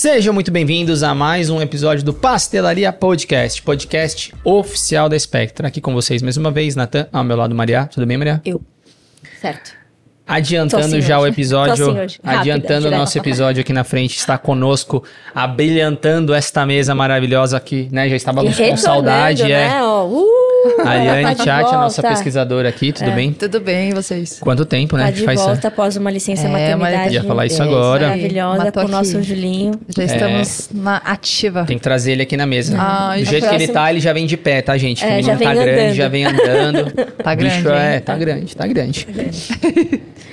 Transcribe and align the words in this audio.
Sejam 0.00 0.32
muito 0.32 0.50
bem-vindos 0.50 1.02
a 1.02 1.14
mais 1.14 1.50
um 1.50 1.60
episódio 1.60 2.02
do 2.02 2.14
Pastelaria 2.14 2.90
Podcast, 2.90 3.60
podcast 3.60 4.34
oficial 4.42 5.10
da 5.10 5.18
Spectra. 5.18 5.68
Aqui 5.68 5.78
com 5.78 5.92
vocês 5.92 6.22
mais 6.22 6.38
uma 6.38 6.50
vez, 6.50 6.74
Natan, 6.74 7.06
ao 7.12 7.22
meu 7.22 7.36
lado, 7.36 7.54
Maria. 7.54 7.84
Tudo 7.84 8.06
bem, 8.06 8.16
Maria? 8.16 8.40
Eu. 8.42 8.62
Certo. 9.42 9.72
Adiantando 10.26 10.86
assim 10.86 11.02
já 11.02 11.18
o 11.18 11.24
hoje. 11.24 11.32
episódio, 11.36 11.84
Tô 11.84 11.92
assim 11.92 12.18
adiantando 12.22 12.88
o 12.88 12.90
nosso 12.90 13.18
episódio 13.18 13.60
aqui 13.60 13.74
na 13.74 13.84
frente, 13.84 14.16
está 14.16 14.38
conosco, 14.38 15.04
abrilhantando 15.34 16.32
esta 16.32 16.64
mesa 16.64 16.94
maravilhosa 16.94 17.58
aqui, 17.58 17.86
né? 17.92 18.08
Já 18.08 18.16
estávamos 18.16 18.56
com 18.56 18.76
saudade, 18.78 19.42
né? 19.42 19.66
é. 19.66 19.82
Ó, 19.82 20.06
uh, 20.78 20.80
Ariane 20.86 21.34
tá 21.36 21.44
Tchat, 21.44 21.68
a 21.74 21.78
nossa. 21.78 22.06
É. 22.06 22.10
pesquisadora 22.10 22.68
aqui, 22.68 22.92
tudo 22.92 23.10
bem? 23.12 23.32
Tudo 23.32 23.60
bem, 23.60 23.90
vocês? 23.90 24.38
Quanto 24.40 24.64
tempo, 24.64 24.96
né? 24.96 25.04
Tá 25.04 25.10
de 25.10 25.22
faz 25.24 25.40
volta 25.40 25.68
após 25.68 25.96
uma 25.96 26.10
licença 26.10 26.46
É, 26.46 26.74
maternidade. 26.74 27.14
Ia 27.14 27.24
falar 27.24 27.46
isso 27.46 27.62
É, 27.62 27.64
agora. 27.64 28.08
Maravilhosa 28.08 28.72
com 28.72 28.80
o 28.80 28.88
nosso. 28.88 29.22
Julinho. 29.22 29.72
Já 29.96 30.04
estamos 30.04 30.70
na 30.72 30.96
ativa. 30.98 31.64
Tem 31.64 31.76
que 31.76 31.82
trazer 31.82 32.12
ele 32.12 32.22
aqui 32.22 32.36
na 32.36 32.46
mesa. 32.46 32.76
Ai, 32.78 33.22
Do 33.22 33.28
a 33.28 33.30
jeito 33.30 33.48
que 33.48 33.54
ele 33.54 33.68
tá, 33.68 33.90
ele 33.90 34.00
já 34.00 34.12
vem 34.12 34.26
de 34.26 34.36
pé, 34.36 34.62
tá, 34.62 34.76
gente? 34.78 35.04
É, 35.04 35.08
o 35.08 35.10
menino 35.10 35.26
já 35.26 35.34
vem 35.34 35.46
tá 35.48 35.54
grande, 35.54 35.70
andando. 35.80 35.94
já 35.94 36.08
vem 36.08 36.24
andando. 36.26 36.92
Tá 37.20 37.32
O 37.32 37.36
bicho 37.36 37.62
grande, 37.62 37.78
é, 37.78 37.94
hein? 37.94 38.00
tá 38.00 38.16
grande, 38.16 38.56
tá 38.56 38.66
grande. 38.66 39.06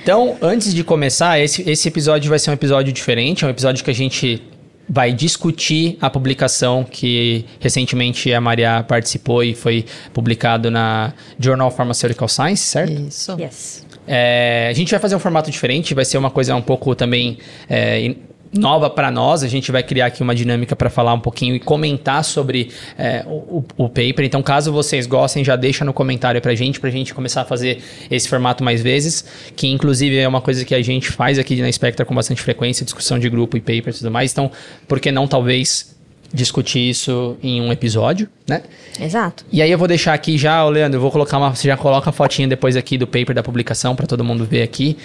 então, 0.02 0.36
antes 0.40 0.72
de 0.72 0.82
começar, 0.82 1.38
esse, 1.38 1.68
esse 1.68 1.86
episódio 1.88 2.30
vai 2.30 2.38
ser 2.38 2.50
um 2.50 2.54
episódio 2.54 2.92
diferente. 2.92 3.44
É 3.44 3.46
um 3.46 3.50
episódio 3.50 3.84
que 3.84 3.90
a 3.90 3.94
gente 3.94 4.42
vai 4.88 5.12
discutir 5.12 5.98
a 6.00 6.08
publicação 6.08 6.84
que 6.84 7.44
recentemente 7.60 8.32
a 8.32 8.40
Maria 8.40 8.84
participou 8.86 9.44
e 9.44 9.54
foi 9.54 9.84
publicado 10.12 10.70
na 10.70 11.12
Journal 11.38 11.68
of 11.68 11.76
Pharmaceutical 11.76 12.28
Science, 12.28 12.62
certo? 12.62 12.92
Isso. 12.92 13.36
Yes. 13.38 13.86
É, 14.06 14.68
a 14.70 14.72
gente 14.72 14.90
vai 14.90 14.98
fazer 14.98 15.14
um 15.14 15.18
formato 15.18 15.50
diferente, 15.50 15.92
vai 15.92 16.04
ser 16.04 16.16
uma 16.16 16.30
coisa 16.30 16.56
um 16.56 16.62
pouco 16.62 16.94
também 16.94 17.38
é, 17.68 18.14
nova 18.52 18.88
para 18.88 19.10
nós. 19.10 19.42
A 19.42 19.48
gente 19.48 19.70
vai 19.72 19.82
criar 19.82 20.06
aqui 20.06 20.22
uma 20.22 20.34
dinâmica 20.34 20.74
para 20.76 20.88
falar 20.90 21.12
um 21.14 21.20
pouquinho 21.20 21.54
e 21.54 21.60
comentar 21.60 22.24
sobre 22.24 22.70
é, 22.96 23.24
o, 23.26 23.64
o- 23.76 23.88
paper. 23.88 24.24
Então, 24.24 24.42
caso 24.42 24.72
vocês 24.72 25.06
gostem, 25.06 25.44
já 25.44 25.56
deixa 25.56 25.84
no 25.84 25.92
comentário 25.92 26.40
pra 26.40 26.54
gente, 26.54 26.78
pra 26.80 26.90
gente 26.90 27.12
começar 27.14 27.42
a 27.42 27.44
fazer 27.44 27.82
esse 28.10 28.28
formato 28.28 28.62
mais 28.62 28.80
vezes, 28.82 29.24
que 29.56 29.66
inclusive 29.68 30.16
é 30.16 30.28
uma 30.28 30.40
coisa 30.40 30.64
que 30.64 30.74
a 30.74 30.82
gente 30.82 31.10
faz 31.10 31.38
aqui 31.38 31.60
na 31.60 31.70
Spectra 31.72 32.04
com 32.06 32.14
bastante 32.14 32.40
frequência, 32.42 32.84
discussão 32.84 33.18
de 33.18 33.28
grupo 33.28 33.56
e 33.56 33.60
paper 33.60 33.88
e 33.88 33.92
tudo 33.98 34.10
mais. 34.10 34.32
Então, 34.32 34.50
por 34.86 35.00
que 35.00 35.10
não 35.12 35.26
talvez 35.26 35.97
discutir 36.32 36.90
isso 36.90 37.36
em 37.42 37.60
um 37.60 37.72
episódio, 37.72 38.28
né? 38.46 38.62
Exato. 39.00 39.44
E 39.50 39.62
aí 39.62 39.70
eu 39.70 39.78
vou 39.78 39.88
deixar 39.88 40.14
aqui 40.14 40.36
já, 40.36 40.64
Leandro, 40.66 40.98
eu 40.98 41.00
vou 41.02 41.10
colocar 41.10 41.38
uma. 41.38 41.54
Você 41.54 41.68
já 41.68 41.76
coloca 41.76 42.10
a 42.10 42.12
fotinha 42.12 42.46
depois 42.46 42.76
aqui 42.76 42.98
do 42.98 43.06
paper 43.06 43.34
da 43.34 43.42
publicação 43.42 43.96
para 43.96 44.06
todo 44.06 44.22
mundo 44.22 44.44
ver 44.44 44.62
aqui 44.62 44.96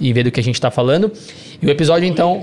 e 0.00 0.12
ver 0.12 0.24
do 0.24 0.30
que 0.30 0.40
a 0.40 0.42
gente 0.42 0.60
tá 0.60 0.70
falando. 0.70 1.12
E 1.60 1.66
o 1.66 1.70
episódio, 1.70 2.08
então. 2.08 2.42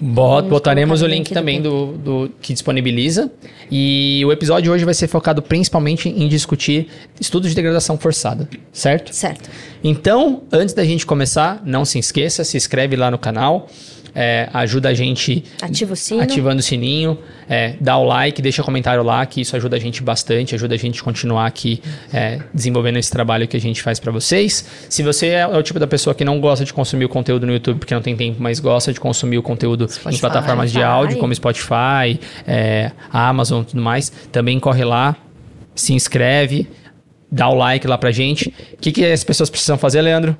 Bot, 0.00 0.48
botaremos 0.48 1.02
o 1.02 1.04
o 1.04 1.08
link 1.08 1.32
também 1.32 1.62
do, 1.62 1.92
do 1.92 2.30
que 2.40 2.52
disponibiliza. 2.52 3.30
E 3.70 4.22
o 4.26 4.32
episódio 4.32 4.72
hoje 4.72 4.84
vai 4.84 4.92
ser 4.92 5.06
focado 5.06 5.40
principalmente 5.40 6.08
em 6.08 6.26
discutir 6.26 6.88
estudos 7.20 7.50
de 7.50 7.56
degradação 7.56 7.96
forçada, 7.96 8.48
certo? 8.72 9.14
Certo. 9.14 9.48
Então, 9.82 10.42
antes 10.52 10.74
da 10.74 10.84
gente 10.84 11.06
começar, 11.06 11.62
não 11.64 11.84
se 11.84 11.98
esqueça, 11.98 12.42
se 12.42 12.56
inscreve 12.56 12.96
lá 12.96 13.10
no 13.10 13.18
canal, 13.18 13.68
é, 14.14 14.48
ajuda 14.52 14.90
a 14.90 14.94
gente 14.94 15.44
Ativa 15.60 15.92
o 15.92 15.96
sino. 15.96 16.22
ativando 16.22 16.60
o 16.60 16.62
sininho, 16.62 17.18
é, 17.48 17.74
dá 17.80 17.96
o 17.96 18.04
like, 18.04 18.40
deixa 18.40 18.62
comentário 18.62 19.02
lá, 19.02 19.24
que 19.26 19.40
isso 19.40 19.56
ajuda 19.56 19.76
a 19.76 19.78
gente 19.78 20.02
bastante, 20.02 20.54
ajuda 20.54 20.74
a 20.74 20.78
gente 20.78 21.00
a 21.00 21.04
continuar 21.04 21.46
aqui 21.46 21.82
é, 22.12 22.40
desenvolvendo 22.52 22.98
esse 22.98 23.10
trabalho 23.10 23.48
que 23.48 23.56
a 23.56 23.60
gente 23.60 23.82
faz 23.82 23.98
para 23.98 24.12
vocês. 24.12 24.64
Se 24.88 25.02
você 25.02 25.28
é 25.28 25.46
o 25.46 25.62
tipo 25.62 25.78
da 25.78 25.86
pessoa 25.86 26.14
que 26.14 26.24
não 26.24 26.40
gosta 26.40 26.64
de 26.64 26.72
consumir 26.72 27.04
o 27.04 27.08
conteúdo 27.08 27.46
no 27.46 27.52
YouTube 27.52 27.78
porque 27.78 27.94
não 27.94 28.02
tem 28.02 28.16
tempo, 28.16 28.36
mas 28.40 28.60
gosta 28.60 28.92
de 28.92 29.00
consumir 29.00 29.38
o 29.38 29.42
conteúdo 29.42 29.84
em 29.84 29.88
Spotify. 29.88 30.20
plataformas 30.20 30.70
de 30.70 30.82
áudio, 30.82 31.18
como 31.18 31.34
Spotify, 31.34 32.20
é, 32.46 32.92
Amazon 33.12 33.62
e 33.62 33.66
tudo 33.66 33.82
mais, 33.82 34.10
também 34.30 34.60
corre 34.60 34.84
lá, 34.84 35.16
se 35.74 35.92
inscreve, 35.92 36.68
dá 37.30 37.48
o 37.48 37.54
like 37.54 37.86
lá 37.86 37.98
pra 37.98 38.12
gente. 38.12 38.54
O 38.74 38.76
que, 38.76 38.92
que 38.92 39.04
as 39.04 39.24
pessoas 39.24 39.50
precisam 39.50 39.76
fazer, 39.76 40.00
Leandro? 40.00 40.36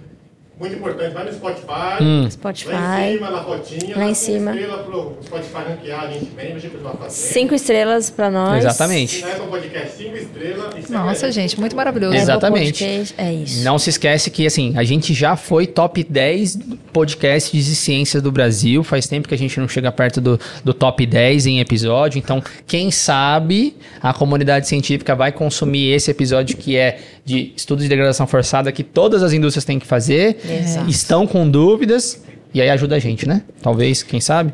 Muito 0.58 0.76
importante, 0.76 1.12
vai 1.12 1.24
no 1.24 1.32
Spotify. 1.32 2.02
Hum. 2.02 2.30
Spotify. 2.30 2.70
Lá 2.70 3.08
em 3.08 3.12
cima, 3.14 3.30
na 3.30 3.40
rotinha. 3.40 3.96
Lá 3.96 4.04
em 4.04 4.14
cima. 4.14 4.52
Cinco 4.52 4.62
estrelas 4.62 4.86
pro 4.86 5.18
Spotify 5.24 5.56
ranquear 5.68 6.00
a 6.04 6.12
gente 6.12 6.24
bem, 6.26 6.52
a 6.52 6.58
gente 6.58 6.76
vai 6.76 6.94
fazer. 6.94 7.10
Cinco 7.10 7.54
estrelas 7.54 8.10
pra 8.10 8.30
nós. 8.30 8.64
Exatamente. 8.64 9.16
Se 9.16 9.22
não 9.22 9.30
é 9.30 9.34
podcast, 9.34 9.96
cinco 9.96 10.16
estrelas. 10.16 10.88
e 10.88 10.92
Nossa, 10.92 11.32
gente, 11.32 11.58
muito 11.58 11.74
maravilhoso. 11.74 12.14
Exatamente. 12.14 12.84
Podcast, 12.84 13.14
É 13.18 13.32
isso. 13.32 13.64
Não 13.64 13.78
se 13.78 13.90
esquece 13.90 14.30
que, 14.30 14.46
assim, 14.46 14.72
a 14.76 14.84
gente 14.84 15.12
já 15.12 15.34
foi 15.34 15.66
top 15.66 16.04
10 16.04 16.58
podcasts 16.92 17.64
de 17.64 17.74
ciências 17.74 18.22
do 18.22 18.30
Brasil. 18.30 18.84
Faz 18.84 19.08
tempo 19.08 19.26
que 19.26 19.34
a 19.34 19.38
gente 19.38 19.58
não 19.58 19.68
chega 19.68 19.90
perto 19.90 20.20
do, 20.20 20.38
do 20.62 20.72
top 20.72 21.04
10 21.04 21.46
em 21.46 21.60
episódio. 21.60 22.18
Então, 22.18 22.40
quem 22.64 22.92
sabe 22.92 23.76
a 24.00 24.14
comunidade 24.14 24.68
científica 24.68 25.16
vai 25.16 25.32
consumir 25.32 25.92
esse 25.92 26.12
episódio 26.12 26.56
que 26.56 26.76
é 26.76 27.00
de 27.24 27.52
estudos 27.56 27.84
de 27.84 27.88
degradação 27.88 28.26
forçada 28.26 28.70
que 28.70 28.84
todas 28.84 29.22
as 29.22 29.32
indústrias 29.32 29.64
têm 29.64 29.78
que 29.78 29.86
fazer. 29.86 30.36
Exato. 30.48 30.90
Estão 30.90 31.26
com 31.26 31.48
dúvidas. 31.48 32.22
E 32.52 32.60
aí 32.60 32.70
ajuda 32.70 32.96
a 32.96 32.98
gente, 32.98 33.26
né? 33.26 33.42
Talvez, 33.60 34.02
quem 34.02 34.20
sabe? 34.20 34.52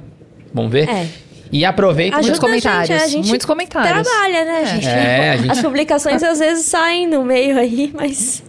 Vamos 0.55 0.73
ver? 0.73 0.89
É. 0.89 1.07
E 1.53 1.65
aproveita. 1.65 2.17
Ajuda 2.17 2.31
Muitos 2.33 2.41
comentários, 2.49 2.91
A 2.91 2.95
gente, 2.99 3.03
a 3.05 3.09
gente 3.09 3.29
muitos 3.29 3.45
comentários. 3.47 4.07
Trabalha, 4.09 4.45
né, 4.45 4.65
gente? 4.67 4.87
É, 4.87 5.31
a 5.31 5.37
gente- 5.37 5.51
As 5.51 5.61
publicações 5.61 6.23
às 6.23 6.39
vezes 6.39 6.67
saem 6.67 7.09
no 7.09 7.25
meio 7.25 7.59
aí, 7.59 7.91
mas 7.93 8.43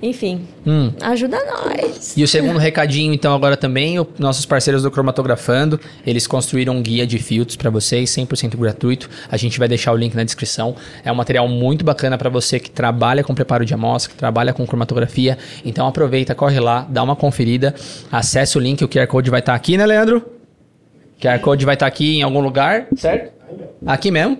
enfim, 0.00 0.46
Hum. 0.66 0.92
ajuda 1.00 1.38
nós. 1.44 2.14
E 2.16 2.22
o 2.22 2.28
segundo 2.28 2.58
recadinho, 2.58 3.12
então, 3.12 3.34
agora 3.34 3.56
também, 3.56 3.98
o- 3.98 4.06
nossos 4.18 4.46
parceiros 4.46 4.82
do 4.82 4.90
Cromatografando, 4.90 5.80
eles 6.06 6.26
construíram 6.26 6.76
um 6.76 6.82
guia 6.82 7.06
de 7.06 7.18
filtros 7.18 7.56
para 7.56 7.70
vocês, 7.70 8.10
100% 8.10 8.56
gratuito. 8.56 9.10
A 9.30 9.36
gente 9.36 9.58
vai 9.58 9.66
deixar 9.66 9.92
o 9.92 9.96
link 9.96 10.14
na 10.14 10.22
descrição. 10.22 10.76
É 11.04 11.10
um 11.10 11.14
material 11.16 11.48
muito 11.48 11.84
bacana 11.84 12.16
para 12.16 12.30
você 12.30 12.60
que 12.60 12.70
trabalha 12.70 13.24
com 13.24 13.34
preparo 13.34 13.64
de 13.64 13.74
amostra, 13.74 14.12
que 14.12 14.16
trabalha 14.16 14.52
com 14.52 14.64
cromatografia. 14.66 15.36
Então 15.64 15.86
aproveita, 15.86 16.34
corre 16.34 16.60
lá, 16.60 16.86
dá 16.88 17.02
uma 17.02 17.16
conferida, 17.16 17.74
acessa 18.12 18.58
o 18.58 18.62
link, 18.62 18.82
o 18.84 18.88
QR 18.88 19.06
Code 19.08 19.28
vai 19.30 19.40
estar 19.40 19.54
aqui, 19.54 19.76
né, 19.76 19.84
Leandro? 19.86 20.22
QR 21.24 21.40
Code 21.40 21.64
vai 21.64 21.74
estar 21.74 21.86
aqui 21.86 22.18
em 22.18 22.22
algum 22.22 22.40
lugar, 22.40 22.86
certo? 22.94 23.32
Aqui 23.86 24.10
mesmo. 24.10 24.38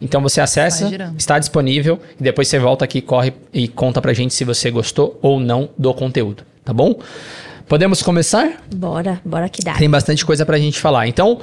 Então 0.00 0.20
você 0.20 0.40
acessa, 0.40 0.88
está 1.16 1.38
disponível 1.38 1.98
e 2.20 2.22
depois 2.22 2.46
você 2.46 2.58
volta 2.58 2.84
aqui, 2.84 3.00
corre 3.00 3.32
e 3.52 3.66
conta 3.66 4.00
pra 4.00 4.12
gente 4.12 4.34
se 4.34 4.44
você 4.44 4.70
gostou 4.70 5.18
ou 5.22 5.40
não 5.40 5.70
do 5.76 5.92
conteúdo, 5.94 6.44
tá 6.64 6.72
bom? 6.72 7.00
Podemos 7.66 8.02
começar? 8.02 8.62
Bora, 8.74 9.20
bora 9.24 9.48
que 9.48 9.62
dá. 9.62 9.74
Tem 9.74 9.90
bastante 9.90 10.24
coisa 10.24 10.46
pra 10.46 10.56
gente 10.58 10.78
falar. 10.78 11.06
Então, 11.06 11.38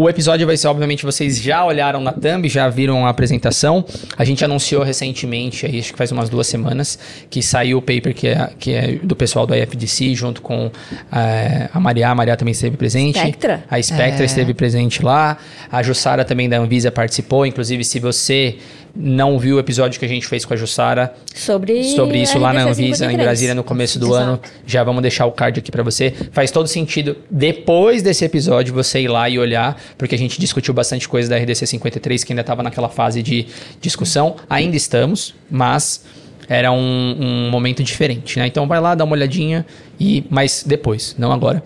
o 0.00 0.08
episódio 0.08 0.46
vai 0.46 0.56
ser, 0.56 0.68
obviamente, 0.68 1.04
vocês 1.04 1.42
já 1.42 1.64
olharam 1.64 2.00
na 2.00 2.12
thumb, 2.12 2.48
já 2.48 2.68
viram 2.68 3.04
a 3.04 3.10
apresentação. 3.10 3.84
A 4.16 4.24
gente 4.24 4.44
anunciou 4.44 4.84
recentemente, 4.84 5.66
aí, 5.66 5.80
acho 5.80 5.90
que 5.90 5.98
faz 5.98 6.12
umas 6.12 6.28
duas 6.28 6.46
semanas, 6.46 6.96
que 7.28 7.42
saiu 7.42 7.78
o 7.78 7.82
paper 7.82 8.14
que 8.14 8.28
é, 8.28 8.50
que 8.60 8.72
é 8.72 8.92
do 9.02 9.16
pessoal 9.16 9.44
do 9.44 9.56
IFDC, 9.56 10.14
junto 10.14 10.40
com 10.40 10.70
eh, 11.10 11.68
a 11.74 11.80
Maria. 11.80 12.10
A 12.10 12.14
Maria 12.14 12.36
também 12.36 12.52
esteve 12.52 12.76
presente. 12.76 13.18
Spectra? 13.18 13.64
A 13.68 13.82
Spectra 13.82 14.22
É. 14.22 14.26
esteve 14.26 14.54
presente 14.54 15.02
lá. 15.02 15.36
A 15.68 15.82
Jussara 15.82 16.24
também 16.24 16.48
da 16.48 16.58
Anvisa 16.58 16.92
participou. 16.92 17.44
Inclusive, 17.44 17.82
se 17.82 17.98
você 17.98 18.56
não 19.00 19.38
viu 19.38 19.56
o 19.56 19.58
episódio 19.60 19.98
que 20.00 20.04
a 20.04 20.08
gente 20.08 20.26
fez 20.26 20.44
com 20.44 20.52
a 20.52 20.56
Jussara, 20.56 21.14
Sobre, 21.32 21.84
sobre 21.94 22.20
isso 22.20 22.36
lá 22.36 22.52
na 22.52 22.62
Anvisa, 22.62 23.04
em 23.04 23.10
53. 23.10 23.22
Brasília, 23.22 23.54
no 23.54 23.62
começo 23.62 23.96
do 23.98 24.08
Exato. 24.08 24.22
ano. 24.22 24.40
Já 24.66 24.82
vamos 24.82 25.00
deixar 25.02 25.24
o 25.26 25.30
card 25.30 25.60
aqui 25.60 25.70
pra 25.70 25.84
você. 25.84 26.12
Faz 26.32 26.50
todo 26.50 26.66
sentido, 26.66 27.16
depois 27.30 28.02
desse 28.02 28.24
episódio, 28.24 28.74
você 28.74 29.00
ir 29.02 29.08
lá 29.08 29.30
e 29.30 29.38
olhar, 29.38 29.80
porque 29.96 30.16
a 30.16 30.18
gente 30.18 30.40
discutiu 30.40 30.74
bastante 30.74 31.08
coisa 31.08 31.30
da 31.30 31.38
RDC 31.38 31.64
53, 31.64 32.24
que 32.24 32.32
ainda 32.32 32.40
estava 32.40 32.62
naquela 32.62 32.88
fase 32.88 33.22
de 33.22 33.46
discussão. 33.80 34.34
Ainda 34.50 34.76
estamos, 34.76 35.32
mas 35.48 36.04
era 36.48 36.72
um, 36.72 37.16
um 37.20 37.50
momento 37.50 37.84
diferente, 37.84 38.38
né? 38.38 38.48
Então 38.48 38.66
vai 38.66 38.80
lá, 38.80 38.96
dá 38.96 39.04
uma 39.04 39.12
olhadinha, 39.12 39.64
e 40.00 40.24
mas 40.28 40.64
depois, 40.66 41.14
não 41.16 41.30
agora. 41.30 41.62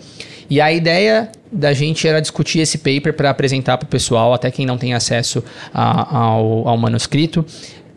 E 0.49 0.61
a 0.61 0.73
ideia 0.73 1.31
da 1.51 1.73
gente 1.73 2.07
era 2.07 2.21
discutir 2.21 2.61
esse 2.61 2.79
paper 2.79 3.15
para 3.15 3.31
apresentar 3.31 3.77
para 3.79 3.87
o 3.87 3.89
pessoal, 3.89 4.33
até 4.33 4.51
quem 4.51 4.65
não 4.67 4.79
tem 4.79 4.95
acesso 4.95 5.43
a- 5.73 6.17
ao, 6.19 6.69
ao 6.69 6.77
manuscrito, 6.79 7.45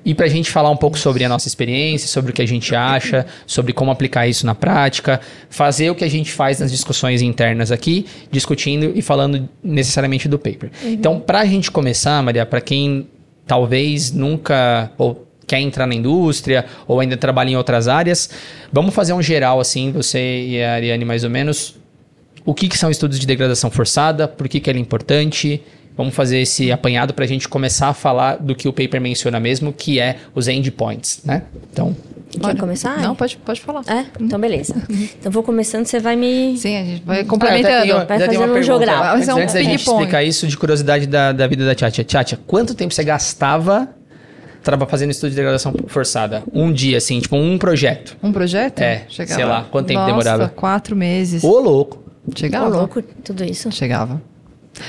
e 0.03 0.13
para 0.13 0.27
a 0.27 0.29
gente 0.29 0.51
falar 0.51 0.69
um 0.69 0.77
pouco 0.77 0.99
sobre 0.99 1.23
a 1.23 1.29
nossa 1.29 1.47
experiência, 1.47 2.07
sobre 2.07 2.29
o 2.31 2.33
que 2.33 2.41
a 2.41 2.45
gente 2.47 2.75
acha, 2.75 3.25
sobre 3.47 3.73
como 3.73 3.89
aplicar 3.89 4.27
isso 4.27 4.45
na 4.45 4.53
prática, 4.53 5.19
fazer 5.49 5.89
o 5.89 5.95
que 5.95 6.03
a 6.03 6.09
gente 6.09 6.31
faz 6.31 6.59
nas 6.59 6.69
discussões 6.69 7.23
internas 7.23 7.71
aqui, 7.71 8.05
discutindo 8.29 8.91
e 8.93 9.01
falando 9.01 9.49
necessariamente 9.63 10.27
do 10.27 10.37
paper. 10.37 10.69
Então, 10.83 11.19
para 11.19 11.39
a 11.39 11.45
gente 11.45 11.71
começar, 11.71 12.21
Maria, 12.21 12.45
para 12.45 12.61
quem 12.61 13.07
talvez 13.47 14.11
nunca 14.11 14.91
ou 14.97 15.25
quer 15.47 15.59
entrar 15.59 15.87
na 15.87 15.95
indústria 15.95 16.65
ou 16.87 16.99
ainda 16.99 17.17
trabalha 17.17 17.49
em 17.49 17.55
outras 17.55 17.87
áreas, 17.87 18.29
vamos 18.71 18.93
fazer 18.93 19.13
um 19.13 19.21
geral 19.23 19.59
assim, 19.59 19.91
você 19.91 20.45
e 20.47 20.63
a 20.63 20.73
Ariane 20.73 21.05
mais 21.05 21.23
ou 21.23 21.29
menos, 21.31 21.75
o 22.45 22.53
que, 22.53 22.67
que 22.67 22.77
são 22.77 22.89
estudos 22.91 23.19
de 23.19 23.25
degradação 23.25 23.71
forçada, 23.71 24.27
por 24.27 24.47
que, 24.47 24.59
que 24.59 24.69
ele 24.69 24.79
é 24.79 24.81
importante. 24.81 25.61
Vamos 25.97 26.13
fazer 26.13 26.39
esse 26.39 26.71
apanhado 26.73 27.13
para 27.13 27.23
a 27.23 27.27
gente 27.27 27.47
começar 27.47 27.87
a 27.87 27.93
falar 27.93 28.35
do 28.35 28.53
que 28.53 28.67
o 28.67 28.73
paper 28.73 28.99
menciona 28.99 29.39
mesmo, 29.39 29.71
que 29.71 29.97
é 29.99 30.17
os 30.35 30.47
endpoints, 30.49 31.21
né? 31.23 31.43
Então, 31.71 31.95
Quer 32.31 32.47
Olha, 32.47 32.55
começar? 32.57 32.99
Não, 32.99 33.15
pode, 33.15 33.37
pode 33.37 33.61
falar. 33.61 33.81
É? 33.87 34.05
Então, 34.19 34.37
beleza. 34.37 34.75
Então, 34.89 35.31
vou 35.31 35.41
começando, 35.41 35.85
você 35.85 35.99
vai 35.99 36.17
me... 36.17 36.57
Sim, 36.57 36.75
a 36.75 36.83
gente 36.83 37.03
vai 37.05 37.21
Ah, 37.21 37.25
complementando. 37.25 37.81
tenho- 37.83 38.05
Vai 38.05 38.19
fazendo 38.19 38.53
um 38.53 38.63
jogral. 38.63 38.99
Vai 38.99 39.15
Antes, 39.15 39.29
um 39.29 39.37
antes 39.37 39.53
da 39.53 39.63
gente 39.63 39.81
explicar 39.87 40.21
isso 40.21 40.45
de 40.47 40.57
curiosidade 40.57 41.07
da, 41.07 41.31
da 41.31 41.47
vida 41.47 41.65
da 41.65 41.73
Tchatcha. 41.73 42.03
Tchatcha, 42.03 42.37
quanto 42.45 42.73
tempo 42.75 42.93
você 42.93 43.03
gastava 43.05 43.87
fazendo 44.89 45.11
estudo 45.11 45.29
de 45.29 45.35
degradação 45.37 45.73
forçada? 45.87 46.43
Um 46.51 46.73
dia, 46.73 46.97
assim, 46.97 47.19
tipo 47.21 47.37
um 47.37 47.57
projeto. 47.57 48.17
Um 48.21 48.33
projeto? 48.33 48.81
É, 48.81 49.03
sei 49.09 49.45
lá, 49.45 49.65
quanto 49.71 49.87
tempo 49.87 49.99
Nossa, 49.99 50.11
demorava? 50.11 50.49
quatro 50.49 50.93
meses. 50.95 51.41
Ô, 51.41 51.59
louco. 51.59 52.03
Chegava. 52.35 52.67
louco, 52.69 53.01
tudo 53.01 53.43
isso. 53.43 53.71
Chegava. 53.71 54.21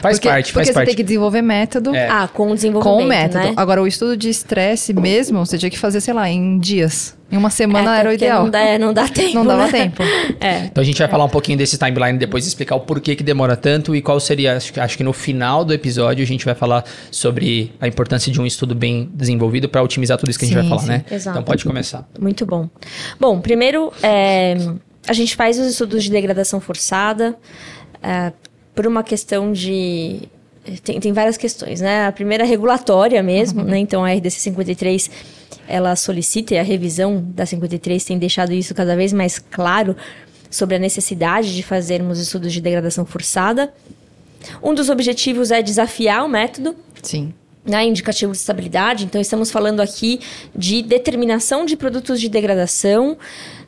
Faz 0.02 0.16
porque, 0.16 0.28
parte, 0.28 0.52
faz 0.52 0.52
Porque 0.52 0.66
você 0.66 0.72
parte. 0.72 0.86
tem 0.88 0.96
que 0.96 1.02
desenvolver 1.04 1.42
método 1.42 1.94
É. 1.94 2.08
Ah, 2.08 2.26
com 2.26 2.50
o 2.50 2.54
desenvolvimento, 2.56 2.96
com 2.98 3.04
o 3.04 3.06
método. 3.06 3.44
né? 3.44 3.52
Agora, 3.56 3.80
o 3.80 3.86
estudo 3.86 4.16
de 4.16 4.28
estresse 4.28 4.92
mesmo, 4.92 5.46
você 5.46 5.56
tinha 5.56 5.70
que 5.70 5.78
fazer, 5.78 6.00
sei 6.00 6.12
lá, 6.12 6.28
em 6.28 6.58
dias. 6.58 7.16
Em 7.30 7.36
uma 7.36 7.50
semana 7.50 7.96
É, 7.96 8.00
era 8.00 8.10
o 8.10 8.12
ideal. 8.12 8.42
Não 8.44 8.50
dá, 8.50 8.60
é, 8.60 8.78
não 8.78 8.92
dá 8.92 9.06
tempo, 9.08 9.34
Não 9.34 9.46
dava 9.46 9.66
né? 9.66 9.70
tempo. 9.70 10.02
É. 10.40 10.64
Então 10.64 10.82
a 10.82 10.84
gente 10.84 10.98
vai 10.98 11.06
falar 11.08 11.24
um 11.24 11.28
pouquinho 11.28 11.56
desse 11.56 11.78
timeline 11.78 12.18
depois 12.18 12.44
e 12.44 12.48
explicar 12.48 12.74
o 12.74 12.80
porquê 12.80 13.14
que 13.14 13.22
demora 13.22 13.56
tanto 13.56 13.94
e 13.94 14.02
qual 14.02 14.18
seria. 14.18 14.56
Acho, 14.56 14.72
que- 14.72 14.80
acho 14.80 14.96
que 14.96 15.04
no 15.04 15.12
final 15.12 15.64
do 15.64 15.72
episódio 15.72 16.22
a 16.24 16.26
gente 16.26 16.44
vai 16.44 16.54
falar 16.56 16.84
sobre 17.10 17.72
a 17.80 17.86
importância 17.86 18.30
de 18.32 18.40
um 18.40 18.46
estudo 18.46 18.74
bem 18.74 19.08
desenvolvido 19.14 19.68
para 19.68 19.82
otimizar 19.84 20.18
tudo 20.18 20.30
isso 20.30 20.38
que 20.40 20.46
a 20.46 20.48
gente 20.48 20.56
Sim, 20.56 20.68
vai 20.68 20.68
falar, 20.68 20.82
sim. 20.82 20.88
né? 20.88 21.04
Exato. 21.12 21.38
Então 21.38 21.44
pode 21.44 21.64
começar. 21.64 22.08
Muito 22.18 22.44
bom. 22.44 22.68
Bom, 23.20 23.40
primeiro, 23.40 23.92
é, 24.02 24.56
a 25.06 25.12
gente 25.12 25.36
faz 25.36 25.58
os 25.58 25.66
estudos 25.66 26.04
de 26.04 26.10
degradação 26.10 26.60
forçada 26.60 27.36
é, 28.02 28.32
por 28.74 28.86
uma 28.86 29.02
questão 29.02 29.52
de. 29.52 30.22
Tem, 30.82 30.98
tem 30.98 31.12
várias 31.12 31.36
questões, 31.36 31.80
né? 31.80 32.06
A 32.06 32.12
primeira 32.12 32.44
é 32.44 32.46
regulatória 32.46 33.22
mesmo, 33.22 33.62
né? 33.62 33.78
Então 33.78 34.04
a 34.04 34.12
RDC 34.12 34.40
53 34.40 35.10
ela 35.68 35.94
solicita 35.96 36.54
e 36.54 36.58
a 36.58 36.62
revisão 36.62 37.24
da 37.34 37.46
53 37.46 38.04
tem 38.04 38.18
deixado 38.18 38.52
isso 38.52 38.74
cada 38.74 38.96
vez 38.96 39.12
mais 39.12 39.38
claro 39.38 39.96
sobre 40.50 40.76
a 40.76 40.78
necessidade 40.78 41.54
de 41.54 41.62
fazermos 41.62 42.18
estudos 42.18 42.52
de 42.52 42.60
degradação 42.60 43.04
forçada. 43.04 43.72
Um 44.62 44.74
dos 44.74 44.88
objetivos 44.88 45.50
é 45.50 45.62
desafiar 45.62 46.24
o 46.24 46.28
método, 46.28 46.76
Sim. 47.02 47.32
né, 47.64 47.84
indicativo 47.84 48.32
de 48.32 48.38
estabilidade. 48.38 49.04
Então, 49.04 49.20
estamos 49.20 49.50
falando 49.50 49.80
aqui 49.80 50.20
de 50.54 50.82
determinação 50.82 51.66
de 51.66 51.76
produtos 51.76 52.20
de 52.20 52.28
degradação 52.28 53.18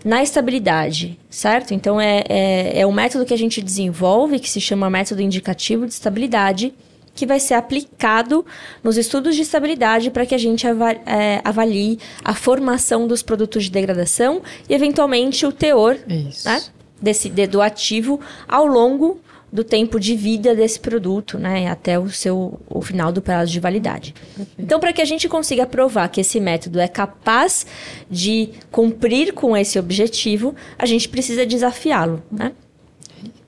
na 0.05 0.23
estabilidade, 0.23 1.19
certo? 1.29 1.73
Então, 1.75 2.01
é, 2.01 2.23
é, 2.29 2.81
é 2.81 2.87
um 2.87 2.93
método 2.93 3.25
que 3.27 3.35
a 3.35 3.39
gente 3.39 3.61
desenvolve, 3.61 4.39
que 4.39 4.49
se 4.49 4.61
chama 4.61 4.89
método 4.89 5.21
indicativo 5.23 5.87
de 5.87 5.93
estabilidade, 5.93 6.73
que 7.15 7.27
vai 7.27 7.41
ser 7.41 7.55
aplicado 7.55 8.47
nos 8.83 8.97
estudos 8.97 9.35
de 9.35 9.43
estabilidade 9.43 10.09
para 10.11 10.25
que 10.25 10.35
a 10.35 10.39
gente 10.39 10.67
ava- 10.69 10.93
é, 11.05 11.41
avalie 11.43 11.99
a 12.25 12.33
formação 12.33 13.09
dos 13.09 13.23
produtos 13.23 13.65
de 13.65 13.71
degradação 13.71 14.41
e, 14.69 14.75
eventualmente, 14.75 15.45
o 15.45 15.51
teor 15.51 15.97
né, 16.45 16.63
desse, 17.03 17.29
de- 17.29 17.47
do 17.49 17.61
ativo 17.61 18.21
ao 18.47 18.67
longo 18.67 19.21
do 19.53 19.65
tempo 19.65 19.99
de 19.99 20.15
vida 20.15 20.55
desse 20.55 20.79
produto, 20.79 21.39
né, 21.39 21.69
até 21.69 21.99
o 21.99 22.11
seu 22.11 22.61
o 22.69 22.83
final 22.83 23.11
do 23.11 23.23
prazo 23.23 23.51
de 23.51 23.61
validade. 23.61 24.15
Então, 24.59 24.79
para 24.79 24.93
que 24.93 25.01
a 25.01 25.05
gente 25.05 25.29
consiga 25.29 25.67
provar 25.67 26.09
que 26.09 26.21
esse 26.21 26.39
método 26.39 26.79
é 26.79 26.89
capaz 26.89 27.67
de 28.11 28.51
cumprir 28.71 29.33
com 29.33 29.57
esse 29.57 29.79
objetivo, 29.79 30.55
a 30.79 30.87
gente 30.87 31.09
precisa 31.09 31.47
desafiá-lo, 31.47 32.23
né? 32.31 32.53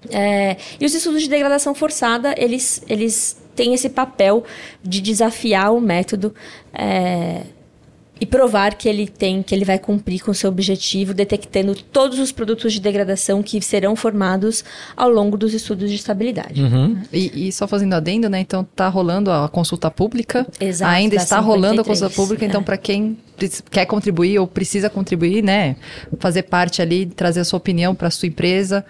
É, 0.09 0.57
e 0.81 0.87
os 0.87 0.95
estudos 0.95 1.23
de 1.23 1.29
degradação 1.29 1.75
forçada, 1.75 2.35
eles, 2.39 2.83
eles 2.89 3.37
têm 3.55 3.75
esse 3.75 3.91
papel 3.91 4.45
de 4.83 5.01
desafiar 5.01 5.75
o 5.75 5.81
método 5.81 6.35
é, 6.73 7.43
e 8.21 8.27
provar 8.27 8.75
que 8.75 8.89
ele 8.89 9.09
tem, 9.09 9.43
que 9.43 9.55
ele 9.55 9.65
vai 9.65 9.79
cumprir 9.79 10.21
com 10.23 10.31
o 10.31 10.35
seu 10.35 10.51
objetivo, 10.51 11.15
detectando 11.15 11.75
todos 11.75 12.19
os 12.19 12.31
produtos 12.31 12.75
de 12.75 12.81
degradação 12.81 13.43
que 13.43 13.61
serão 13.63 13.97
formados 13.97 14.63
ao 14.95 15.09
longo 15.09 15.39
dos 15.39 15.55
estudos 15.55 15.89
de 15.89 15.97
estabilidade. 15.97 16.61
E, 17.13 17.49
e 17.49 17.53
só 17.53 17.67
fazendo 17.67 17.95
adendo, 17.95 18.29
né? 18.29 18.41
Então 18.41 18.63
tá 18.77 18.89
rolando 18.89 19.31
a 19.31 19.49
consulta 19.49 19.91
pública. 19.91 20.47
Exato, 20.61 20.93
Ainda 20.93 21.17
da 21.17 21.23
está 21.23 21.41
rolando 21.41 21.81
a 21.81 21.85
53, 21.85 22.01
consulta 22.01 22.15
pública, 22.15 22.45
então 22.45 22.61
é. 22.61 22.65
para 22.65 22.77
quem 22.77 23.17
quer 23.71 23.87
contribuir 23.87 24.39
ou 24.39 24.47
precisa 24.47 24.91
contribuir, 24.91 25.43
né? 25.43 25.77
Fazer 26.19 26.43
parte 26.43 26.83
ali, 26.83 27.07
trazer 27.07 27.41
a 27.41 27.45
sua 27.45 27.57
opinião 27.57 27.95
para 27.95 28.11
sua 28.11 28.29
empresa, 28.29 28.85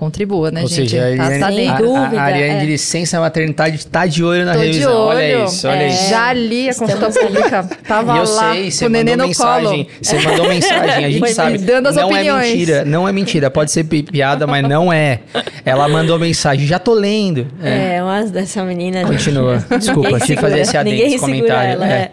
contribua, 0.00 0.50
né, 0.50 0.62
Ou 0.62 0.66
gente? 0.68 0.90
seja, 0.90 0.98
a 1.12 1.16
tá, 1.16 1.24
Ariane, 1.24 1.40
tá 1.40 1.52
Sem 1.52 1.68
a- 1.68 1.76
dúvida, 1.76 2.20
a, 2.20 2.22
Ariane 2.24 2.54
é. 2.56 2.60
de 2.60 2.66
licença 2.66 3.20
maternidade 3.20 3.76
está 3.76 4.06
de 4.06 4.24
olho 4.24 4.44
na 4.44 4.54
Tô 4.54 4.60
de 4.60 4.66
revisão. 4.66 4.92
Olha 4.98 5.18
olho. 5.38 5.44
isso, 5.44 5.68
olha 5.68 5.82
É. 5.82 5.88
isso. 5.88 6.08
Já 6.10 6.32
li 6.32 6.68
a 6.70 6.74
consulta 6.74 7.10
pública. 7.10 7.68
Tava 7.86 8.14
E 8.14 8.18
eu 8.18 8.24
lá 8.34 8.52
sei, 8.54 8.70
você 8.70 8.84
com 8.84 8.88
o 8.88 8.88
neném 8.92 9.12
mandou 9.12 9.24
no 9.26 9.28
mensagem. 9.28 9.84
colo. 9.84 9.86
Você 10.02 10.18
mandou 10.18 10.48
mensagem, 10.48 11.04
a 11.04 11.10
gente 11.10 11.18
Foi 11.20 11.28
sabe. 11.28 11.52
me 11.52 11.58
dando 11.58 11.86
as 11.88 11.96
não 11.96 12.06
opiniões. 12.08 12.46
é 12.46 12.50
mentira, 12.50 12.84
não 12.84 13.08
é 13.08 13.12
mentira. 13.12 13.50
Pode 13.50 13.70
ser 13.70 13.84
pi- 13.84 14.02
piada, 14.02 14.46
mas 14.46 14.66
não 14.66 14.92
é. 14.92 15.20
Ela 15.64 15.86
mandou 15.88 16.18
mensagem, 16.18 16.66
já 16.66 16.78
tô 16.78 16.94
lendo. 16.94 17.46
É. 17.62 17.96
É, 17.96 18.02
mas 18.02 18.30
dessa 18.30 18.64
menina. 18.64 19.04
Continua. 19.04 19.64
Desculpa, 19.78 20.18
tive 20.20 20.34
que 20.34 20.40
fazer 20.40 20.60
esse 20.60 20.76
adendo, 20.76 21.02
esse 21.02 21.18
comentário. 21.18 21.72
ela, 21.74 21.86
é. 21.86 21.90
é. 21.92 22.10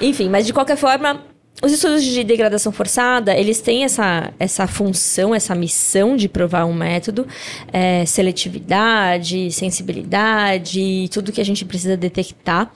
Enfim, 0.00 0.28
mas 0.28 0.46
de 0.46 0.52
qualquer 0.52 0.76
forma, 0.76 1.20
os 1.62 1.72
estudos 1.72 2.02
de 2.02 2.24
degradação 2.24 2.72
forçada, 2.72 3.36
eles 3.36 3.60
têm 3.60 3.84
essa, 3.84 4.32
essa 4.38 4.66
função, 4.66 5.34
essa 5.34 5.54
missão 5.54 6.16
de 6.16 6.26
provar 6.28 6.64
um 6.64 6.72
método, 6.72 7.26
é, 7.72 8.06
seletividade, 8.06 9.50
sensibilidade, 9.52 11.08
tudo 11.12 11.32
que 11.32 11.40
a 11.40 11.44
gente 11.44 11.64
precisa 11.66 11.96
detectar 11.98 12.72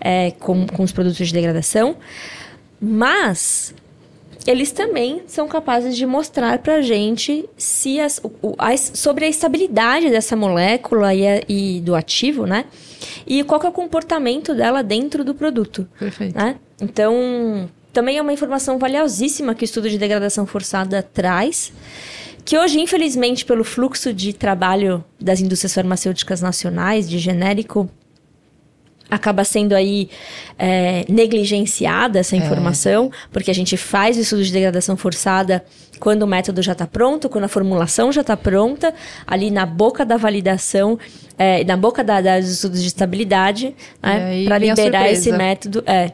é, 0.00 0.32
com, 0.32 0.66
com 0.66 0.82
os 0.82 0.90
produtos 0.90 1.26
de 1.28 1.32
degradação. 1.32 1.96
Mas 2.80 3.74
eles 4.46 4.70
também 4.72 5.22
são 5.26 5.46
capazes 5.48 5.96
de 5.96 6.06
mostrar 6.06 6.58
pra 6.58 6.80
gente 6.80 7.48
se 7.56 8.00
as, 8.00 8.20
o- 8.24 8.54
a 8.58 8.76
sobre 8.76 9.26
a 9.26 9.28
estabilidade 9.28 10.08
dessa 10.10 10.34
molécula 10.36 11.14
e, 11.14 11.26
a- 11.26 11.42
e 11.48 11.80
do 11.80 11.94
ativo, 11.94 12.46
né? 12.46 12.64
E 13.26 13.44
qual 13.44 13.60
que 13.60 13.66
é 13.66 13.68
o 13.68 13.72
comportamento 13.72 14.54
dela 14.54 14.82
dentro 14.82 15.24
do 15.24 15.34
produto. 15.34 15.86
Perfeito. 15.98 16.36
Né? 16.36 16.56
Então, 16.80 17.68
também 17.98 18.16
é 18.16 18.22
uma 18.22 18.32
informação 18.32 18.78
valiosíssima 18.78 19.56
que 19.56 19.64
o 19.64 19.66
estudo 19.66 19.90
de 19.90 19.98
degradação 19.98 20.46
forçada 20.46 21.02
traz, 21.02 21.72
que 22.44 22.56
hoje, 22.56 22.78
infelizmente, 22.78 23.44
pelo 23.44 23.64
fluxo 23.64 24.14
de 24.14 24.32
trabalho 24.32 25.04
das 25.20 25.40
indústrias 25.40 25.74
farmacêuticas 25.74 26.40
nacionais, 26.40 27.10
de 27.10 27.18
genérico, 27.18 27.90
acaba 29.10 29.42
sendo 29.42 29.74
aí 29.74 30.10
é, 30.56 31.04
negligenciada 31.08 32.20
essa 32.20 32.36
informação, 32.36 33.10
porque 33.32 33.50
a 33.50 33.54
gente 33.54 33.76
faz 33.76 34.16
o 34.16 34.20
estudo 34.20 34.44
de 34.44 34.52
degradação 34.52 34.96
forçada 34.96 35.64
quando 35.98 36.22
o 36.22 36.26
método 36.26 36.62
já 36.62 36.72
está 36.72 36.86
pronto, 36.86 37.28
quando 37.28 37.44
a 37.44 37.48
formulação 37.48 38.12
já 38.12 38.20
está 38.20 38.36
pronta, 38.36 38.94
ali 39.26 39.50
na 39.50 39.66
boca 39.66 40.06
da 40.06 40.16
validação, 40.16 40.96
é, 41.36 41.64
na 41.64 41.76
boca 41.76 42.04
da, 42.04 42.20
das 42.20 42.46
estudos 42.46 42.80
de 42.80 42.86
estabilidade, 42.86 43.74
né, 44.00 44.44
para 44.44 44.58
liberar 44.58 45.10
esse 45.10 45.32
método. 45.32 45.82
É. 45.84 46.12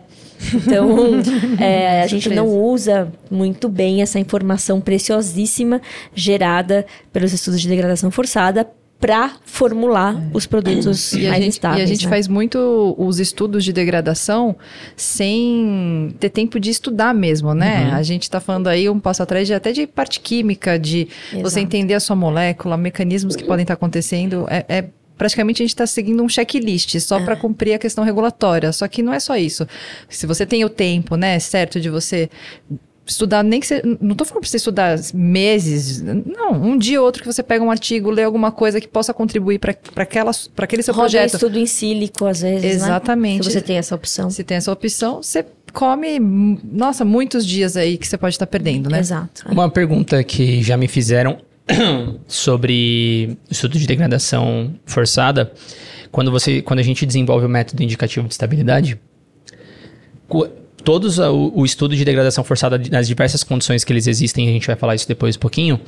Então, 0.54 1.20
é, 1.60 2.02
a 2.02 2.06
gente 2.06 2.28
não 2.30 2.48
usa 2.48 3.12
muito 3.30 3.68
bem 3.68 4.02
essa 4.02 4.18
informação 4.18 4.80
preciosíssima 4.80 5.80
gerada 6.14 6.84
pelos 7.12 7.32
estudos 7.32 7.60
de 7.60 7.68
degradação 7.68 8.10
forçada 8.10 8.68
para 9.00 9.32
formular 9.44 10.16
os 10.32 10.46
produtos 10.46 11.12
É. 11.12 11.18
E 11.18 11.26
a, 11.26 11.30
mais 11.30 11.42
gente, 11.42 11.52
estáveis. 11.52 11.80
e 11.80 11.82
a 11.82 11.86
gente 11.86 12.04
né? 12.06 12.10
faz 12.10 12.26
muito 12.26 12.94
os 12.96 13.18
estudos 13.20 13.62
de 13.62 13.72
degradação 13.72 14.56
sem 14.96 16.14
ter 16.18 16.30
tempo 16.30 16.58
de 16.58 16.70
estudar 16.70 17.14
mesmo, 17.14 17.52
né? 17.52 17.88
Uhum. 17.88 17.94
A 17.96 18.02
gente 18.02 18.22
está 18.22 18.40
falando 18.40 18.68
aí 18.68 18.88
um 18.88 18.98
passo 18.98 19.22
atrás 19.22 19.46
de, 19.46 19.52
até 19.52 19.72
de 19.72 19.86
parte 19.86 20.20
química, 20.20 20.78
de 20.78 21.08
você 21.32 21.38
Exato. 21.38 21.58
entender 21.58 21.94
a 21.94 22.00
sua 22.00 22.16
molécula, 22.16 22.76
mecanismos 22.76 23.36
que 23.36 23.44
podem 23.44 23.64
estar 23.64 23.74
acontecendo. 23.74 24.46
É, 24.48 24.64
é- 24.68 24.84
praticamente 25.16 25.62
a 25.62 25.64
gente 25.64 25.70
está 25.74 25.86
seguindo 25.86 26.22
um 26.22 26.28
checklist 26.28 26.98
só 27.00 27.18
É. 27.18 27.24
para 27.24 27.36
cumprir 27.36 27.74
a 27.74 27.78
questão 27.78 28.04
regulatória. 28.04 28.72
Só 28.72 28.86
que 28.88 29.02
não 29.02 29.12
é 29.12 29.20
só 29.20 29.36
isso. 29.36 29.66
Se 30.08 30.26
você 30.26 30.44
tem 30.46 30.64
o 30.64 30.68
tempo, 30.68 31.16
né, 31.16 31.38
certo, 31.38 31.80
de 31.80 31.88
você 31.90 32.28
estudar, 33.06 33.42
nem 33.42 33.60
que 33.60 33.66
você. 33.66 33.82
Não 34.00 34.14
tô 34.14 34.24
falando 34.24 34.40
pra 34.40 34.48
você 34.50 34.56
estudar 34.56 34.98
meses. 35.12 36.00
Não, 36.02 36.52
um 36.52 36.78
dia 36.78 36.98
ou 37.00 37.06
outro 37.06 37.22
que 37.22 37.26
você 37.30 37.42
pega 37.42 37.62
um 37.62 37.70
artigo, 37.70 38.10
lê 38.10 38.22
alguma 38.22 38.50
coisa 38.50 38.80
que 38.80 38.88
possa 38.88 39.12
contribuir 39.12 39.58
para 39.58 39.74
aquele 40.56 40.82
seu 40.82 40.94
Roda 40.94 41.04
projeto. 41.04 41.34
estudo 41.34 41.58
em 41.58 41.66
sílico, 41.66 42.24
às 42.26 42.40
vezes, 42.40 42.62
né? 42.62 42.70
Exatamente. 42.70 43.44
Se 43.44 43.50
você 43.52 43.60
tem 43.60 43.76
essa 43.76 43.94
opção. 43.94 44.30
Se 44.30 44.42
tem 44.42 44.56
essa 44.56 44.72
opção, 44.72 45.22
você 45.22 45.44
come, 45.72 46.18
nossa, 46.64 47.04
muitos 47.04 47.44
dias 47.46 47.76
aí 47.76 47.98
que 47.98 48.06
você 48.06 48.16
pode 48.16 48.34
estar 48.36 48.46
perdendo, 48.46 48.88
né? 48.88 49.00
Exato. 49.00 49.44
Uma 49.50 49.68
pergunta 49.68 50.22
que 50.24 50.62
já 50.62 50.76
me 50.76 50.88
fizeram 50.88 51.38
sobre 52.28 53.36
estudo 53.50 53.78
de 53.78 53.86
degradação 53.86 54.74
forçada, 54.84 55.52
quando 56.10 56.30
você, 56.30 56.62
quando 56.62 56.78
a 56.78 56.82
gente 56.82 57.04
desenvolve 57.06 57.46
o 57.46 57.48
método 57.48 57.82
indicativo 57.82 58.28
de 58.28 58.34
estabilidade, 58.34 59.00
todos 60.84 61.18
o, 61.18 61.52
o 61.54 61.64
estudo 61.64 61.96
de 61.96 62.04
degradação 62.04 62.44
forçada 62.44 62.80
nas 62.90 63.08
diversas 63.08 63.42
condições 63.42 63.82
que 63.84 63.92
eles 63.92 64.06
existem, 64.06 64.48
a 64.48 64.52
gente 64.52 64.66
vai 64.66 64.76
falar 64.76 64.94
isso 64.94 65.08
depois 65.08 65.36
um 65.36 65.40
pouquinho. 65.40 65.80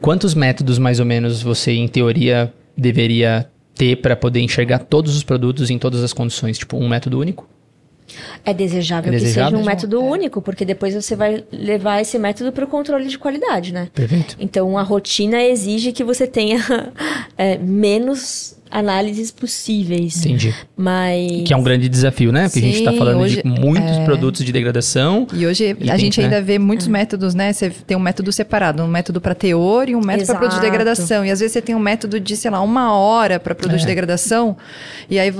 Quantos 0.00 0.34
métodos 0.34 0.78
mais 0.78 1.00
ou 1.00 1.06
menos 1.06 1.42
você, 1.42 1.72
em 1.72 1.88
teoria, 1.88 2.52
deveria 2.76 3.50
ter 3.74 3.96
para 3.96 4.14
poder 4.14 4.40
enxergar 4.40 4.78
todos 4.78 5.16
os 5.16 5.24
produtos 5.24 5.70
em 5.70 5.78
todas 5.78 6.02
as 6.02 6.12
condições? 6.12 6.56
Tipo, 6.56 6.76
um 6.76 6.88
método 6.88 7.18
único? 7.18 7.48
É 8.44 8.52
desejável, 8.54 9.12
É 9.12 9.16
desejável? 9.16 9.50
que 9.50 9.56
seja 9.56 9.62
um 9.62 9.66
método 9.66 10.02
único, 10.02 10.40
porque 10.42 10.64
depois 10.64 10.94
você 10.94 11.14
vai 11.16 11.44
levar 11.52 12.00
esse 12.00 12.18
método 12.18 12.52
para 12.52 12.64
o 12.64 12.68
controle 12.68 13.06
de 13.06 13.18
qualidade, 13.18 13.72
né? 13.72 13.88
Perfeito. 13.94 14.36
Então, 14.38 14.76
a 14.78 14.82
rotina 14.82 15.42
exige 15.42 15.92
que 15.92 16.02
você 16.04 16.26
tenha 16.26 16.58
é, 17.36 17.58
menos 17.58 18.56
análises 18.70 19.30
possíveis. 19.30 20.18
Entendi. 20.18 20.54
Mas... 20.76 21.42
Que 21.46 21.54
é 21.54 21.56
um 21.56 21.62
grande 21.62 21.88
desafio, 21.88 22.30
né? 22.30 22.44
Porque 22.50 22.58
a 22.58 22.62
gente 22.62 22.84
tá 22.84 22.92
Sim, 22.92 22.98
falando 22.98 23.20
hoje- 23.20 23.42
de 23.42 23.48
muitos 23.48 23.96
é. 23.96 24.04
produtos 24.04 24.44
de 24.44 24.52
degradação. 24.52 25.26
E 25.32 25.46
hoje 25.46 25.74
E 25.80 25.88
a 25.90 25.92
tem, 25.94 25.98
gente 26.04 26.18
né? 26.20 26.24
ainda 26.26 26.42
vê 26.42 26.58
muitos 26.58 26.86
métodos, 26.86 27.34
né? 27.34 27.50
Você 27.50 27.70
tem 27.70 27.96
um 27.96 28.00
método 28.00 28.30
separado, 28.30 28.82
um 28.82 28.86
método 28.86 29.22
para 29.22 29.34
teor 29.34 29.88
e 29.88 29.96
um 29.96 30.02
método 30.04 30.26
para 30.26 30.36
produto 30.38 30.56
de 30.56 30.60
degradação. 30.60 31.24
E 31.24 31.30
às 31.30 31.40
vezes 31.40 31.54
você 31.54 31.62
tem 31.62 31.74
um 31.74 31.78
método 31.78 32.20
de, 32.20 32.36
sei 32.36 32.50
lá, 32.50 32.60
uma 32.60 32.92
hora 32.94 33.40
para 33.40 33.54
produto 33.54 33.76
É. 33.78 33.80
de 33.80 33.86
degradação. 33.86 34.54
E 35.08 35.18
aí 35.18 35.32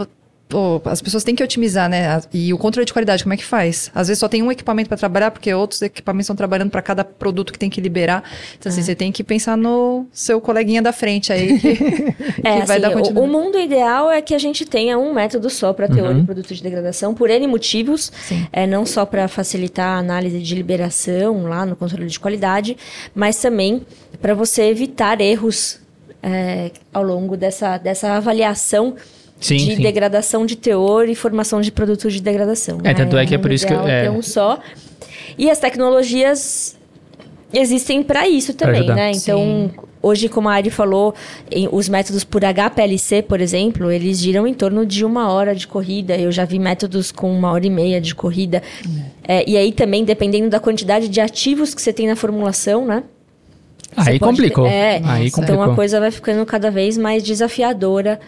pô, 0.48 0.80
as 0.86 1.02
pessoas 1.02 1.22
têm 1.22 1.34
que 1.34 1.42
otimizar, 1.44 1.88
né? 1.88 2.20
E 2.32 2.52
o 2.54 2.58
controle 2.58 2.86
de 2.86 2.92
qualidade, 2.92 3.22
como 3.22 3.34
é 3.34 3.36
que 3.36 3.44
faz? 3.44 3.90
Às 3.94 4.08
vezes 4.08 4.18
só 4.18 4.28
tem 4.28 4.42
um 4.42 4.50
equipamento 4.50 4.88
para 4.88 4.96
trabalhar, 4.96 5.30
porque 5.30 5.52
outros 5.52 5.82
equipamentos 5.82 6.24
estão 6.24 6.34
trabalhando 6.36 6.70
para 6.70 6.80
cada 6.80 7.04
produto 7.04 7.52
que 7.52 7.58
tem 7.58 7.68
que 7.68 7.80
liberar. 7.80 8.22
Então, 8.58 8.70
É. 8.70 8.72
assim, 8.72 8.82
você 8.82 8.94
tem 8.94 9.12
que 9.12 9.22
pensar 9.22 9.56
no 9.56 10.06
seu 10.12 10.40
coleguinha 10.40 10.80
da 10.80 10.92
frente 10.92 11.32
aí, 11.32 11.58
que, 11.58 11.76
que 11.76 12.14
É, 12.42 12.64
vai 12.64 12.76
assim, 12.76 12.80
dar 12.80 12.88
o, 12.88 12.92
o 12.92 12.94
continuidade. 13.02 13.30
mundo 13.30 13.58
ideal 13.58 14.10
é 14.10 14.22
que 14.22 14.34
a 14.34 14.38
gente 14.38 14.64
tenha 14.64 14.98
um 14.98 15.12
método 15.12 15.50
só 15.50 15.72
para 15.72 15.86
teor 15.88 16.16
e 16.16 16.22
produto 16.24 16.54
de 16.54 16.62
degradação, 16.62 17.14
por 17.14 17.28
N 17.28 17.46
motivos. 17.46 18.10
Sim. 18.26 18.46
É, 18.52 18.66
não 18.66 18.86
só 18.86 19.04
para 19.04 19.28
facilitar 19.28 19.96
a 19.96 19.98
análise 19.98 20.38
de 20.40 20.54
liberação 20.54 21.42
lá 21.46 21.66
no 21.66 21.76
controle 21.76 22.06
de 22.08 22.18
qualidade, 22.18 22.76
mas 23.14 23.36
também 23.40 23.86
para 24.20 24.34
você 24.34 24.62
evitar 24.62 25.20
erros 25.20 25.78
é, 26.22 26.70
ao 26.92 27.02
longo 27.02 27.36
dessa, 27.36 27.76
dessa 27.78 28.12
avaliação 28.14 28.96
Sim, 29.40 29.56
de 29.56 29.76
sim. 29.76 29.82
degradação 29.82 30.44
de 30.44 30.56
teor 30.56 31.08
e 31.08 31.14
formação 31.14 31.60
de 31.60 31.70
produtos 31.70 32.12
de 32.12 32.20
degradação. 32.20 32.78
É, 32.82 32.92
tanto 32.94 33.16
é 33.16 33.24
que 33.24 33.34
é 33.34 33.38
por 33.38 33.52
isso 33.52 33.66
que 33.66 33.72
é. 33.72 34.02
ter 34.02 34.10
um 34.10 34.20
só. 34.22 34.58
E 35.38 35.48
as 35.50 35.58
tecnologias 35.58 36.76
existem 37.52 38.02
para 38.02 38.28
isso 38.28 38.52
Pra 38.54 38.66
também, 38.66 38.80
ajudar. 38.80 38.94
né? 38.96 39.12
Então, 39.14 39.70
hoje, 40.02 40.28
como 40.28 40.48
a 40.48 40.54
Ari 40.54 40.70
falou, 40.70 41.14
os 41.70 41.88
métodos 41.88 42.24
por 42.24 42.42
HPLC, 42.44 43.22
por 43.22 43.40
exemplo, 43.40 43.90
eles 43.90 44.18
giram 44.18 44.46
em 44.46 44.52
torno 44.54 44.84
de 44.84 45.04
uma 45.04 45.30
hora 45.32 45.54
de 45.54 45.66
corrida. 45.68 46.16
Eu 46.16 46.32
já 46.32 46.44
vi 46.44 46.58
métodos 46.58 47.12
com 47.12 47.30
uma 47.32 47.52
hora 47.52 47.64
e 47.66 47.70
meia 47.70 48.00
de 48.00 48.14
corrida. 48.14 48.62
É, 49.26 49.48
e 49.48 49.56
aí 49.56 49.72
também, 49.72 50.04
dependendo 50.04 50.50
da 50.50 50.58
quantidade 50.60 51.08
de 51.08 51.20
ativos 51.20 51.74
que 51.74 51.80
você 51.80 51.92
tem 51.92 52.06
na 52.08 52.16
formulação, 52.16 52.84
né? 52.84 53.04
Aí 53.96 54.18
complicou. 54.18 54.64
ter- 54.64 54.70
É, 54.70 55.00
Aí 55.04 55.28
então 55.28 55.42
complicou. 55.44 55.72
a 55.72 55.74
coisa 55.74 55.98
vai 56.00 56.10
ficando 56.10 56.44
cada 56.44 56.70
vez 56.70 56.98
mais 56.98 57.22
desafiadora 57.22 58.20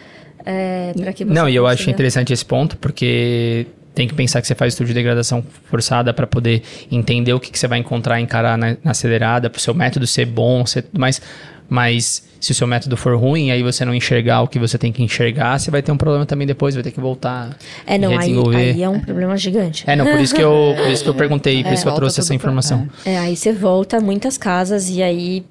é, 0.45 0.93
para 0.95 1.13
que 1.13 1.25
você 1.25 1.33
Não, 1.33 1.47
e 1.49 1.55
eu 1.55 1.65
acho 1.67 1.89
interessante 1.89 2.31
esse 2.33 2.45
ponto, 2.45 2.77
porque 2.77 3.67
tem 3.93 4.07
que 4.07 4.13
pensar 4.13 4.41
que 4.41 4.47
você 4.47 4.55
faz 4.55 4.73
estudo 4.73 4.87
de 4.87 4.93
degradação 4.93 5.43
forçada 5.65 6.13
para 6.13 6.25
poder 6.25 6.61
entender 6.91 7.33
o 7.33 7.39
que, 7.39 7.51
que 7.51 7.59
você 7.59 7.67
vai 7.67 7.79
encontrar 7.79 8.19
e 8.19 8.23
encarar 8.23 8.57
na, 8.57 8.77
na 8.83 8.91
acelerada, 8.91 9.49
para 9.49 9.57
o 9.57 9.61
seu 9.61 9.73
método 9.73 10.07
ser 10.07 10.25
bom, 10.25 10.65
ser 10.65 10.83
tudo 10.83 10.99
mais. 10.99 11.21
Mas 11.67 12.23
se 12.39 12.51
o 12.51 12.55
seu 12.55 12.67
método 12.67 12.97
for 12.97 13.15
ruim, 13.15 13.51
aí 13.51 13.63
você 13.63 13.85
não 13.85 13.93
enxergar 13.95 14.41
o 14.41 14.47
que 14.47 14.59
você 14.59 14.77
tem 14.77 14.91
que 14.91 15.01
enxergar, 15.03 15.57
você 15.57 15.71
vai 15.71 15.81
ter 15.81 15.91
um 15.91 15.97
problema 15.97 16.25
também 16.25 16.45
depois, 16.45 16.73
vai 16.75 16.83
ter 16.83 16.91
que 16.91 16.99
voltar 16.99 17.55
É, 17.85 17.95
e 17.95 17.99
não, 17.99 18.17
aí, 18.17 18.33
aí 18.55 18.83
é 18.83 18.89
um 18.89 18.99
problema 18.99 19.37
gigante. 19.37 19.83
É, 19.87 19.95
não, 19.95 20.05
por 20.05 20.19
isso 20.19 20.35
que 20.35 20.41
eu, 20.41 20.73
por 20.75 20.89
isso 20.89 21.03
que 21.03 21.09
eu 21.09 21.13
perguntei, 21.15 21.63
por 21.63 21.71
isso 21.71 21.83
que 21.83 21.89
eu 21.89 21.95
trouxe 21.95 22.19
essa 22.19 22.27
pra- 22.27 22.35
informação. 22.35 22.89
É, 23.05 23.17
aí 23.19 23.37
você 23.37 23.53
volta 23.53 23.97
a 23.97 24.01
muitas 24.01 24.37
casas 24.37 24.89
e 24.89 25.01
aí 25.01 25.45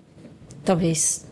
talvez 0.65 1.27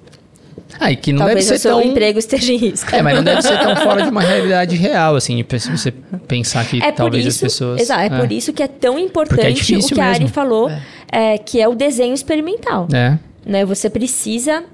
Ah, 0.81 0.91
e 0.93 0.97
que 0.97 1.13
não 1.13 1.19
talvez 1.21 1.45
deve 1.45 1.57
o 1.57 1.59
ser 1.59 1.63
seu 1.69 1.79
tão... 1.79 1.83
emprego 1.83 2.19
esteja 2.19 2.53
em 2.53 2.57
risco. 2.57 2.95
É, 2.95 3.03
mas 3.03 3.15
não 3.17 3.23
deve 3.25 3.43
ser 3.43 3.59
tão 3.59 3.77
fora 3.83 4.03
de 4.03 4.09
uma 4.11 4.21
realidade 4.21 4.77
real, 4.77 5.17
assim, 5.17 5.45
se 5.59 5.71
você 5.71 5.91
pensar 6.27 6.65
que 6.67 6.83
É 6.83 6.93
talvez 6.93 7.25
isso, 7.27 7.37
as 7.47 7.53
pessoas... 7.53 7.81
exato, 7.81 8.15
é, 8.15 8.19
por 8.19 8.31
isso 8.33 8.53
que 8.53 8.63
é 8.63 8.69
tão 8.69 8.99
importante 8.99 9.51
o 9.51 9.55
difícil 9.55 9.95
que 9.95 10.01
a 10.01 10.07
Ari 10.07 10.21
mesmo. 10.21 10.35
falou, 10.35 10.71
é, 11.11 11.39
que 11.39 11.61
é 11.61 11.69
o 11.69 11.75
desenho 11.75 12.15
experimental. 12.15 12.87
É. 12.93 13.19
Né? 13.47 13.65
Você 13.65 13.89
precisa 13.89 14.65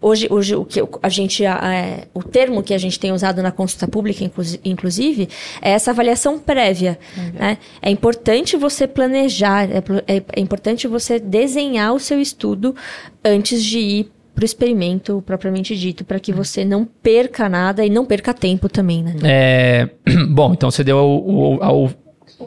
hoje, 0.00 0.28
hoje 0.30 0.54
o 0.54 0.64
que 0.64 0.80
a 1.02 1.08
gente 1.08 1.44
é, 1.44 2.04
o 2.14 2.22
termo 2.22 2.62
que 2.62 2.72
a 2.72 2.78
gente 2.78 3.00
tem 3.00 3.10
usado 3.12 3.42
na 3.42 3.50
consulta 3.50 3.88
pública 3.88 4.22
inclusi- 4.22 4.60
inclusive 4.64 5.28
é 5.60 5.70
essa 5.72 5.90
avaliação 5.90 6.38
prévia 6.38 6.96
né? 7.34 7.58
é 7.82 7.90
importante 7.90 8.56
você 8.56 8.86
planejar 8.86 9.68
é, 9.68 9.80
pl- 9.80 10.04
é- 10.06 10.22
é 10.36 10.40
importante 10.40 10.86
você 10.86 11.18
desenhar 11.18 11.92
o 11.92 11.98
seu 11.98 12.20
estudo 12.20 12.76
antes 13.24 13.64
de 13.64 13.78
ir 13.80 14.12
para 14.38 14.44
o 14.44 14.46
experimento 14.46 15.22
propriamente 15.26 15.76
dito 15.76 16.04
para 16.04 16.20
que 16.20 16.32
você 16.32 16.64
não 16.64 16.84
perca 16.84 17.48
nada 17.48 17.84
e 17.84 17.90
não 17.90 18.04
perca 18.06 18.32
tempo 18.32 18.68
também 18.68 19.02
né 19.02 19.14
É, 19.24 19.88
bom, 20.30 20.52
então 20.52 20.70
você 20.70 20.84
deu 20.84 20.96
o- 20.98 21.56
o- 21.56 21.62
ao- 21.62 21.90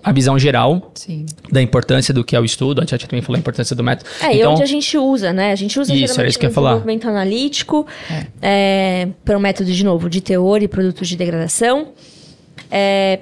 a 0.02 0.12
visão 0.14 0.40
geral 0.40 0.90
Sim. 0.96 1.26
da 1.52 1.62
importância 1.62 2.14
do 2.14 2.24
que 2.24 2.34
é 2.34 2.40
o 2.40 2.46
estudo. 2.46 2.82
A 2.82 2.86
Tia 2.86 2.98
também 2.98 3.22
falou 3.22 3.36
a 3.36 3.40
importância 3.40 3.76
do 3.76 3.84
método. 3.84 4.10
É, 4.22 4.34
e 4.34 4.40
então, 4.40 4.54
onde 4.54 4.64
a 4.64 4.66
gente 4.66 4.98
usa, 4.98 5.34
né? 5.34 5.52
A 5.52 5.56
gente 5.56 5.78
usa 5.78 5.92
Isso, 5.94 6.04
era 6.04 6.08
geralmente 6.08 6.30
isso 6.30 6.40
que 6.40 6.46
no 6.46 6.50
ia 6.50 6.54
falar. 6.54 6.70
desenvolvimento 6.70 7.10
analítico, 7.10 7.86
é, 8.42 9.10
para 9.26 9.38
um 9.38 9.42
método, 9.42 9.70
de 9.70 9.84
novo, 9.84 10.10
de 10.10 10.22
teor 10.22 10.64
e 10.64 10.68
produtos 10.70 11.10
de 11.10 11.18
degradação. 11.18 11.90
É, 12.72 13.20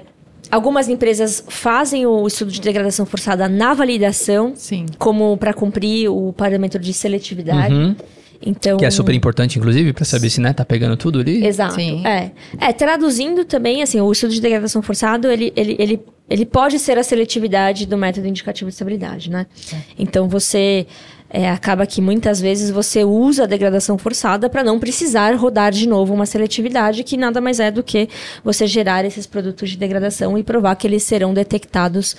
algumas 0.50 0.88
empresas 0.88 1.44
fazem 1.48 2.06
o 2.06 2.24
estudo 2.26 2.52
de 2.52 2.60
degradação 2.60 3.04
forçada 3.04 3.48
na 3.48 3.74
validação, 3.74 4.52
Sim. 4.54 4.86
como 4.98 5.36
para 5.36 5.52
cumprir 5.52 6.08
o 6.08 6.32
parâmetro 6.32 6.78
de 6.80 6.92
seletividade. 6.92 7.74
Uhum. 7.74 7.96
Então, 8.44 8.78
que 8.78 8.84
é 8.84 8.90
super 8.90 9.14
importante, 9.14 9.58
inclusive, 9.58 9.92
para 9.92 10.04
saber 10.04 10.30
se 10.30 10.40
né, 10.40 10.52
tá 10.52 10.64
pegando 10.64 10.96
tudo 10.96 11.20
ali. 11.20 11.46
Exato. 11.46 11.74
Sim. 11.74 12.06
É. 12.06 12.30
é, 12.58 12.72
traduzindo 12.72 13.44
também, 13.44 13.82
assim, 13.82 14.00
o 14.00 14.10
estudo 14.10 14.32
de 14.32 14.40
degradação 14.40 14.80
forçado, 14.80 15.30
ele, 15.30 15.52
ele, 15.54 15.76
ele, 15.78 16.00
ele 16.28 16.46
pode 16.46 16.78
ser 16.78 16.96
a 16.98 17.02
seletividade 17.02 17.86
do 17.86 17.98
método 17.98 18.26
indicativo 18.26 18.70
de 18.70 18.74
estabilidade, 18.74 19.30
né? 19.30 19.46
Então, 19.98 20.28
você... 20.28 20.86
é, 21.32 21.48
acaba 21.48 21.86
que 21.86 22.00
muitas 22.00 22.40
vezes 22.40 22.70
você 22.70 23.04
usa 23.04 23.44
a 23.44 23.46
degradação 23.46 23.96
forçada 23.96 24.50
para 24.50 24.64
não 24.64 24.80
precisar 24.80 25.32
rodar 25.36 25.70
de 25.70 25.86
novo 25.86 26.12
uma 26.12 26.26
seletividade, 26.26 27.04
que 27.04 27.16
nada 27.16 27.40
mais 27.40 27.60
é 27.60 27.70
do 27.70 27.82
que 27.84 28.08
você 28.42 28.66
gerar 28.66 29.04
esses 29.04 29.26
produtos 29.26 29.70
de 29.70 29.76
degradação 29.76 30.36
e 30.36 30.42
provar 30.42 30.74
que 30.74 30.88
eles 30.88 31.04
serão 31.04 31.32
detectados 31.32 32.16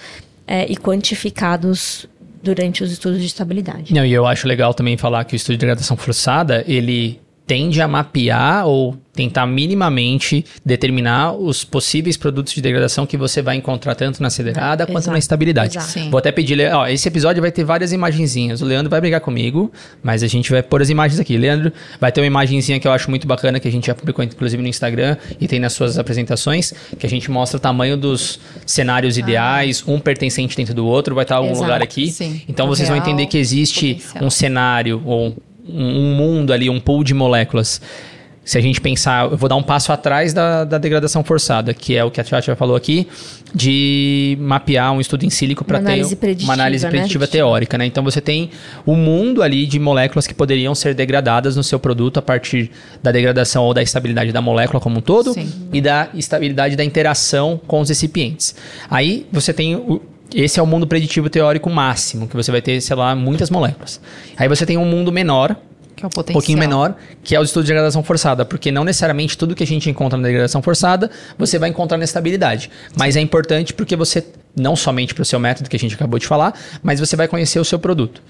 é, 0.48 0.66
e 0.72 0.78
quantificados 0.78 2.08
durante 2.44 2.84
os 2.84 2.92
estudos 2.92 3.20
de 3.20 3.26
estabilidade. 3.28 3.94
Não, 3.94 4.06
e 4.06 4.12
eu 4.12 4.26
acho 4.26 4.48
legal 4.48 4.74
também 4.74 4.98
falar 4.98 5.24
que 5.24 5.34
o 5.34 5.38
estudo 5.38 5.54
de 5.54 5.60
degradação 5.60 5.96
forçada, 5.96 6.64
ele 6.68 7.21
tende 7.46 7.82
a 7.82 7.88
mapear 7.88 8.66
ou 8.66 8.96
tentar 9.14 9.46
minimamente 9.46 10.46
determinar 10.66 11.34
os 11.34 11.66
possíveis 11.66 12.16
produtos 12.16 12.54
de 12.54 12.62
degradação 12.62 13.06
que 13.06 13.18
você 13.18 13.42
vai 13.42 13.58
encontrar 13.58 13.94
tanto 13.94 14.22
na 14.22 14.28
acelerada 14.28 14.86
quanto 14.86 15.00
Exato, 15.00 15.12
na 15.12 15.20
estabilidade. 15.20 15.78
Vou 16.10 16.18
até 16.18 16.32
pedir, 16.32 16.58
ó, 16.74 16.88
esse 16.88 17.10
episódio 17.10 17.42
vai 17.42 17.52
ter 17.52 17.66
várias 17.66 17.92
imagenzinhas. 17.92 18.62
O 18.62 18.66
Leandro 18.66 18.90
vai 18.90 19.02
brigar 19.02 19.20
comigo, 19.20 19.70
mas 20.02 20.24
a 20.24 20.28
gente 20.28 20.50
vai 20.50 20.64
pôr 20.64 20.82
as 20.82 20.90
imagens 20.90 21.20
aqui. 21.20 21.38
Leandro, 21.38 21.74
vai 22.00 22.10
ter 22.12 22.22
uma 22.22 22.28
imagenzinha 22.28 22.80
que 22.80 22.88
eu 22.88 22.92
acho 22.92 23.10
muito 23.10 23.28
bacana, 23.28 23.60
que 23.60 23.68
a 23.68 23.72
gente 23.72 23.88
já 23.88 23.94
publicou 23.96 24.24
inclusive 24.24 24.62
no 24.64 24.70
Instagram 24.70 25.18
e 25.40 25.46
tem 25.48 25.60
nas 25.60 25.74
suas 25.74 26.00
apresentações, 26.00 26.74
que 26.98 27.06
a 27.06 27.10
gente 27.10 27.30
mostra 27.30 27.58
o 27.58 27.60
tamanho 27.60 27.98
dos 27.98 28.40
cenários 28.66 29.18
ideais, 29.18 29.84
um 29.86 30.00
pertencente 30.00 30.56
dentro 30.56 30.74
do 30.74 30.86
outro, 30.86 31.14
vai 31.14 31.24
estar 31.24 31.36
em 31.36 31.38
algum 31.40 31.52
Exato, 31.52 31.64
lugar 31.64 31.82
aqui. 31.84 32.10
sim. 32.12 32.42
Então 32.48 32.66
O 32.66 32.70
vocês 32.70 32.88
vão 32.88 32.98
real, 32.98 33.06
entender 33.10 33.26
que 33.28 33.38
existe 33.38 33.96
potencial. 33.96 34.24
um 34.24 34.30
cenário 34.30 35.02
ou 35.06 35.36
um, 35.68 36.12
um 36.12 36.16
mundo 36.16 36.54
ali, 36.54 36.70
um 36.70 36.80
pool 36.80 37.04
de 37.04 37.14
moléculas. 37.14 37.82
Se 38.44 38.58
a 38.58 38.62
gente 38.62 38.82
pensar, 38.82 39.30
eu 39.30 39.38
vou 39.38 39.48
dar 39.48 39.56
um 39.56 39.62
passo 39.62 39.94
atrás 39.94 40.34
da, 40.34 40.64
da 40.64 40.80
degradação 40.80 41.24
forçada, 41.24 41.76
que 41.76 41.96
é 41.96 42.04
o 42.04 42.10
que 42.10 42.20
a 42.20 42.24
Tchatcha 42.24 42.56
falou 42.56 42.76
aqui, 42.76 43.08
de 43.54 44.36
mapear 44.42 44.92
um 44.92 45.00
estudo 45.00 45.24
em 45.24 45.30
sílico 45.30 45.64
para 45.64 45.78
Uma 45.78 45.86
ter 45.86 45.92
análise 45.94 46.16
preditiva, 46.16 46.48
uma 46.48 46.54
análise 46.56 46.84
né? 46.84 46.90
preditiva 46.90 47.28
teórica, 47.28 47.78
né? 47.78 47.86
Então 47.86 48.04
você 48.04 48.20
tem 48.20 48.50
o 48.84 48.96
mundo 48.96 49.44
ali 49.44 49.68
de 49.68 49.78
moléculas 49.78 50.26
que 50.26 50.34
poderiam 50.34 50.74
ser 50.74 50.96
degradadas 50.96 51.56
no 51.56 51.64
seu 51.64 51.80
produto 51.80 52.18
a 52.18 52.22
partir 52.22 52.72
da 53.04 53.12
degradação 53.12 53.64
ou 53.64 53.76
da 53.76 53.84
estabilidade 53.84 54.32
da 54.32 54.42
molécula 54.42 54.82
como 54.82 54.98
um 54.98 55.02
todo 55.02 55.34
Sim. 55.34 55.48
e 55.72 55.80
da 55.80 56.10
estabilidade 56.16 56.76
da 56.76 56.84
interação 56.84 57.62
com 57.68 57.80
os 57.80 57.90
recipientes. 57.90 58.56
Aí 58.90 59.28
você 59.32 59.54
tem 59.54 59.76
o, 59.76 60.02
esse 60.34 60.60
é 60.60 60.64
o 60.64 60.68
mundo 60.68 60.88
preditivo 60.88 61.30
teórico 61.30 61.70
máximo, 61.70 62.28
que 62.28 62.36
você 62.36 62.52
vai 62.52 62.62
ter, 62.62 62.80
sei 62.82 62.96
lá, 62.96 63.16
muitas 63.16 63.50
moléculas. 63.50 64.00
Aí 64.38 64.48
você 64.48 64.66
tem 64.66 64.78
um 64.78 64.86
mundo 64.86 65.12
menor, 65.12 65.56
Que 65.96 66.04
é 66.04 66.06
o 66.06 66.08
um 66.08 66.10
potencial. 66.10 66.34
pouquinho 66.34 66.58
menor, 66.58 66.96
que 67.24 67.36
é 67.36 67.40
o 67.40 67.44
estudo 67.44 67.64
de 67.64 67.68
degradação 67.68 68.04
forçada, 68.04 68.46
porque 68.46 68.72
não 68.72 68.84
necessariamente 68.84 69.38
tudo 69.38 69.54
que 69.56 69.64
a 69.64 69.68
gente 69.68 69.90
encontra 69.90 70.18
na 70.18 70.28
degradação 70.28 70.62
forçada 70.62 71.12
você 71.38 71.60
vai 71.60 71.70
encontrar 71.70 71.98
na 71.98 72.04
estabilidade. 72.04 72.70
Mas 72.96 73.16
é 73.16 73.22
importante 73.22 73.74
porque 73.74 73.96
você, 73.96 74.26
não 74.56 74.76
somente 74.76 75.14
para 75.14 75.22
o 75.22 75.26
seu 75.26 75.40
método 75.40 75.70
que 75.70 75.76
a 75.76 75.80
gente 75.80 75.96
acabou 75.96 76.18
de 76.18 76.26
falar, 76.28 76.54
mas 76.82 77.00
você 77.00 77.16
vai 77.16 77.28
conhecer 77.28 77.60
o 77.60 77.66
seu 77.66 77.78
produto. 77.78 78.22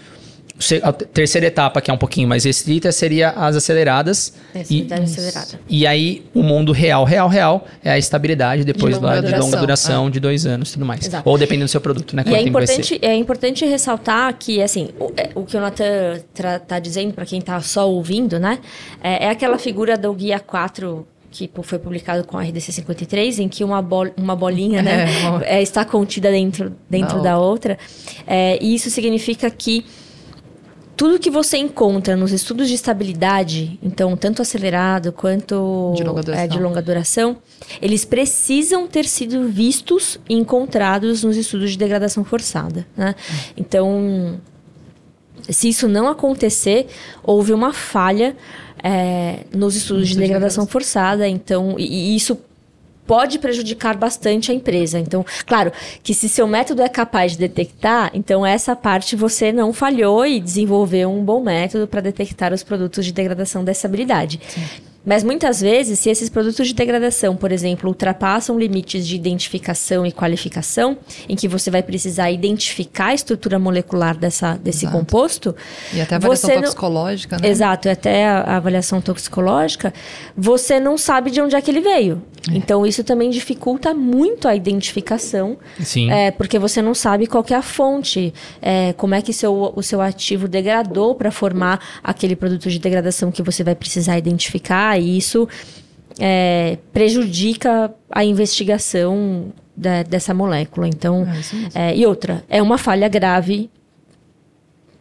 A 0.84 0.92
te- 0.94 1.06
terceira 1.06 1.48
etapa, 1.48 1.82
que 1.82 1.90
é 1.90 1.94
um 1.94 1.98
pouquinho 1.98 2.28
mais 2.28 2.44
restrita, 2.46 2.92
seria 2.92 3.30
as 3.32 3.56
aceleradas. 3.56 4.34
É, 4.54 4.64
E, 4.70 4.88
acelerada. 4.94 5.60
e 5.68 5.88
aí, 5.88 6.24
o 6.34 6.44
mundo 6.44 6.72
real, 6.72 7.04
real, 7.04 7.28
real, 7.28 7.68
é 7.84 7.92
a 7.92 7.98
estabilidade 7.98 8.64
depois 8.64 8.96
longa 8.96 9.08
lá 9.08 9.16
de 9.16 9.22
longa 9.22 9.38
duração, 9.40 9.60
duração, 9.62 10.10
de 10.10 10.20
dois 10.20 10.46
anos 10.46 10.70
e 10.70 10.74
tudo 10.74 10.86
mais. 10.86 11.06
Exato. 11.08 11.28
Ou 11.30 11.38
dependendo 11.38 11.66
do 11.66 11.70
seu 11.72 11.82
produto, 11.82 12.16
né? 12.16 12.24
E 12.28 12.34
é 12.36 12.42
importante, 12.42 13.00
é 13.02 13.16
importante 13.16 13.66
ressaltar 13.66 14.34
que, 14.38 14.62
assim, 14.62 14.90
o, 15.00 15.12
é, 15.18 15.30
o 15.36 15.44
que 15.46 15.58
o 15.58 15.60
Nathan 15.62 16.20
está 16.34 16.80
dizendo, 16.80 17.14
para 17.14 17.26
quem 17.26 17.40
está 17.40 17.60
só 17.62 17.90
ouvindo, 17.90 18.40
né? 18.40 18.60
É, 19.04 19.26
é 19.26 19.30
aquela 19.30 19.58
figura 19.58 19.98
do 19.98 20.14
guia 20.14 20.40
4 20.40 21.08
que 21.34 21.50
foi 21.64 21.80
publicado 21.80 22.26
com 22.26 22.38
a 22.38 22.44
RDC 22.44 22.74
53, 22.74 23.40
em 23.40 23.48
que 23.48 23.64
uma, 23.64 23.82
bol- 23.82 24.12
uma 24.18 24.36
bolinha 24.36 24.82
né, 24.82 25.06
É, 25.44 25.60
é, 25.60 25.62
está 25.62 25.86
contida 25.86 26.30
dentro, 26.30 26.74
dentro 26.90 27.18
Da 27.20 27.32
da 27.32 27.38
outra. 27.40 27.78
É, 28.28 28.58
e 28.62 28.76
isso 28.76 28.90
significa 28.90 29.50
que 29.50 29.86
tudo 31.02 31.18
que 31.18 31.32
você 31.32 31.58
encontra 31.58 32.16
nos 32.16 32.32
estudos 32.32 32.68
de 32.68 32.76
estabilidade, 32.76 33.80
então 33.82 34.16
tanto 34.16 34.40
acelerado 34.40 35.12
quanto 35.12 35.94
De 35.96 36.04
longa 36.04 36.22
duração. 36.22 36.44
é, 36.44 36.48
de 36.48 36.60
longa 36.60 36.80
duração, 36.80 37.38
eles 37.82 38.06
precisam 38.06 38.88
ter 38.88 39.06
sido 39.06 39.48
vistos 39.48 40.20
e 40.30 40.36
encontrados 40.36 41.24
nos 41.24 41.38
estudos 41.38 41.72
de 41.72 41.78
degradação 41.80 42.24
forçada. 42.24 42.86
Né? 42.96 43.16
Então, 43.58 44.40
se 45.50 45.70
isso 45.70 45.88
não 45.88 46.08
acontecer, 46.08 46.86
houve 47.24 47.52
uma 47.52 47.74
falha 47.74 48.38
é, 48.84 49.40
nos 49.52 49.76
estudos 49.76 50.08
de 50.08 50.16
degradação 50.16 50.68
forçada, 50.68 51.28
então, 51.28 51.78
e, 51.80 52.12
e 52.12 52.16
isso 52.16 52.38
pode 53.06 53.40
prejudicar 53.40 53.98
bastante 53.98 54.52
a 54.52 54.56
empresa. 54.56 55.00
Então, 55.00 55.26
claro, 55.46 55.72
que 56.04 56.14
se 56.14 56.30
seu 56.30 56.48
método 56.48 56.82
é 56.82 56.90
capaz 56.90 57.34
de 57.34 57.38
detectar, 57.38 58.12
então 58.14 58.46
essa 58.46 58.76
parte 58.76 59.16
você 59.16 59.52
não 59.52 59.74
falhou 59.74 60.26
e 60.26 60.40
desenvolveu 60.40 61.12
um 61.12 61.24
bom 61.24 61.42
método 61.42 61.88
para 61.88 62.02
detectar 62.02 62.54
os 62.54 62.64
produtos 62.64 63.06
de 63.06 63.12
degradação 63.12 63.64
dessa 63.64 63.88
habilidade. 63.88 64.40
Mas 65.04 65.24
muitas 65.24 65.60
vezes, 65.60 65.98
se 66.00 66.10
esses 66.10 66.30
produtos 66.30 66.68
de 66.68 66.74
degradação, 66.74 67.36
por 67.36 67.52
exemplo, 67.52 67.90
ultrapassam 67.90 68.60
limites 68.60 69.08
de 69.08 69.16
identificação 69.16 70.06
e 70.06 70.12
qualificação, 70.12 70.98
em 71.28 71.36
que 71.36 71.48
você 71.48 71.72
vai 71.72 71.82
precisar 71.82 72.30
identificar 72.30 73.08
a 73.08 73.14
estrutura 73.14 73.58
molecular 73.58 74.16
dessa, 74.16 74.54
desse 74.58 74.86
Exato. 74.86 74.98
composto, 74.98 75.56
E 75.94 76.00
até 76.02 76.16
a 76.16 76.18
avaliação 76.18 76.50
você 76.50 76.56
não- 76.56 76.62
toxicológica, 76.64 77.38
né? 77.38 77.50
Exato, 77.50 77.88
e 77.88 77.92
até 77.92 78.28
a, 78.28 78.58
avaliação 78.58 79.02
toxicológica, 79.02 79.94
você 80.38 80.80
não 80.80 80.98
sabe 80.98 81.32
de 81.32 81.42
onde 81.42 81.56
é 81.56 81.62
que 81.62 81.72
ele 81.72 81.82
veio. 81.82 82.22
Então, 82.52 82.86
isso 82.86 83.04
também 83.04 83.30
dificulta 83.30 83.94
muito 83.94 84.48
a 84.48 84.56
identificação, 84.56 85.58
Sim. 85.80 86.10
é, 86.12 86.32
porque 86.32 86.58
você 86.58 86.82
não 86.82 86.96
sabe 86.96 87.28
qual 87.28 87.44
que 87.44 87.54
é 87.54 87.58
a 87.58 87.62
fonte, 87.62 88.34
é, 88.62 88.94
como 88.94 89.14
é 89.14 89.22
que 89.22 89.32
seu, 89.32 89.72
o 89.76 89.84
seu 89.84 90.02
ativo 90.02 90.48
degradou 90.48 91.14
para 91.14 91.30
formar 91.30 91.80
aquele 92.04 92.36
produto 92.36 92.70
de 92.70 92.80
degradação 92.80 93.32
que 93.32 93.44
você 93.44 93.64
vai 93.64 93.76
precisar 93.76 94.18
identificar, 94.18 94.91
isso 94.98 95.48
é, 96.20 96.78
prejudica 96.94 97.94
a 98.10 98.24
investigação 98.24 99.52
da- 99.76 100.04
dessa 100.04 100.34
molécula. 100.34 100.88
Então, 100.88 101.28
É 101.76 101.92
é, 101.92 101.98
e 101.98 102.06
outra, 102.06 102.44
é 102.50 102.62
uma 102.62 102.78
falha 102.78 103.08
grave 103.08 103.70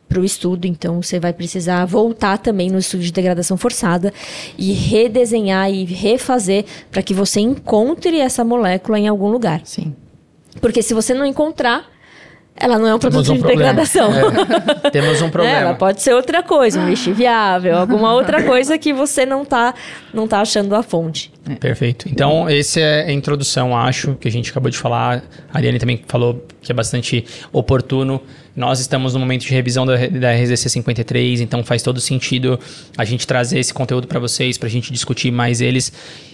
para 0.09 0.21
o 0.21 0.25
estudo, 0.25 0.67
então 0.67 1.01
você 1.01 1.21
vai 1.21 1.33
precisar 1.33 1.85
voltar 1.85 2.37
também 2.39 2.69
no 2.69 2.79
estudo 2.79 3.03
de 3.03 3.13
degradação 3.13 3.57
forçada 3.57 4.13
e 4.59 4.73
redesenhar 4.73 5.71
e 5.71 5.85
refazer 5.85 6.65
para 6.91 7.01
que 7.03 7.15
você 7.15 7.39
encontre 7.41 8.19
essa 8.19 8.45
molécula 8.45 8.99
em 8.99 9.07
algum 9.07 9.29
lugar. 9.29 9.61
Sim. 9.65 9.95
Porque 10.61 10.83
se 10.83 10.93
você 10.95 11.15
não 11.15 11.25
encontrar, 11.25 11.89
ela 12.61 12.79
não 12.79 12.87
é 12.87 12.95
um 12.95 12.99
produto 12.99 13.31
um 13.33 13.35
de 13.35 13.39
problema. 13.41 13.63
degradação. 13.73 14.11
É, 14.85 14.91
temos 14.91 15.21
um 15.23 15.25
Né? 15.27 15.31
problema. 15.31 15.57
Ela 15.59 15.75
pode 15.75 16.03
ser 16.03 16.15
outra 16.15 16.43
coisa, 16.43 16.79
um 16.81 16.89
lixiviável, 16.89 17.77
alguma 17.79 18.13
outra 18.13 18.43
coisa 18.43 18.77
que 18.79 18.93
você 18.93 19.25
não 19.25 19.45
tá, 19.45 19.75
não 20.13 20.29
tá 20.29 20.41
achando 20.41 20.75
a 20.75 20.83
fonte. 20.83 21.33
Perfeito. 21.59 22.09
Então, 22.11 22.49
essa 22.49 22.81
é 22.81 23.07
a 23.07 23.13
introdução, 23.13 23.77
acho, 23.77 24.15
que 24.15 24.29
a 24.29 24.31
gente 24.31 24.51
acabou 24.51 24.71
de 24.71 24.79
falar. 24.79 25.23
A 25.53 25.59
Ariane 25.59 25.79
também 25.79 26.01
falou 26.07 26.45
que 26.61 26.71
é 26.71 26.75
bastante 26.75 27.25
oportuno. 27.53 28.21
Nós 28.55 28.81
estamos 28.81 29.15
no 29.15 29.21
momento 29.21 29.43
de 29.43 29.51
revisão 29.51 29.87
da, 29.87 29.97
da 29.97 30.33
RZC 30.33 30.69
53, 30.69 31.41
então 31.41 31.65
faz 31.65 31.83
todo 31.83 32.01
sentido 32.01 32.59
a 32.97 33.05
gente 33.05 33.27
trazer 33.27 33.59
esse 33.59 33.73
conteúdo 33.73 34.07
para 34.07 34.19
vocês, 34.19 34.59
para 34.59 34.69
a 34.69 34.71
gente 34.71 34.93
discutir 34.93 35.31
mais 35.31 35.61
eles. 35.61 35.93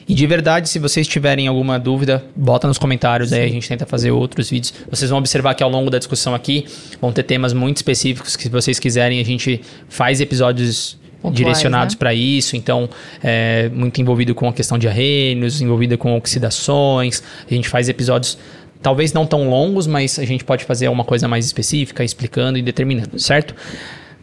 E 0.08 0.14
de 0.14 0.26
verdade, 0.26 0.68
se 0.68 0.78
vocês 0.78 1.06
tiverem 1.06 1.46
alguma 1.46 1.78
dúvida, 1.78 2.24
bota 2.34 2.66
nos 2.66 2.78
comentários, 2.78 3.32
aí 3.32 3.44
a 3.44 3.48
gente 3.48 3.68
tenta 3.68 3.84
fazer 3.86 4.10
outros 4.10 4.50
vídeos. 4.50 4.72
Vocês 4.90 5.10
vão 5.10 5.18
observar 5.18 5.54
que 5.54 5.62
ao 5.62 5.70
longo 5.70 5.90
da 5.90 5.98
discussão 5.98 6.34
aqui 6.34 6.64
vão 7.00 7.12
ter 7.12 7.22
temas 7.22 7.52
muito 7.52 7.76
específicos 7.76 8.36
que, 8.36 8.44
se 8.44 8.48
vocês 8.48 8.78
quiserem, 8.78 9.20
a 9.20 9.24
gente 9.24 9.60
faz 9.88 10.20
episódios 10.20 10.98
Pontuais, 11.26 11.36
direcionados 11.36 11.94
né? 11.94 11.98
para 11.98 12.14
isso, 12.14 12.56
então 12.56 12.88
é 13.22 13.68
muito 13.72 14.00
envolvido 14.00 14.34
com 14.34 14.48
a 14.48 14.52
questão 14.52 14.78
de 14.78 14.88
arreios, 14.88 15.60
envolvido 15.60 15.98
com 15.98 16.16
oxidações. 16.16 17.22
A 17.50 17.52
gente 17.52 17.68
faz 17.68 17.88
episódios 17.88 18.38
talvez 18.82 19.12
não 19.12 19.26
tão 19.26 19.48
longos, 19.48 19.86
mas 19.86 20.18
a 20.18 20.24
gente 20.24 20.44
pode 20.44 20.64
fazer 20.64 20.88
uma 20.88 21.04
coisa 21.04 21.26
mais 21.26 21.44
específica, 21.44 22.04
explicando 22.04 22.58
e 22.58 22.62
determinando, 22.62 23.18
certo? 23.18 23.54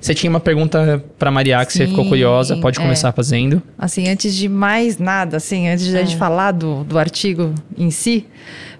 Você 0.03 0.13
tinha 0.13 0.29
uma 0.29 0.41
pergunta 0.41 1.01
para 1.17 1.31
Maria 1.31 1.65
que 1.65 1.71
você 1.71 1.87
ficou 1.87 2.03
Sim, 2.03 2.09
curiosa, 2.09 2.57
pode 2.57 2.77
é. 2.77 2.81
começar 2.81 3.13
fazendo. 3.13 3.63
Assim, 3.77 4.09
antes 4.09 4.35
de 4.35 4.49
mais 4.49 4.97
nada, 4.97 5.37
assim, 5.37 5.69
antes 5.69 5.85
de 5.85 5.95
a 5.95 6.01
É. 6.01 6.05
gente 6.05 6.17
falar 6.17 6.51
do, 6.51 6.83
do 6.83 6.99
artigo 6.99 7.55
em 7.77 7.89
si, 7.89 8.25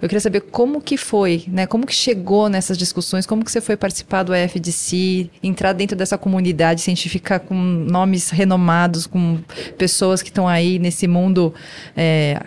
eu 0.02 0.08
queria 0.08 0.20
saber 0.20 0.42
como 0.42 0.82
que 0.82 0.98
foi, 0.98 1.44
né? 1.48 1.66
Como 1.66 1.86
que 1.86 1.94
chegou 1.94 2.50
nessas 2.50 2.76
discussões, 2.76 3.24
como 3.24 3.42
que 3.42 3.50
você 3.50 3.62
foi 3.62 3.74
participar 3.74 4.22
do 4.22 4.34
EFDC, 4.34 5.30
entrar 5.42 5.72
dentro 5.72 5.96
dessa 5.96 6.18
comunidade 6.18 6.82
científica 6.82 7.38
com 7.38 7.54
nomes 7.54 8.28
renomados, 8.28 9.06
com 9.06 9.38
pessoas 9.78 10.20
que 10.20 10.28
estão 10.28 10.46
aí 10.46 10.78
nesse 10.78 11.06
mundo, 11.08 11.54
é, 11.96 12.38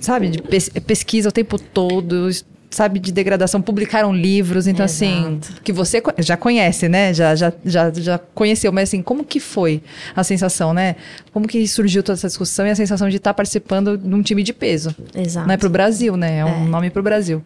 sabe, 0.00 0.28
de 0.28 0.40
pes- 0.42 0.68
pesquisa 0.86 1.28
o 1.28 1.32
tempo 1.32 1.58
todo, 1.58 2.28
sabe, 2.70 3.00
de 3.00 3.10
degradação, 3.10 3.60
publicaram 3.60 4.14
livros, 4.14 4.68
então 4.68 4.84
assim, 4.84 5.40
que 5.64 5.72
você 5.72 6.00
já 6.18 6.36
conhece, 6.36 6.88
né? 6.88 7.12
Já, 7.12 7.34
já, 7.34 7.52
já, 7.64 7.90
já 7.92 8.18
conheceu, 8.18 8.70
mas 8.72 8.88
assim, 8.88 9.02
como 9.02 9.24
que 9.24 9.40
foi 9.40 9.82
a 10.14 10.22
sensação, 10.22 10.72
né? 10.72 10.94
Como 11.32 11.48
que 11.48 11.66
surgiu 11.66 12.02
toda 12.02 12.16
essa 12.16 12.28
discussão 12.28 12.66
e 12.66 12.70
a 12.70 12.76
sensação 12.76 13.08
de 13.08 13.16
estar 13.16 13.34
participando 13.34 13.98
de 13.98 14.14
um 14.14 14.22
time 14.22 14.42
de 14.42 14.52
peso? 14.52 14.94
Exato. 15.14 15.48
Não 15.48 15.54
é 15.54 15.56
pro 15.56 15.68
Brasil, 15.68 16.16
né? 16.16 16.38
É 16.38 16.44
um 16.44 16.66
nome 16.66 16.90
pro 16.90 17.02
Brasil. 17.02 17.42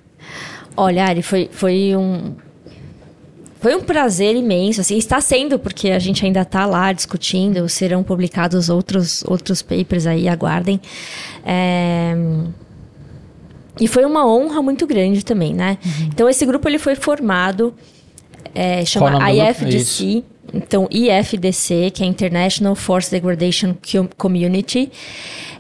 Olha, 0.77 1.05
Ari, 1.07 1.23
foi, 1.23 1.49
foi 1.51 1.97
um. 1.97 2.35
Foi 3.61 3.75
um 3.75 3.81
prazer 3.81 4.37
imenso, 4.37 4.83
assim, 4.83 4.99
está 4.99 5.23
sendo, 5.23 5.59
porque 5.59 5.89
a 5.89 5.99
gente 5.99 6.27
ainda 6.27 6.43
está 6.43 6.67
lá 6.67 6.93
discutindo, 6.93 7.67
serão 7.67 8.03
publicados 8.03 8.69
outros, 8.69 9.25
outros 9.27 9.63
papers 9.63 10.07
aí, 10.07 10.29
aguardem. 10.29 10.79
É, 11.47 12.15
E 13.81 13.89
foi 13.89 14.05
uma 14.05 14.27
honra 14.27 14.63
muito 14.63 14.87
grande 14.87 15.25
também, 15.25 15.53
né? 15.53 15.79
Então, 16.03 16.29
esse 16.29 16.47
grupo 16.47 16.69
ele 16.69 16.79
foi 16.79 16.95
formado, 16.95 17.75
é, 18.55 18.85
chama? 18.85 19.07
IFDC, 19.51 20.25
então 20.53 20.87
IFDC, 20.91 21.91
que 21.93 22.03
é 22.03 22.07
International 22.07 22.75
Force 22.77 23.11
Degradation 23.11 23.75
Co- 23.75 24.09
Community. 24.17 24.93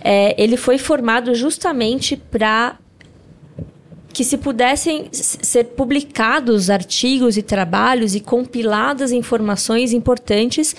É, 0.00 0.40
ele 0.40 0.56
foi 0.56 0.78
formado 0.78 1.34
justamente 1.34 2.16
para 2.16 2.76
que 4.12 4.22
se 4.22 4.38
pudessem 4.38 5.08
ser 5.10 5.64
publicados 5.64 6.70
artigos 6.70 7.36
e 7.36 7.42
trabalhos 7.42 8.14
e 8.14 8.20
compiladas 8.20 9.10
informações 9.10 9.92
importantes 9.92 10.76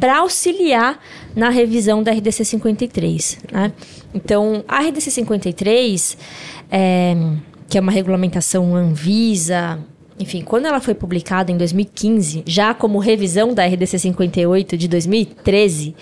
para 0.00 0.20
auxiliar 0.20 0.98
na 1.36 1.50
revisão 1.50 2.02
da 2.02 2.12
RDC 2.12 2.46
53. 2.46 3.40
Né? 3.52 3.72
Então, 4.14 4.64
a 4.66 4.80
RDC 4.80 5.10
53, 5.10 6.16
é, 6.70 7.16
que 7.68 7.76
é 7.76 7.80
uma 7.80 7.92
regulamentação 7.92 8.74
Anvisa, 8.74 9.78
enfim, 10.18 10.42
quando 10.42 10.66
ela 10.66 10.80
foi 10.80 10.94
publicada 10.94 11.52
em 11.52 11.56
2015, 11.56 12.42
já 12.46 12.74
como 12.74 12.98
revisão 12.98 13.54
da 13.54 13.64
RDC 13.64 13.98
58 13.98 14.76
de 14.76 14.88
2013, 14.88 15.94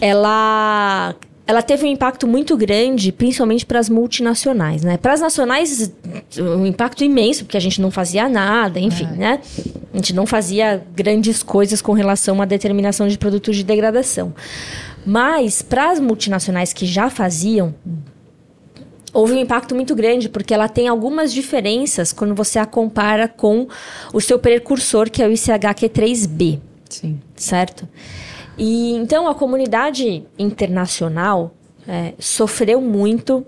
ela 0.00 1.14
ela 1.48 1.62
teve 1.62 1.86
um 1.86 1.88
impacto 1.88 2.26
muito 2.26 2.54
grande, 2.58 3.10
principalmente 3.10 3.64
para 3.64 3.78
as 3.78 3.88
multinacionais, 3.88 4.84
né? 4.84 4.98
Para 4.98 5.14
as 5.14 5.20
nacionais, 5.22 5.90
um 6.38 6.66
impacto 6.66 7.02
imenso, 7.02 7.46
porque 7.46 7.56
a 7.56 7.60
gente 7.60 7.80
não 7.80 7.90
fazia 7.90 8.28
nada, 8.28 8.78
enfim, 8.78 9.06
né? 9.16 9.40
A 9.94 9.96
gente 9.96 10.14
não 10.14 10.26
fazia 10.26 10.84
grandes 10.94 11.42
coisas 11.42 11.80
com 11.80 11.92
relação 11.94 12.42
à 12.42 12.44
determinação 12.44 13.08
de 13.08 13.16
produtos 13.16 13.56
de 13.56 13.64
degradação. 13.64 14.34
Mas 15.08 15.62
para 15.62 15.90
as 15.90 15.98
multinacionais 15.98 16.74
que 16.74 16.84
já 16.84 17.08
faziam, 17.08 17.74
houve 19.10 19.32
um 19.32 19.38
impacto 19.38 19.74
muito 19.74 19.94
grande, 19.94 20.28
porque 20.28 20.52
ela 20.52 20.68
tem 20.68 20.86
algumas 20.86 21.32
diferenças 21.32 22.12
quando 22.12 22.34
você 22.34 22.58
a 22.58 22.66
compara 22.66 23.26
com 23.26 23.66
o 24.12 24.20
seu 24.20 24.38
precursor, 24.38 25.10
que 25.10 25.22
é 25.22 25.26
o 25.26 25.30
ICHQ3B 25.30 26.60
Sim. 26.90 27.18
certo? 27.34 27.88
E 28.58 28.92
então 28.96 29.26
a 29.26 29.34
comunidade 29.34 30.24
internacional 30.38 31.54
é, 31.86 32.12
sofreu 32.18 32.78
muito 32.78 33.46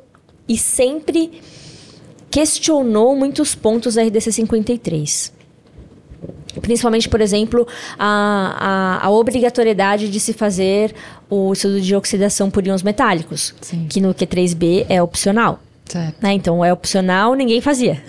e 0.49 0.57
sempre 0.57 1.43
questionou 2.31 3.15
muitos 3.15 3.55
pontos 3.55 3.97
da 3.97 4.03
RDC 4.03 4.33
53. 4.33 5.41
Principalmente, 6.63 7.09
por 7.09 7.21
exemplo, 7.21 7.67
a, 7.99 9.01
a, 9.03 9.07
a 9.07 9.11
obrigatoriedade 9.11 10.09
de 10.09 10.19
se 10.19 10.33
fazer 10.33 10.95
o 11.31 11.53
estudo 11.53 11.81
de 11.81 11.95
oxidação 11.95 12.51
por 12.51 12.67
íons 12.67 12.83
metálicos, 12.83 13.55
Sim. 13.63 13.87
que 13.89 14.01
no 14.01 14.13
Q3B 14.13 14.87
é 14.89 15.01
opcional. 15.03 15.61
Certo. 15.87 16.15
né? 16.23 16.35
Então 16.35 16.65
é 16.65 16.73
opcional, 16.73 17.35
ninguém 17.35 17.61
fazia. 17.61 18.01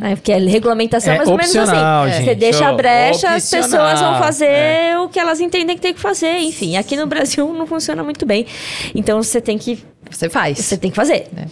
Né? 0.00 0.14
Porque 0.16 0.32
é 0.32 0.38
regulamentação 0.38 1.12
É 1.12 1.16
mais 1.18 1.28
ou 1.28 1.36
menos 1.36 1.54
opcional, 1.54 2.04
assim. 2.04 2.12
gente. 2.14 2.24
Você 2.24 2.34
deixa 2.34 2.66
a 2.66 2.72
brecha, 2.72 3.28
as 3.28 3.42
opcional. 3.52 3.68
pessoas 3.68 4.00
vão 4.00 4.18
fazer 4.18 4.46
É. 4.46 4.98
o 4.98 5.08
que 5.10 5.20
elas 5.20 5.38
entendem 5.38 5.76
que 5.76 5.82
tem 5.82 5.92
que 5.92 6.00
fazer. 6.00 6.38
Enfim, 6.38 6.78
aqui 6.78 6.96
no 6.96 7.06
Brasil 7.06 7.52
não 7.52 7.66
funciona 7.66 8.02
muito 8.02 8.24
bem. 8.24 8.46
Então 8.94 9.22
você 9.22 9.38
tem 9.38 9.58
que 9.58 9.84
Você 10.10 10.30
faz. 10.30 10.56
você 10.58 10.78
tem 10.78 10.90
que 10.90 10.96
fazer. 10.96 11.26
É. 11.36 11.44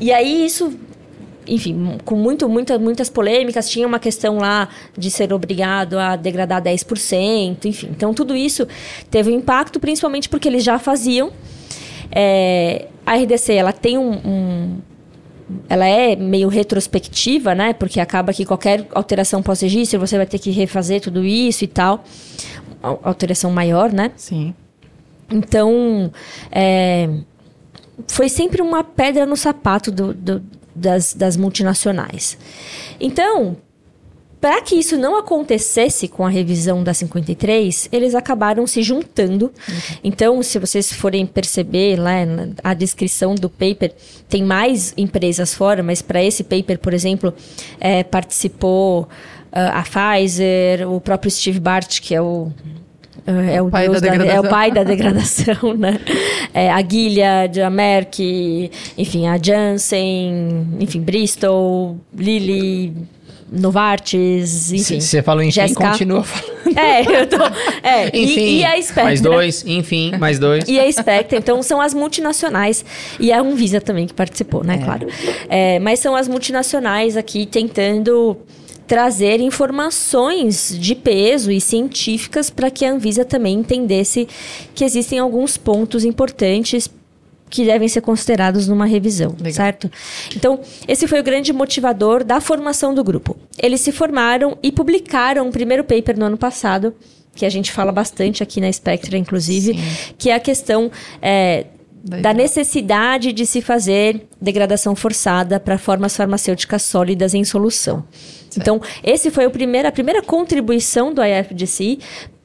E 0.00 0.12
aí 0.12 0.44
isso, 0.46 0.72
enfim, 1.46 1.98
com 2.04 2.14
muito, 2.16 2.48
muita, 2.48 2.78
muitas 2.78 3.08
polêmicas, 3.08 3.68
tinha 3.68 3.86
uma 3.86 3.98
questão 3.98 4.38
lá 4.38 4.68
de 4.96 5.10
ser 5.10 5.32
obrigado 5.32 5.98
a 5.98 6.16
degradar 6.16 6.62
10%, 6.62 7.64
enfim. 7.64 7.88
Então 7.90 8.12
tudo 8.14 8.36
isso 8.36 8.66
teve 9.10 9.30
um 9.30 9.34
impacto, 9.36 9.80
principalmente 9.80 10.28
porque 10.28 10.48
eles 10.48 10.62
já 10.64 10.78
faziam. 10.78 11.30
É, 12.12 12.86
a 13.06 13.14
RDC, 13.16 13.52
ela 13.54 13.72
tem 13.72 13.96
um, 13.98 14.10
um- 14.12 14.78
ela 15.68 15.86
é 15.86 16.14
meio 16.14 16.48
retrospectiva, 16.48 17.54
né? 17.54 17.72
Porque 17.72 17.98
acaba 18.00 18.32
que 18.32 18.44
qualquer 18.44 18.86
alteração 18.94 19.42
pós-registro, 19.42 19.98
você 19.98 20.16
vai 20.16 20.26
ter 20.26 20.38
que 20.38 20.50
refazer 20.50 21.00
tudo 21.00 21.24
isso 21.24 21.64
e 21.64 21.66
tal. 21.66 22.04
Al- 22.82 23.00
Alteração 23.02 23.50
maior, 23.50 23.92
né? 23.92 24.12
Sim. 24.16 24.54
Então, 25.32 26.10
é, 26.52 27.08
foi 28.06 28.28
sempre 28.28 28.62
uma 28.62 28.82
pedra 28.84 29.26
no 29.26 29.36
sapato 29.36 29.90
do- 29.90 30.14
do- 30.14 30.42
das, 30.74 31.14
das 31.14 31.36
multinacionais. 31.36 32.36
Então, 33.00 33.56
para 34.40 34.62
que 34.62 34.74
isso 34.74 34.96
não 34.96 35.18
acontecesse 35.18 36.08
com 36.08 36.24
a 36.24 36.30
revisão 36.30 36.82
da 36.82 36.94
53, 36.94 37.90
eles 37.92 38.14
acabaram 38.14 38.66
se 38.66 38.82
juntando. 38.82 39.52
Então, 40.02 40.42
se 40.42 40.58
vocês 40.58 40.90
forem 40.90 41.26
perceber 41.26 41.96
lá 41.96 42.24
na 42.24 42.48
a 42.64 42.72
descrição 42.72 43.34
do 43.34 43.50
paper, 43.50 43.92
tem 44.28 44.42
mais 44.42 44.94
empresas 44.96 45.52
fora, 45.52 45.82
mas 45.82 46.00
para 46.00 46.24
esse 46.24 46.42
paper, 46.42 46.78
por 46.78 46.94
exemplo, 46.94 47.34
é, 47.78 48.02
participou 48.02 49.06
ah, 49.52 49.80
a 49.80 49.82
Pfizer, 49.82 50.90
o 50.90 51.00
próprio 51.00 51.30
Steve 51.30 51.60
Bart, 51.60 52.00
que 52.00 52.14
é 52.14 52.22
o 52.22 52.50
é 53.26 53.60
o, 53.62 53.68
pai 53.68 53.88
deus 53.88 54.00
da 54.00 54.08
da- 54.08 54.14
é 54.14 54.16
o 54.16 54.18
degradação. 54.22 54.50
pai 54.50 54.70
da 54.72 54.82
degradação, 54.84 55.74
né? 55.78 56.00
É, 56.54 56.70
a 56.70 56.82
Gilead, 56.82 57.60
a 57.60 57.70
Merck, 57.70 58.70
enfim, 58.98 59.26
a 59.26 59.38
Janssen, 59.42 60.66
enfim, 60.80 61.00
Bristol, 61.00 61.96
Lilly, 62.16 62.92
Novartis, 63.52 64.72
enfim. 64.72 65.00
Se 65.00 65.06
você 65.08 65.22
falou 65.22 65.42
enfim, 65.42 65.60
GSK. 65.62 65.74
continua 65.74 66.22
falando. 66.22 66.50
É, 66.78 67.00
eu 67.22 67.26
tô. 67.26 67.36
É, 67.82 68.16
e- 68.16 68.24
Enfim, 68.24 68.58
e, 68.58 68.64
a 68.64 68.80
Spectra. 68.80 69.04
mais 69.04 69.20
dois, 69.20 69.64
enfim, 69.66 70.12
mais 70.18 70.38
dois. 70.38 70.64
E 70.68 70.78
a 70.78 70.90
Spectra, 70.92 71.38
então 71.38 71.62
são 71.62 71.80
as 71.80 71.92
multinacionais. 71.92 72.84
E 73.18 73.32
a 73.32 73.40
Anvisa 73.40 73.80
também 73.80 74.06
que 74.06 74.14
participou, 74.14 74.62
né? 74.62 74.78
Claro. 74.78 75.08
É, 75.48 75.78
mas 75.80 75.98
são 75.98 76.14
as 76.14 76.28
multinacionais 76.28 77.16
aqui 77.16 77.44
tentando 77.44 78.36
trazer 78.90 79.38
informações 79.38 80.76
de 80.76 80.96
peso 80.96 81.52
e 81.52 81.60
científicas 81.60 82.50
para 82.50 82.72
que 82.72 82.84
a 82.84 82.90
Anvisa 82.90 83.24
também 83.24 83.54
entendesse 83.54 84.26
que 84.74 84.82
existem 84.82 85.20
alguns 85.20 85.56
pontos 85.56 86.04
importantes 86.04 86.90
que 87.48 87.64
devem 87.64 87.86
ser 87.86 88.00
considerados 88.00 88.66
numa 88.66 88.86
revisão, 88.86 89.36
Legal. 89.38 89.52
certo? 89.52 89.88
Então, 90.34 90.58
esse 90.88 91.06
foi 91.06 91.20
o 91.20 91.22
grande 91.22 91.52
motivador 91.52 92.24
da 92.24 92.40
formação 92.40 92.92
do 92.92 93.04
grupo. 93.04 93.36
Eles 93.62 93.80
se 93.80 93.92
formaram 93.92 94.58
e 94.60 94.72
publicaram 94.72 95.46
um 95.46 95.52
primeiro 95.52 95.84
paper 95.84 96.18
no 96.18 96.24
ano 96.24 96.36
passado, 96.36 96.92
que 97.32 97.46
a 97.46 97.48
gente 97.48 97.70
fala 97.70 97.92
bastante 97.92 98.42
aqui 98.42 98.60
na 98.60 98.72
Spectra, 98.72 99.16
inclusive, 99.16 99.78
que 100.18 100.30
é 100.30 100.34
a 100.34 100.40
questão 100.40 100.90
é, 101.22 101.66
Da 102.02 102.20
da 102.20 102.32
necessidade 102.32 103.32
de 103.32 103.44
se 103.44 103.60
fazer 103.60 104.26
degradação 104.40 104.96
forçada 104.96 105.60
para 105.60 105.76
formas 105.76 106.16
farmacêuticas 106.16 106.82
sólidas 106.82 107.34
em 107.34 107.44
solução. 107.44 108.04
Então, 108.56 108.80
esse 109.04 109.30
foi 109.30 109.46
o 109.46 109.50
primeiro, 109.50 109.86
a 109.86 109.92
primeira 109.92 110.22
contribuição 110.22 111.12
do 111.12 111.22
IFDC 111.22 111.98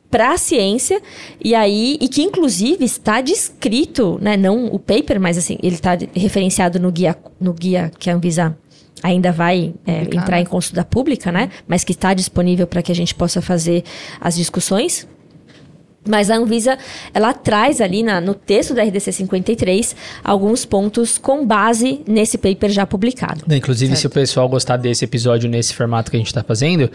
para 0.09 0.33
a 0.33 0.37
ciência 0.37 1.01
e 1.43 1.55
aí 1.55 1.97
e 1.99 2.07
que 2.07 2.21
inclusive 2.21 2.85
está 2.85 3.21
descrito, 3.21 4.17
né, 4.21 4.37
não 4.37 4.67
o 4.67 4.79
paper, 4.79 5.19
mas 5.19 5.37
assim 5.37 5.57
ele 5.61 5.75
está 5.75 5.97
referenciado 6.13 6.79
no 6.79 6.91
guia 6.91 7.17
no 7.39 7.53
guia 7.53 7.91
que 7.99 8.09
a 8.09 8.15
Anvisa 8.15 8.57
ainda 9.03 9.31
vai 9.31 9.73
é, 9.85 10.03
entrar 10.03 10.37
né? 10.37 10.41
em 10.41 10.45
consulta 10.45 10.85
pública, 10.85 11.31
né, 11.31 11.49
mas 11.67 11.83
que 11.83 11.91
está 11.91 12.13
disponível 12.13 12.65
para 12.65 12.81
que 12.81 12.91
a 12.91 12.95
gente 12.95 13.13
possa 13.13 13.41
fazer 13.41 13.83
as 14.21 14.35
discussões. 14.35 15.07
Mas 16.07 16.29
a 16.29 16.35
Anvisa, 16.37 16.77
ela 17.13 17.33
traz 17.33 17.81
ali 17.81 18.03
na- 18.03 18.21
no 18.21 18.33
texto 18.33 18.73
da 18.73 18.83
RDC 18.83 19.11
53 19.11 19.95
alguns 20.23 20.65
pontos 20.65 21.17
com 21.17 21.45
base 21.45 22.01
nesse 22.07 22.37
paper 22.37 22.69
já 22.69 22.85
publicado. 22.85 23.41
Inclusive, 23.53 23.95
se 23.95 24.05
o 24.07 24.09
pessoal 24.09 24.47
gostar 24.47 24.77
desse 24.77 25.03
episódio 25.05 25.49
nesse 25.49 25.73
formato 25.73 26.11
que 26.11 26.17
a 26.17 26.19
gente 26.19 26.33
tá 26.33 26.43
fazendo, 26.43 26.89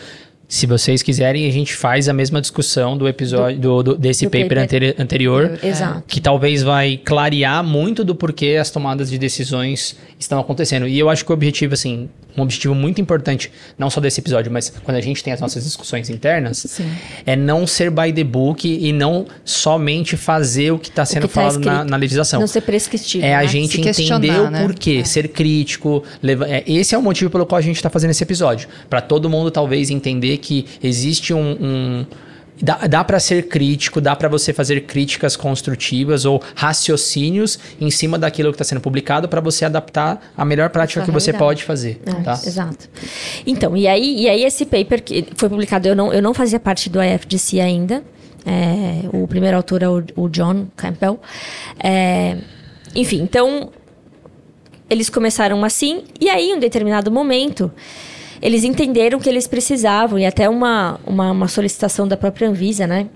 se 0.49 0.67
vocês 0.67 1.01
quiserem, 1.01 1.47
a 1.47 1.53
gente 1.53 1.75
faz 1.75 2.09
a 2.09 2.13
mesma 2.13 2.41
discussão 2.41 2.97
do 2.99 3.07
episódio 3.07 3.61
do, 3.61 3.83
do- 3.85 3.97
desse 3.97 4.25
do 4.27 4.31
paper, 4.31 4.49
paper. 4.49 4.63
anteri- 4.65 4.95
anterior. 4.99 5.59
Exato. 5.63 6.03
Que 6.09 6.21
talvez 6.21 6.63
vai 6.63 6.97
clarear 6.97 7.63
muito 7.63 8.03
do 8.05 8.15
porquê 8.17 8.57
as 8.61 8.69
tomadas 8.71 9.09
de 9.11 9.17
decisões 9.19 9.97
estão 10.19 10.41
acontecendo. 10.41 10.89
E 10.89 10.99
eu 10.99 11.09
acho 11.09 11.25
que 11.25 11.31
o 11.31 11.35
objetivo, 11.35 11.75
assim, 11.75 12.09
um 12.37 12.43
objetivo 12.43 12.75
muito 12.75 13.01
importante, 13.01 13.51
não 13.79 13.91
só 13.91 14.01
desse 14.01 14.21
episódio, 14.21 14.51
mas 14.53 14.71
quando 14.85 14.97
a 14.97 15.01
gente 15.01 15.23
tem 15.23 15.33
as 15.33 15.41
nossas 15.41 15.65
discussões 15.65 16.09
internas, 16.11 16.59
Sim. 16.59 16.91
é 17.27 17.35
não 17.37 17.67
ser 17.67 17.91
by 17.91 18.13
the 18.13 18.25
book 18.25 18.67
e 18.69 18.93
não 18.93 19.27
somente 19.45 20.17
fazer 20.17 20.71
o 20.73 20.79
que 20.79 20.89
está 20.89 21.05
sendo 21.05 21.29
que 21.29 21.35
tá 21.35 21.41
falado 21.41 21.59
na, 21.65 21.85
na 21.85 21.97
legislação. 21.97 22.41
Não 22.41 22.47
ser 22.47 22.61
prescritivo. 22.63 23.25
É 23.25 23.35
a 23.35 23.41
né? 23.43 23.47
gente 23.49 23.73
Se 23.95 24.03
entender 24.05 24.41
o 24.41 24.51
né? 24.51 24.63
porquê, 24.63 25.05
ser 25.05 25.29
crítico. 25.29 26.03
leva- 26.23 26.49
é, 26.49 26.63
esse 26.67 26.95
é 26.95 26.99
o 26.99 27.03
motivo 27.03 27.31
pelo 27.31 27.45
qual 27.47 27.59
a 27.59 27.63
gente 27.63 27.77
está 27.77 27.91
fazendo 27.91 28.11
esse 28.11 28.23
episódio. 28.23 28.69
Para 28.89 29.01
todo 29.01 29.29
mundo, 29.29 29.51
talvez, 29.51 29.91
entender 29.91 30.39
que 30.39 30.67
existe 30.83 31.33
um. 31.35 31.57
um- 31.61 32.07
dá 32.63 32.87
dá 32.87 33.05
para 33.05 33.19
ser 33.19 33.49
crítico, 33.49 34.01
dá 34.01 34.15
para 34.15 34.29
você 34.29 34.53
fazer 34.53 34.83
críticas 34.83 35.37
construtivas 35.37 36.25
ou 36.25 36.43
raciocínios 36.55 37.59
em 37.81 37.91
cima 37.91 38.19
daquilo 38.19 38.51
que 38.51 38.57
está 38.57 38.65
sendo 38.65 38.81
publicado 38.81 39.29
para 39.29 39.41
você 39.41 39.65
adaptar 39.65 40.33
a 40.37 40.45
melhor 40.45 40.71
prática 40.71 41.01
Sua 41.01 41.07
que 41.07 41.11
você 41.11 41.31
realidade. 41.31 41.49
pode 41.49 41.65
fazer. 41.65 42.01
É, 42.07 42.23
tá? 42.23 42.33
Exato. 42.33 42.89
Então, 43.47 43.77
e 43.77 43.87
aí, 43.87 44.23
e 44.23 44.29
aí 44.29 44.45
esse 44.45 44.65
paper 44.65 45.03
que 45.03 45.27
foi 45.37 45.49
publicado, 45.49 45.89
eu 45.89 45.97
não, 45.97 46.13
eu 46.13 46.23
não 46.23 46.35
fazia 46.35 46.61
parte 46.61 46.89
do 46.89 47.03
IFDC 47.03 47.61
ainda. 47.61 48.03
É, 48.45 49.09
o 49.13 49.27
primeiro 49.27 49.57
autor 49.57 49.83
é 49.83 49.89
o, 49.89 50.03
o 50.17 50.29
John 50.29 50.67
Campbell. 50.77 51.21
É, 51.83 52.39
enfim, 52.95 53.21
então 53.23 53.71
eles 54.89 55.09
começaram 55.09 55.65
assim, 55.65 56.03
e 56.21 56.29
aí, 56.29 56.51
em 56.51 56.57
um 56.57 56.59
determinado 56.59 57.11
momento, 57.13 57.71
eles 58.43 58.65
entenderam 58.65 59.19
que 59.19 59.29
eles 59.29 59.47
precisavam, 59.47 60.19
e 60.19 60.27
até 60.27 60.49
uma, 60.49 60.99
uma, 61.07 61.31
uma 61.31 61.49
solicitação 61.49 62.09
da 62.09 62.17
própria 62.17 62.49
Anvisa, 62.49 62.87
né? 62.87 63.09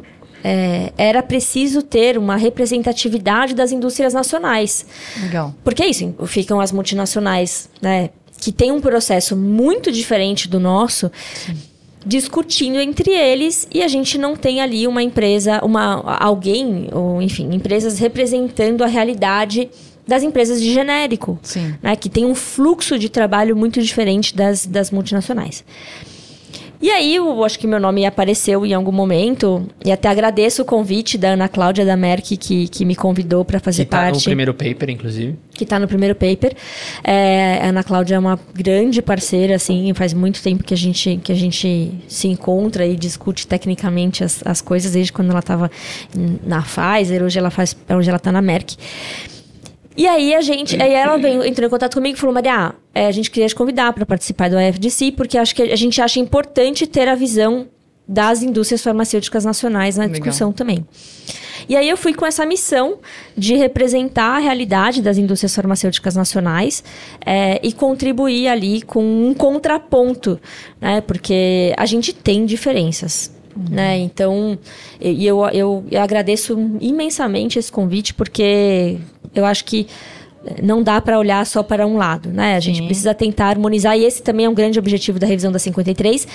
É, 0.46 0.92
era 0.98 1.22
preciso 1.22 1.80
ter 1.82 2.18
uma 2.18 2.36
representatividade 2.36 3.54
das 3.54 3.72
indústrias 3.72 4.12
nacionais. 4.12 4.84
Legal. 5.22 5.54
Porque 5.64 5.82
é 5.82 5.88
isso, 5.88 6.14
ficam 6.26 6.60
as 6.60 6.70
multinacionais, 6.70 7.70
né? 7.80 8.10
Que 8.38 8.52
tem 8.52 8.70
um 8.70 8.80
processo 8.80 9.34
muito 9.34 9.90
diferente 9.90 10.46
do 10.46 10.60
nosso, 10.60 11.10
discutindo 12.04 12.78
entre 12.78 13.10
eles 13.10 13.66
e 13.72 13.82
a 13.82 13.88
gente 13.88 14.18
não 14.18 14.36
tem 14.36 14.60
ali 14.60 14.86
uma 14.86 15.02
empresa, 15.02 15.64
uma 15.64 16.02
alguém, 16.20 16.88
ou 16.92 17.22
enfim, 17.22 17.48
empresas 17.54 17.98
representando 17.98 18.84
a 18.84 18.86
realidade 18.86 19.70
das 20.06 20.22
empresas 20.22 20.60
de 20.60 20.72
genérico, 20.72 21.38
Sim. 21.42 21.74
né? 21.82 21.96
Que 21.96 22.08
tem 22.08 22.24
um 22.24 22.34
fluxo 22.34 22.98
de 22.98 23.08
trabalho 23.08 23.56
muito 23.56 23.82
diferente 23.82 24.34
das, 24.36 24.66
das 24.66 24.90
multinacionais. 24.90 25.64
E 26.82 26.90
aí, 26.90 27.16
eu 27.16 27.42
acho 27.42 27.58
que 27.58 27.66
meu 27.66 27.80
nome 27.80 28.04
apareceu 28.04 28.66
em 28.66 28.74
algum 28.74 28.92
momento, 28.92 29.66
e 29.82 29.90
até 29.90 30.06
agradeço 30.06 30.60
o 30.60 30.64
convite 30.66 31.16
da 31.16 31.28
Ana 31.30 31.48
Cláudia 31.48 31.82
da 31.82 31.96
Merck, 31.96 32.36
que, 32.36 32.68
que 32.68 32.84
me 32.84 32.94
convidou 32.94 33.42
para 33.42 33.58
fazer 33.58 33.86
Que 33.86 33.90
tá 33.90 33.96
no 33.96 34.12
parte 34.12 34.24
primeiro 34.24 34.52
paper, 34.52 34.90
inclusive. 34.90 35.34
que 35.54 35.64
está 35.64 35.78
no 35.78 35.88
primeiro 35.88 36.14
paper. 36.14 36.54
É, 37.02 37.60
a 37.62 37.68
Ana 37.68 37.82
Cláudia 37.82 38.16
é 38.16 38.18
uma 38.18 38.38
grande 38.52 39.00
parceira, 39.00 39.54
assim, 39.54 39.94
faz 39.94 40.12
muito 40.12 40.42
tempo 40.42 40.62
que 40.62 40.74
a 40.74 40.76
gente, 40.76 41.18
que 41.24 41.32
a 41.32 41.34
gente 41.34 41.90
se 42.06 42.28
encontra 42.28 42.84
e 42.84 42.96
discute 42.96 43.46
tecnicamente 43.46 44.22
as, 44.22 44.42
as 44.44 44.60
coisas, 44.60 44.92
desde 44.92 45.10
quando 45.10 45.30
ela 45.30 45.38
estava 45.38 45.70
na 46.44 46.60
Pfizer, 46.60 47.22
hoje 47.22 47.38
ela 47.38 47.50
faz, 47.50 47.74
hoje 47.96 48.10
ela 48.10 48.18
está 48.18 48.30
na 48.30 48.42
Merck. 48.42 48.76
E 49.96 50.06
aí 50.06 50.34
a 50.34 50.40
gente, 50.40 50.80
aí 50.80 50.92
ela 50.92 51.16
veio, 51.16 51.44
entrou 51.44 51.66
em 51.66 51.70
contato 51.70 51.94
comigo 51.94 52.16
e 52.16 52.20
falou, 52.20 52.34
Maria, 52.34 52.74
é, 52.94 53.06
a 53.06 53.12
gente 53.12 53.30
queria 53.30 53.48
te 53.48 53.54
convidar 53.54 53.92
para 53.92 54.04
participar 54.04 54.50
do 54.50 54.58
AFDC, 54.58 55.12
porque 55.12 55.38
acho 55.38 55.54
que 55.54 55.62
a 55.62 55.76
gente 55.76 56.00
acha 56.00 56.18
importante 56.18 56.86
ter 56.86 57.08
a 57.08 57.14
visão 57.14 57.68
das 58.06 58.42
indústrias 58.42 58.82
farmacêuticas 58.82 59.44
nacionais 59.44 59.96
na 59.96 60.04
Legal. 60.04 60.20
discussão 60.20 60.52
também. 60.52 60.84
E 61.68 61.76
aí 61.76 61.88
eu 61.88 61.96
fui 61.96 62.12
com 62.12 62.26
essa 62.26 62.44
missão 62.44 62.98
de 63.36 63.54
representar 63.54 64.36
a 64.36 64.38
realidade 64.38 65.00
das 65.00 65.16
indústrias 65.16 65.54
farmacêuticas 65.54 66.14
nacionais 66.14 66.84
é, 67.24 67.58
e 67.62 67.72
contribuir 67.72 68.48
ali 68.48 68.82
com 68.82 69.02
um 69.02 69.32
contraponto, 69.32 70.38
né? 70.80 71.00
Porque 71.00 71.72
a 71.78 71.86
gente 71.86 72.12
tem 72.12 72.44
diferenças. 72.44 73.33
Né? 73.70 73.98
Então, 73.98 74.58
e 75.00 75.26
eu, 75.26 75.44
eu, 75.48 75.84
eu 75.90 76.00
agradeço 76.00 76.58
imensamente 76.80 77.58
esse 77.58 77.70
convite, 77.70 78.12
porque 78.14 78.98
eu 79.34 79.44
acho 79.44 79.64
que 79.64 79.86
não 80.62 80.82
dá 80.82 81.00
para 81.00 81.18
olhar 81.18 81.44
só 81.46 81.62
para 81.62 81.86
um 81.86 81.96
lado, 81.96 82.28
né? 82.28 82.56
A 82.56 82.60
gente 82.60 82.78
Sim. 82.78 82.86
precisa 82.86 83.14
tentar 83.14 83.46
harmonizar 83.46 83.96
e 83.96 84.04
esse 84.04 84.22
também 84.22 84.46
é 84.46 84.48
um 84.48 84.54
grande 84.54 84.78
objetivo 84.78 85.18
da 85.18 85.26
revisão 85.26 85.50
da 85.50 85.58
53, 85.58 86.26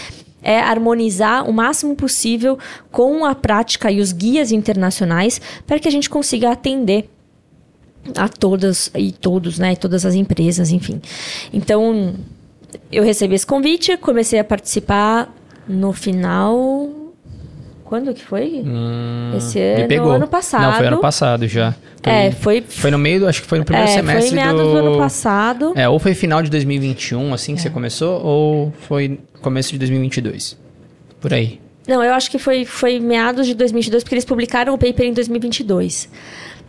é 0.41 0.59
harmonizar 0.59 1.47
o 1.47 1.53
máximo 1.53 1.95
possível 1.95 2.57
com 2.91 3.25
a 3.25 3.35
prática 3.35 3.91
e 3.91 3.99
os 3.99 4.11
guias 4.11 4.51
internacionais 4.51 5.39
para 5.67 5.79
que 5.79 5.87
a 5.87 5.91
gente 5.91 6.09
consiga 6.09 6.51
atender 6.51 7.09
a 8.15 8.27
todas 8.27 8.89
e 8.95 9.11
todos, 9.11 9.59
né? 9.59 9.75
Todas 9.75 10.05
as 10.05 10.15
empresas, 10.15 10.71
enfim. 10.71 11.01
Então, 11.53 12.15
eu 12.91 13.03
recebi 13.03 13.35
esse 13.35 13.45
convite, 13.45 13.97
comecei 13.97 14.39
a 14.39 14.43
participar 14.43 15.33
no 15.67 15.93
final. 15.93 16.89
Quando 17.89 18.13
que 18.13 18.23
foi? 18.23 18.63
esse 19.35 19.57
Hum, 19.57 19.75
Me 19.75 19.79
ano, 19.79 19.87
pegou. 19.87 20.11
ano 20.11 20.27
passado. 20.27 20.61
Não, 20.61 20.73
foi 20.73 20.85
ano 20.85 20.99
passado 20.99 21.47
já. 21.47 21.73
Foi, 22.03 22.13
É, 22.13 22.31
foi. 22.31 22.61
foi 22.61 22.91
no 22.91 22.99
meio, 22.99 23.21
do, 23.21 23.27
acho 23.27 23.41
que 23.41 23.47
foi 23.47 23.57
no 23.57 23.65
primeiro 23.65 23.89
é, 23.89 23.93
semestre 23.95 24.29
foi 24.29 24.37
em 24.37 24.41
meados 24.43 24.61
do... 24.61 24.71
do... 24.71 24.77
ano 24.77 24.97
passado. 24.99 25.73
É, 25.75 25.89
ou 25.89 25.97
foi 25.97 26.13
final 26.13 26.43
de 26.43 26.51
2021, 26.51 27.33
assim 27.33 27.53
É. 27.53 27.55
que 27.55 27.61
você 27.63 27.69
começou, 27.71 28.23
ou 28.23 28.71
foi 28.87 29.19
começo 29.41 29.71
de 29.71 29.79
2022. 29.79 30.55
Por 31.19 31.33
aí. 31.33 31.59
Não, 31.89 32.03
eu 32.03 32.13
acho 32.13 32.29
que 32.29 32.37
foi, 32.37 32.65
foi 32.65 32.99
meados 32.99 33.47
de 33.47 33.55
2022, 33.55 34.03
porque 34.03 34.13
eles 34.13 34.23
publicaram 34.25 34.73
o 34.75 34.77
paper 34.77 35.07
em 35.07 35.13
2022. 35.13 36.07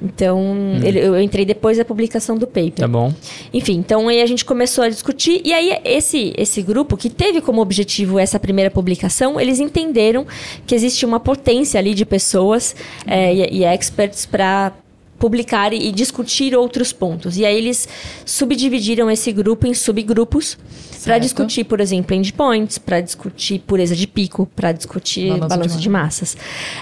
Então, 0.03 0.79
ele- 0.83 0.99
eu 0.99 1.21
entrei 1.21 1.45
depois 1.45 1.77
da 1.77 1.85
publicação 1.85 2.39
do 2.39 2.47
paper. 2.47 2.69
Hum. 2.69 2.71
Tá 2.75 2.89
bom? 2.89 3.13
Enfim, 3.53 3.75
então 3.75 4.09
aí 4.09 4.23
a 4.23 4.27
gente 4.27 4.47
começou 4.47 4.83
a 4.83 4.89
discutir 4.89 5.43
e 5.45 5.53
aí 5.53 5.79
esse 5.85 6.33
esse 6.39 6.63
grupo 6.63 6.97
que 6.97 7.11
teve 7.11 7.43
como 7.43 7.61
objetivo 7.61 8.19
essa 8.19 8.41
primeira 8.41 8.71
publicação, 8.71 9.39
eles 9.39 9.61
entenderam 9.61 10.27
que 10.67 10.75
existe 10.75 11.05
uma 11.05 11.21
potência 11.21 11.79
ali 11.79 11.93
de 11.93 12.07
pessoas 12.07 12.75
é, 13.07 13.35
e, 13.35 13.59
e 13.59 13.65
experts 13.65 14.25
para 14.25 14.73
publicar 15.21 15.73
e, 15.73 15.93
discutir 15.93 16.57
outros 16.57 16.93
pontos. 16.93 17.37
E 17.37 17.45
aí 17.45 17.57
eles 17.57 17.87
subdividiram 18.27 19.09
esse 19.11 19.31
grupo 19.31 19.67
em 19.67 19.75
subgrupos 19.75 20.59
para 21.05 21.19
discutir, 21.19 21.65
por 21.65 21.79
exemplo, 21.81 22.17
endpoints, 22.17 22.79
para 22.79 23.01
discutir 23.01 23.61
pureza 23.61 23.95
de 23.95 24.07
pico, 24.09 24.47
para 24.57 24.73
discutir 24.73 25.29
Balanço 25.29 25.49
balanço, 25.49 25.77
de 25.77 25.83
de, 25.83 25.89
massas. 25.89 26.37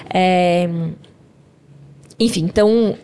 É, 0.09 0.69
enfim, 2.19 2.45
então 2.45 2.97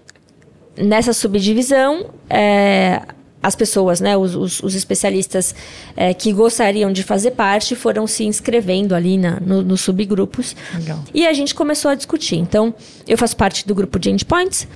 nessa 0.76 1.12
subdivisão, 1.12 2.10
é, 2.28 3.00
as 3.42 3.54
pessoas, 3.54 4.00
né, 4.00 4.16
os, 4.16 4.34
os- 4.34 4.62
os 4.62 4.74
especialistas 4.74 5.54
é, 5.96 6.14
que 6.14 6.32
gostariam 6.32 6.90
de 6.92 7.02
fazer 7.02 7.32
parte 7.32 7.76
foram 7.76 8.06
se 8.06 8.24
inscrevendo 8.24 8.94
ali 8.94 9.18
na, 9.18 9.38
no- 9.38 9.62
nos 9.62 9.82
subgrupos. 9.82 10.56
Legal. 10.74 10.98
E 11.12 11.26
a 11.26 11.32
gente 11.32 11.54
começou 11.54 11.90
a 11.90 11.94
discutir. 11.94 12.36
Então, 12.36 12.74
eu 13.06 13.16
faço 13.18 13.36
parte 13.36 13.66
do 13.66 13.74
grupo 13.74 13.98
de 13.98 14.10
endpoints. 14.10 14.66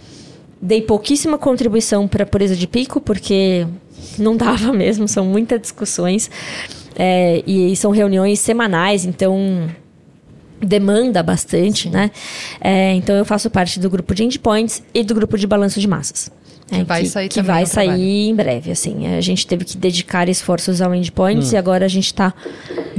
Dei 0.60 0.82
pouquíssima 0.82 1.38
contribuição 1.38 2.08
para 2.08 2.24
a 2.24 2.26
pureza 2.26 2.56
de 2.56 2.66
pico, 2.66 3.00
porque 3.00 3.66
não 4.18 4.36
dava 4.36 4.72
mesmo, 4.74 5.06
são 5.06 5.24
muitas 5.24 5.60
discussões. 5.60 6.30
É, 6.96 7.42
e 7.46 7.76
são 7.76 7.92
reuniões 7.92 8.40
semanais, 8.40 9.04
então 9.04 9.68
demanda 10.60 11.22
bastante, 11.22 11.88
né? 11.88 12.10
É, 12.60 12.92
então 12.94 13.14
eu 13.14 13.24
faço 13.24 13.48
parte 13.48 13.78
do 13.78 13.88
grupo 13.88 14.14
de 14.14 14.24
endpoints 14.24 14.82
e 14.92 15.04
do 15.04 15.14
grupo 15.14 15.38
de 15.38 15.46
balanço 15.46 15.80
de 15.80 15.86
massas. 15.86 16.30
Que 16.70 16.84
vai 16.84 17.04
sair 17.06 17.28
que 17.28 17.40
vai 17.42 17.64
sair 17.66 17.86
trabalho. 17.86 18.02
em 18.04 18.34
breve, 18.34 18.70
assim. 18.70 19.06
A 19.16 19.20
gente 19.20 19.46
teve 19.46 19.64
que 19.64 19.76
dedicar 19.76 20.28
esforços 20.28 20.82
ao 20.82 20.90
Hum. 20.90 20.94
endpoints 20.96 21.52
e 21.52 21.56
agora 21.56 21.84
a 21.84 21.88
gente 21.88 22.12
tá 22.12 22.32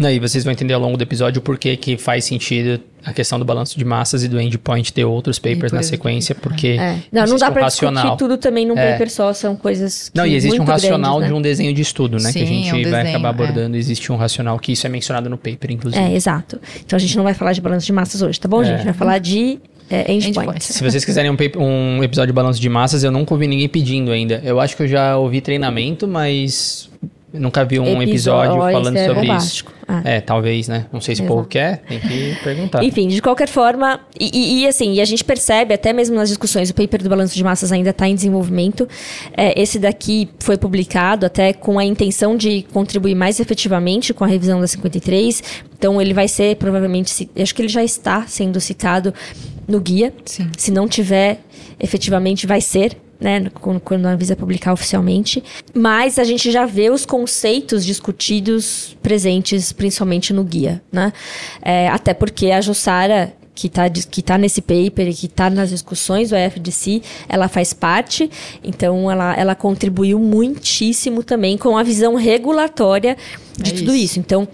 Aí 0.03 0.17
vocês 0.19 0.43
vão 0.43 0.51
entender 0.53 0.73
ao 0.73 0.79
longo 0.81 0.97
do 0.97 1.01
episódio 1.03 1.41
por 1.41 1.57
que 1.57 1.75
que 1.77 1.97
faz 1.97 2.23
sentido 2.25 2.81
a 3.03 3.13
questão 3.13 3.37
do 3.37 3.45
balanço 3.45 3.77
de 3.77 3.83
massas 3.85 4.23
e 4.23 4.27
do 4.27 4.39
endpoint 4.39 4.91
ter 4.93 5.03
outros 5.05 5.37
papers 5.39 5.71
na 5.71 5.83
sequência, 5.83 6.33
porque 6.35 6.77
É. 6.79 6.97
Não, 7.11 7.25
não 7.25 7.37
dá 7.37 7.49
um 7.49 7.53
pra 7.53 7.63
racional. 7.63 8.03
discutir 8.03 8.17
tudo 8.19 8.37
também 8.37 8.65
num 8.65 8.77
É. 8.77 8.91
paper 8.93 9.09
só, 9.11 9.33
são 9.33 9.55
coisas 9.55 10.09
que 10.09 10.17
Não, 10.17 10.25
e 10.25 10.35
existe 10.35 10.59
um 10.59 10.63
racional 10.63 11.13
grandes, 11.17 11.27
de 11.27 11.33
né? 11.33 11.39
um 11.39 11.41
desenho 11.41 11.73
de 11.73 11.81
estudo, 11.81 12.17
né? 12.17 12.31
que 12.31 12.39
a 12.39 12.41
Sim, 12.41 12.45
gente 12.47 12.69
é 12.69 12.73
um 12.73 12.81
vai 12.83 12.83
desenho, 13.03 13.09
acabar 13.09 13.27
é. 13.27 13.31
abordando. 13.31 13.77
Existe 13.77 14.11
um 14.11 14.15
racional 14.15 14.57
que 14.59 14.71
isso 14.71 14.85
é 14.87 14.89
mencionado 14.89 15.29
no 15.29 15.37
paper, 15.37 15.71
inclusive. 15.71 16.01
É, 16.03 16.13
exato. 16.15 16.59
Então 16.85 16.97
a 16.97 16.99
gente 16.99 17.15
não 17.17 17.23
vai 17.23 17.33
falar 17.33 17.53
de 17.53 17.61
balanço 17.61 17.85
de 17.85 17.93
massas 17.93 18.21
hoje, 18.21 18.39
tá 18.39 18.47
bom, 18.47 18.61
É. 18.61 18.65
gente? 18.65 18.83
Vai 18.85 18.93
falar 18.93 19.17
de 19.19 19.59
é. 19.89 20.11
Endpoints. 20.11 20.67
Se 20.67 20.83
vocês 20.83 21.03
quiserem 21.05 21.31
um, 21.31 21.35
paper- 21.35 21.61
um 21.61 22.03
episódio 22.03 22.27
de 22.27 22.35
balanço 22.35 22.59
de 22.59 22.69
massas, 22.69 23.03
eu 23.03 23.11
nunca 23.11 23.33
ouvi 23.33 23.47
ninguém 23.47 23.67
pedindo 23.69 24.11
ainda. 24.11 24.41
Eu 24.43 24.59
acho 24.59 24.75
que 24.75 24.83
eu 24.83 24.87
já 24.87 25.17
ouvi 25.17 25.41
treinamento, 25.41 26.07
mas 26.07 26.89
nunca 27.31 27.63
vi 27.63 27.79
um 27.79 28.01
episódio 28.01 28.53
Episódio, 28.53 28.73
falando 28.79 28.97
é 28.97 29.05
sobre 29.07 29.21
bombástico. 29.27 29.71
isso. 29.71 29.79
Ah. 29.87 30.01
É, 30.03 30.19
talvez, 30.21 30.67
né? 30.67 30.85
Não 30.91 30.99
sei 31.01 31.15
se 31.15 31.21
o 31.21 31.25
povo 31.25 31.41
Exato. 31.41 31.49
quer, 31.49 31.77
tem 31.87 31.99
que 31.99 32.35
perguntar. 32.43 32.83
Enfim, 32.83 33.07
de 33.07 33.21
qualquer 33.21 33.47
forma, 33.47 33.99
e, 34.19 34.29
e- 34.35 34.61
e, 34.63 34.67
assim, 34.67 34.93
e 34.93 35.01
a 35.01 35.05
gente 35.05 35.23
percebe, 35.23 35.73
até 35.73 35.93
mesmo 35.93 36.15
nas 36.15 36.29
discussões, 36.29 36.69
o 36.71 36.73
paper 36.75 37.01
do 37.03 37.09
balanço 37.09 37.35
de 37.35 37.43
massas 37.43 37.71
ainda 37.71 37.89
está 37.91 38.07
em 38.07 38.13
desenvolvimento. 38.15 38.87
É, 39.35 39.59
esse 39.59 39.77
daqui 39.79 40.27
foi 40.39 40.57
publicado 40.57 41.25
até 41.25 41.53
com 41.53 41.77
a 41.79 41.85
intenção 41.85 42.35
de 42.35 42.63
contribuir 42.73 43.13
mais 43.15 43.39
efetivamente 43.39 44.11
com 44.13 44.23
a 44.23 44.27
revisão 44.27 44.59
da 44.61 44.67
53. 44.67 45.43
Então, 45.77 45.99
ele 46.01 46.13
vai 46.13 46.27
ser 46.27 46.55
provavelmente, 46.57 47.29
acho 47.39 47.55
que 47.55 47.61
ele 47.61 47.69
já 47.69 47.83
está 47.83 48.25
sendo 48.27 48.59
citado 48.59 49.13
no 49.69 49.79
guia. 49.79 50.13
Sim. 50.25 50.49
Se 50.57 50.71
não 50.71 50.87
tiver, 50.87 51.41
efetivamente 51.79 52.45
vai 52.45 52.59
ser. 52.59 52.97
Né, 53.21 53.51
quando 53.83 54.05
a 54.05 54.11
Anvisa 54.11 54.33
publicar 54.33 54.71
oficialmente. 54.71 55.43
Mas 55.73 56.17
a 56.17 56.23
gente 56.23 56.49
já 56.51 56.65
vê 56.65 56.89
os 56.89 57.05
conceitos 57.05 57.85
discutidos 57.85 58.95
presentes, 59.03 59.73
principalmente 59.73 60.31
no 60.31 60.41
guia. 60.41 60.81
Né? 60.89 61.11
É, 61.61 61.89
até 61.89 62.13
porque 62.13 62.49
a 62.49 62.61
Jussara, 62.61 63.33
que 63.53 63.67
está 63.67 63.89
que 63.89 64.21
tá 64.21 64.37
nesse 64.37 64.61
paper 64.61 65.09
e 65.09 65.13
que 65.13 65.25
está 65.25 65.49
nas 65.49 65.69
discussões 65.69 66.29
do 66.29 66.35
FDC, 66.37 67.01
ela 67.27 67.49
faz 67.49 67.73
parte, 67.73 68.31
então 68.63 69.11
ela, 69.11 69.35
ela 69.35 69.53
contribuiu 69.53 70.17
muitíssimo 70.17 71.21
também 71.21 71.57
com 71.57 71.77
a 71.77 71.83
visão 71.83 72.15
regulatória 72.15 73.17
de 73.57 73.71
É 73.71 73.73
tudo 73.79 73.93
isso. 73.93 74.05
isso. 74.05 74.19
Então, 74.19 74.47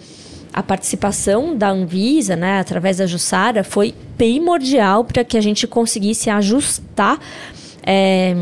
a 0.56 0.64
participação 0.64 1.54
da 1.54 1.70
Anvisa, 1.70 2.34
né, 2.34 2.60
através 2.60 2.96
da 2.96 3.06
Jussara, 3.06 3.62
foi 3.62 3.94
primordial 4.18 5.04
para 5.04 5.22
que 5.22 5.38
a 5.38 5.42
gente 5.42 5.68
conseguisse 5.68 6.30
ajustar 6.30 7.20
é, 7.86 8.34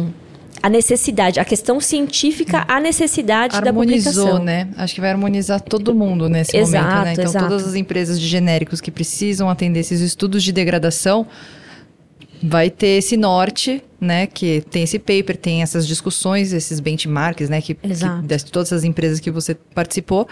a 0.61 0.69
necessidade, 0.69 1.39
a 1.39 1.43
questão 1.43 1.81
científica, 1.81 2.65
a 2.67 2.79
necessidade 2.79 3.59
da 3.59 3.69
Harmonizou, 3.69 4.13
publicação. 4.13 4.43
né? 4.43 4.69
Acho 4.77 4.93
que 4.93 5.01
vai 5.01 5.09
harmonizar 5.09 5.59
todo 5.59 5.95
mundo 5.95 6.29
nesse 6.29 6.55
Exato, 6.55 6.85
momento, 6.85 7.05
né? 7.05 7.13
Então, 7.13 7.25
exato. 7.25 7.47
todas 7.47 7.67
as 7.67 7.73
empresas 7.73 8.19
de 8.19 8.27
genéricos 8.27 8.79
que 8.79 8.91
precisam 8.91 9.49
atender 9.49 9.79
esses 9.79 9.99
estudos 9.99 10.43
de 10.43 10.51
degradação 10.51 11.25
vai 12.43 12.69
ter 12.69 12.99
esse 12.99 13.17
norte, 13.17 13.83
né? 13.99 14.27
Que 14.27 14.61
tem 14.69 14.83
esse 14.83 14.99
paper, 14.99 15.35
tem 15.35 15.63
essas 15.63 15.87
discussões, 15.87 16.53
esses 16.53 16.79
benchmarks, 16.79 17.49
né? 17.49 17.59
Que, 17.59 17.73
que 17.73 17.87
de 17.87 18.45
todas 18.51 18.71
as 18.71 18.83
empresas 18.83 19.19
que 19.19 19.31
você 19.31 19.55
participou. 19.55 20.27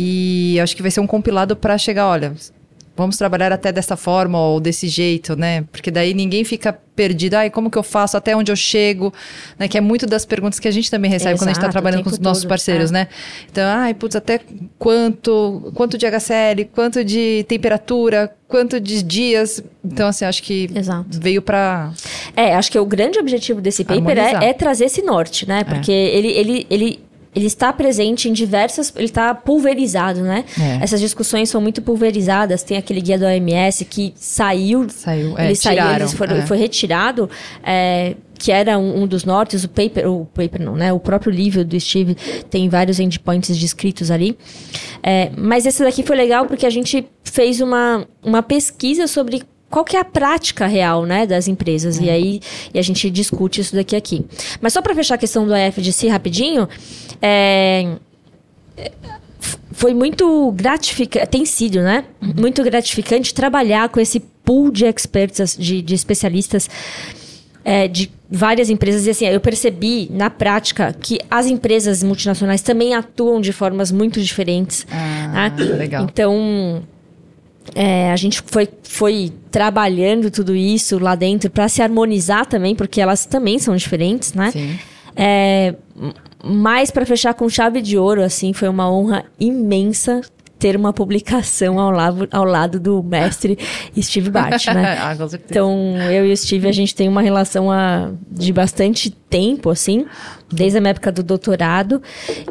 E 0.00 0.60
acho 0.60 0.76
que 0.76 0.82
vai 0.82 0.92
ser 0.92 1.00
um 1.00 1.08
compilado 1.08 1.56
para 1.56 1.76
chegar, 1.76 2.06
olha, 2.06 2.32
vamos 2.96 3.16
trabalhar 3.16 3.52
até 3.52 3.72
dessa 3.72 3.96
forma 3.96 4.40
ou 4.40 4.60
desse 4.60 4.86
jeito, 4.86 5.36
né? 5.36 5.64
Porque 5.72 5.90
daí 5.90 6.14
ninguém 6.14 6.44
fica 6.44 6.72
perdido, 6.72 7.34
ai, 7.34 7.50
como 7.50 7.68
que 7.68 7.76
eu 7.76 7.82
faço, 7.82 8.16
até 8.16 8.36
onde 8.36 8.52
eu 8.52 8.56
chego, 8.56 9.12
né? 9.58 9.66
Que 9.66 9.76
é 9.76 9.80
muito 9.80 10.06
das 10.06 10.24
perguntas 10.24 10.60
que 10.60 10.68
a 10.68 10.70
gente 10.70 10.88
também 10.88 11.10
recebe 11.10 11.36
quando 11.36 11.48
a 11.48 11.52
gente 11.52 11.56
está 11.58 11.66
Exato, 11.66 11.72
trabalhando 11.72 12.04
com 12.04 12.10
os 12.10 12.18
nossos 12.20 12.44
todo, 12.44 12.48
parceiros, 12.48 12.90
é. 12.90 12.92
né? 12.92 13.08
Então, 13.50 13.64
ai, 13.68 13.92
putz, 13.92 14.14
até 14.14 14.40
quanto, 14.78 15.72
quanto 15.74 15.98
de 15.98 16.06
HCl, 16.06 16.64
quanto 16.72 17.04
de 17.04 17.44
temperatura, 17.48 18.32
quanto 18.48 18.80
de 18.80 19.02
dias. 19.02 19.62
Então, 19.84 20.06
assim, 20.06 20.24
acho 20.24 20.42
que 20.44 20.68
Exato. 20.74 21.06
veio 21.20 21.42
para 21.42 21.92
É, 22.36 22.54
acho 22.54 22.70
que 22.70 22.78
o 22.78 22.86
grande 22.86 23.18
objetivo 23.18 23.60
desse 23.60 23.84
paper 23.84 24.18
é, 24.18 24.48
é 24.50 24.52
trazer 24.52 24.84
esse 24.86 25.02
norte, 25.02 25.48
né? 25.48 25.64
Porque 25.64 25.92
ele, 25.92 26.28
ele, 26.28 26.66
ele, 26.68 27.00
ele 27.34 27.46
está 27.46 27.72
presente 27.72 28.28
em 28.28 28.32
diversas. 28.32 28.92
Ele 28.96 29.04
está 29.06 29.34
pulverizado, 29.34 30.20
né? 30.22 30.44
É. 30.60 30.82
Essas 30.82 31.00
discussões 31.00 31.48
são 31.50 31.60
muito 31.60 31.80
pulverizadas. 31.82 32.62
Tem 32.62 32.76
aquele 32.76 33.00
guia 33.00 33.18
do 33.18 33.24
OMS 33.24 33.84
que 33.84 34.12
saiu. 34.16 34.86
Saiu, 34.88 35.36
é, 35.38 35.46
ele 35.46 35.54
saiu, 35.54 35.76
tiraram, 35.78 35.96
eles 35.98 36.14
foram- 36.14 36.36
é. 36.36 36.46
foi 36.46 36.56
retirado. 36.58 37.28
é, 37.62 38.14
que 38.40 38.52
era 38.52 38.78
um, 38.78 39.02
um 39.02 39.06
dos 39.08 39.24
nortes, 39.24 39.64
o 39.64 39.68
paper, 39.68 40.08
o 40.08 40.24
paper 40.26 40.62
não, 40.62 40.76
né? 40.76 40.92
O 40.92 41.00
próprio 41.00 41.32
livro 41.32 41.64
do 41.64 41.78
Steve 41.80 42.14
tem 42.48 42.68
vários 42.68 43.00
endpoints 43.00 43.58
descritos 43.58 44.12
ali. 44.12 44.38
É, 45.02 45.32
mas 45.36 45.66
esse 45.66 45.82
daqui 45.82 46.04
foi 46.04 46.14
legal 46.14 46.46
porque 46.46 46.64
a 46.64 46.70
gente 46.70 47.04
fez 47.24 47.60
uma, 47.60 48.06
uma 48.22 48.40
pesquisa 48.40 49.08
sobre 49.08 49.42
qual 49.70 49.84
que 49.84 49.96
é 49.96 50.00
a 50.00 50.04
prática 50.04 50.66
real, 50.66 51.04
né, 51.04 51.26
das 51.26 51.48
empresas. 51.48 51.98
E 51.98 52.08
aí 52.08 52.40
e 52.72 52.78
a 52.78 52.82
gente 52.82 53.10
discute 53.10 53.60
isso 53.60 53.74
daqui 53.74 53.94
aqui. 53.94 54.24
Mas 54.60 54.72
só 54.72 54.82
para 54.82 54.94
fechar 54.94 55.14
a 55.14 55.18
questão 55.18 55.46
do 55.46 55.54
AFDC 55.54 56.08
rapidinho, 56.08 56.68
é, 57.20 57.96
foi 59.72 59.94
muito 59.94 60.52
gratificante, 60.52 61.26
tem 61.28 61.44
sido, 61.44 61.80
né? 61.82 62.04
Muito 62.20 62.62
gratificante 62.64 63.32
trabalhar 63.32 63.88
com 63.88 64.00
esse 64.00 64.20
pool 64.20 64.70
de 64.70 64.84
experts, 64.86 65.56
de, 65.56 65.82
de 65.82 65.94
especialistas 65.94 66.68
é, 67.64 67.86
de 67.86 68.10
várias 68.30 68.70
empresas. 68.70 69.06
E 69.06 69.10
assim, 69.10 69.26
eu 69.26 69.40
percebi 69.40 70.08
na 70.10 70.30
prática 70.30 70.92
que 70.92 71.20
as 71.30 71.46
empresas 71.46 72.02
multinacionais 72.02 72.62
também 72.62 72.94
atuam 72.94 73.40
de 73.40 73.52
formas 73.52 73.92
muito 73.92 74.20
diferentes. 74.20 74.86
Ah, 74.90 75.50
né? 75.50 75.64
legal. 75.64 76.04
Então, 76.04 76.82
é, 77.74 78.10
a 78.10 78.16
gente 78.16 78.42
foi, 78.46 78.68
foi 78.82 79.32
trabalhando 79.50 80.30
tudo 80.30 80.54
isso 80.54 80.98
lá 80.98 81.14
dentro 81.14 81.50
para 81.50 81.68
se 81.68 81.82
harmonizar 81.82 82.46
também, 82.46 82.74
porque 82.74 83.00
elas 83.00 83.26
também 83.26 83.58
são 83.58 83.76
diferentes, 83.76 84.32
né? 84.32 84.50
Sim. 84.50 84.78
É, 85.16 85.74
mas 86.44 86.90
para 86.90 87.04
fechar 87.04 87.34
com 87.34 87.48
chave 87.48 87.82
de 87.82 87.98
ouro, 87.98 88.22
assim, 88.22 88.52
foi 88.52 88.68
uma 88.68 88.90
honra 88.90 89.24
imensa 89.38 90.20
ter 90.58 90.74
uma 90.74 90.92
publicação 90.92 91.78
ao 91.78 91.90
lado, 91.90 92.28
ao 92.32 92.44
lado 92.44 92.80
do 92.80 93.02
mestre 93.02 93.56
Steve 94.00 94.30
Bart, 94.30 94.66
né? 94.66 94.98
ah, 95.00 95.14
com 95.16 95.28
certeza. 95.28 95.50
Então, 95.50 95.96
eu 96.10 96.26
e 96.26 96.32
o 96.32 96.36
Steve, 96.36 96.66
a 96.66 96.72
gente 96.72 96.94
tem 96.94 97.08
uma 97.08 97.22
relação 97.22 97.70
ah, 97.70 98.10
de 98.30 98.52
bastante 98.52 99.10
tempo, 99.10 99.70
assim, 99.70 100.04
desde 100.52 100.78
a 100.78 100.80
minha 100.80 100.90
época 100.90 101.12
do 101.12 101.22
doutorado. 101.22 102.02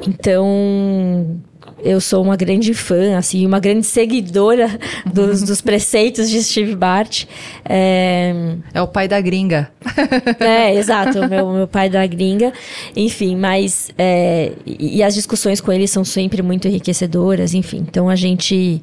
Então, 0.07 1.37
eu 1.83 2.01
sou 2.01 2.23
uma 2.23 2.35
grande 2.35 2.73
fã, 2.73 3.17
assim, 3.17 3.45
uma 3.45 3.59
grande 3.59 3.85
seguidora 3.85 4.79
dos, 5.11 5.43
dos 5.43 5.61
preceitos 5.61 6.29
de 6.29 6.41
Steve 6.43 6.75
Bart. 6.75 7.25
É, 7.63 8.33
É 8.73 8.81
o 8.81 8.87
pai 8.87 9.07
da 9.07 9.19
gringa. 9.21 9.69
é, 10.39 10.73
exato, 10.75 11.19
o 11.19 11.29
meu, 11.29 11.51
meu 11.51 11.67
pai 11.67 11.89
da 11.89 12.05
gringa. 12.07 12.51
Enfim, 12.95 13.35
mas. 13.35 13.89
é, 13.97 14.51
e, 14.65 15.03
as 15.03 15.13
discussões 15.13 15.61
com 15.61 15.71
ele 15.71 15.87
são 15.87 16.03
sempre 16.03 16.41
muito 16.41 16.67
enriquecedoras, 16.67 17.53
enfim. 17.53 17.85
Então 17.87 18.09
a 18.09 18.15
gente. 18.15 18.81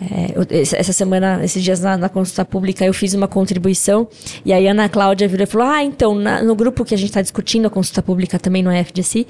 é, 0.00 0.32
eu- 0.34 0.46
essa 0.78 0.92
semana, 0.92 1.40
esses 1.44 1.62
dias 1.62 1.80
na, 1.80 1.96
na 1.96 2.08
consulta 2.08 2.44
pública, 2.44 2.84
eu 2.84 2.92
fiz 2.92 3.14
uma 3.14 3.28
contribuição 3.28 4.06
e 4.44 4.52
aí 4.52 4.66
a 4.68 4.72
Ana 4.72 4.88
Cláudia 4.88 5.26
virou 5.28 5.44
e 5.44 5.46
falou: 5.46 5.66
Ah, 5.68 5.82
então, 5.84 6.14
na- 6.14 6.42
no 6.42 6.54
grupo 6.54 6.84
que 6.84 6.94
a 6.94 6.98
gente 6.98 7.08
está 7.10 7.22
discutindo, 7.22 7.66
a 7.66 7.70
consulta 7.70 8.02
pública 8.02 8.38
também 8.38 8.62
no 8.62 8.70
FGC, 8.70 9.26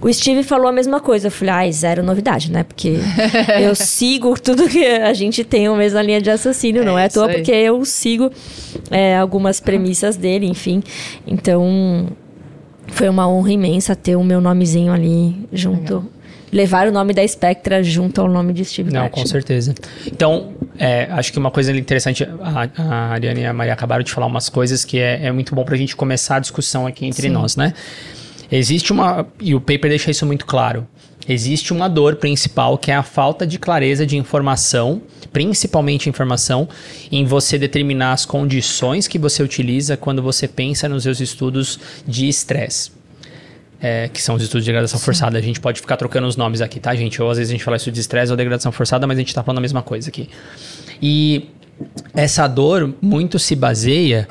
o 0.00 0.12
Steve 0.12 0.42
falou 0.42 0.68
a 0.68 0.72
mesma 0.72 1.00
coisa. 1.00 1.28
Eu 1.28 1.30
falei, 1.30 1.54
ai, 1.54 1.72
zero 1.72 2.02
novidade, 2.02 2.50
né? 2.52 2.62
Porque 2.62 2.96
eu 3.60 3.74
sigo 3.74 4.38
tudo 4.40 4.68
que 4.68 4.84
a 4.84 5.12
gente 5.12 5.42
tem 5.44 5.66
a 5.66 5.74
mesma 5.74 6.02
linha 6.02 6.20
de 6.20 6.30
raciocínio, 6.30 6.84
não 6.84 6.98
É 6.98 7.02
é 7.02 7.06
à 7.06 7.08
toa, 7.10 7.26
aí. 7.28 7.34
porque 7.36 7.52
eu 7.52 7.84
sigo 7.84 8.30
é, 8.90 9.16
algumas 9.16 9.60
premissas 9.60 10.16
dele, 10.16 10.46
enfim. 10.46 10.82
Então, 11.26 12.08
foi 12.88 13.08
uma 13.08 13.28
honra 13.28 13.52
imensa 13.52 13.96
ter 13.96 14.16
o 14.16 14.22
meu 14.24 14.40
nomezinho 14.40 14.92
ali 14.92 15.34
junto. 15.52 16.04
Levar 16.52 16.86
o 16.86 16.92
nome 16.92 17.12
da 17.12 17.26
Spectra 17.26 17.82
junto 17.82 18.20
ao 18.20 18.28
nome 18.28 18.52
de 18.52 18.64
Steve 18.64 18.92
Não, 18.92 19.08
com 19.08 19.26
certeza. 19.26 19.74
Então, 20.06 20.52
é, 20.78 21.08
acho 21.10 21.32
que 21.32 21.38
uma 21.38 21.50
coisa 21.50 21.76
interessante, 21.76 22.22
a, 22.40 22.70
a 22.80 22.94
Ariane 23.14 23.40
e 23.40 23.46
a 23.46 23.52
Maria 23.52 23.72
acabaram 23.72 24.04
de 24.04 24.12
falar 24.12 24.26
umas 24.26 24.48
coisas 24.48 24.84
que 24.84 24.98
é, 24.98 25.26
é 25.26 25.32
muito 25.32 25.54
bom 25.54 25.64
pra 25.64 25.76
gente 25.76 25.96
começar 25.96 26.36
a 26.36 26.38
discussão 26.38 26.86
aqui 26.86 27.04
entre 27.04 27.22
Sim. 27.22 27.30
nós, 27.30 27.56
né? 27.56 27.74
Existe 28.50 28.92
uma, 28.92 29.26
e 29.40 29.54
o 29.54 29.60
paper 29.60 29.88
deixa 29.88 30.10
isso 30.10 30.24
muito 30.24 30.46
claro, 30.46 30.86
existe 31.28 31.72
uma 31.72 31.88
dor 31.88 32.16
principal 32.16 32.78
que 32.78 32.90
é 32.90 32.94
a 32.94 33.02
falta 33.02 33.46
de 33.46 33.58
clareza 33.58 34.06
de 34.06 34.16
informação, 34.16 35.02
principalmente 35.32 36.08
informação, 36.08 36.68
em 37.10 37.24
você 37.24 37.58
determinar 37.58 38.12
as 38.12 38.24
condições 38.24 39.08
que 39.08 39.18
você 39.18 39.42
utiliza 39.42 39.96
quando 39.96 40.22
você 40.22 40.46
pensa 40.46 40.88
nos 40.88 41.02
seus 41.02 41.20
estudos 41.20 41.80
de 42.06 42.28
estresse 42.28 42.96
é, 43.80 44.08
que 44.08 44.22
são 44.22 44.34
os 44.34 44.42
estudos 44.42 44.64
de 44.64 44.70
degradação 44.70 44.98
forçada. 44.98 45.38
A 45.38 45.40
gente 45.40 45.60
pode 45.60 45.80
ficar 45.80 45.96
trocando 45.96 46.26
os 46.26 46.36
nomes 46.36 46.60
aqui, 46.60 46.80
tá, 46.80 46.94
gente? 46.94 47.20
Ou 47.20 47.30
às 47.30 47.38
vezes 47.38 47.50
a 47.50 47.54
gente 47.54 47.64
fala 47.64 47.76
isso 47.76 47.90
de 47.90 48.00
estresse 48.00 48.30
ou 48.30 48.36
degradação 48.36 48.72
forçada, 48.72 49.06
mas 49.06 49.16
a 49.16 49.20
gente 49.20 49.34
tá 49.34 49.42
falando 49.42 49.58
a 49.58 49.60
mesma 49.60 49.82
coisa 49.82 50.08
aqui. 50.08 50.28
E 51.00 51.50
essa 52.14 52.46
dor 52.46 52.94
muito 53.02 53.38
se 53.38 53.54
baseia 53.54 54.26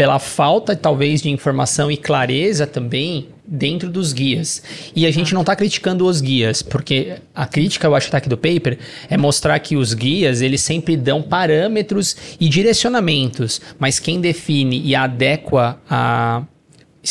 pela 0.00 0.18
falta, 0.18 0.74
talvez, 0.74 1.20
de 1.20 1.28
informação 1.28 1.90
e 1.90 1.96
clareza 1.98 2.66
também 2.66 3.28
dentro 3.46 3.90
dos 3.90 4.14
guias. 4.14 4.62
E 4.96 5.04
a 5.04 5.10
gente 5.10 5.34
não 5.34 5.42
está 5.42 5.54
criticando 5.54 6.06
os 6.06 6.22
guias, 6.22 6.62
porque 6.62 7.16
a 7.34 7.44
crítica, 7.44 7.86
eu 7.86 7.94
acho 7.94 8.06
que 8.06 8.12
tá 8.12 8.16
aqui 8.16 8.28
do 8.30 8.38
paper, 8.38 8.78
é 9.10 9.18
mostrar 9.18 9.58
que 9.58 9.76
os 9.76 9.92
guias, 9.92 10.40
eles 10.40 10.62
sempre 10.62 10.96
dão 10.96 11.20
parâmetros 11.20 12.16
e 12.40 12.48
direcionamentos, 12.48 13.60
mas 13.78 13.98
quem 13.98 14.22
define 14.22 14.80
e 14.82 14.94
adequa 14.94 15.78
a 15.86 16.44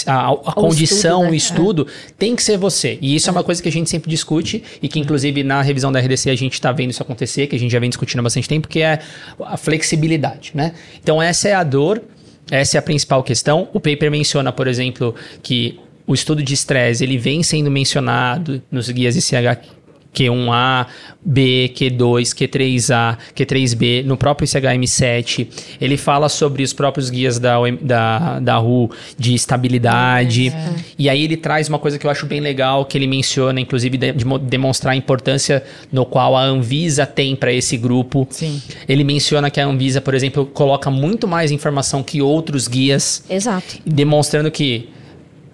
a, 0.06 0.32
a 0.32 0.54
condição, 0.54 1.21
estudo, 1.21 1.23
né? 1.23 1.32
o 1.32 1.36
estudo, 1.36 1.88
tem 2.17 2.36
que 2.36 2.43
ser 2.43 2.58
você. 2.58 2.99
E 3.02 3.15
isso 3.15 3.30
é. 3.30 3.32
uma 3.32 3.43
coisa 3.43 3.62
que 3.62 3.69
a 3.69 3.71
gente 3.71 3.89
sempre 3.89 4.10
discute 4.10 4.63
e 4.82 4.88
que, 4.88 4.99
inclusive, 4.99 5.43
na 5.43 5.62
revisão 5.62 5.91
da 5.91 5.99
RDC 5.99 6.30
a 6.30 6.36
gente 6.36 6.54
está 6.54 6.71
vendo 6.71 6.91
isso 6.91 7.02
acontecer, 7.02 7.47
que 7.47 7.56
a 7.56 7.60
gente 7.60 7.71
já 7.71 7.80
vem 7.80 7.89
discutindo 7.89 8.19
há 8.19 8.23
bastante 8.23 8.47
tempo, 8.47 8.67
que 8.67 8.82
é 8.82 8.99
a 9.43 9.58
flexibilidade, 9.58 10.52
né? 10.54 10.73
Então, 11.02 11.21
essa 11.21 11.49
é 11.49 11.56
a 11.56 11.63
dor, 11.63 12.04
essa 12.51 12.77
é 12.77 12.79
a 12.79 12.81
principal 12.81 13.23
questão. 13.23 13.67
O 13.73 13.79
paper 13.79 14.09
menciona, 14.09 14.51
por 14.51 14.67
exemplo, 14.67 15.15
que 15.41 15.79
o 16.07 16.13
estudo 16.13 16.41
de 16.41 16.53
estresse, 16.53 17.03
ele 17.03 17.17
vem 17.17 17.43
sendo 17.43 17.69
mencionado 17.69 18.62
nos 18.71 18.89
guias 18.89 19.15
ICH 19.15 19.79
Q1A, 20.13 20.88
B, 21.24 21.72
Q2, 21.76 22.34
Q3A, 22.34 23.17
Q3B, 23.36 24.04
no 24.04 24.17
próprio 24.17 24.48
ICHM7. 24.48 25.48
Ele 25.80 25.98
fala 25.98 26.30
sobre 26.30 26.63
os 26.63 26.74
próprios 26.74 27.10
guias 27.10 27.39
da, 27.39 27.60
OM 27.60 27.78
da, 27.82 28.39
da 28.39 28.58
RU 28.58 28.89
de 29.17 29.34
estabilidade. 29.34 30.54
E 30.98 31.10
aí 31.10 31.24
ele 31.24 31.38
traz 31.38 31.69
uma 31.69 31.80
coisa 31.80 32.00
que 32.00 32.06
eu 32.06 32.12
acho 32.12 32.26
bem 32.26 32.39
legal, 32.39 32.86
que 32.86 32.98
ele 32.98 33.08
menciona, 33.08 33.60
inclusive, 33.60 33.98
de, 33.98 34.12
de 34.13 34.26
demonstrar 34.39 34.93
a 34.93 34.95
importância 34.95 35.63
no 35.91 36.06
qual 36.06 36.36
a 36.36 36.41
Anvisa 36.41 37.06
tem 37.06 37.36
para 37.36 37.54
esse 37.54 37.78
grupo. 37.78 38.28
Sim. 38.30 38.62
Ele 38.88 39.04
menciona 39.04 39.50
que 39.50 39.60
a 39.60 39.65
Anvisa, 39.65 40.02
por 40.02 40.13
exemplo, 40.13 40.45
coloca 40.45 40.89
muito 40.89 41.28
mais 41.28 41.52
informação 41.52 42.02
que 42.02 42.22
outros 42.22 42.67
guias. 42.67 43.24
Exato. 43.30 43.78
Demonstrando 43.86 44.50
que 44.50 44.89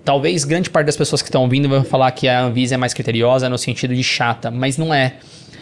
talvez 0.06 0.46
grande 0.46 0.70
parte 0.70 0.86
das 0.86 0.96
pessoas 0.96 1.22
que 1.22 1.28
estão 1.28 1.42
ouvindo 1.42 1.68
vão 1.68 1.84
falar 1.84 2.12
que 2.12 2.28
a 2.28 2.44
Anvisa 2.44 2.76
é 2.76 2.78
mais 2.78 2.94
criteriosa 2.94 3.50
no 3.50 3.58
sentido 3.58 3.94
de 3.94 4.04
chata, 4.04 4.52
mas 4.52 4.78
não 4.78 4.94
é. 4.94 5.16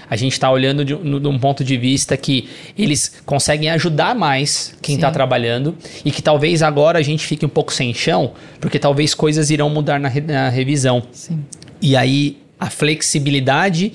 A 0.10 0.16
gente 0.16 0.34
está 0.34 0.52
olhando 0.52 0.84
de, 0.84 0.94
de, 0.96 1.28
um 1.28 1.40
ponto 1.40 1.64
de 1.64 1.78
vista 1.78 2.16
que 2.18 2.48
eles 2.78 3.22
conseguem 3.26 3.70
ajudar 3.72 4.14
mais 4.14 4.76
quem 4.82 4.96
está 4.96 5.10
trabalhando 5.10 5.76
e 6.04 6.12
que 6.12 6.22
talvez 6.22 6.62
agora 6.62 7.00
a 7.00 7.02
gente 7.02 7.26
fique 7.26 7.46
um 7.46 7.50
pouco 7.50 7.74
sem 7.74 7.94
chão, 7.94 8.34
porque 8.60 8.78
talvez 8.78 9.16
coisas 9.16 9.50
irão 9.50 9.70
mudar 9.70 10.00
na, 10.00 10.12
na 10.28 10.50
revisão. 10.50 11.02
Sim. 11.12 11.44
E 11.82 11.96
aí 11.96 12.38
a 12.60 12.70
flexibilidade 12.70 13.94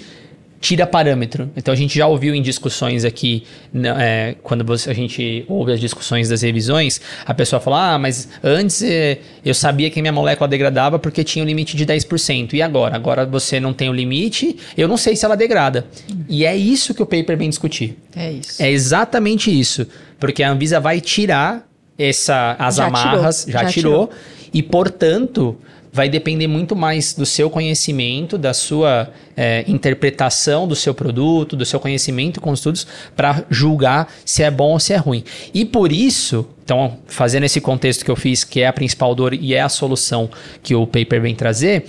tira 0.61 0.87
parâmetro. 0.87 1.51
Então 1.57 1.73
a 1.73 1.77
gente 1.77 1.97
já 1.97 2.07
ouviu 2.07 2.35
em 2.35 2.43
discussões 2.43 3.05
aqui, 3.05 3.45
é, 3.75 4.35
quando 4.43 4.65
você, 4.65 4.91
a 4.91 4.95
gente 4.95 5.45
ouve 5.49 5.73
as 5.73 5.81
discussões 5.81 6.29
das 6.29 6.43
revisões, 6.43 7.01
a 7.25 7.33
pessoa 7.33 7.61
fala: 7.61 7.95
Ah, 7.95 7.99
mas 7.99 8.29
antes 8.43 8.83
é, 8.83 9.19
eu 9.45 9.55
sabia 9.55 9.91
que 9.91 10.01
minha 10.01 10.13
molécula 10.13 10.49
degradava 10.49 10.99
porque 10.99 11.23
tinha 11.23 11.45
um 11.45 11.47
limite 11.47 11.77
de 11.77 11.87
10%. 11.87 12.55
E 12.55 12.63
agora? 12.63 12.97
Agora 12.97 13.25
você 13.25 13.61
não 13.61 13.73
tem 13.73 13.89
o 13.89 13.93
limite, 13.93 14.57
eu 14.77 14.89
não 14.89 14.97
sei 14.97 15.15
se 15.15 15.25
ela 15.25 15.37
degrada. 15.37 15.87
E 16.29 16.45
é 16.45 16.57
isso 16.57 16.95
que 16.95 17.03
o 17.03 17.07
paper 17.07 17.37
vem 17.37 17.49
discutir. 17.49 17.97
É 18.15 18.33
isso. 18.33 18.63
É 18.63 18.71
exatamente 18.71 19.57
isso. 19.57 19.87
Porque 20.19 20.43
a 20.43 20.51
Anvisa 20.51 20.81
vai 20.81 21.01
tirar 21.01 21.67
essa, 21.97 22.57
as 22.59 22.77
Já 22.77 22.87
amarras, 22.87 23.45
tirou, 23.45 23.53
já, 23.53 23.63
já 23.65 23.71
tirou, 23.71 24.07
tirou. 24.09 24.21
e 24.53 24.63
portanto 24.63 25.57
vai 25.99 26.09
depender 26.09 26.47
muito 26.47 26.77
mais 26.77 27.13
do 27.13 27.27
seu 27.27 27.51
conhecimento, 27.51 28.39
da 28.39 28.55
sua 28.55 29.11
é, 29.37 29.65
interpretação 29.67 30.69
do 30.69 30.77
seu 30.77 30.95
produto, 30.95 31.57
do 31.57 31.67
seu 31.67 31.81
conhecimento 31.81 32.41
com 32.41 32.53
os 32.53 32.61
estudos, 32.61 32.87
para 33.17 33.45
julgar 33.51 34.07
se 34.25 34.45
é 34.45 34.49
bom 34.49 34.75
ou 34.75 34.79
se 34.79 34.93
é 34.93 34.97
ruim. 34.97 35.25
E 35.53 35.65
por 35.65 35.91
isso, 35.91 36.49
então, 36.63 36.99
fazendo 37.09 37.43
esse 37.43 37.61
contexto 37.61 38.05
que 38.05 38.11
eu 38.13 38.15
fiz, 38.15 38.45
que 38.45 38.61
é 38.61 38.69
a 38.69 38.73
principal 38.73 39.13
dor 39.13 39.35
e 39.35 39.55
é 39.55 39.61
a 39.61 39.69
solução 39.69 40.31
que 40.63 40.73
o 40.73 40.87
paper 40.87 41.21
vem 41.21 41.35
trazer, 41.35 41.87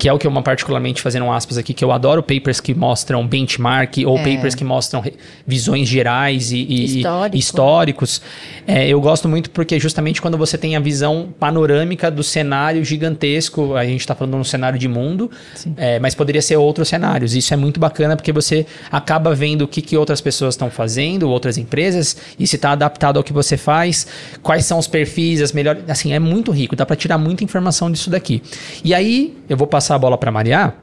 que 0.00 0.08
é 0.08 0.12
o 0.14 0.18
que 0.18 0.26
eu 0.26 0.32
particularmente 0.42 1.02
fazendo 1.02 1.30
aspas 1.30 1.58
aqui, 1.58 1.74
que 1.74 1.84
eu 1.84 1.92
adoro 1.92 2.22
papers 2.22 2.58
que 2.58 2.72
mostram 2.74 3.26
benchmark 3.26 3.98
ou 4.06 4.16
É. 4.18 4.22
papers 4.34 4.54
que 4.54 4.64
mostram 4.64 5.04
visões 5.46 5.86
gerais 5.86 6.50
e, 6.52 6.56
e- 6.56 6.80
e 6.80 6.96
Histórico. 7.00 7.36
históricos. 7.36 8.22
É, 8.66 8.88
eu 8.88 8.98
gosto 8.98 9.28
muito 9.28 9.50
porque 9.50 9.78
justamente 9.78 10.22
quando 10.22 10.38
você 10.38 10.56
tem 10.56 10.74
a 10.74 10.80
visão 10.80 11.28
panorâmica 11.38 12.10
do 12.10 12.22
cenário 12.22 12.82
gigantesco, 12.82 13.74
a 13.76 13.84
gente 13.84 14.00
está 14.00 14.14
falando 14.14 14.32
de 14.36 14.40
um 14.40 14.44
cenário 14.44 14.78
de 14.78 14.88
mundo, 14.88 15.30
é, 15.76 15.98
mas 15.98 16.14
poderia 16.14 16.40
ser 16.40 16.56
outros 16.56 16.88
cenários. 16.88 17.36
Isso 17.36 17.52
é 17.52 17.56
muito 17.58 17.78
bacana 17.78 18.16
porque 18.16 18.32
você 18.32 18.64
acaba 18.90 19.34
vendo 19.34 19.62
o 19.62 19.68
que, 19.68 19.82
que 19.82 19.98
outras 19.98 20.22
pessoas 20.22 20.54
estão 20.54 20.70
fazendo, 20.70 21.28
outras 21.28 21.58
empresas, 21.58 22.16
e 22.38 22.46
se 22.46 22.56
está 22.56 22.72
adaptado 22.72 23.18
ao 23.18 23.22
que 23.22 23.34
você 23.34 23.58
faz, 23.58 24.06
quais 24.42 24.64
são 24.64 24.78
os 24.78 24.86
perfis, 24.86 25.42
as 25.42 25.52
melhores. 25.52 25.82
Assim, 25.90 26.14
é 26.14 26.18
muito 26.18 26.50
rico, 26.52 26.74
dá 26.74 26.86
para 26.86 26.96
tirar 26.96 27.18
muita 27.18 27.44
informação 27.44 27.90
disso 27.92 28.08
daqui. 28.08 28.42
E 28.82 28.94
aí, 28.94 29.36
eu 29.46 29.58
vou 29.58 29.66
passar 29.66 29.89
a 29.96 29.98
bola 29.98 30.16
para 30.16 30.30
Maria, 30.30 30.74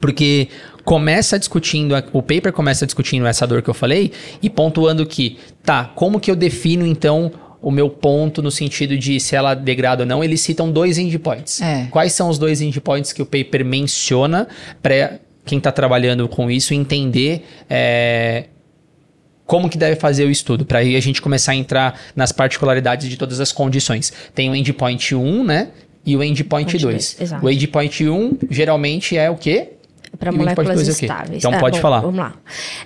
porque 0.00 0.48
começa 0.84 1.38
discutindo, 1.38 1.94
o 2.12 2.22
paper 2.22 2.52
começa 2.52 2.84
discutindo 2.84 3.26
essa 3.26 3.46
dor 3.46 3.62
que 3.62 3.70
eu 3.70 3.74
falei 3.74 4.12
e 4.42 4.50
pontuando 4.50 5.06
que, 5.06 5.38
tá, 5.64 5.84
como 5.94 6.18
que 6.18 6.30
eu 6.30 6.36
defino 6.36 6.86
então 6.86 7.30
o 7.60 7.70
meu 7.70 7.88
ponto 7.88 8.42
no 8.42 8.50
sentido 8.50 8.98
de 8.98 9.20
se 9.20 9.36
ela 9.36 9.54
degrada 9.54 10.02
ou 10.02 10.06
não? 10.06 10.22
Eles 10.24 10.40
citam 10.40 10.70
dois 10.70 10.98
endpoints. 10.98 11.62
É. 11.62 11.86
Quais 11.90 12.12
são 12.12 12.28
os 12.28 12.36
dois 12.36 12.60
endpoints 12.60 13.12
que 13.12 13.22
o 13.22 13.26
paper 13.26 13.64
menciona 13.64 14.48
para 14.82 15.20
quem 15.44 15.58
está 15.58 15.70
trabalhando 15.70 16.28
com 16.28 16.50
isso 16.50 16.74
entender 16.74 17.44
é, 17.70 18.46
como 19.46 19.68
que 19.68 19.76
deve 19.76 19.96
fazer 19.96 20.24
o 20.24 20.30
estudo, 20.30 20.64
para 20.64 20.78
aí 20.78 20.96
a 20.96 21.00
gente 21.00 21.20
começar 21.20 21.52
a 21.52 21.54
entrar 21.54 22.00
nas 22.16 22.32
particularidades 22.32 23.08
de 23.08 23.16
todas 23.16 23.38
as 23.38 23.52
condições. 23.52 24.12
Tem 24.34 24.48
o 24.48 24.54
endpoint 24.54 25.14
1, 25.14 25.44
né? 25.44 25.68
E 26.04 26.16
o 26.16 26.22
endpoint 26.22 26.62
Endpoint 26.68 26.78
2. 26.78 26.82
dois, 26.82 27.20
exato. 27.20 27.46
O 27.46 27.50
endpoint 27.50 28.08
1 28.08 28.38
geralmente 28.50 29.16
é 29.16 29.30
o 29.30 29.36
quê? 29.36 29.68
Para 30.18 30.30
moléculas 30.30 30.86
é 30.86 30.90
estáveis. 30.90 31.38
Então 31.38 31.54
É, 31.54 31.58
pode 31.58 31.78
bom, 31.78 31.82
falar. 31.82 32.00
Vamos 32.00 32.18
lá. 32.18 32.34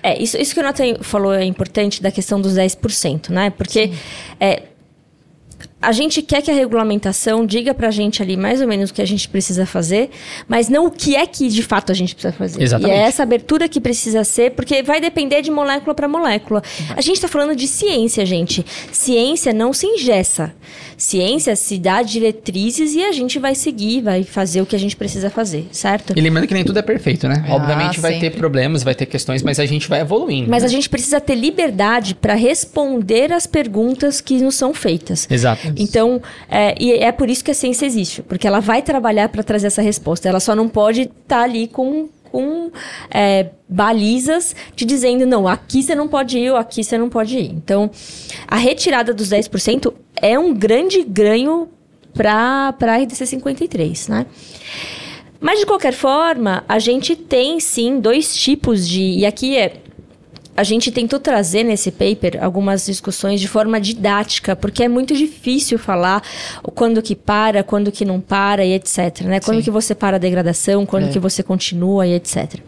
É, 0.01 0.21
isso, 0.21 0.37
isso 0.37 0.53
que 0.53 0.59
o 0.59 0.63
Nathan 0.63 0.95
falou 1.01 1.33
é 1.33 1.43
importante 1.43 2.01
da 2.01 2.09
questão 2.11 2.39
dos 2.39 2.53
10%, 2.53 3.29
né? 3.29 3.49
Porque 3.49 3.91
é, 4.39 4.63
a 5.81 5.91
gente 5.91 6.21
quer 6.21 6.41
que 6.41 6.49
a 6.49 6.53
regulamentação 6.53 7.45
diga 7.45 7.73
pra 7.73 7.91
gente 7.91 8.21
ali 8.21 8.35
mais 8.35 8.61
ou 8.61 8.67
menos 8.67 8.89
o 8.89 8.93
que 8.93 9.01
a 9.01 9.05
gente 9.05 9.27
precisa 9.29 9.65
fazer, 9.65 10.09
mas 10.47 10.69
não 10.69 10.87
o 10.87 10.91
que 10.91 11.15
é 11.15 11.25
que 11.27 11.49
de 11.49 11.61
fato 11.61 11.91
a 11.91 11.95
gente 11.95 12.15
precisa 12.15 12.33
fazer. 12.33 12.61
Exatamente. 12.63 12.95
E 12.95 12.99
é 12.99 13.03
essa 13.03 13.23
abertura 13.23 13.67
que 13.69 13.79
precisa 13.79 14.23
ser, 14.23 14.51
porque 14.51 14.81
vai 14.81 14.99
depender 14.99 15.41
de 15.41 15.51
molécula 15.51 15.93
para 15.93 16.07
molécula. 16.07 16.63
A 16.95 17.01
gente 17.01 17.21
tá 17.21 17.27
falando 17.27 17.55
de 17.55 17.67
ciência, 17.67 18.25
gente. 18.25 18.65
Ciência 18.91 19.53
não 19.53 19.71
se 19.73 19.85
ingessa. 19.85 20.53
Ciência 20.97 21.55
se 21.55 21.77
dá 21.77 22.01
diretrizes 22.01 22.95
e 22.95 23.03
a 23.03 23.11
gente 23.11 23.37
vai 23.37 23.53
seguir, 23.53 24.01
vai 24.01 24.23
fazer 24.23 24.61
o 24.61 24.65
que 24.65 24.75
a 24.75 24.79
gente 24.79 24.95
precisa 24.95 25.29
fazer, 25.29 25.67
certo? 25.71 26.13
E 26.15 26.19
lembrando 26.19 26.47
que 26.47 26.55
nem 26.55 26.63
tudo 26.63 26.79
é 26.79 26.81
perfeito, 26.81 27.27
né? 27.27 27.45
Ah, 27.47 27.53
Obviamente 27.53 27.99
vai 27.99 28.13
sempre. 28.13 28.31
ter 28.31 28.37
problemas, 28.37 28.81
vai 28.81 28.95
ter 28.95 29.05
questões, 29.05 29.43
mas 29.43 29.59
a 29.59 29.65
gente 29.67 29.87
vai 29.87 30.01
evoluindo. 30.01 30.49
Mas 30.49 30.63
né? 30.63 30.67
a 30.67 30.71
gente 30.71 30.89
precisa 30.89 31.21
ter 31.21 31.35
liberdade 31.35 32.15
para 32.15 32.33
responder 32.33 33.31
as 33.31 33.45
perguntas 33.45 34.19
que 34.19 34.39
nos 34.39 34.55
são 34.55 34.73
feitas. 34.73 35.27
Exato. 35.29 35.71
Então, 35.77 36.19
é, 36.49 36.75
e 36.81 36.91
é 36.93 37.11
por 37.11 37.29
isso 37.29 37.43
que 37.43 37.51
a 37.51 37.53
ciência 37.53 37.85
existe, 37.85 38.23
porque 38.23 38.47
ela 38.47 38.59
vai 38.59 38.81
trabalhar 38.81 39.29
para 39.29 39.43
trazer 39.43 39.67
essa 39.67 39.83
resposta. 39.83 40.27
Ela 40.27 40.39
só 40.39 40.55
não 40.55 40.67
pode 40.67 41.01
estar 41.01 41.43
ali 41.43 41.67
com, 41.67 42.09
com 42.37 42.69
é, 43.09 43.49
balizas 43.67 44.55
te 44.75 44.85
dizendo, 44.85 45.25
não, 45.25 45.47
aqui 45.47 45.81
você 45.81 45.95
não 45.95 46.07
pode 46.07 46.37
ir 46.37 46.51
ou 46.51 46.55
aqui 46.55 46.83
você 46.83 46.95
não 46.95 47.09
pode 47.09 47.35
ir. 47.35 47.49
Então, 47.49 47.89
a 48.47 48.57
retirada 48.57 49.11
dos 49.11 49.29
10% 49.29 49.91
é 50.21 50.37
um 50.37 50.53
grande 50.53 51.01
ganho 51.01 51.67
para 52.13 52.75
a 52.79 52.97
RDC 52.97 53.25
53, 53.25 54.07
né? 54.09 54.27
Mas, 55.39 55.59
de 55.59 55.65
qualquer 55.65 55.93
forma, 55.93 56.63
a 56.69 56.77
gente 56.77 57.15
tem 57.15 57.59
sim 57.59 57.99
dois 57.99 58.35
tipos 58.35 58.87
de. 58.87 59.01
E 59.01 59.25
aqui 59.25 59.57
é. 59.57 59.81
A 60.57 60.63
gente 60.63 60.91
tentou 60.91 61.19
trazer 61.19 61.63
nesse 61.63 61.91
paper 61.91 62.43
algumas 62.43 62.85
discussões 62.85 63.39
de 63.39 63.47
forma 63.47 63.79
didática, 63.79 64.55
porque 64.55 64.83
é 64.83 64.87
muito 64.87 65.15
difícil 65.15 65.77
falar 65.77 66.23
quando 66.75 67.01
que 67.01 67.15
para, 67.15 67.63
quando 67.63 67.91
que 67.91 68.03
não 68.03 68.19
para 68.19 68.65
e 68.65 68.73
etc. 68.73 69.21
Né? 69.21 69.39
Quando 69.39 69.57
Sim. 69.57 69.63
que 69.63 69.71
você 69.71 69.93
para 69.93 70.17
a 70.17 70.19
degradação, 70.19 70.85
quando 70.85 71.05
É. 71.05 71.09
que 71.09 71.19
você 71.19 71.43
continua 71.43 72.07
e 72.07 72.13
etc. 72.13 72.59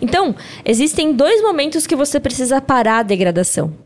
Então, 0.00 0.34
existem 0.64 1.14
dois 1.14 1.42
momentos 1.42 1.86
que 1.86 1.96
você 1.96 2.20
precisa 2.20 2.60
parar 2.60 2.98
a 2.98 3.02
degradação. 3.02 3.83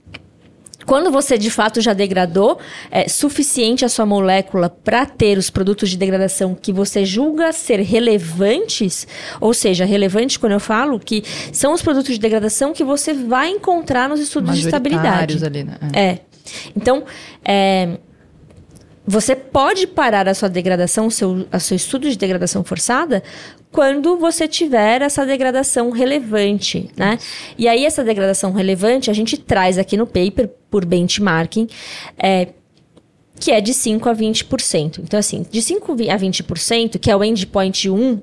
Quando 0.88 1.10
você 1.10 1.36
de 1.36 1.50
fato 1.50 1.82
já 1.82 1.92
degradou 1.92 2.58
é 2.90 3.06
suficiente 3.06 3.84
a 3.84 3.90
sua 3.90 4.06
molécula 4.06 4.70
para 4.70 5.04
ter 5.04 5.36
os 5.36 5.50
produtos 5.50 5.90
de 5.90 5.98
degradação 5.98 6.54
que 6.54 6.72
você 6.72 7.04
julga 7.04 7.52
ser 7.52 7.80
relevantes, 7.80 9.06
ou 9.38 9.52
seja, 9.52 9.84
relevante 9.84 10.38
quando 10.38 10.52
eu 10.52 10.60
falo 10.60 10.98
que 10.98 11.22
são 11.52 11.74
os 11.74 11.82
produtos 11.82 12.14
de 12.14 12.18
degradação 12.18 12.72
que 12.72 12.82
você 12.82 13.12
vai 13.12 13.50
encontrar 13.50 14.08
nos 14.08 14.18
estudos 14.18 14.56
de 14.56 14.64
estabilidade. 14.64 15.44
Ali, 15.44 15.64
né? 15.64 15.76
É. 15.92 16.00
É. 16.00 16.18
Então, 16.74 17.04
é, 17.44 17.98
você 19.08 19.34
pode 19.34 19.86
parar 19.86 20.28
a 20.28 20.34
sua 20.34 20.50
degradação, 20.50 21.06
o 21.06 21.10
seu, 21.10 21.46
a 21.50 21.58
seu 21.58 21.74
estudo 21.74 22.10
de 22.10 22.18
degradação 22.18 22.62
forçada, 22.62 23.22
quando 23.72 24.18
você 24.18 24.46
tiver 24.46 25.00
essa 25.00 25.24
degradação 25.24 25.88
relevante, 25.90 26.90
né? 26.94 27.18
E 27.56 27.66
aí, 27.66 27.86
essa 27.86 28.04
degradação 28.04 28.52
relevante, 28.52 29.10
a 29.10 29.14
gente 29.14 29.38
traz 29.38 29.78
aqui 29.78 29.96
no 29.96 30.06
paper, 30.06 30.50
por 30.70 30.84
benchmarking, 30.84 31.68
é, 32.18 32.48
que 33.40 33.50
é 33.50 33.62
de 33.62 33.72
5 33.72 34.06
a 34.10 34.14
20%. 34.14 34.98
Então, 34.98 35.18
assim, 35.18 35.46
de 35.50 35.62
5 35.62 35.92
a 35.92 36.18
20%, 36.18 36.98
que 36.98 37.10
é 37.10 37.16
o 37.16 37.24
endpoint 37.24 37.88
1, 37.88 38.20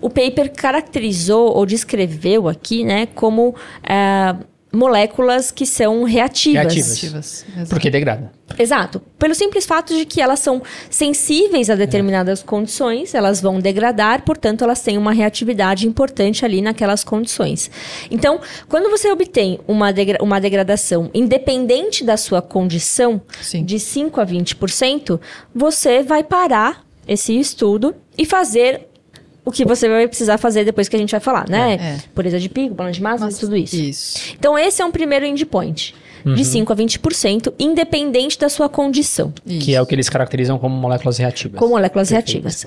o 0.00 0.10
paper 0.10 0.52
caracterizou 0.52 1.56
ou 1.56 1.64
descreveu 1.64 2.48
aqui, 2.48 2.82
né, 2.82 3.06
como 3.06 3.54
é, 3.88 4.34
moléculas 4.76 5.50
que 5.50 5.64
são 5.66 6.04
reativas. 6.04 6.74
Reativas. 6.74 7.44
Porque 7.68 7.90
degrada. 7.90 8.30
Exato. 8.58 9.00
Pelo 9.18 9.34
simples 9.34 9.66
fato 9.66 9.94
de 9.94 10.04
que 10.04 10.20
elas 10.20 10.38
são 10.38 10.62
sensíveis 10.88 11.68
a 11.68 11.74
determinadas 11.74 12.42
condições, 12.42 13.14
elas 13.14 13.40
vão 13.40 13.58
degradar, 13.58 14.22
portanto, 14.22 14.62
elas 14.62 14.80
têm 14.82 14.96
uma 14.96 15.12
reatividade 15.12 15.86
importante 15.86 16.44
ali 16.44 16.60
naquelas 16.62 17.02
condições. 17.02 17.70
Então, 18.10 18.40
quando 18.68 18.90
você 18.90 19.10
obtém 19.10 19.58
uma, 19.66 19.92
degra- 19.92 20.18
uma 20.22 20.40
degradação 20.40 21.10
independente 21.12 22.04
da 22.04 22.16
sua 22.16 22.40
condição, 22.40 23.20
Sim. 23.42 23.64
de 23.64 23.80
5 23.80 24.20
a 24.20 24.26
20%, 24.26 25.18
você 25.54 26.02
vai 26.02 26.22
parar 26.22 26.84
esse 27.08 27.38
estudo 27.38 27.94
e 28.16 28.24
fazer 28.24 28.88
o 29.46 29.50
que 29.50 29.64
você 29.64 29.88
vai 29.88 30.06
precisar 30.06 30.36
fazer 30.36 30.64
depois 30.64 30.88
que 30.90 30.96
a 30.96 30.98
gente 30.98 31.12
vai 31.12 31.20
falar, 31.20 31.48
né? 31.48 31.74
É. 31.80 31.96
Pureza 32.14 32.38
de 32.38 32.48
pico, 32.50 32.74
balanço 32.74 32.96
de 32.96 33.02
massa, 33.02 33.24
Mas- 33.24 33.38
tudo 33.38 33.56
isso. 33.56 33.74
Isso. 33.76 34.34
Então, 34.38 34.58
esse 34.58 34.82
é 34.82 34.84
um 34.84 34.90
primeiro 34.90 35.24
endpoint. 35.24 35.94
De 36.24 36.44
5 36.44 36.72
a 36.72 36.76
20%, 36.76 37.54
independente 37.56 38.36
da 38.36 38.48
sua 38.48 38.68
condição, 38.68 39.32
Que 39.46 39.76
é 39.76 39.80
o 39.80 39.86
que 39.86 39.94
eles 39.94 40.08
caracterizam 40.08 40.58
como 40.58 40.74
moléculas 40.74 41.18
reativas. 41.18 41.56
com 41.56 41.68
moléculas 41.68 42.08
Perfeito. 42.10 42.42
reativas. 42.42 42.66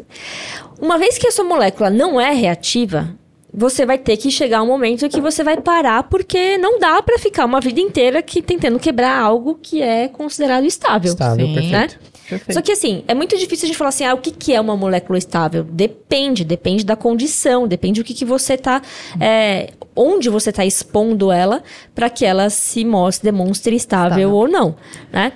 Uma 0.80 0.98
vez 0.98 1.18
que 1.18 1.28
a 1.28 1.32
sua 1.32 1.44
molécula 1.44 1.90
não 1.90 2.22
é 2.22 2.32
reativa, 2.32 3.10
você 3.54 3.86
vai 3.86 3.98
ter 3.98 4.16
que 4.16 4.32
chegar 4.32 4.62
um 4.62 4.68
momento 4.68 5.10
que 5.10 5.20
você 5.20 5.44
vai 5.44 5.58
parar, 5.58 6.04
porque 6.04 6.58
não 6.58 6.80
dá 6.80 7.02
pra 7.02 7.18
ficar 7.20 7.44
uma 7.44 7.60
vida 7.60 7.82
inteira 7.82 8.22
que 8.22 8.42
tentando 8.42 8.80
quebrar 8.80 9.20
algo 9.20 9.60
que 9.62 9.82
é 9.82 10.08
considerado 10.08 10.64
estável. 10.66 11.12
Estável, 11.12 11.46
Sim. 11.48 11.54
perfeito. 11.56 11.96
Né? 12.00 12.09
Perfeito. 12.30 12.54
Só 12.54 12.62
que 12.62 12.72
assim, 12.72 13.04
é 13.08 13.14
muito 13.14 13.38
difícil 13.38 13.66
a 13.66 13.68
gente 13.68 13.78
falar 13.78 13.90
assim, 13.90 14.06
ah, 14.06 14.14
o 14.14 14.18
que, 14.20 14.32
que 14.32 14.54
é 14.54 14.62
uma 14.62 14.78
molécula 14.78 15.18
estável? 15.18 15.64
Depende, 15.64 16.44
depende 16.46 16.86
da 16.86 16.96
condição, 16.96 17.68
depende 17.68 18.02
do 18.02 18.06
que, 18.06 18.14
que 18.14 18.26
você 18.26 18.56
tá. 18.58 18.82
é, 19.20 19.72
onde 19.96 20.30
você 20.30 20.52
tá 20.52 20.66
expondo 20.66 21.32
ela 21.32 21.64
para 21.94 22.10
que 22.10 22.26
ela 22.26 22.50
se 22.50 22.86
mostre, 22.86 23.32
demonstre 23.32 23.76
estável 23.76 24.30
Estável. 24.30 24.32
ou 24.32 24.48
não, 24.48 24.76
né? 25.12 25.34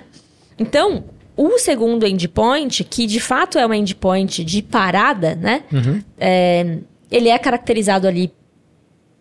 Então, 0.58 1.04
o 1.36 1.58
segundo 1.58 2.06
endpoint, 2.06 2.84
que 2.84 3.06
de 3.06 3.20
fato 3.20 3.58
é 3.58 3.66
um 3.66 3.74
endpoint 3.74 4.44
de 4.44 4.62
parada, 4.62 5.34
né? 5.34 5.64
É, 6.18 6.78
ele 7.10 7.28
é 7.28 7.38
caracterizado 7.38 8.06
ali 8.06 8.32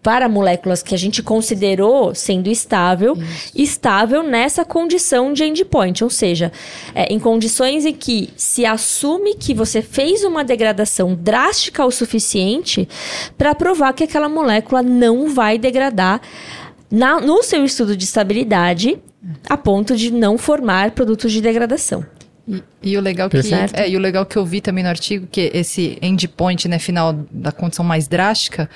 para 0.04 0.28
moléculas 0.28 0.84
que 0.84 0.94
a 0.94 0.98
gente 0.98 1.24
considerou 1.24 2.14
sendo 2.14 2.50
estável, 2.50 3.18
estável 3.56 4.22
nessa 4.22 4.66
condição 4.66 5.32
de 5.32 5.46
endpoint, 5.46 6.04
ou 6.04 6.10
seja, 6.10 6.52
é, 6.94 7.12
em 7.12 7.18
condições 7.18 7.86
em 7.86 7.94
que 7.94 8.30
se 8.36 8.66
assume 8.66 9.36
que 9.36 9.54
você 9.54 9.82
fez 9.82 10.26
uma 10.26 10.44
degradação 10.44 11.16
drástica 11.16 11.86
o 11.86 11.92
suficiente 11.92 12.88
para 13.38 13.56
provar 13.56 13.94
que 13.94 14.04
aquela 14.04 14.28
molécula 14.28 14.84
não 14.84 15.30
vai 15.30 15.58
degradar 15.58 16.20
na- 16.92 17.22
no 17.22 17.42
seu 17.42 17.64
estudo 17.64 17.96
de 17.96 18.04
estabilidade 18.04 19.00
a 19.50 19.56
ponto 19.56 19.96
de 19.96 20.12
não 20.12 20.38
formar 20.38 20.92
produtos 20.92 21.32
de 21.32 21.40
degradação. 21.40 22.06
E, 22.48 22.64
e 22.82 22.98
o 22.98 23.02
legal 23.02 23.30
que 23.30 23.38
Perfeito. 23.42 23.76
é, 23.76 23.90
e 23.90 23.96
o 23.96 24.00
legal 24.00 24.26
que 24.26 24.38
eu 24.38 24.46
vi 24.46 24.60
também 24.60 24.84
no 24.84 24.90
artigo 24.90 25.28
que 25.32 25.50
esse 25.54 25.98
endpoint, 26.02 26.68
né, 26.68 26.78
final 26.78 27.14
da 27.32 27.52
condição 27.52 27.86
mais 27.86 28.08
drástica, 28.08 28.70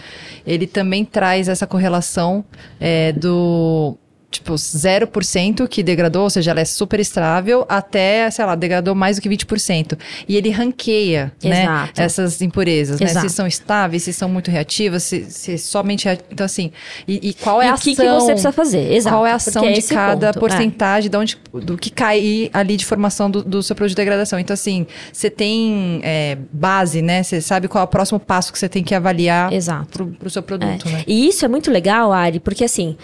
ele 0.46 0.66
também 0.66 1.04
traz 1.04 1.50
essa 1.50 1.68
correlação 1.68 2.46
é, 2.80 3.12
do 3.12 3.98
tipo 4.30 4.54
0% 4.54 5.68
que 5.68 5.82
degradou, 5.82 6.24
ou 6.24 6.30
seja, 6.30 6.52
ela 6.52 6.60
é 6.60 6.66
super 6.66 7.00
estável, 7.00 7.66
até, 7.70 8.30
sei 8.30 8.46
lá, 8.46 8.56
degradou 8.56 8.94
mais 8.94 9.16
do 9.16 9.22
que 9.22 9.30
20%. 9.30 9.98
E 10.28 10.36
ele 10.36 10.50
ranqueia, 10.50 11.32
né, 11.42 11.64
Exato. 11.64 12.02
essas 12.02 12.42
impurezas, 12.42 13.00
né? 13.00 13.08
Exato. 13.08 13.30
Se 13.30 13.36
são 13.36 13.48
estáveis, 13.48 14.04
se 14.04 14.12
são 14.12 14.28
muito 14.28 14.52
reativas, 14.52 15.04
se, 15.04 15.26
se 15.32 15.58
somente 15.58 16.08
então 16.30 16.46
assim, 16.46 16.72
e, 17.08 17.30
e 17.30 17.34
qual 17.34 17.62
é 17.62 17.68
e 17.68 17.70
a 17.70 17.76
o 17.76 17.78
que, 17.78 17.92
ação 17.92 18.06
que 18.06 18.12
você 18.12 18.32
precisa 18.32 18.52
fazer? 18.52 18.94
Exato. 18.94 19.16
qual 19.16 19.26
é 19.26 19.32
a 19.32 19.36
ação 19.36 19.66
é 19.66 19.72
de 19.72 19.82
cada 19.82 20.34
ponto, 20.34 20.38
é. 20.38 20.40
porcentagem, 20.40 21.10
de 21.10 21.18
onde, 21.18 21.38
do 21.54 21.78
que 21.78 21.90
cai 21.90 22.50
ali 22.54 22.76
de 22.76 22.86
formação 22.86 23.32
do, 23.32 23.42
do 23.44 23.64
seu 23.64 23.76
produto 23.76 23.92
de 23.92 23.96
degradação. 23.96 24.38
Então, 24.38 24.54
assim, 24.54 24.86
você 25.12 25.30
tem 25.30 26.02
é, 26.04 26.38
base, 26.52 27.02
né? 27.02 27.24
Você 27.24 27.40
sabe 27.40 27.70
qual 27.70 27.82
é 27.82 27.86
o 27.86 27.88
próximo 27.88 28.20
passo 28.20 28.52
que 28.52 28.60
você 28.60 28.68
tem 28.68 28.84
que 28.84 28.94
avaliar 28.94 29.54
Exato. 29.54 29.88
pro, 29.90 30.08
pro 30.08 30.30
seu 30.30 30.44
produto, 30.44 30.88
É. 30.88 30.92
né? 30.92 31.04
E 31.08 31.28
isso 31.30 31.46
é 31.46 31.48
muito 31.48 31.72
legal, 31.72 32.12
Ari, 32.12 32.42
porque 32.42 32.66
assim. 32.66 32.98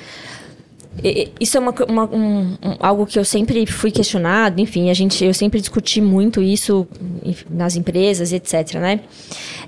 Isso 1.39 1.57
é 1.57 1.59
uma 1.59 1.73
uma- 1.89 2.05
um- 2.05 2.57
algo 2.79 3.05
que 3.05 3.17
eu 3.17 3.25
sempre 3.25 3.65
fui 3.65 3.89
questionado, 3.89 4.61
enfim, 4.61 4.89
a 4.89 4.93
gente, 4.93 5.25
eu 5.25 5.33
sempre 5.33 5.59
discuti 5.59 5.99
muito 5.99 6.41
isso 6.41 6.87
nas 7.49 7.75
empresas, 7.75 8.31
etc, 8.31 8.75
né? 8.75 8.99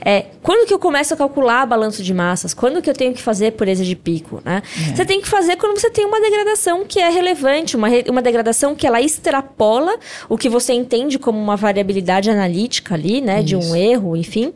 É, 0.03 0.25
quando 0.43 0.67
que 0.67 0.73
eu 0.73 0.77
começo 0.77 1.13
a 1.13 1.17
calcular 1.17 1.65
balanço 1.65 2.03
de 2.03 2.13
massas? 2.13 2.53
Quando 2.53 2.79
que 2.81 2.89
eu 2.89 2.93
tenho 2.93 3.11
que 3.13 3.21
fazer 3.21 3.53
pureza 3.53 3.83
de 3.83 3.95
pico, 3.95 4.39
né? 4.45 4.61
Você 4.95 5.03
tem 5.03 5.19
que 5.19 5.27
fazer 5.27 5.55
quando 5.55 5.79
você 5.79 5.89
tem 5.89 6.05
uma 6.05 6.21
degradação 6.21 6.85
que 6.85 6.99
é 6.99 7.09
relevante, 7.09 7.75
uma, 7.75 7.87
uma 8.07 8.21
degradação 8.21 8.75
que 8.75 8.85
ela 8.85 9.01
extrapola 9.01 9.97
o 10.29 10.37
que 10.37 10.47
você 10.47 10.73
entende 10.73 11.17
como 11.17 11.39
uma 11.39 11.55
variabilidade 11.55 12.29
analítica 12.29 12.93
ali, 12.93 13.19
né? 13.19 13.41
De 13.41 13.55
um 13.55 13.59
Isso. 13.59 13.75
erro, 13.75 14.15
enfim. 14.15 14.53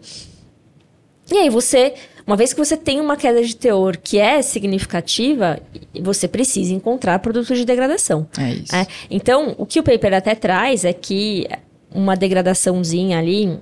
E 1.32 1.38
aí 1.38 1.50
você, 1.50 1.94
uma 2.30 2.38
vez 2.38 2.54
que 2.54 2.64
você 2.64 2.78
tem 2.78 3.02
uma 3.02 3.18
queda 3.18 3.44
de 3.44 3.56
teor 3.56 3.98
que 3.98 4.20
é 4.20 4.40
significativa, 4.44 5.60
você 6.00 6.28
precisa 6.28 6.72
encontrar 6.72 7.18
produtos 7.18 7.58
de 7.58 7.66
degradação. 7.66 8.28
É 8.38 8.52
isso. 8.52 8.76
É, 8.76 8.86
Então, 9.10 9.56
o 9.58 9.66
que 9.66 9.80
o 9.80 9.84
paper 9.84 10.14
até 10.14 10.36
traz 10.36 10.86
é 10.86 10.94
que 10.94 11.48
uma 11.92 12.16
degradaçãozinha 12.16 13.18
ali 13.18 13.58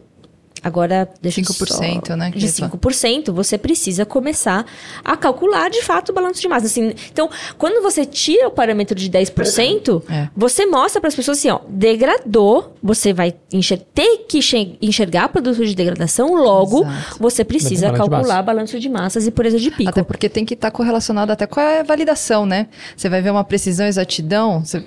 Agora, 0.64 1.10
deixa 1.22 1.40
eu 1.42 1.46
5%, 1.46 2.08
só... 2.08 2.16
né, 2.16 2.30
De 2.32 2.38
eles 2.38 2.58
falam. 2.60 2.78
5%, 2.78 3.32
você 3.32 3.58
precisa 3.58 4.06
começar 4.06 4.66
a 5.04 5.16
calcular 5.18 5.70
de 5.70 5.82
fato 5.84 6.10
o 6.10 6.14
balanço 6.14 6.42
de 6.42 6.48
massa. 6.48 6.66
Assim, 6.66 6.94
então, 7.12 7.30
quando 7.58 7.82
você 7.82 8.06
tira 8.06 8.48
o 8.48 8.52
parâmetro 8.52 8.96
de 8.96 9.10
10%, 9.10 10.04
É. 10.10 10.30
você 10.36 10.66
mostra 10.66 11.00
para 11.02 11.08
as 11.08 11.16
pessoas 11.16 11.38
assim, 11.40 11.50
ó, 11.50 11.60
degradou, 11.68 12.74
você 12.82 13.12
vai 13.14 13.34
enxer- 13.52 13.82
ter 13.94 14.20
que 14.28 14.38
enxer- 14.40 14.78
enxergar 14.82 15.30
produto 15.30 15.66
de 15.66 15.76
degradação, 15.76 16.34
logo 16.36 16.82
Exato. 16.84 17.18
você 17.20 17.44
precisa 17.44 17.88
Balanço 17.88 18.04
de 18.04 18.10
calcular 18.10 18.34
massa. 18.36 18.44
balanço 18.44 18.80
de 18.80 18.90
massas 18.90 19.28
e 19.28 19.32
pureza 19.32 19.60
de 19.60 19.72
pico. 19.72 19.90
Até 19.90 20.04
porque 20.04 20.30
tem 20.30 20.46
que 20.46 20.54
estar 20.54 20.72
correlacionado 20.72 21.32
até 21.32 21.46
com 21.46 21.60
a 21.60 21.84
validação, 21.84 22.46
né? 22.46 22.68
Você 22.96 23.10
vai 23.10 23.22
ver 23.22 23.32
uma 23.32 23.44
precisão, 23.44 23.86
exatidão, 23.86 24.64
você- 24.64 24.84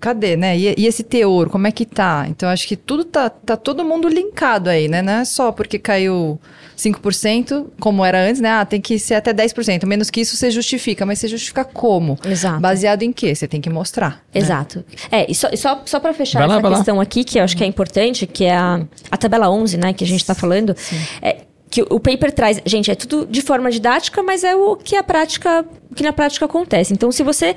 cadê, 0.00 0.36
né? 0.36 0.56
E, 0.58 0.74
e 0.78 0.86
esse 0.86 1.02
teor, 1.02 1.48
como 1.48 1.66
é 1.66 1.72
que 1.72 1.84
tá? 1.84 2.26
Então, 2.28 2.48
acho 2.48 2.66
que 2.66 2.76
tudo 2.76 3.04
tá, 3.04 3.28
tá 3.30 3.56
todo 3.56 3.84
mundo 3.84 4.08
linkado 4.08 4.68
aí, 4.70 4.88
né? 4.88 5.02
Não 5.14 5.20
é 5.20 5.24
só 5.24 5.52
porque 5.52 5.78
caiu 5.78 6.40
5%, 6.76 7.66
como 7.78 8.04
era 8.04 8.20
antes, 8.20 8.40
né? 8.40 8.50
Ah, 8.50 8.64
tem 8.64 8.80
que 8.80 8.98
ser 8.98 9.14
até 9.14 9.32
10%. 9.32 9.86
Menos 9.86 10.10
que 10.10 10.20
isso 10.20 10.36
você 10.36 10.50
justifica, 10.50 11.06
mas 11.06 11.20
você 11.20 11.28
justifica 11.28 11.64
como? 11.64 12.18
Exato. 12.26 12.60
Baseado 12.60 13.02
em 13.02 13.12
quê? 13.12 13.34
Você 13.34 13.46
tem 13.46 13.60
que 13.60 13.70
mostrar. 13.70 14.10
né? 14.10 14.40
Exato. 14.40 14.84
É, 15.10 15.30
e 15.30 15.34
só, 15.34 15.48
só, 15.54 15.82
só 15.84 16.00
para 16.00 16.12
fechar 16.12 16.40
lá, 16.40 16.46
essa 16.46 16.60
vai 16.60 16.70
lá. 16.70 16.76
questão 16.78 17.00
aqui, 17.00 17.22
que 17.22 17.38
eu 17.38 17.44
acho 17.44 17.56
que 17.56 17.62
é 17.62 17.66
importante, 17.66 18.26
que 18.26 18.44
é 18.44 18.56
a, 18.56 18.80
a 19.10 19.16
tabela 19.16 19.48
11, 19.48 19.76
né, 19.76 19.92
que 19.92 20.02
a 20.02 20.06
gente 20.06 20.20
está 20.20 20.34
falando, 20.34 20.74
é 21.22 21.42
que 21.70 21.82
o 21.82 21.98
paper 21.98 22.32
traz, 22.32 22.60
gente, 22.64 22.90
é 22.90 22.94
tudo 22.94 23.26
de 23.26 23.42
forma 23.42 23.70
didática, 23.70 24.22
mas 24.22 24.44
é 24.44 24.54
o 24.54 24.76
que 24.76 24.94
a 24.96 25.02
prática, 25.02 25.64
o 25.90 25.94
que 25.94 26.02
na 26.02 26.12
prática 26.12 26.44
acontece. 26.44 26.92
Então, 26.92 27.10
se 27.10 27.22
você 27.22 27.56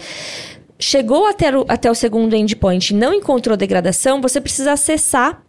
chegou 0.80 1.28
até 1.28 1.56
o, 1.56 1.66
até 1.68 1.90
o 1.90 1.96
segundo 1.96 2.36
endpoint 2.36 2.92
e 2.92 2.96
não 2.96 3.14
encontrou 3.14 3.58
degradação, 3.58 4.22
você 4.22 4.40
precisa 4.40 4.74
acessar 4.74 5.42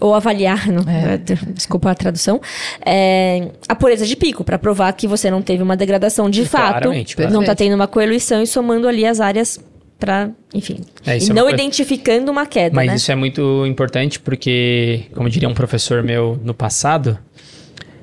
ou 0.00 0.14
avaliar, 0.14 0.66
não, 0.70 0.82
É. 0.90 1.18
desculpa 1.52 1.90
a 1.90 1.94
tradução, 1.94 2.40
é, 2.84 3.48
a 3.68 3.74
pureza 3.74 4.06
de 4.06 4.14
pico, 4.16 4.44
para 4.44 4.58
provar 4.58 4.92
que 4.92 5.06
você 5.06 5.30
não 5.30 5.40
teve 5.42 5.62
uma 5.62 5.76
degradação 5.76 6.28
de 6.28 6.44
fato, 6.44 6.82
Claramente, 6.82 7.16
não 7.30 7.40
está 7.40 7.54
tendo 7.54 7.74
uma 7.74 7.86
coeluição 7.86 8.42
e 8.42 8.46
somando 8.46 8.86
ali 8.88 9.06
as 9.06 9.20
áreas 9.20 9.58
para, 9.98 10.28
enfim, 10.52 10.80
É, 11.06 11.16
e 11.16 11.20
é 11.20 11.24
uma 11.24 11.34
não 11.34 11.42
coisa- 11.44 11.54
identificando 11.56 12.30
uma 12.30 12.44
queda, 12.44 12.74
Mas 12.76 12.86
né? 12.88 12.94
isso 12.96 13.10
é 13.10 13.14
muito 13.14 13.64
importante 13.66 14.20
porque, 14.20 15.04
como 15.14 15.30
diria 15.30 15.48
um 15.48 15.54
professor 15.54 16.02
meu 16.02 16.38
no 16.44 16.52
passado, 16.52 17.18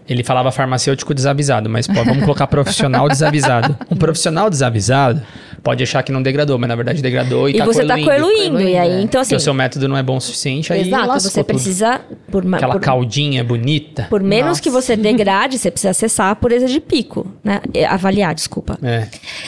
ele 0.07 0.23
falava 0.23 0.51
farmacêutico 0.51 1.13
desavisado, 1.13 1.69
mas 1.69 1.87
pô, 1.87 2.03
vamos 2.03 2.23
colocar 2.23 2.47
profissional 2.47 3.07
desavisado. 3.07 3.77
Um 3.89 3.95
profissional 3.95 4.49
desavisado 4.49 5.21
pode 5.63 5.81
achar 5.81 6.03
que 6.03 6.11
não 6.11 6.21
degradou, 6.21 6.59
mas 6.59 6.67
na 6.67 6.75
verdade 6.75 7.01
degradou 7.01 7.47
e, 7.47 7.53
E 7.53 7.57
tá 7.57 7.65
você 7.65 7.83
está 7.83 7.95
coeluindo. 7.95 8.57
coeluindo, 8.57 8.61
e 8.61 8.77
aí, 8.77 8.91
é. 8.91 9.01
então 9.01 9.21
assim, 9.21 9.29
Porque 9.29 9.35
o 9.41 9.43
seu 9.43 9.53
método 9.53 9.87
não 9.87 9.95
é 9.95 10.03
bom 10.03 10.17
o 10.17 10.21
suficiente, 10.21 10.73
aí 10.73 10.81
exato, 10.81 11.13
você 11.13 11.29
tudo. 11.41 11.45
precisa 11.45 12.01
por, 12.29 12.43
Aquela 12.53 12.73
por, 12.73 12.81
caldinha 12.81 13.43
bonita. 13.43 14.07
por 14.09 14.21
menos 14.21 14.49
Nossa. 14.49 14.61
que 14.61 14.69
você 14.69 14.97
degrade, 14.97 15.57
você 15.57 15.71
precisa 15.71 15.91
acessar 15.91 16.31
a 16.31 16.35
pureza 16.35 16.67
de 16.67 16.79
pico, 16.81 17.25
né? 17.43 17.61
É, 17.73 17.85
Avaliar, 17.85 18.35
desculpa. 18.35 18.77
É. 18.83 19.07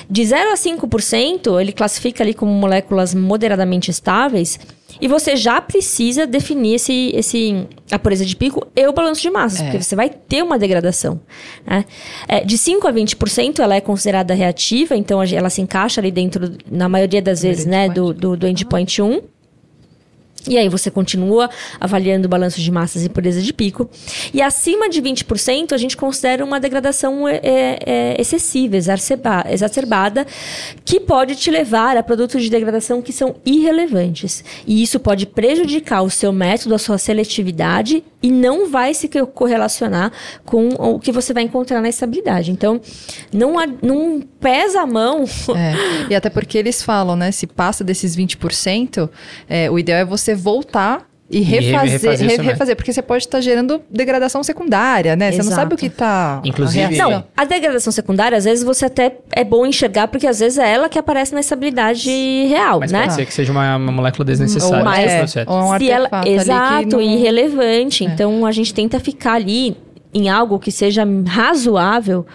De 0.09 0.25
0 0.25 0.51
a 0.51 0.55
5%, 0.55 1.59
ele 1.59 1.73
classifica 1.73 2.23
ali 2.23 2.33
como 2.33 2.51
moléculas 2.51 3.13
moderadamente 3.13 3.91
estáveis. 3.91 4.57
E 5.01 5.07
você 5.07 5.35
já 5.35 5.59
precisa 5.61 6.25
definir 6.25 6.75
esse, 6.75 7.11
esse, 7.13 7.67
a 7.91 7.99
pureza 7.99 8.25
de 8.25 8.35
pico 8.35 8.65
e 8.75 8.87
o 8.87 8.93
balanço 8.93 9.21
de 9.21 9.29
massas, 9.29 9.59
É. 9.61 9.63
porque 9.65 9.81
você 9.83 9.95
vai 9.95 10.09
ter 10.09 10.43
uma 10.43 10.57
degradação. 10.57 11.19
né? 11.65 11.85
É, 12.27 12.43
de 12.43 12.57
5 12.57 12.87
a 12.87 12.93
20%, 12.93 13.59
ela 13.59 13.75
é 13.75 13.81
considerada 13.81 14.33
reativa, 14.33 14.95
então 14.95 15.21
ela 15.21 15.49
se 15.49 15.61
encaixa 15.61 15.99
ali 16.01 16.11
dentro, 16.11 16.51
na 16.71 16.87
maioria 16.89 17.21
das 17.21 17.41
vezes, 17.41 17.65
né, 17.65 17.89
do, 17.89 18.13
do, 18.13 18.37
do 18.37 18.47
endpoint 18.47 19.01
1. 19.01 19.21
E 20.47 20.57
aí 20.57 20.69
você 20.69 20.91
continua 20.91 21.49
avaliando 21.79 22.27
o 22.27 22.29
balanço 22.29 22.61
de 22.61 22.71
massas 22.71 23.03
e 23.03 23.09
pureza 23.09 23.41
de 23.41 23.51
pico. 23.53 23.89
E 24.33 24.41
acima 24.41 24.87
de 24.89 25.01
20%, 25.01 25.71
a 25.73 25.77
gente 25.77 25.97
considera 25.97 26.43
uma 26.45 26.59
degradação 26.59 27.27
é, 27.27 27.39
é, 27.43 27.79
é, 27.85 28.21
excessiva, 28.21 28.77
exacerba- 28.77 29.45
exacerbada, 29.49 30.25
que 30.83 30.99
pode 30.99 31.35
te 31.35 31.49
levar 31.49 31.97
a 31.97 32.03
produtos 32.03 32.43
de 32.43 32.49
degradação 32.49 33.01
que 33.01 33.11
são 33.11 33.35
irrelevantes. 33.45 34.43
E 34.67 34.83
isso 34.83 34.99
pode 34.99 35.25
prejudicar 35.25 36.01
o 36.03 36.09
seu 36.09 36.31
método, 36.31 36.75
a 36.75 36.79
sua 36.79 36.97
seletividade, 36.97 38.03
e 38.21 38.31
não 38.31 38.69
vai 38.69 38.93
se 38.93 39.07
co- 39.07 39.25
correlacionar 39.27 40.11
com 40.45 40.69
o 40.69 40.99
que 40.99 41.11
você 41.11 41.33
vai 41.33 41.43
encontrar 41.43 41.81
na 41.81 41.89
estabilidade. 41.89 42.51
Então, 42.51 42.79
não, 43.33 43.53
não 43.81 44.21
pesa 44.39 44.81
a 44.81 44.85
mão. 44.85 45.25
É, 45.55 45.73
E 46.11 46.15
até 46.15 46.29
porque 46.29 46.57
eles 46.57 46.81
falam, 46.83 47.15
né? 47.15 47.31
Se 47.31 47.47
passa 47.47 47.83
desses 47.83 48.15
20%, 48.15 49.09
é, 49.49 49.69
o 49.71 49.79
ideal 49.79 49.99
é 49.99 50.05
você 50.05 50.34
voltar 50.36 51.07
e 51.27 51.39
re- 51.41 51.59
refazer, 51.59 51.89
refazer 51.93 52.09
re- 52.09 52.15
isso 52.17 52.25
mesmo. 52.38 52.43
refazer, 52.43 52.75
porque 52.75 52.93
você 52.93 53.01
pode 53.01 53.23
estar 53.23 53.41
gerando 53.41 53.81
degradação 53.89 54.43
secundária, 54.43 55.15
né? 55.15 55.31
Você 55.31 55.38
não 55.39 55.45
Exato. 55.45 55.55
sabe 55.61 55.73
o 55.73 55.77
que 55.77 55.89
tá. 55.89 56.39
a 56.43 56.47
Inclusive- 56.47 56.86
reação. 56.86 57.09
Não, 57.09 57.23
a 57.36 57.45
degradação 57.45 57.91
secundária, 57.91 58.38
às 58.38 58.43
vezes 58.43 58.63
você 58.63 58.86
até 58.86 59.17
é 59.31 59.43
bom 59.43 59.65
enxergar, 59.65 60.07
porque 60.07 60.27
às 60.27 60.39
vezes 60.39 60.59
é 60.59 60.71
ela 60.71 60.88
que 60.88 60.99
aparece 60.99 61.33
na 61.33 61.39
estabilidade 61.39 62.07
real, 62.47 62.79
Mas 62.79 62.91
né? 62.91 63.01
pode 63.01 63.13
ser 63.15 63.25
que 63.25 63.33
seja 63.33 63.51
uma, 63.51 63.75
uma 63.75 63.91
molécula 63.91 64.23
desnecessária. 64.23 64.83
Ou, 64.88 64.93
é, 64.93 65.17
processo. 65.17 65.49
ou 65.51 65.73
um 65.73 65.77
Se 65.79 65.89
ela, 65.89 66.09
exato, 66.27 66.89
não- 66.89 66.99
É. 66.99 67.03
irrelevante. 67.05 68.03
Então 68.03 68.45
a 68.45 68.51
gente 68.51 68.71
tenta 68.71 68.99
ficar 68.99 69.33
ali 69.33 69.75
em 70.13 70.29
algo 70.29 70.59
que 70.59 70.71
seja 70.71 71.03
razoável, 71.27 72.25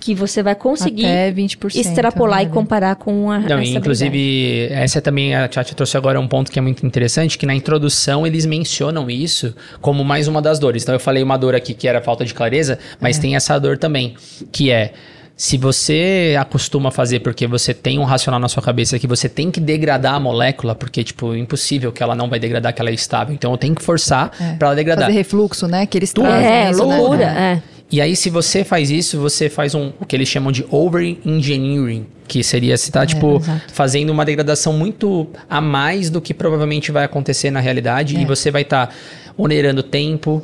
que 0.00 0.14
você 0.14 0.42
vai 0.42 0.54
conseguir 0.54 1.04
Até 1.04 1.30
20%. 1.32 1.76
extrapolar 1.78 2.38
né? 2.38 2.44
e 2.44 2.48
comparar 2.48 2.96
com 2.96 3.30
a, 3.30 3.36
a 3.36 3.40
Não, 3.40 3.62
e 3.62 3.74
inclusive, 3.76 4.68
essa 4.70 5.00
também, 5.00 5.34
a 5.34 5.46
Tati 5.46 5.74
trouxe 5.74 5.96
agora 5.96 6.18
um 6.18 6.26
ponto 6.26 6.50
que 6.50 6.58
é 6.58 6.62
muito 6.62 6.84
interessante, 6.86 7.36
que 7.38 7.46
na 7.46 7.54
introdução 7.54 8.26
eles 8.26 8.46
mencionam 8.46 9.10
isso 9.10 9.54
como 9.80 10.02
mais 10.04 10.26
uma 10.26 10.40
das 10.42 10.58
dores. 10.58 10.82
Então 10.82 10.94
eu 10.94 11.00
falei 11.00 11.22
uma 11.22 11.36
dor 11.36 11.54
aqui 11.54 11.74
que 11.74 11.86
era 11.86 12.00
falta 12.00 12.24
de 12.24 12.32
clareza, 12.34 12.78
mas 13.00 13.18
É. 13.18 13.20
tem 13.20 13.36
essa 13.36 13.58
dor 13.58 13.76
também, 13.78 14.14
que 14.50 14.70
é 14.70 14.92
se 15.36 15.56
você 15.56 16.36
acostuma 16.38 16.90
fazer 16.90 17.20
porque 17.20 17.46
você 17.46 17.72
tem 17.72 17.98
um 17.98 18.04
racional 18.04 18.38
na 18.38 18.46
sua 18.48 18.62
cabeça 18.62 18.98
que 18.98 19.06
você 19.06 19.26
tem 19.26 19.50
que 19.50 19.58
degradar 19.58 20.14
a 20.14 20.20
molécula, 20.20 20.74
porque, 20.74 21.02
tipo, 21.02 21.34
impossível 21.34 21.90
que 21.90 22.02
ela 22.02 22.14
não 22.14 22.28
vai 22.28 22.38
degradar, 22.38 22.74
que 22.74 22.80
ela 22.82 22.90
é 22.90 22.92
estável. 22.92 23.34
Então 23.34 23.50
eu 23.50 23.56
tenho 23.56 23.74
que 23.74 23.82
forçar 23.82 24.30
É. 24.38 24.52
pra 24.58 24.68
ela 24.68 24.74
degradar. 24.76 25.06
Fazer 25.06 25.16
refluxo, 25.16 25.66
né? 25.66 25.86
Que 25.86 25.96
eles 25.96 26.12
Tudo. 26.12 26.26
trazem 26.26 26.46
É, 26.46 26.70
isso, 26.70 26.86
né? 26.86 26.96
loucura, 26.98 27.24
é. 27.24 27.62
E 27.92 28.00
aí, 28.00 28.14
se 28.14 28.30
você 28.30 28.62
faz 28.64 28.90
isso, 28.90 29.18
você 29.18 29.48
faz 29.48 29.74
um, 29.74 29.92
o 30.00 30.06
que 30.06 30.14
eles 30.14 30.28
chamam 30.28 30.52
de 30.52 30.64
over-engineering, 30.70 32.06
que 32.28 32.42
seria 32.44 32.76
você 32.76 32.90
tá, 32.90 33.04
tipo, 33.04 33.36
exato. 33.38 33.72
fazendo 33.72 34.10
uma 34.10 34.24
degradação 34.24 34.72
muito 34.72 35.26
a 35.48 35.60
mais 35.60 36.08
do 36.10 36.20
que 36.20 36.32
provavelmente 36.32 36.92
vai 36.92 37.04
acontecer 37.04 37.50
na 37.50 37.58
realidade, 37.60 38.16
É. 38.16 38.20
e 38.20 38.24
você 38.24 38.50
vai 38.50 38.62
estar 38.62 38.94
onerando 39.36 39.82
tempo 39.82 40.42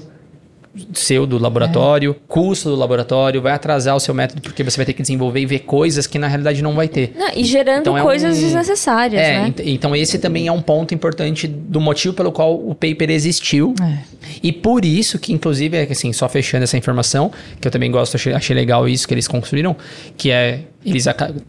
seu 0.95 1.27
do 1.27 1.39
laboratório, 1.39 2.15
custo 2.29 2.69
do 2.71 2.77
laboratório, 2.77 3.41
vai 3.41 3.53
atrasar 3.53 3.95
o 3.97 4.01
seu 4.01 4.15
método, 4.15 4.41
porque 4.43 4.63
você 4.63 4.77
vai 4.77 4.87
ter 4.87 4.93
que 4.93 5.03
desenvolver 5.03 5.41
e 5.41 5.47
ver 5.47 5.61
coisas 5.61 6.07
que 6.07 6.19
na 6.19 6.27
realidade 6.27 6.63
não 6.63 6.75
vai 6.75 6.89
ter. 6.89 7.13
Não, 7.17 7.31
e 7.35 7.45
gerando 7.45 7.81
Então 7.81 7.99
é 7.99 8.03
coisas 8.03 8.37
um- 8.37 8.41
desnecessárias, 8.41 9.21
É, 9.23 9.41
né? 9.41 9.49
ent- 9.49 9.61
então 9.65 9.95
esse 9.97 10.19
também 10.19 10.47
é 10.49 10.53
um 10.53 10.61
ponto 10.63 10.95
importante 10.95 11.47
do 11.47 11.81
motivo 11.81 12.15
pelo 12.15 12.31
qual 12.33 12.55
o 12.55 12.75
paper 12.75 13.11
existiu. 13.11 13.75
É. 13.83 13.99
E 14.43 14.53
por 14.53 14.85
isso 14.85 15.19
que, 15.19 15.33
inclusive, 15.33 15.77
é 15.77 15.87
que, 15.87 15.93
assim, 15.93 16.13
só 16.13 16.29
fechando 16.29 16.65
essa 16.65 16.77
informação, 16.77 17.31
que 17.61 17.67
eu 17.69 17.73
também 17.73 17.91
gosto, 17.91 18.17
achei, 18.17 18.33
achei 18.33 18.55
legal 18.57 18.89
isso 18.89 19.07
que 19.07 19.15
eles 19.15 19.29
construíram, 19.29 19.77
que 20.17 20.31
é, 20.31 20.61
eles, 20.85 21.05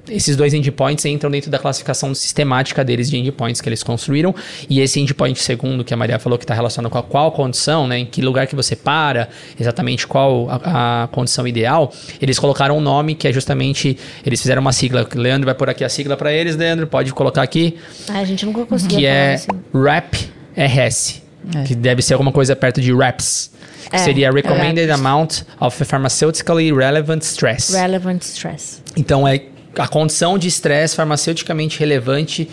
esses 0.09 0.35
dois 0.35 0.53
endpoints 0.53 1.05
entram 1.05 1.29
dentro 1.29 1.51
da 1.51 1.59
classificação 1.59 2.13
sistemática 2.15 2.83
deles 2.83 3.09
de 3.09 3.17
endpoints 3.17 3.61
que 3.61 3.69
eles 3.69 3.83
construíram, 3.83 4.33
e 4.69 4.81
esse 4.81 4.99
endpoint 4.99 5.39
segundo, 5.41 5.83
que 5.83 5.93
a 5.93 5.97
Maria 5.97 6.17
falou 6.17 6.37
que 6.37 6.43
está 6.43 6.53
relacionado 6.53 6.91
com 6.91 6.97
a 6.97 7.03
qual 7.03 7.31
condição, 7.31 7.87
né, 7.87 7.99
em 7.99 8.05
que 8.05 8.21
lugar 8.21 8.47
que 8.47 8.55
você 8.55 8.75
para, 8.75 9.29
exatamente 9.59 10.07
qual 10.07 10.49
a, 10.49 11.03
a 11.03 11.07
condição 11.07 11.47
ideal, 11.47 11.93
eles 12.21 12.39
colocaram 12.39 12.77
um 12.77 12.81
nome 12.81 13.13
que 13.13 13.27
é 13.27 13.33
justamente, 13.33 13.97
eles 14.25 14.41
fizeram 14.41 14.61
uma 14.61 14.73
sigla, 14.73 15.07
Leandro 15.13 15.45
vai 15.45 15.55
pôr 15.55 15.69
aqui 15.69 15.83
a 15.83 15.89
sigla 15.89 16.17
para 16.17 16.33
eles, 16.33 16.55
Leandro, 16.55 16.87
pode 16.87 17.13
colocar 17.13 17.43
aqui, 17.43 17.77
Ai, 18.09 18.21
a 18.21 18.25
gente 18.25 18.45
nunca 18.45 18.65
conseguia 18.65 18.97
que 18.97 19.05
é 19.05 19.35
isso. 19.35 19.47
RAP-RS, 19.73 21.26
É. 21.55 21.63
que 21.63 21.73
deve 21.75 22.01
ser 22.01 22.13
alguma 22.13 22.31
coisa 22.31 22.55
perto 22.55 22.81
de 22.81 22.93
RAPS, 22.93 23.51
que 23.89 23.95
É, 23.95 23.99
seria 23.99 24.31
Recommended 24.31 24.87
RAPS. 24.89 24.99
Amount 25.05 25.29
of 25.59 25.85
Pharmaceutically 25.85 26.73
Relevant 26.73 27.21
Stress. 27.23 27.73
Relevant 27.73 28.21
stress. 28.23 28.81
Então, 28.95 29.27
é 29.27 29.41
a 29.77 29.87
condição 29.87 30.37
de 30.37 30.47
estresse 30.47 30.95
farmaceuticamente 30.95 31.79
relevante 31.79 32.49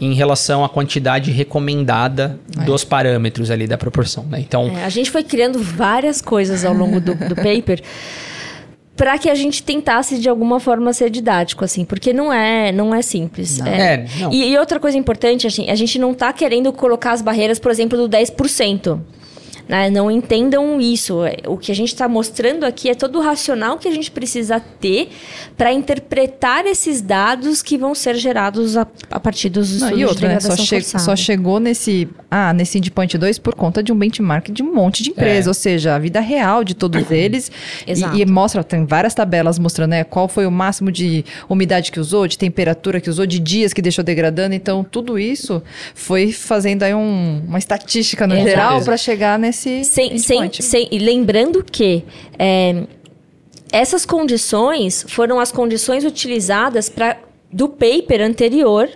em 0.00 0.14
relação 0.14 0.64
à 0.64 0.68
quantidade 0.68 1.30
recomendada 1.32 2.38
dos 2.64 2.84
parâmetros 2.84 3.50
ali 3.50 3.66
da 3.66 3.76
proporção, 3.76 4.24
né? 4.30 4.38
Então, 4.40 4.68
É, 4.76 4.84
a 4.84 4.88
gente 4.88 5.10
foi 5.10 5.24
criando 5.24 5.58
várias 5.60 6.20
coisas 6.22 6.64
ao 6.64 6.72
longo 6.72 7.00
do, 7.00 7.14
do 7.16 7.34
paper 7.34 7.82
para 8.98 9.16
que 9.16 9.30
a 9.30 9.34
gente 9.36 9.62
tentasse 9.62 10.18
de 10.18 10.28
alguma 10.28 10.58
forma 10.58 10.92
ser 10.92 11.08
didático, 11.08 11.64
assim, 11.64 11.84
porque 11.84 12.12
não 12.12 12.32
é, 12.32 12.72
não 12.72 12.92
é 12.92 13.00
simples. 13.00 13.60
É, 13.60 14.04
não. 14.18 14.32
E, 14.32 14.50
e 14.50 14.58
outra 14.58 14.80
coisa 14.80 14.98
importante, 14.98 15.46
assim, 15.46 15.70
a 15.70 15.74
gente 15.76 16.00
não 16.00 16.12
tá 16.12 16.32
querendo 16.32 16.72
colocar 16.72 17.12
as 17.12 17.22
barreiras, 17.22 17.60
por 17.60 17.70
exemplo, 17.70 17.96
do 17.96 18.08
10%. 18.08 18.98
Né? 19.68 19.90
Não 19.90 20.10
entendam 20.10 20.80
isso. 20.80 21.18
O 21.46 21.56
que 21.58 21.70
a 21.70 21.74
gente 21.74 21.88
está 21.92 22.08
mostrando 22.08 22.64
aqui 22.64 22.88
é 22.88 22.94
todo 22.94 23.18
o 23.18 23.22
racional 23.22 23.78
que 23.78 23.86
a 23.86 23.90
gente 23.92 24.10
precisa 24.10 24.58
ter 24.60 25.10
para 25.56 25.72
interpretar 25.72 26.64
esses 26.66 27.00
dados 27.02 27.62
que 27.62 27.76
vão 27.76 27.94
ser 27.94 28.14
gerados 28.16 28.76
a, 28.76 28.86
a 29.10 29.20
partir 29.20 29.48
dos 29.50 29.70
estudos 29.70 29.90
Não, 29.92 29.98
e 29.98 30.04
outra, 30.04 30.28
né? 30.28 30.40
Só, 30.40 30.56
che 30.56 30.80
só 30.82 31.14
chegou 31.16 31.60
nesse, 31.60 32.08
ah, 32.30 32.52
nesse 32.52 32.78
endpoint 32.78 33.18
2 33.18 33.38
por 33.38 33.54
conta 33.54 33.82
de 33.82 33.92
um 33.92 33.96
benchmark 33.96 34.50
de 34.50 34.62
um 34.62 34.72
monte 34.72 35.02
de 35.02 35.10
empresas, 35.10 35.46
É. 35.46 35.50
ou 35.50 35.54
seja, 35.54 35.94
a 35.94 35.98
vida 35.98 36.20
real 36.20 36.62
de 36.64 36.74
todos 36.74 37.10
eles. 37.10 37.50
Exato. 37.86 38.16
E, 38.16 38.22
e 38.22 38.26
mostra, 38.26 38.62
tem 38.64 38.86
várias 38.86 39.14
tabelas 39.14 39.58
mostrando 39.58 39.90
né, 39.90 40.04
qual 40.04 40.28
foi 40.28 40.46
o 40.46 40.50
máximo 40.50 40.90
de 40.92 41.24
umidade 41.48 41.90
que 41.92 41.98
usou, 42.00 42.26
de 42.26 42.38
temperatura 42.38 43.00
que 43.00 43.10
usou, 43.10 43.26
de 43.26 43.38
dias 43.38 43.72
que 43.72 43.82
deixou 43.82 44.04
degradando. 44.04 44.54
Então, 44.54 44.84
tudo 44.84 45.18
isso 45.18 45.62
foi 45.94 46.32
fazendo 46.32 46.84
aí 46.84 46.94
um- 46.94 47.42
uma 47.46 47.58
estatística 47.58 48.26
no 48.26 48.34
Exato. 48.34 48.48
geral 48.48 48.80
para 48.82 48.96
chegar 48.96 49.38
nesse 49.38 49.57
Sem, 49.58 49.84
sem, 49.84 50.14
endpoint. 50.16 50.62
sem- 50.62 50.88
e 50.90 50.98
lembrando 50.98 51.64
que 51.64 52.04
é, 52.38 52.84
essas 53.72 54.06
condições 54.06 55.04
foram 55.08 55.38
as 55.40 55.50
condições 55.52 56.04
utilizadas 56.04 56.88
para 56.88 57.18
do 57.50 57.68
paper 57.68 58.20
anterior, 58.22 58.88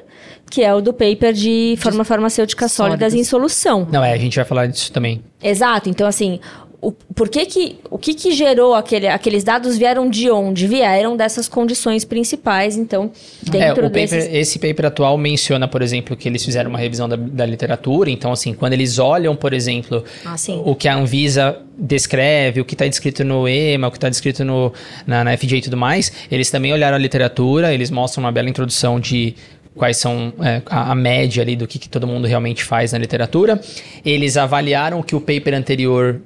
que 0.50 0.62
é 0.62 0.74
o 0.74 0.80
do 0.82 0.92
paper 0.92 1.32
de 1.32 1.74
forma 1.78 2.04
farmacêutica 2.04 2.68
sólidas 2.68 3.12
sólidas. 3.12 3.14
em 3.14 3.24
solução. 3.24 3.88
Não, 3.90 4.04
é, 4.04 4.12
a 4.12 4.16
gente 4.18 4.36
vai 4.36 4.44
falar 4.44 4.66
disso 4.66 4.92
também. 4.92 5.22
Exato. 5.42 5.88
Então, 5.88 6.06
assim, 6.06 6.38
o, 6.82 6.90
por 6.90 7.28
que 7.28 7.46
que, 7.46 7.76
o 7.88 7.96
que 7.96 8.12
que 8.12 8.32
gerou 8.32 8.74
aquele, 8.74 9.06
aqueles 9.06 9.44
dados 9.44 9.78
vieram 9.78 10.10
de 10.10 10.28
onde? 10.28 10.66
Vieram 10.66 11.16
dessas 11.16 11.46
condições 11.48 12.04
principais, 12.04 12.76
então, 12.76 13.12
É, 13.46 13.50
dentro 13.50 13.84
paper, 13.84 13.92
desses... 13.92 14.34
esse 14.34 14.58
paper 14.58 14.86
atual 14.86 15.16
menciona, 15.16 15.68
por 15.68 15.80
exemplo, 15.80 16.16
que 16.16 16.28
eles 16.28 16.44
fizeram 16.44 16.70
uma 16.70 16.80
revisão 16.80 17.08
da, 17.08 17.14
da 17.14 17.46
literatura. 17.46 18.10
Então, 18.10 18.32
assim, 18.32 18.52
quando 18.52 18.72
eles 18.72 18.98
olham, 18.98 19.36
por 19.36 19.52
exemplo, 19.52 20.02
Ah, 20.24 20.34
o 20.64 20.74
que 20.74 20.88
a 20.88 20.96
Anvisa 20.96 21.56
descreve, 21.78 22.60
o 22.60 22.64
que 22.64 22.74
está 22.74 22.84
descrito 22.84 23.22
no 23.22 23.46
EMA, 23.46 23.86
o 23.86 23.90
que 23.92 23.96
está 23.96 24.08
descrito 24.08 24.44
no, 24.44 24.72
na, 25.06 25.22
na 25.22 25.36
FDA 25.36 25.58
e 25.58 25.62
tudo 25.62 25.76
mais, 25.76 26.12
eles 26.32 26.50
também 26.50 26.72
olharam 26.72 26.96
a 26.96 27.00
literatura, 27.00 27.72
eles 27.72 27.92
mostram 27.92 28.24
uma 28.24 28.32
bela 28.32 28.50
introdução 28.50 28.98
de 28.98 29.36
quais 29.76 29.98
são 29.98 30.32
é, 30.40 30.60
a, 30.66 30.90
a 30.90 30.94
média 30.96 31.44
ali 31.44 31.54
do 31.54 31.68
que, 31.68 31.78
que 31.78 31.88
todo 31.88 32.08
mundo 32.08 32.26
realmente 32.26 32.64
faz 32.64 32.90
na 32.90 32.98
literatura. 32.98 33.60
Eles 34.04 34.36
avaliaram 34.36 34.98
o 34.98 35.04
que 35.04 35.14
o 35.14 35.20
paper 35.20 35.54
anterior 35.54 36.20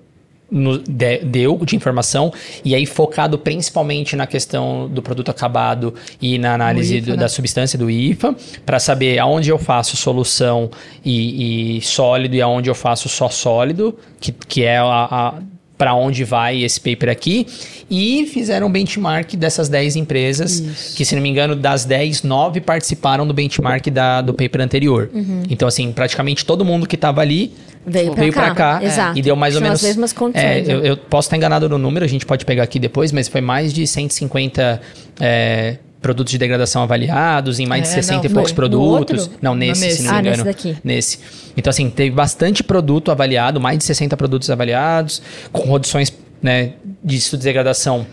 no- 0.50 0.78
de- 0.78 1.18
deu 1.18 1.58
de 1.64 1.74
informação 1.76 2.32
e 2.64 2.74
aí 2.74 2.86
focado 2.86 3.36
principalmente 3.38 4.14
na 4.14 4.26
questão 4.26 4.88
do 4.88 5.02
produto 5.02 5.30
acabado 5.30 5.92
e 6.22 6.38
na 6.38 6.54
análise 6.54 6.96
IFA, 6.98 7.06
do- 7.06 7.10
né? 7.12 7.16
da 7.18 7.28
substância 7.28 7.78
do 7.78 7.90
IFA 7.90 8.34
para 8.64 8.78
saber 8.78 9.18
aonde 9.18 9.50
eu 9.50 9.58
faço 9.58 9.96
solução 9.96 10.70
e, 11.04 11.76
e 11.78 11.80
sólido 11.82 12.34
e 12.36 12.42
aonde 12.42 12.70
eu 12.70 12.74
faço 12.74 13.08
só 13.08 13.28
sólido 13.28 13.96
que, 14.20 14.32
que 14.32 14.62
é 14.62 14.78
a, 14.78 15.34
para 15.76 15.94
onde 15.94 16.24
vai 16.24 16.62
esse 16.62 16.80
paper 16.80 17.10
aqui. 17.10 17.46
E 17.90 18.26
fizeram 18.32 18.66
um 18.66 18.70
benchmark 18.70 19.34
dessas 19.36 19.68
10 19.68 19.96
empresas 19.96 20.94
que 20.96 21.04
se 21.04 21.14
não 21.14 21.20
me 21.22 21.28
engano 21.28 21.54
das 21.54 21.84
10, 21.84 22.22
9 22.22 22.60
participaram 22.62 23.26
do 23.26 23.34
benchmark 23.34 23.88
da, 23.90 24.22
do 24.22 24.32
paper 24.32 24.62
anterior. 24.62 25.10
Então 25.50 25.68
assim 25.68 25.92
praticamente 25.92 26.46
todo 26.46 26.64
mundo 26.64 26.86
que 26.86 26.94
estava 26.94 27.20
ali 27.20 27.52
Veio 27.86 28.12
pra 28.12 28.20
veio 28.20 28.32
cá, 28.32 28.40
pra 28.46 28.54
cá 28.54 28.84
exato. 28.84 29.16
e 29.18 29.22
deu 29.22 29.36
mais 29.36 29.54
ou 29.54 29.60
menos. 29.62 29.80
as 29.80 29.86
mesmas 29.86 30.12
condições, 30.12 30.44
É, 30.44 30.60
né? 30.62 30.64
eu, 30.74 30.84
eu 30.84 30.96
posso 30.96 31.26
estar 31.28 31.36
enganado 31.36 31.68
no 31.68 31.78
número, 31.78 32.04
a 32.04 32.08
gente 32.08 32.26
pode 32.26 32.44
pegar 32.44 32.64
aqui 32.64 32.78
depois, 32.80 33.12
mas 33.12 33.28
foi 33.28 33.40
mais 33.40 33.72
de 33.72 33.86
150 33.86 34.80
é, 35.20 35.76
produtos 36.02 36.30
de 36.32 36.38
degradação 36.38 36.82
avaliados, 36.82 37.58
em 37.60 37.66
mais 37.66 37.82
de 37.84 37.88
É, 37.88 37.92
60 37.92 38.26
e 38.26 38.28
não, 38.28 38.34
poucos 38.34 38.50
no- 38.52 38.54
no 38.54 38.56
produtos. 38.56 39.22
outro? 39.24 39.38
não, 39.40 39.54
nesse, 39.54 39.80
Não, 39.86 39.90
se 39.90 40.02
não 40.02 40.02
nesse. 40.02 40.02
me 40.02 40.08
Ah, 40.08 40.20
engano. 40.20 40.30
nesse 40.30 40.44
daqui. 40.44 40.76
Nesse. 40.84 41.18
Então, 41.56 41.70
assim, 41.70 41.88
teve 41.90 42.10
bastante 42.10 42.62
produto 42.64 43.10
avaliado, 43.10 43.60
mais 43.60 43.78
de 43.78 43.84
60 43.84 44.16
produtos 44.16 44.50
avaliados, 44.50 45.22
com 45.52 45.62
condições 45.62 46.12
né, 46.42 46.72
de 47.04 47.18
de 47.18 47.36
degradação 47.38 48.06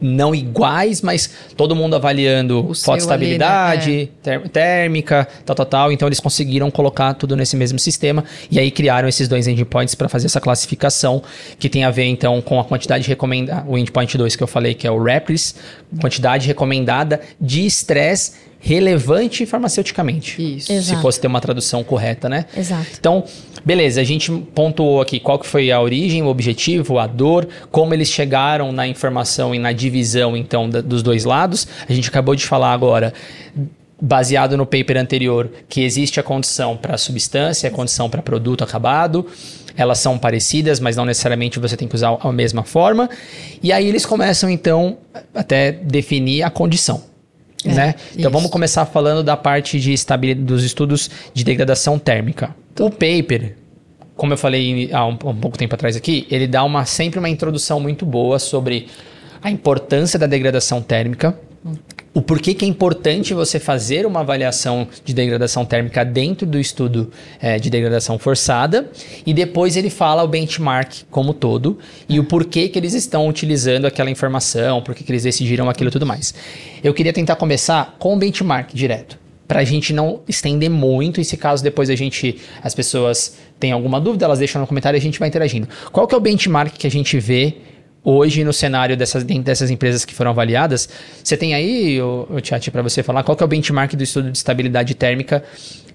não 0.00 0.34
iguais, 0.34 1.00
mas 1.00 1.30
todo 1.56 1.74
mundo 1.74 1.96
avaliando 1.96 2.70
O 2.70 2.74
ali, 3.10 3.38
né? 3.38 4.06
ter- 4.22 4.48
térmica, 4.48 5.26
tal, 5.44 5.56
tal, 5.56 5.66
tal. 5.66 5.92
Então 5.92 6.06
eles 6.08 6.20
conseguiram 6.20 6.70
colocar 6.70 7.14
tudo 7.14 7.34
nesse 7.36 7.56
mesmo 7.56 7.78
sistema 7.78 8.24
e 8.50 8.58
aí 8.58 8.70
criaram 8.70 9.08
esses 9.08 9.26
dois 9.28 9.46
endpoints 9.46 9.94
para 9.94 10.08
fazer 10.08 10.26
essa 10.26 10.40
classificação 10.40 11.22
que 11.58 11.68
tem 11.68 11.84
a 11.84 11.90
ver 11.90 12.04
então 12.04 12.40
com 12.42 12.60
a 12.60 12.64
quantidade 12.64 13.08
recomendada, 13.08 13.64
o 13.68 13.78
endpoint 13.78 14.16
2 14.18 14.36
que 14.36 14.42
eu 14.42 14.46
falei 14.46 14.74
que 14.74 14.86
é 14.86 14.90
o 14.90 15.02
REPRIS, 15.02 15.54
quantidade 16.00 16.46
recomendada 16.46 17.20
de 17.40 17.64
estresse 17.64 18.32
relevante 18.58 19.46
farmaceuticamente. 19.46 20.56
Isso. 20.56 20.66
Se 20.66 20.72
Exato. 20.72 21.00
fosse 21.02 21.20
ter 21.20 21.26
uma 21.28 21.40
tradução 21.40 21.84
correta, 21.84 22.28
né? 22.28 22.46
Exato. 22.56 22.86
Então, 22.98 23.24
beleza, 23.66 24.00
a 24.00 24.04
gente 24.04 24.30
pontuou 24.54 25.00
aqui 25.00 25.18
qual 25.18 25.40
que 25.40 25.46
foi 25.46 25.72
a 25.72 25.80
origem, 25.80 26.22
o 26.22 26.28
objetivo, 26.28 27.00
a 27.00 27.06
dor, 27.08 27.48
como 27.72 27.92
eles 27.92 28.08
chegaram 28.08 28.70
na 28.70 28.86
informação 28.86 29.52
e 29.52 29.58
na 29.58 29.72
divisão, 29.72 30.36
então, 30.36 30.70
da- 30.70 30.80
dos 30.80 31.02
dois 31.02 31.24
lados. 31.24 31.66
A 31.88 31.92
gente 31.92 32.08
acabou 32.08 32.36
de 32.36 32.46
falar 32.46 32.72
agora, 32.72 33.12
baseado 34.00 34.56
no 34.56 34.64
paper 34.64 34.96
anterior, 34.98 35.50
que 35.68 35.80
existe 35.82 36.20
a 36.20 36.22
condição 36.22 36.76
para 36.76 36.96
substância, 36.96 37.68
a 37.68 37.72
condição 37.72 38.08
para 38.08 38.22
produto 38.22 38.62
acabado. 38.62 39.26
Elas 39.76 39.98
são 39.98 40.16
parecidas, 40.16 40.78
mas 40.78 40.96
não 40.96 41.04
necessariamente 41.04 41.58
você 41.58 41.76
tem 41.76 41.88
que 41.88 41.94
usar 41.96 42.16
a 42.20 42.32
mesma 42.32 42.62
forma. 42.62 43.10
E 43.62 43.72
aí 43.72 43.86
eles 43.88 44.06
começam, 44.06 44.48
então, 44.48 44.98
até 45.34 45.72
definir 45.72 46.44
a 46.44 46.50
condição. 46.50 47.02
É, 47.70 47.74
né? 47.74 47.94
Então 48.12 48.22
isso. 48.22 48.30
vamos 48.30 48.50
começar 48.50 48.84
falando 48.86 49.22
da 49.22 49.36
parte 49.36 49.78
de 49.78 49.92
estabilidade 49.92 50.46
dos 50.46 50.64
estudos 50.64 51.10
de 51.32 51.44
degradação 51.44 51.98
térmica. 51.98 52.54
O 52.78 52.90
paper, 52.90 53.56
como 54.14 54.32
eu 54.32 54.36
falei 54.36 54.90
há 54.92 55.06
um, 55.06 55.12
um 55.12 55.36
pouco 55.36 55.56
tempo 55.56 55.74
atrás 55.74 55.96
aqui, 55.96 56.26
ele 56.30 56.46
dá 56.46 56.62
uma, 56.64 56.84
sempre 56.84 57.18
uma 57.18 57.28
introdução 57.28 57.80
muito 57.80 58.04
boa 58.04 58.38
sobre 58.38 58.88
a 59.42 59.50
importância 59.50 60.18
da 60.18 60.26
degradação 60.26 60.82
térmica, 60.82 61.38
o 62.16 62.22
porquê 62.22 62.54
que 62.54 62.64
é 62.64 62.68
importante 62.68 63.34
você 63.34 63.60
fazer 63.60 64.06
uma 64.06 64.20
avaliação 64.20 64.88
de 65.04 65.12
degradação 65.12 65.66
térmica 65.66 66.02
dentro 66.02 66.46
do 66.46 66.58
estudo 66.58 67.12
eh, 67.38 67.58
de 67.58 67.68
degradação 67.68 68.18
forçada 68.18 68.90
e 69.26 69.34
depois 69.34 69.76
ele 69.76 69.90
fala 69.90 70.22
o 70.24 70.26
benchmark 70.26 71.02
como 71.10 71.34
todo 71.34 71.78
e 72.08 72.18
o 72.18 72.24
porquê 72.24 72.70
que 72.70 72.78
eles 72.78 72.94
estão 72.94 73.28
utilizando 73.28 73.84
aquela 73.84 74.10
informação, 74.10 74.80
por 74.80 74.94
que 74.94 75.04
que 75.04 75.12
eles 75.12 75.24
decidiram 75.24 75.68
aquilo 75.68 75.90
e 75.90 75.92
tudo 75.92 76.06
mais. 76.06 76.32
Eu 76.82 76.94
queria 76.94 77.12
tentar 77.12 77.36
começar 77.36 77.96
com 77.98 78.14
o 78.14 78.16
benchmark 78.16 78.72
direto 78.72 79.18
para 79.46 79.60
a 79.60 79.64
gente 79.64 79.92
não 79.92 80.22
estender 80.26 80.70
muito 80.70 81.20
e 81.20 81.24
se 81.24 81.36
caso 81.36 81.62
depois 81.62 81.90
a 81.90 81.94
gente 81.94 82.40
as 82.62 82.74
pessoas 82.74 83.36
têm 83.60 83.72
alguma 83.72 84.00
dúvida 84.00 84.24
elas 84.24 84.38
deixam 84.38 84.58
no 84.58 84.66
comentário 84.66 84.96
e 84.96 85.00
a 85.00 85.02
gente 85.02 85.18
vai 85.18 85.28
interagindo. 85.28 85.68
Qual 85.92 86.06
que 86.06 86.14
é 86.14 86.18
o 86.18 86.20
benchmark 86.20 86.78
que 86.78 86.86
a 86.86 86.90
gente 86.90 87.20
vê 87.20 87.56
hoje 88.06 88.44
no 88.44 88.52
cenário 88.52 88.96
dessas, 88.96 89.24
dessas 89.24 89.68
empresas 89.68 90.04
que 90.04 90.14
foram 90.14 90.30
avaliadas, 90.30 90.88
você 91.24 91.36
tem 91.36 91.54
aí, 91.54 92.00
o, 92.00 92.28
o 92.30 92.70
para 92.70 92.82
você 92.82 93.02
falar, 93.02 93.24
qual 93.24 93.36
que 93.36 93.42
é 93.42 93.46
o 93.46 93.48
benchmark 93.48 93.96
do 93.96 94.04
estudo 94.04 94.30
de 94.30 94.38
estabilidade 94.38 94.94
térmica 94.94 95.42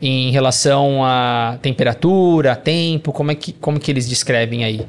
em 0.01 0.29
relação 0.29 1.05
a 1.05 1.57
temperatura, 1.61 2.53
tempo, 2.53 3.13
como 3.13 3.31
é 3.31 3.35
que, 3.35 3.53
como 3.53 3.79
que 3.79 3.89
eles 3.89 4.09
descrevem 4.09 4.65
aí? 4.65 4.85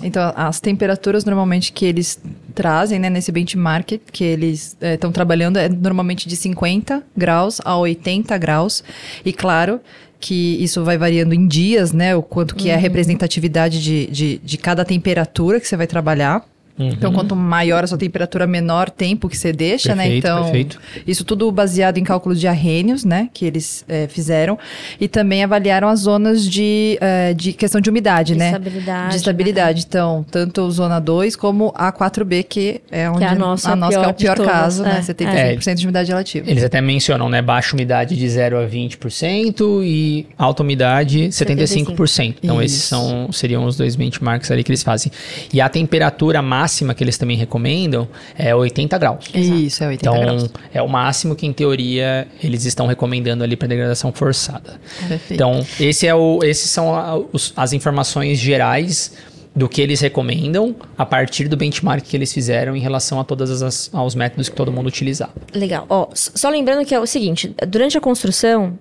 Então, 0.00 0.32
as 0.36 0.60
temperaturas 0.60 1.24
normalmente 1.24 1.72
que 1.72 1.84
eles 1.84 2.20
trazem 2.54 2.98
né, 3.00 3.10
nesse 3.10 3.32
benchmark, 3.32 4.00
que 4.12 4.22
eles 4.22 4.76
estão 4.80 5.10
trabalhando, 5.10 5.56
é 5.56 5.68
normalmente 5.68 6.28
de 6.28 6.36
50 6.36 7.02
graus 7.16 7.60
a 7.64 7.76
80 7.76 8.36
graus. 8.38 8.84
E 9.24 9.32
claro 9.32 9.80
que 10.24 10.56
isso 10.64 10.82
vai 10.82 10.96
variando 10.96 11.34
em 11.34 11.46
dias, 11.46 11.92
né? 11.92 12.16
O 12.16 12.22
quanto 12.22 12.56
que 12.56 12.70
é 12.70 12.74
a 12.74 12.78
representatividade 12.78 13.82
de, 13.82 14.06
de, 14.06 14.38
de 14.38 14.56
cada 14.56 14.82
temperatura 14.82 15.60
que 15.60 15.68
você 15.68 15.76
vai 15.76 15.86
trabalhar. 15.86 16.42
Então, 16.76 17.12
quanto 17.12 17.36
maior 17.36 17.84
a 17.84 17.86
sua 17.86 17.96
temperatura, 17.96 18.48
menor 18.48 18.90
tempo 18.90 19.28
que 19.28 19.36
você 19.36 19.52
deixa, 19.52 19.94
né? 19.94 20.04
Perfeito, 20.04 20.26
Então, 20.26 20.42
perfeito. 20.42 20.80
isso 21.06 21.24
tudo 21.24 21.50
baseado 21.52 21.98
em 21.98 22.04
cálculos 22.04 22.40
de 22.40 22.48
arrênios, 22.48 23.04
né? 23.04 23.28
Que 23.32 23.44
eles 23.44 23.84
eh, 23.88 24.08
fizeram. 24.08 24.58
E 25.00 25.06
também 25.06 25.44
avaliaram 25.44 25.88
as 25.88 26.00
zonas 26.00 26.48
de, 26.48 26.98
eh, 27.00 27.32
de 27.34 27.52
questão 27.52 27.80
de 27.80 27.88
umidade, 27.88 28.32
De 28.32 28.38
né? 28.40 28.46
estabilidade, 28.46 29.10
De 29.10 29.16
estabilidade. 29.16 29.84
Então, 29.86 30.26
tanto 30.28 30.68
zona 30.72 30.98
2 30.98 31.36
como 31.36 31.72
a 31.76 31.92
4B, 31.92 32.42
que 32.42 32.80
é 32.90 33.08
onde 33.08 33.22
é 33.22 33.28
a 33.28 33.34
nossa 33.36 33.76
que 33.76 33.84
é 33.84 33.88
pior 33.88 34.08
o 34.08 34.14
pior 34.14 34.36
todas, 34.36 34.52
caso, 34.52 34.84
é, 34.84 34.94
né? 34.94 35.00
75% 35.00 35.74
de 35.76 35.86
umidade 35.86 36.08
relativa. 36.10 36.50
Eles 36.50 36.64
até 36.64 36.80
mencionam, 36.80 37.28
né, 37.28 37.40
baixa 37.40 37.74
umidade 37.74 38.16
de 38.16 38.28
0 38.28 38.58
a 38.58 38.66
20% 38.66 39.82
e 39.84 40.26
alta 40.36 40.62
umidade 40.64 41.28
75%. 41.28 42.36
Então 42.42 42.60
esses 42.60 42.78
Isso. 42.78 42.88
são 42.88 43.30
seriam 43.30 43.64
os 43.64 43.76
dois 43.76 43.94
benchmarks 43.94 44.50
ali 44.50 44.64
que 44.64 44.70
eles 44.72 44.82
fazem. 44.82 45.12
E 45.52 45.60
a 45.60 45.68
temperatura 45.68 46.42
máxima 46.42 46.63
que 46.94 47.02
eles 47.04 47.18
também 47.18 47.36
recomendam 47.36 48.08
é 48.38 48.54
80 48.54 48.96
graus. 48.98 49.26
Isso, 49.34 49.82
é 49.84 49.88
80 49.88 50.08
Então, 50.10 50.20
graus. 50.20 50.50
é 50.72 50.80
o 50.82 50.88
máximo 50.88 51.34
que, 51.36 51.46
em 51.46 51.52
teoria, 51.52 52.26
eles 52.42 52.64
estão 52.64 52.86
recomendando 52.86 53.44
ali 53.44 53.56
para 53.56 53.68
degradação 53.68 54.12
forçada. 54.12 54.80
Perfeito. 55.08 55.34
Então, 55.34 55.64
esse 55.78 56.06
é 56.06 56.14
o, 56.14 56.40
esses 56.42 56.70
são 56.70 56.94
a- 56.94 57.18
os- 57.32 57.52
as 57.56 57.72
informações 57.72 58.38
gerais 58.38 59.12
do 59.56 59.68
que 59.68 59.80
eles 59.80 60.00
recomendam 60.00 60.74
a 60.98 61.06
partir 61.06 61.46
do 61.46 61.56
benchmark 61.56 62.02
que 62.04 62.16
eles 62.16 62.32
fizeram 62.32 62.74
em 62.74 62.80
relação 62.80 63.20
a 63.20 63.24
todos 63.24 63.62
as, 63.62 63.88
aos 63.94 64.14
métodos 64.16 64.48
que 64.48 64.56
todo 64.56 64.72
mundo 64.72 64.88
utilizava. 64.88 65.32
Legal. 65.54 65.86
Ó, 65.88 66.08
só 66.12 66.48
lembrando 66.48 66.84
que 66.84 66.92
é 66.92 66.98
o 66.98 67.06
seguinte, 67.06 67.54
durante 67.68 67.96
a 67.96 68.00
construção, 68.00 68.76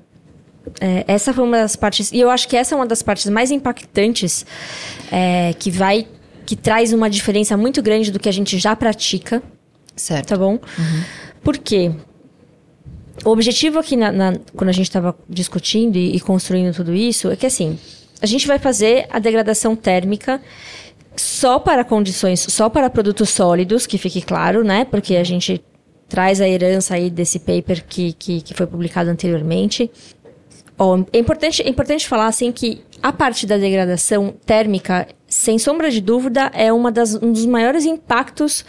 é, 0.81 1.03
essa 1.07 1.31
foi 1.31 1.43
uma 1.43 1.57
das 1.57 1.75
partes, 1.75 2.11
e 2.11 2.19
eu 2.19 2.29
acho 2.29 2.47
que 2.47 2.57
essa 2.57 2.73
é 2.73 2.75
uma 2.75 2.87
das 2.87 3.03
partes 3.03 3.29
mais 3.29 3.51
impactantes 3.51 4.45
é, 5.11 5.53
que 5.59 5.69
vai, 5.69 6.07
que 6.45 6.55
traz 6.55 6.93
uma 6.93 7.09
diferença 7.09 7.55
muito 7.57 7.81
grande 7.81 8.11
do 8.11 8.19
que 8.19 8.29
a 8.29 8.31
gente 8.33 8.57
já 8.57 8.75
pratica, 8.75 9.41
Certo. 9.95 10.27
tá 10.29 10.37
bom? 10.37 10.59
Por 11.43 11.57
quê? 11.57 11.91
O 13.25 13.29
objetivo 13.29 13.79
aqui, 13.79 13.95
na, 13.95 14.11
na- 14.11 14.33
quando 14.55 14.69
a 14.69 14.73
gente 14.73 14.87
estava 14.87 15.15
discutindo 15.29 15.95
e, 15.97 16.15
e 16.15 16.19
construindo 16.19 16.73
tudo 16.73 16.93
isso, 16.93 17.29
é 17.31 17.35
que 17.35 17.45
assim, 17.45 17.77
a 18.21 18.25
gente 18.25 18.47
vai 18.47 18.57
fazer 18.59 19.05
a 19.09 19.19
degradação 19.19 19.75
térmica 19.75 20.41
só 21.15 21.59
para 21.59 21.83
condições, 21.83 22.39
só 22.49 22.69
para 22.69 22.89
produtos 22.89 23.29
sólidos, 23.29 23.85
que 23.85 23.97
fique 23.97 24.21
claro, 24.21 24.63
né? 24.63 24.83
Porque 24.85 25.15
a 25.15 25.23
gente 25.23 25.61
traz 26.09 26.41
a 26.41 26.47
herança 26.49 26.95
aí 26.95 27.09
desse 27.09 27.39
paper 27.39 27.85
que, 27.87 28.13
que, 28.13 28.41
que 28.41 28.53
foi 28.53 28.65
publicado 28.65 29.09
anteriormente. 29.09 29.89
Ó, 30.77 30.99
é, 31.11 31.19
importante, 31.19 31.61
é 31.61 31.69
importante 31.69 32.07
falar 32.07 32.27
assim 32.27 32.51
que 32.51 32.81
a 33.01 33.11
parte 33.11 33.45
da 33.45 33.57
degradação 33.57 34.33
térmica, 34.45 35.07
sem 35.27 35.57
sombra 35.57 35.91
de 35.91 36.01
dúvida, 36.01 36.51
é 36.53 36.71
uma 36.71 36.91
das, 36.91 37.15
um 37.15 37.31
dos 37.31 37.45
maiores 37.45 37.85
impactos, 37.85 38.65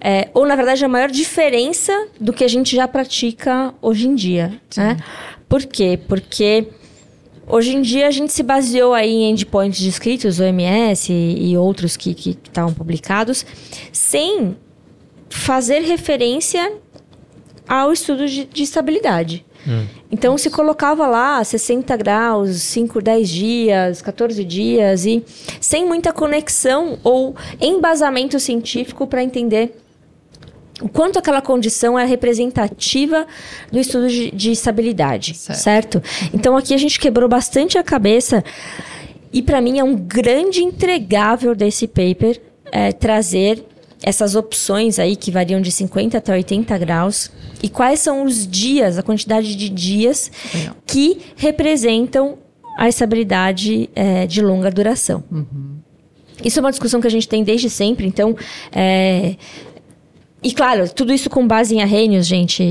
é, 0.00 0.28
ou 0.34 0.46
na 0.46 0.56
verdade 0.56 0.84
a 0.84 0.88
maior 0.88 1.10
diferença 1.10 1.92
do 2.18 2.32
que 2.32 2.44
a 2.44 2.48
gente 2.48 2.74
já 2.74 2.88
pratica 2.88 3.74
hoje 3.80 4.08
em 4.08 4.14
dia. 4.14 4.60
Né? 4.76 4.96
Por 5.48 5.64
quê? 5.64 5.98
Porque 6.08 6.68
Hoje 7.52 7.74
em 7.74 7.82
dia 7.82 8.06
a 8.06 8.12
gente 8.12 8.32
se 8.32 8.44
baseou 8.44 8.94
aí 8.94 9.10
em 9.10 9.32
endpoints 9.32 9.80
descritos, 9.80 10.38
OMS 10.38 11.12
e, 11.12 11.50
e 11.50 11.58
outros 11.58 11.96
que 11.96 12.14
que 12.14 12.30
estavam 12.30 12.72
publicados, 12.72 13.44
sem 13.92 14.56
fazer 15.28 15.80
referência 15.80 16.74
ao 17.66 17.92
estudo 17.92 18.28
de, 18.28 18.44
de 18.44 18.62
estabilidade. 18.62 19.44
Então 20.10 20.36
se 20.38 20.50
colocava 20.50 21.06
lá 21.06 21.42
60 21.42 21.96
graus, 21.96 22.62
5, 22.62 23.00
10 23.00 23.28
dias, 23.28 24.02
14 24.02 24.44
dias 24.44 25.04
e 25.04 25.22
sem 25.60 25.86
muita 25.86 26.12
conexão 26.12 26.98
ou 27.04 27.34
embasamento 27.60 28.40
científico 28.40 29.06
para 29.06 29.22
entender 29.22 29.76
o 30.80 30.88
quanto 30.88 31.18
aquela 31.18 31.42
condição 31.42 31.98
é 31.98 32.06
representativa 32.06 33.26
do 33.70 33.78
estudo 33.78 34.08
de, 34.08 34.30
de 34.30 34.52
estabilidade, 34.52 35.34
Certo. 35.36 35.58
certo. 36.00 36.02
Então 36.32 36.56
aqui 36.56 36.72
a 36.72 36.78
gente 36.78 36.98
quebrou 36.98 37.28
bastante 37.28 37.76
a 37.76 37.82
cabeça 37.82 38.42
e 39.32 39.42
para 39.42 39.60
mim 39.60 39.78
é 39.78 39.84
um 39.84 39.94
grande 39.94 40.62
entregável 40.64 41.54
desse 41.54 41.86
paper 41.86 42.40
é, 42.72 42.92
trazer 42.92 43.62
essas 44.02 44.34
opções 44.34 44.98
aí 44.98 45.16
que 45.16 45.30
variam 45.30 45.60
de 45.60 45.70
50 45.70 46.16
até 46.16 46.32
80 46.32 46.78
graus 46.78 47.30
e 47.62 47.68
quais 47.68 48.00
são 48.00 48.24
os 48.24 48.46
dias, 48.46 48.98
a 48.98 49.02
quantidade 49.02 49.54
de 49.54 49.68
dias 49.68 50.30
Legal. 50.54 50.76
que 50.86 51.20
representam 51.36 52.38
a 52.78 52.88
estabilidade 52.88 53.90
é, 53.94 54.26
de 54.26 54.40
longa 54.40 54.70
duração. 54.70 55.22
Isso 56.42 56.58
é 56.58 56.62
uma 56.62 56.70
discussão 56.70 57.00
que 57.00 57.06
a 57.06 57.10
gente 57.10 57.28
tem 57.28 57.44
desde 57.44 57.68
sempre, 57.68 58.06
então 58.06 58.34
é, 58.72 59.36
e 60.42 60.52
claro, 60.52 60.88
tudo 60.88 61.12
isso 61.12 61.28
com 61.28 61.46
base 61.46 61.74
em 61.74 61.82
arrhenios, 61.82 62.26
gente. 62.26 62.62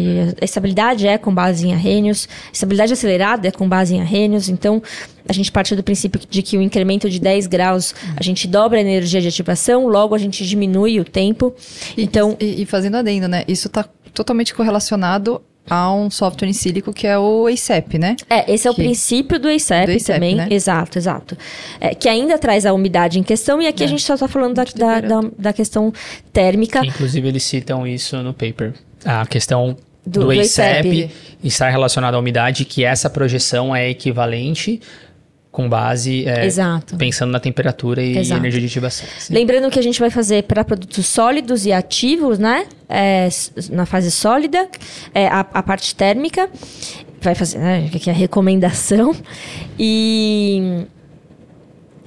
A 0.41 0.45
estabilidade 0.45 1.05
é 1.07 1.17
com 1.17 1.33
base 1.33 1.67
em 1.67 1.73
arrhenios. 1.73 2.27
A 2.47 2.51
estabilidade 2.53 2.93
acelerada 2.93 3.47
é 3.47 3.51
com 3.51 3.67
base 3.69 3.95
em 3.95 4.01
arrhenios. 4.01 4.49
Então, 4.49 4.81
a 5.27 5.33
gente 5.33 5.51
parte 5.51 5.75
do 5.75 5.83
princípio 5.83 6.19
de 6.29 6.41
que 6.41 6.57
o 6.57 6.61
incremento 6.61 7.09
de 7.09 7.19
10 7.19 7.45
graus, 7.47 7.93
a 8.17 8.23
gente 8.23 8.47
dobra 8.47 8.79
a 8.79 8.81
energia 8.81 9.21
de 9.21 9.27
ativação, 9.27 9.87
logo 9.87 10.15
a 10.15 10.17
gente 10.17 10.45
diminui 10.45 10.99
o 10.99 11.05
tempo. 11.05 11.53
E- 11.95 12.03
Então, 12.03 12.35
E, 12.39 12.63
e 12.63 12.65
fazendo 12.65 12.95
adendo, 12.97 13.27
né? 13.27 13.43
Isso 13.47 13.67
está 13.67 13.85
totalmente 14.13 14.53
correlacionado 14.55 15.39
a 15.69 15.93
um 15.93 16.09
software 16.09 16.47
em 16.47 16.53
sílico 16.53 16.91
que 16.93 17.05
é 17.07 17.17
o 17.17 17.47
ACEP, 17.47 17.97
né? 17.99 18.15
é, 18.29 18.51
esse 18.51 18.67
é 18.67 18.71
o 18.71 18.73
Que- 18.73 18.81
princípio 18.83 19.39
do 19.39 19.47
ACEP, 19.47 19.85
do 19.85 19.91
ACEP, 19.97 20.13
também. 20.13 20.35
né? 20.35 20.47
Exato, 20.49 20.97
exato. 20.97 21.37
É, 21.79 21.93
que 21.93 22.09
ainda 22.09 22.37
traz 22.37 22.65
a 22.65 22.73
umidade 22.73 23.19
em 23.19 23.23
questão, 23.23 23.61
e 23.61 23.67
aqui 23.67 23.83
a 23.83 23.85
É. 23.85 23.89
gente 23.89 24.01
só 24.03 24.13
está 24.15 24.27
falando 24.27 24.55
da, 24.55 24.63
da, 24.63 25.01
da, 25.01 25.29
da 25.37 25.53
questão 25.53 25.93
térmica. 26.33 26.85
Inclusive, 26.85 27.27
eles 27.27 27.43
citam 27.43 27.85
isso 27.85 28.17
no 28.23 28.33
paper. 28.33 28.73
A 29.05 29.25
questão 29.25 29.77
Do- 30.05 30.21
do, 30.21 30.25
do 30.25 30.31
ACEP 30.31 30.89
ACEP. 30.89 31.11
estar 31.43 31.69
relacionada 31.69 32.17
à 32.17 32.19
umidade, 32.19 32.65
que 32.65 32.83
essa 32.83 33.09
projeção 33.09 33.75
é 33.75 33.89
equivalente 33.89 34.81
com 35.51 35.67
base 35.67 36.27
é, 36.27 36.47
pensando 36.97 37.31
na 37.31 37.39
temperatura 37.39 38.03
e 38.03 38.17
Exato. 38.17 38.41
energia 38.41 38.61
de 38.61 38.67
ativação. 38.67 39.07
Lembrando 39.29 39.69
que 39.71 39.79
a 39.79 39.81
gente 39.81 39.99
vai 39.99 40.09
fazer 40.09 40.43
para 40.43 40.63
produtos 40.63 41.05
sólidos 41.07 41.65
e 41.65 41.71
ativos, 41.71 42.37
né? 42.37 42.67
É, 42.87 43.27
na 43.71 43.85
fase 43.85 44.11
sólida, 44.11 44.67
é, 45.13 45.27
a, 45.27 45.39
a 45.39 45.63
parte 45.63 45.95
térmica. 45.95 46.49
Vai 47.21 47.35
fazer, 47.35 47.57
né? 47.57 47.89
Que 47.89 48.09
é 48.09 48.13
a 48.13 48.15
recomendação. 48.15 49.15
E. 49.77 50.85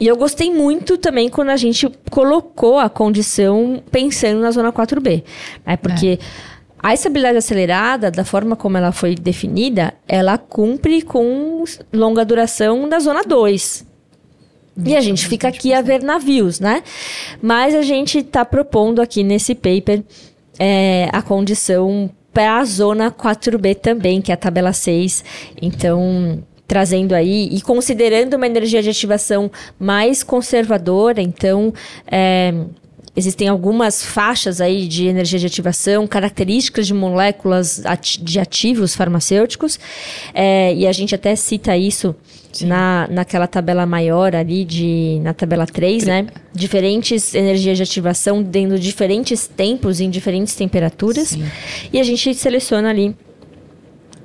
E 0.01 0.09
eu 0.09 0.17
gostei 0.17 0.53
muito 0.53 0.99
também 0.99 1.29
quando 1.29 1.51
a 1.51 1.57
gente 1.57 1.89
colocou 2.11 2.81
a 2.81 2.89
condição 2.91 3.81
pensando 3.89 4.41
na 4.41 4.51
zona 4.51 4.73
4B. 4.73 5.23
Né? 5.65 5.77
Porque 5.77 6.19
a 6.83 6.93
estabilidade 6.93 7.39
acelerada, 7.39 8.11
da 8.11 8.25
forma 8.25 8.57
como 8.57 8.77
ela 8.77 8.91
foi 8.91 9.15
definida, 9.15 9.95
ela 10.09 10.37
cumpre 10.37 11.01
com 11.03 11.63
longa 11.93 12.25
duração 12.25 12.89
da 12.89 12.99
zona 12.99 13.23
2. 13.23 13.87
E 14.85 14.97
a 14.97 15.01
gente 15.01 15.29
fica 15.29 15.49
aqui 15.49 15.73
a 15.73 15.83
ver 15.83 16.03
navios, 16.03 16.59
né? 16.59 16.83
Mas 17.41 17.75
a 17.75 17.83
gente 17.83 18.19
está 18.19 18.45
propondo 18.45 19.01
aqui 19.01 19.23
nesse 19.23 19.55
paper 19.55 20.03
é, 20.59 21.09
a 21.13 21.23
condição 21.23 22.11
para 22.33 22.59
a 22.59 22.65
zona 22.65 23.11
4B 23.11 23.77
também, 23.77 24.21
que 24.23 24.33
é 24.33 24.35
a 24.35 24.39
tabela 24.39 24.73
6. 24.73 25.23
Então, 25.61 26.43
trazendo 26.67 27.15
aí 27.15 27.49
e 27.53 27.61
considerando 27.61 28.35
uma 28.35 28.47
energia 28.47 28.83
de 28.83 28.89
ativação 28.89 29.51
mais 29.79 30.23
conservadora, 30.23 31.21
então. 31.21 31.73
é, 32.11 32.53
Existem 33.15 33.47
algumas 33.47 34.03
faixas 34.03 34.59
aí 34.59 34.89
de 34.89 35.07
energia 35.07 35.39
de 35.39 35.47
ativação, 35.47 36.07
características 36.07 36.87
de 36.87 36.95
moléculas 36.95 37.85
ati- 37.85 38.23
de 38.23 38.41
ativos 38.41 38.95
farmacêuticos, 38.95 39.79
é, 40.33 40.75
e 40.75 40.87
a 40.87 40.93
gente 40.93 41.15
até 41.15 41.37
cita 41.37 41.77
isso 41.77 42.15
na, 42.63 43.07
naquela 43.11 43.47
tabela 43.47 43.85
maior 43.85 44.35
ali, 44.35 44.65
de, 44.65 45.21
na 45.23 45.35
tabela 45.35 45.67
3, 45.67 46.05
né? 46.05 46.27
Diferentes 46.55 47.35
energias 47.35 47.77
de 47.77 47.83
ativação 47.83 48.43
dentro 48.43 48.79
de 48.79 48.85
diferentes 48.85 49.47
tempos, 49.47 50.01
em 50.01 50.09
diferentes 50.09 50.55
temperaturas, 50.55 51.29
Sim. 51.29 51.45
e 51.93 52.01
a 52.01 52.03
gente 52.03 52.35
seleciona 52.35 52.89
ali 52.91 53.15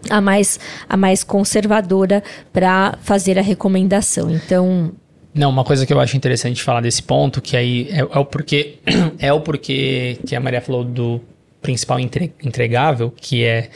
a 0.09 0.21
mais, 0.21 0.59
a 0.87 0.95
mais 0.95 1.23
conservadora 1.23 2.23
para 2.53 2.97
fazer 3.01 3.37
a 3.37 3.41
recomendação. 3.41 4.29
Então, 4.31 4.93
Não, 5.37 5.49
uma 5.49 5.63
coisa 5.63 5.85
que 5.85 5.93
eu 5.93 5.99
acho 5.99 6.17
interessante 6.17 6.61
falar 6.63 6.81
desse 6.81 7.01
ponto, 7.03 7.41
que 7.41 7.55
aí 7.55 7.87
é, 7.91 7.99
é 7.99 8.19
o 8.19 8.25
porquê 8.25 8.75
é 9.19 9.31
o 9.31 9.39
porquê 9.39 10.17
que 10.25 10.35
a 10.35 10.39
Maria 10.39 10.61
falou 10.61 10.83
do 10.83 11.21
principal 11.61 11.99
entre- 11.99 12.33
entregável, 12.43 13.13
que 13.15 13.43
é 13.43 13.69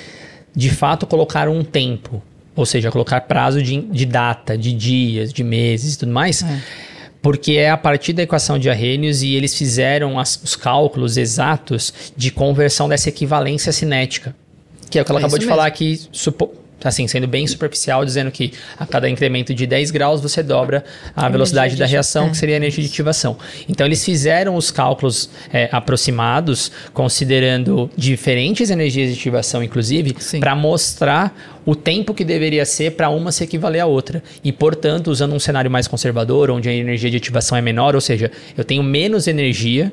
de 0.56 0.70
fato 0.70 1.06
colocar 1.06 1.48
um 1.48 1.64
tempo, 1.64 2.22
ou 2.56 2.66
seja, 2.66 2.92
colocar 2.92 3.22
prazo 3.22 3.62
de, 3.62 3.80
de 3.82 4.06
data, 4.06 4.58
de 4.58 4.74
dias, 4.74 5.32
de 5.32 5.44
meses 5.44 5.96
e 5.96 6.00
tudo 6.00 6.12
mais. 6.12 6.44
Porque 7.22 7.54
é 7.54 7.70
a 7.70 7.78
partir 7.78 8.14
da 8.14 8.24
equação 8.24 8.58
de 8.58 8.68
Arrhenius 8.70 9.22
e 9.22 9.36
eles 9.36 9.56
fizeram 9.56 10.18
as- 10.20 10.42
os 10.44 10.56
cálculos 10.56 11.18
exatos 11.18 11.94
de 12.18 12.32
conversão 12.32 12.90
dessa 12.90 13.10
equivalência 13.10 13.72
cinética. 13.72 14.36
Que 14.90 14.98
é 14.98 15.02
o 15.04 15.06
que 15.06 15.12
ela 15.12 15.20
É 15.20 15.22
acabou 15.24 15.38
de 15.38 15.46
falar 15.46 15.68
aqui, 15.68 16.02
supo- 16.12 16.52
assim, 16.88 17.08
sendo 17.08 17.28
bem 17.28 17.46
superficial, 17.48 18.04
dizendo 18.06 18.32
que 18.32 18.54
a 18.78 18.86
cada 18.86 19.10
incremento 19.10 19.54
de 19.54 19.66
10 19.66 19.92
graus 19.92 20.22
você 20.22 20.42
dobra 20.42 20.84
a 21.16 21.30
velocidade 21.30 21.74
de 21.74 21.80
da 21.80 21.86
reação, 21.86 22.28
é. 22.28 22.30
que 22.30 22.38
seria 22.38 22.56
a 22.56 22.58
energia 22.58 22.84
de 22.84 22.90
ativação. 22.90 23.38
Então, 23.68 23.86
eles 23.86 24.04
fizeram 24.04 24.56
os 24.56 24.72
cálculos 24.72 25.30
é, 25.52 25.70
aproximados, 25.72 26.72
considerando 26.94 27.90
diferentes 27.96 28.70
energias 28.70 29.14
de 29.14 29.20
ativação, 29.20 29.64
inclusive, 29.64 30.16
para 30.40 30.56
mostrar 30.56 31.36
o 31.66 31.76
tempo 31.76 32.14
que 32.14 32.24
deveria 32.24 32.66
ser 32.66 32.92
para 32.92 33.10
uma 33.10 33.32
se 33.32 33.44
equivaler 33.44 33.82
à 33.82 33.86
outra. 33.86 34.24
E, 34.44 34.52
portanto, 34.52 35.08
usando 35.08 35.34
um 35.34 35.40
cenário 35.40 35.70
mais 35.70 35.88
conservador, 35.88 36.50
onde 36.50 36.70
a 36.70 36.74
energia 36.74 37.10
de 37.10 37.18
ativação 37.18 37.58
é 37.58 37.62
menor, 37.62 37.96
ou 37.96 38.02
seja, 38.02 38.32
eu 38.58 38.64
tenho 38.64 38.84
menos 38.84 39.28
energia 39.28 39.92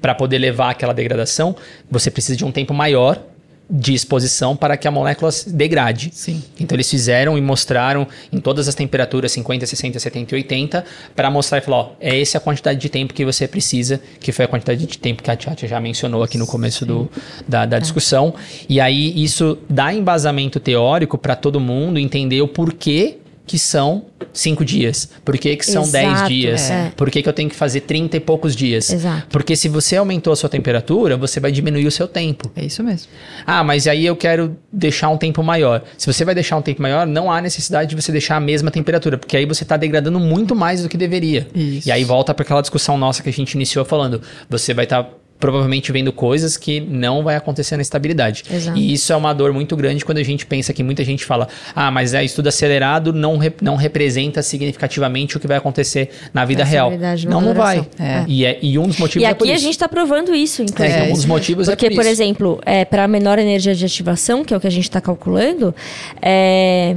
para 0.00 0.14
poder 0.14 0.38
levar 0.38 0.70
aquela 0.70 0.92
degradação, 0.92 1.54
você 1.90 2.10
precisa 2.10 2.36
de 2.36 2.44
um 2.44 2.52
tempo 2.52 2.72
maior 2.72 3.22
de 3.68 3.94
exposição 3.94 4.54
para 4.54 4.76
que 4.76 4.86
a 4.86 4.90
molécula 4.90 5.32
se 5.32 5.50
degrade. 5.50 6.10
Sim. 6.12 6.42
Então 6.60 6.76
eles 6.76 6.90
fizeram 6.90 7.38
e 7.38 7.40
mostraram 7.40 8.06
em 8.30 8.38
todas 8.38 8.68
as 8.68 8.74
temperaturas 8.74 9.32
50, 9.32 9.66
60, 9.66 9.98
70 9.98 10.34
e 10.34 10.38
80 10.38 10.84
para 11.16 11.30
mostrar 11.30 11.58
e 11.58 11.60
falar, 11.62 11.76
ó, 11.78 11.92
é 12.00 12.20
essa 12.20 12.38
a 12.38 12.40
quantidade 12.40 12.78
de 12.78 12.88
tempo 12.88 13.14
que 13.14 13.24
você 13.24 13.48
precisa, 13.48 14.00
que 14.20 14.30
foi 14.32 14.44
a 14.44 14.48
quantidade 14.48 14.84
de 14.84 14.98
tempo 14.98 15.22
que 15.22 15.30
a 15.30 15.36
Tchatcha 15.36 15.66
já 15.66 15.80
mencionou 15.80 16.22
aqui 16.22 16.36
no 16.36 16.46
começo 16.46 16.84
do, 16.84 17.10
da, 17.48 17.64
da 17.64 17.78
discussão. 17.78 18.34
E 18.68 18.80
aí 18.80 19.12
isso 19.22 19.58
dá 19.68 19.92
embasamento 19.92 20.60
teórico 20.60 21.16
para 21.16 21.34
todo 21.34 21.58
mundo 21.58 21.98
entender 21.98 22.42
o 22.42 22.48
porquê 22.48 23.21
que 23.52 23.58
são 23.58 24.06
cinco 24.32 24.64
dias? 24.64 25.10
Por 25.22 25.36
que, 25.36 25.54
que 25.56 25.66
são 25.66 25.82
Exato, 25.82 26.26
10 26.26 26.28
dias? 26.28 26.70
é. 26.70 26.90
Por 26.96 27.10
que, 27.10 27.22
que 27.22 27.28
eu 27.28 27.34
tenho 27.34 27.50
que 27.50 27.54
fazer 27.54 27.82
30 27.82 28.16
e 28.16 28.20
poucos 28.20 28.56
dias? 28.56 28.90
Exato. 28.90 29.26
Porque 29.28 29.54
se 29.54 29.68
você 29.68 29.94
aumentou 29.94 30.32
a 30.32 30.36
sua 30.36 30.48
temperatura, 30.48 31.18
você 31.18 31.38
vai 31.38 31.52
diminuir 31.52 31.86
o 31.86 31.90
seu 31.90 32.08
tempo. 32.08 32.50
É 32.56 32.64
isso 32.64 32.82
mesmo. 32.82 33.12
Ah, 33.46 33.62
mas 33.62 33.86
aí 33.86 34.06
eu 34.06 34.16
quero 34.16 34.56
deixar 34.72 35.10
um 35.10 35.18
tempo 35.18 35.42
maior. 35.42 35.82
Se 35.98 36.10
você 36.10 36.24
vai 36.24 36.34
deixar 36.34 36.56
um 36.56 36.62
tempo 36.62 36.80
maior, 36.80 37.06
não 37.06 37.30
há 37.30 37.42
necessidade 37.42 37.90
de 37.90 38.02
você 38.02 38.10
deixar 38.10 38.36
a 38.36 38.40
mesma 38.40 38.70
temperatura, 38.70 39.18
porque 39.18 39.36
aí 39.36 39.44
você 39.44 39.64
está 39.64 39.76
degradando 39.76 40.18
muito 40.18 40.56
mais 40.56 40.82
do 40.82 40.88
que 40.88 40.96
deveria. 40.96 41.46
Isso. 41.54 41.86
E 41.86 41.92
aí 41.92 42.04
volta 42.04 42.32
para 42.32 42.44
aquela 42.44 42.62
discussão 42.62 42.96
nossa 42.96 43.22
que 43.22 43.28
a 43.28 43.32
gente 43.34 43.52
iniciou 43.52 43.84
falando. 43.84 44.22
Você 44.48 44.72
vai 44.72 44.84
estar 44.86 45.10
provavelmente 45.42 45.90
vendo 45.90 46.12
coisas 46.12 46.56
que 46.56 46.78
não 46.80 47.24
vai 47.24 47.34
acontecer 47.34 47.74
na 47.74 47.82
estabilidade. 47.82 48.44
Exato. 48.48 48.78
E 48.78 48.92
isso 48.92 49.12
é 49.12 49.16
uma 49.16 49.32
dor 49.32 49.52
muito 49.52 49.76
grande 49.76 50.04
quando 50.04 50.18
a 50.18 50.22
gente 50.22 50.46
pensa 50.46 50.72
que 50.72 50.84
muita 50.84 51.04
gente 51.04 51.24
fala: 51.24 51.48
"Ah, 51.74 51.90
mas 51.90 52.14
é 52.14 52.24
estudo 52.24 52.46
acelerado 52.46 53.12
não, 53.12 53.36
re- 53.38 53.52
não 53.60 53.74
representa 53.74 54.40
significativamente 54.40 55.36
o 55.36 55.40
que 55.40 55.48
vai 55.48 55.56
acontecer 55.56 56.10
na 56.32 56.44
vida 56.44 56.62
Na 56.62 56.70
real". 56.70 56.92
Não, 57.28 57.40
não 57.40 57.54
vai. 57.54 57.80
duração. 57.80 58.06
É. 58.06 58.24
E, 58.28 58.44
é, 58.46 58.56
e 58.62 58.78
um 58.78 58.86
dos 58.86 58.98
motivos 58.98 59.22
E 59.22 59.24
é 59.24 59.30
aqui 59.30 59.50
a 59.50 59.58
gente 59.58 59.72
está 59.72 59.88
provando 59.88 60.32
isso, 60.32 60.62
É, 60.62 60.64
então, 60.64 61.08
um 61.08 61.12
dos 61.12 61.24
motivos 61.24 61.66
Porque, 61.66 61.86
é 61.86 61.88
por, 61.90 61.96
por, 61.96 62.06
exemplo, 62.06 62.60
é, 62.64 62.84
para 62.84 63.08
menor 63.08 63.36
energia 63.40 63.74
de 63.74 63.84
ativação, 63.84 64.44
que 64.44 64.54
é 64.54 64.56
o 64.56 64.60
que 64.60 64.68
a 64.68 64.70
gente 64.70 64.84
está 64.84 65.00
calculando, 65.00 65.74
é, 66.20 66.94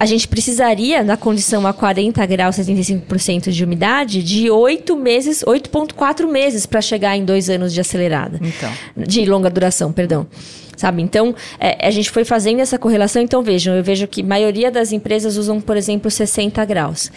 a 0.00 0.06
gente 0.06 0.26
precisaria, 0.26 1.04
na 1.04 1.14
condição 1.14 1.66
a 1.66 1.74
40 1.74 2.24
graus, 2.24 2.56
75% 2.56 3.50
de 3.50 3.62
umidade, 3.62 4.22
de 4.22 4.50
8 4.50 4.96
meses, 4.96 5.44
8,4 5.44 6.26
meses 6.26 6.64
para 6.64 6.80
chegar 6.80 7.14
em 7.18 7.24
dois 7.24 7.50
anos 7.50 7.70
de 7.74 7.82
acelerada. 7.82 8.40
Então. 8.42 8.72
De 8.96 9.26
longa 9.26 9.50
duração, 9.50 9.92
perdão. 9.92 10.26
Sabe? 10.74 11.02
Então, 11.02 11.34
é, 11.58 11.86
a 11.86 11.90
gente 11.90 12.10
foi 12.10 12.24
fazendo 12.24 12.60
essa 12.60 12.78
correlação. 12.78 13.20
Então, 13.20 13.42
vejam, 13.42 13.74
eu 13.74 13.84
vejo 13.84 14.08
que 14.08 14.22
a 14.22 14.24
maioria 14.24 14.70
das 14.70 14.90
empresas 14.90 15.36
usam, 15.36 15.60
por 15.60 15.76
exemplo, 15.76 16.10
60 16.10 16.64
graus. 16.64 17.12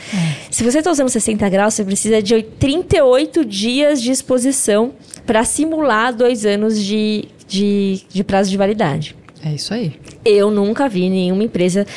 Se 0.52 0.62
você 0.66 0.80
está 0.80 0.92
usando 0.92 1.08
60 1.08 1.48
graus, 1.48 1.74
você 1.74 1.86
precisa 1.86 2.22
de 2.22 2.34
oit- 2.36 2.50
38 2.60 3.46
dias 3.46 4.02
de 4.02 4.12
exposição 4.12 4.92
para 5.26 5.46
simular 5.46 6.14
dois 6.14 6.46
anos 6.46 6.78
de, 6.84 7.24
de, 7.48 8.02
de 8.12 8.24
prazo 8.26 8.50
de 8.52 8.58
validade. 8.58 9.16
É 9.46 9.54
isso 9.54 9.74
aí. 9.74 9.94
Eu 10.26 10.52
nunca 10.52 10.90
vi 10.90 11.10
nenhuma 11.10 11.44
empresa 11.46 11.88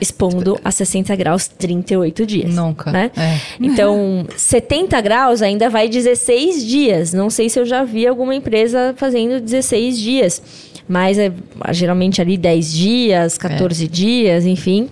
expondo 0.00 0.58
a 0.64 0.70
60 0.70 1.14
graus 1.16 1.48
38 1.48 2.26
dias. 2.26 2.54
Nunca. 2.54 2.90
Né? 2.90 3.10
É. 3.16 3.38
Então, 3.60 4.26
70 4.36 5.00
graus 5.00 5.42
ainda 5.42 5.68
vai 5.68 5.88
16 5.88 6.66
dias. 6.66 7.12
Não 7.12 7.30
sei 7.30 7.48
se 7.48 7.58
eu 7.58 7.64
já 7.64 7.84
vi 7.84 8.06
alguma 8.06 8.34
empresa 8.34 8.94
fazendo 8.96 9.40
16 9.40 9.98
dias. 9.98 10.42
Mas 10.86 11.18
é 11.18 11.32
geralmente 11.72 12.20
ali 12.20 12.36
10 12.36 12.72
dias, 12.72 13.38
14 13.38 13.88
dias, 13.88 14.44
enfim. 14.44 14.90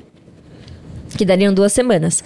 Que 1.17 1.27
dariam 1.27 1.53
duas 1.53 1.75
semanas. 1.75 2.25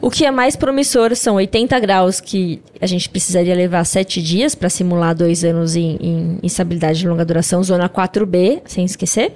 O 0.00 0.10
que 0.10 0.24
é 0.24 0.30
mais 0.30 0.56
promissor 0.56 1.14
são 1.14 1.34
80 1.34 1.78
graus, 1.80 2.18
que 2.18 2.62
a 2.80 2.86
gente 2.86 3.06
precisaria 3.10 3.54
levar 3.54 3.84
7 3.84 4.22
dias 4.22 4.54
para 4.54 4.70
simular 4.70 5.14
dois 5.14 5.44
anos 5.44 5.76
em, 5.76 5.98
em 6.00 6.38
instabilidade 6.42 7.00
de 7.00 7.08
longa 7.08 7.26
duração, 7.26 7.62
zona 7.62 7.90
4B, 7.90 8.62
sem 8.64 8.86
esquecer. 8.86 9.32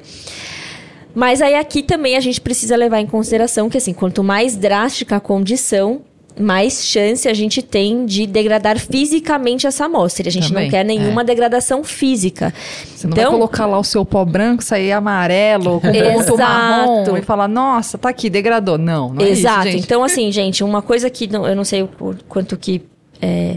Mas 1.17 1.41
aí 1.41 1.55
aqui 1.55 1.83
também 1.83 2.15
a 2.15 2.21
gente 2.21 2.41
precisa 2.43 2.77
levar 2.77 3.01
em 3.01 3.07
consideração 3.07 3.71
que 3.71 3.79
assim, 3.79 3.95
quanto 3.95 4.23
mais 4.23 4.55
drástica 4.55 5.17
a 5.17 5.21
condição, 5.21 6.03
mais 6.39 6.85
chance 6.85 7.27
a 7.27 7.33
gente 7.33 7.63
tem 7.63 8.05
de 8.05 8.27
degradar 8.27 8.79
fisicamente 8.79 9.67
essa 9.67 9.87
amostra. 9.87 10.27
E 10.27 10.29
a 10.29 10.31
gente 10.31 10.49
Também, 10.49 10.65
não 10.65 10.71
quer 10.71 10.85
nenhuma 10.85 11.23
é. 11.23 11.25
degradação 11.25 11.83
física. 11.83 12.53
Você 12.95 13.07
não 13.07 13.15
então, 13.15 13.31
vai 13.31 13.33
colocar 13.33 13.65
lá 13.65 13.79
o 13.79 13.83
seu 13.83 14.05
pó 14.05 14.23
branco, 14.27 14.63
sair 14.63 14.93
amarelo, 14.93 15.81
com 15.81 15.91
ponto 15.91 16.37
marrom 16.39 17.01
Exato. 17.01 17.17
e 17.17 17.23
falar, 17.23 17.49
nossa, 17.49 17.97
tá 17.97 18.11
aqui, 18.11 18.29
degradou. 18.29 18.77
Não, 18.77 19.15
não 19.15 19.25
Exato. 19.25 19.61
é 19.61 19.71
isso, 19.71 19.73
gente. 19.79 19.85
Então, 19.87 20.05
assim, 20.05 20.31
gente, 20.31 20.63
uma 20.63 20.83
coisa 20.83 21.09
que 21.09 21.27
não- 21.27 21.47
eu 21.49 21.57
não 21.57 21.65
sei 21.65 21.83
o 21.83 21.89
qu- 21.89 22.17
quanto 22.29 22.55
que. 22.59 22.83
é, 23.23 23.57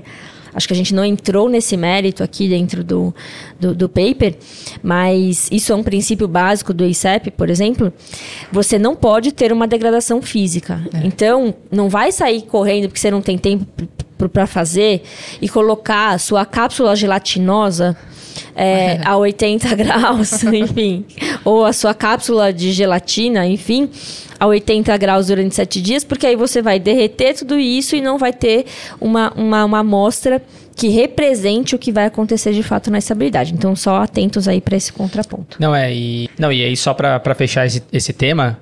acho 0.53 0.67
que 0.67 0.73
a 0.73 0.75
gente 0.75 0.93
não 0.93 1.03
entrou 1.03 1.49
nesse 1.49 1.75
mérito 1.77 2.23
aqui 2.23 2.47
dentro 2.47 2.83
do, 2.83 3.13
do, 3.59 3.75
do 3.75 3.89
paper, 3.89 4.35
mas 4.81 5.47
isso 5.51 5.71
é 5.71 5.75
um 5.75 5.83
princípio 5.83 6.27
básico 6.27 6.73
do 6.73 6.85
ICEP, 6.85 7.31
por 7.31 7.49
exemplo. 7.49 7.91
Você 8.51 8.77
não 8.77 8.95
pode 8.95 9.31
ter 9.31 9.51
uma 9.51 9.67
degradação 9.67 10.21
física. 10.21 10.81
Então, 11.03 11.53
não 11.71 11.89
vai 11.89 12.11
sair 12.11 12.41
correndo 12.43 12.87
porque 12.87 12.99
você 12.99 13.11
não 13.11 13.21
tem 13.21 13.37
tempo 13.37 13.65
para 14.27 14.45
fazer 14.45 15.03
e 15.41 15.47
colocar 15.47 16.09
a 16.09 16.17
sua 16.17 16.45
cápsula 16.45 16.95
gelatinosa 16.95 17.95
é, 18.55 18.99
a 19.05 19.17
80 19.17 19.75
graus, 19.75 20.43
enfim, 20.53 21.05
ou 21.43 21.65
a 21.65 21.73
sua 21.73 21.93
cápsula 21.93 22.51
de 22.53 22.71
gelatina, 22.71 23.45
enfim, 23.45 23.89
a 24.39 24.47
80 24.47 24.95
graus 24.97 25.27
durante 25.27 25.55
7 25.55 25.81
dias, 25.81 26.03
porque 26.03 26.25
aí 26.25 26.35
você 26.35 26.61
vai 26.61 26.79
derreter 26.79 27.35
tudo 27.35 27.59
isso 27.59 27.95
e 27.95 28.01
não 28.01 28.17
vai 28.17 28.33
ter 28.33 28.65
uma, 28.99 29.31
uma, 29.35 29.65
uma 29.65 29.79
amostra 29.79 30.41
que 30.75 30.87
represente 30.87 31.75
o 31.75 31.77
que 31.77 31.91
vai 31.91 32.05
acontecer 32.05 32.53
de 32.53 32.63
fato 32.63 32.89
na 32.89 32.99
estabilidade. 32.99 33.53
Então, 33.53 33.75
só 33.75 33.97
atentos 33.97 34.47
aí 34.47 34.61
para 34.61 34.77
esse 34.77 34.93
contraponto. 34.93 35.57
Não, 35.59 35.75
é, 35.75 35.93
e, 35.93 36.29
não, 36.39 36.53
e 36.53 36.63
aí 36.63 36.77
só 36.77 36.93
pra 36.93 37.35
fechar 37.35 37.67
esse, 37.67 37.83
esse 37.91 38.13
tema, 38.13 38.57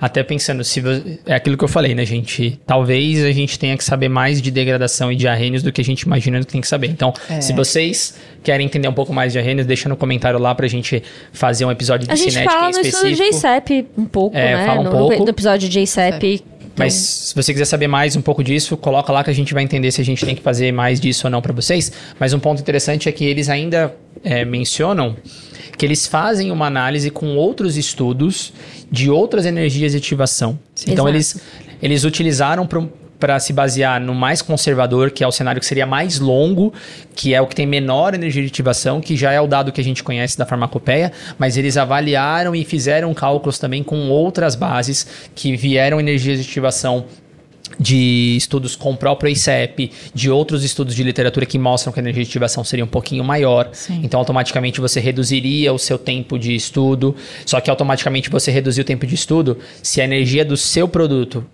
até 0.00 0.22
pensando, 0.22 0.64
se 0.64 0.82
é 1.26 1.34
aquilo 1.34 1.56
que 1.58 1.64
eu 1.64 1.68
falei, 1.68 1.94
né, 1.94 2.04
gente? 2.06 2.58
Talvez 2.66 3.22
a 3.24 3.32
gente 3.32 3.58
tenha 3.58 3.76
que 3.76 3.84
saber 3.84 4.08
mais 4.08 4.40
de 4.40 4.50
degradação 4.50 5.12
e 5.12 5.16
de 5.16 5.28
arrênios 5.28 5.62
do 5.62 5.70
que 5.70 5.80
a 5.80 5.84
gente 5.84 6.02
imagina 6.02 6.40
que 6.40 6.46
tem 6.46 6.60
que 6.60 6.68
saber. 6.68 6.88
Então, 6.88 7.12
É. 7.28 7.40
se 7.40 7.52
vocês 7.52 8.14
querem 8.42 8.64
entender 8.66 8.88
um 8.88 8.92
pouco 8.94 9.12
mais 9.12 9.32
de 9.32 9.38
arrênios, 9.38 9.66
deixa 9.66 9.88
no 9.88 9.96
comentário 9.96 10.38
lá 10.38 10.54
pra 10.54 10.66
gente 10.66 11.02
fazer 11.32 11.64
um 11.66 11.70
episódio 11.70 12.06
de 12.06 12.12
A 12.12 12.16
gente 12.16 12.30
cinética 12.32 12.52
fala 12.54 12.70
em 12.70 12.72
no 12.74 12.80
específico. 12.80 13.30
JCEP 13.30 13.86
um 13.98 14.04
pouco, 14.06 14.36
É, 14.36 14.56
né? 14.56 14.66
fala 14.66 14.80
um 14.80 14.84
no, 14.84 14.90
pouco. 14.90 15.22
no 15.24 15.28
episódio 15.30 15.68
de 15.68 15.80
JCEP. 15.84 16.42
Mas 16.76 16.94
se 16.94 17.34
você 17.34 17.52
quiser 17.52 17.66
saber 17.66 17.88
mais 17.88 18.16
um 18.16 18.22
pouco 18.22 18.42
disso, 18.42 18.74
coloca 18.76 19.12
lá 19.12 19.22
que 19.22 19.28
a 19.28 19.34
gente 19.34 19.52
vai 19.52 19.62
entender 19.62 19.90
se 19.90 20.00
a 20.00 20.04
gente 20.04 20.24
tem 20.24 20.34
que 20.34 20.40
fazer 20.40 20.72
mais 20.72 20.98
disso 20.98 21.26
ou 21.26 21.30
não 21.30 21.42
para 21.42 21.52
vocês. 21.52 21.92
Mas 22.18 22.32
um 22.32 22.38
ponto 22.38 22.60
interessante 22.62 23.06
é 23.06 23.12
que 23.12 23.22
eles 23.24 23.50
ainda 23.50 23.94
é, 24.24 24.46
mencionam 24.46 25.14
que 25.80 25.86
eles 25.86 26.06
fazem 26.06 26.50
uma 26.50 26.66
análise 26.66 27.08
com 27.08 27.38
outros 27.38 27.78
estudos 27.78 28.52
de 28.92 29.08
outras 29.08 29.46
energias 29.46 29.92
de 29.92 29.96
ativação. 29.96 30.58
Então 30.82 31.08
Exato. 31.08 31.08
eles, 31.08 31.40
eles 31.80 32.04
utilizaram 32.04 32.68
para 33.18 33.40
se 33.40 33.50
basear 33.54 33.98
no 33.98 34.14
mais 34.14 34.42
conservador, 34.42 35.10
que 35.10 35.24
é 35.24 35.26
o 35.26 35.32
cenário 35.32 35.58
que 35.58 35.64
seria 35.64 35.86
mais 35.86 36.20
longo, 36.20 36.70
que 37.16 37.32
é 37.32 37.40
o 37.40 37.46
que 37.46 37.54
tem 37.54 37.66
menor 37.66 38.12
energia 38.12 38.42
de 38.42 38.48
ativação, 38.48 39.00
que 39.00 39.16
já 39.16 39.32
é 39.32 39.40
o 39.40 39.46
dado 39.46 39.72
que 39.72 39.80
a 39.80 39.84
gente 39.84 40.04
conhece 40.04 40.36
da 40.36 40.44
farmacopeia, 40.44 41.12
mas 41.38 41.56
eles 41.56 41.78
avaliaram 41.78 42.54
e 42.54 42.62
fizeram 42.62 43.14
cálculos 43.14 43.58
também 43.58 43.82
com 43.82 44.10
outras 44.10 44.54
bases 44.54 45.06
que 45.34 45.56
vieram 45.56 45.98
energias 45.98 46.44
de 46.44 46.46
ativação 46.46 47.06
de 47.78 48.36
estudos 48.36 48.76
com 48.76 48.92
o 48.92 48.96
próprio 48.96 49.30
ICEP, 49.30 49.90
de 50.14 50.30
outros 50.30 50.64
estudos 50.64 50.94
de 50.94 51.02
literatura 51.02 51.46
que 51.46 51.58
mostram 51.58 51.92
que 51.92 52.00
a 52.00 52.02
energia 52.02 52.24
de 52.24 52.30
ativação 52.30 52.64
seria 52.64 52.84
um 52.84 52.88
pouquinho 52.88 53.24
maior. 53.24 53.68
Sim. 53.72 54.00
Então, 54.02 54.18
automaticamente 54.20 54.80
você 54.80 55.00
reduziria 55.00 55.72
o 55.72 55.78
seu 55.78 55.98
tempo 55.98 56.38
de 56.38 56.54
estudo. 56.54 57.14
Só 57.46 57.60
que 57.60 57.70
automaticamente 57.70 58.30
você 58.30 58.50
reduzir 58.50 58.80
o 58.80 58.84
tempo 58.84 59.06
de 59.06 59.14
estudo 59.14 59.58
se 59.82 60.00
a 60.00 60.04
energia 60.04 60.44
do 60.44 60.56
seu 60.56 60.88
produto 60.88 61.44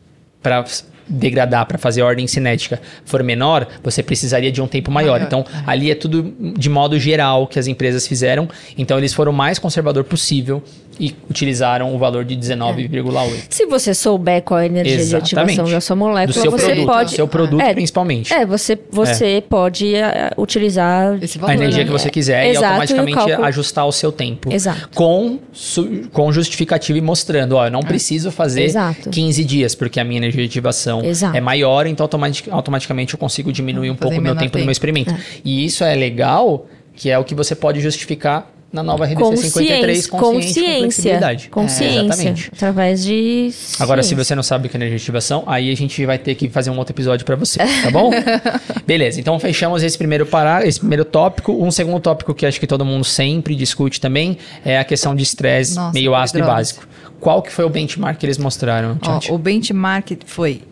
para 0.42 0.64
degradar, 1.08 1.66
para 1.66 1.78
fazer 1.78 2.02
ordem 2.02 2.26
cinética 2.26 2.80
for 3.04 3.22
menor, 3.22 3.66
você 3.82 4.02
precisaria 4.02 4.50
de 4.50 4.60
um 4.60 4.66
tempo 4.66 4.90
maior. 4.90 5.20
Maior, 5.20 5.26
Então, 5.26 5.44
ali 5.66 5.90
é 5.90 5.94
tudo 5.94 6.34
de 6.58 6.68
modo 6.68 6.98
geral 6.98 7.46
que 7.46 7.58
as 7.58 7.66
empresas 7.66 8.06
fizeram. 8.06 8.48
Então, 8.76 8.98
eles 8.98 9.14
foram 9.14 9.30
o 9.30 9.34
mais 9.34 9.58
conservador 9.58 10.04
possível 10.04 10.62
e 10.98 11.14
utilizaram 11.28 11.94
o 11.94 11.98
valor 11.98 12.24
de 12.24 12.36
19,8. 12.36 13.46
Se 13.50 13.66
você 13.66 13.94
souber 13.94 14.42
qual 14.42 14.60
é 14.60 14.64
a 14.64 14.66
energia 14.66 14.96
de 15.04 15.16
ativação 15.16 15.68
da 15.70 15.80
sua 15.80 15.96
molécula, 15.96 16.26
do 16.26 16.32
seu 16.40 16.50
você 16.50 16.66
produto, 16.66 16.86
pode. 16.86 17.10
do 17.10 17.16
seu 17.16 17.28
produto 17.28 17.60
É, 17.60 17.74
principalmente. 17.74 18.32
É, 18.32 18.46
você, 18.46 18.78
você 18.90 19.42
pode 19.48 19.94
eh, 19.94 20.30
utilizar. 20.36 21.18
Esse 21.22 21.38
a 21.38 21.40
valor, 21.42 21.54
energia 21.54 21.80
né? 21.80 21.84
que 21.84 21.92
você 21.92 22.10
quiser 22.10 22.46
e 22.46 22.50
Exato, 22.50 22.64
e 22.64 22.66
o 22.66 22.80
automaticamente 22.80 23.32
ajustar 23.46 23.86
o 23.86 23.92
seu 23.92 24.10
tempo. 24.12 24.52
Exato. 24.52 24.88
Com, 24.94 25.38
su- 25.52 26.08
com 26.12 26.32
justificativa 26.32 26.98
e 26.98 27.00
mostrando, 27.02 27.52
ó, 27.56 27.66
eu 27.66 27.70
não 27.70 27.80
preciso 27.80 28.30
fazer 28.30 28.62
Exato. 28.64 29.10
15 29.10 29.44
dias, 29.44 29.74
porque 29.74 30.00
a 30.00 30.04
minha 30.04 30.18
energia 30.18 30.42
de 30.42 30.48
ativação 30.48 31.04
Exato. 31.04 31.36
é 31.36 31.40
maior, 31.40 31.86
então 31.86 32.04
automatic- 32.04 32.48
automaticamente 32.50 33.14
eu 33.14 33.18
consigo 33.18 33.52
diminuir 33.52 33.90
um 33.90 33.94
Fazer 33.94 34.00
pouco 34.02 34.18
o 34.18 34.22
meu 34.22 34.32
menor 34.32 34.40
tempo 34.40 34.52
do 34.52 34.54
tempo. 34.54 34.64
meu 34.66 34.72
experimento. 34.72 35.14
E 35.44 35.64
isso 35.64 35.84
é 35.84 35.94
legal, 35.94 36.66
que 36.94 37.10
é 37.10 37.18
o 37.18 37.24
que 37.24 37.34
você 37.34 37.54
pode 37.54 37.80
justificar 37.80 38.50
na 38.76 38.82
nova 38.82 39.06
RDC 39.06 39.36
53, 39.38 40.06
Consciência. 40.06 40.08
consciente 40.08 40.08
com 40.08 40.18
Consciência. 40.18 40.78
flexibilidade. 40.80 41.48
Consciência. 41.48 42.00
Exatamente. 42.04 42.50
Através 42.54 43.04
de. 43.04 43.50
Agora, 43.80 44.02
se 44.02 44.14
você 44.14 44.34
não 44.34 44.42
sabe 44.42 44.66
o 44.66 44.70
que 44.70 44.76
é 44.76 44.78
energia 44.78 44.98
de 44.98 45.02
ativação, 45.02 45.44
aí 45.46 45.72
a 45.72 45.74
gente 45.74 46.04
vai 46.04 46.18
ter 46.18 46.34
que 46.34 46.48
fazer 46.50 46.70
um 46.70 46.76
outro 46.78 46.92
episódio 46.92 47.24
pra 47.24 47.36
você, 47.36 47.58
tá 47.58 47.90
bom? 47.90 48.10
Beleza, 48.86 49.18
então 49.18 49.38
fechamos 49.38 49.82
esse 49.82 49.96
primeiro 49.96 50.26
pará, 50.26 50.66
esse 50.66 50.78
primeiro 50.78 51.04
tópico. 51.04 51.52
Um 51.52 51.70
segundo 51.70 52.00
tópico 52.00 52.34
que 52.34 52.44
acho 52.44 52.60
que 52.60 52.66
todo 52.66 52.84
mundo 52.84 53.04
sempre 53.04 53.54
discute 53.54 54.00
também 54.00 54.36
é 54.64 54.78
a 54.78 54.84
questão 54.84 55.14
de 55.14 55.22
estresse 55.22 55.76
meio 55.92 56.14
ácido 56.14 56.40
e 56.40 56.42
básico. 56.42 56.86
Qual 57.18 57.40
que 57.40 57.50
foi 57.50 57.64
o 57.64 57.70
benchmark 57.70 58.18
que 58.18 58.26
eles 58.26 58.36
mostraram, 58.36 58.98
Ó, 59.02 59.34
o 59.34 59.38
benchmark 59.38 60.18
foi 60.26 60.62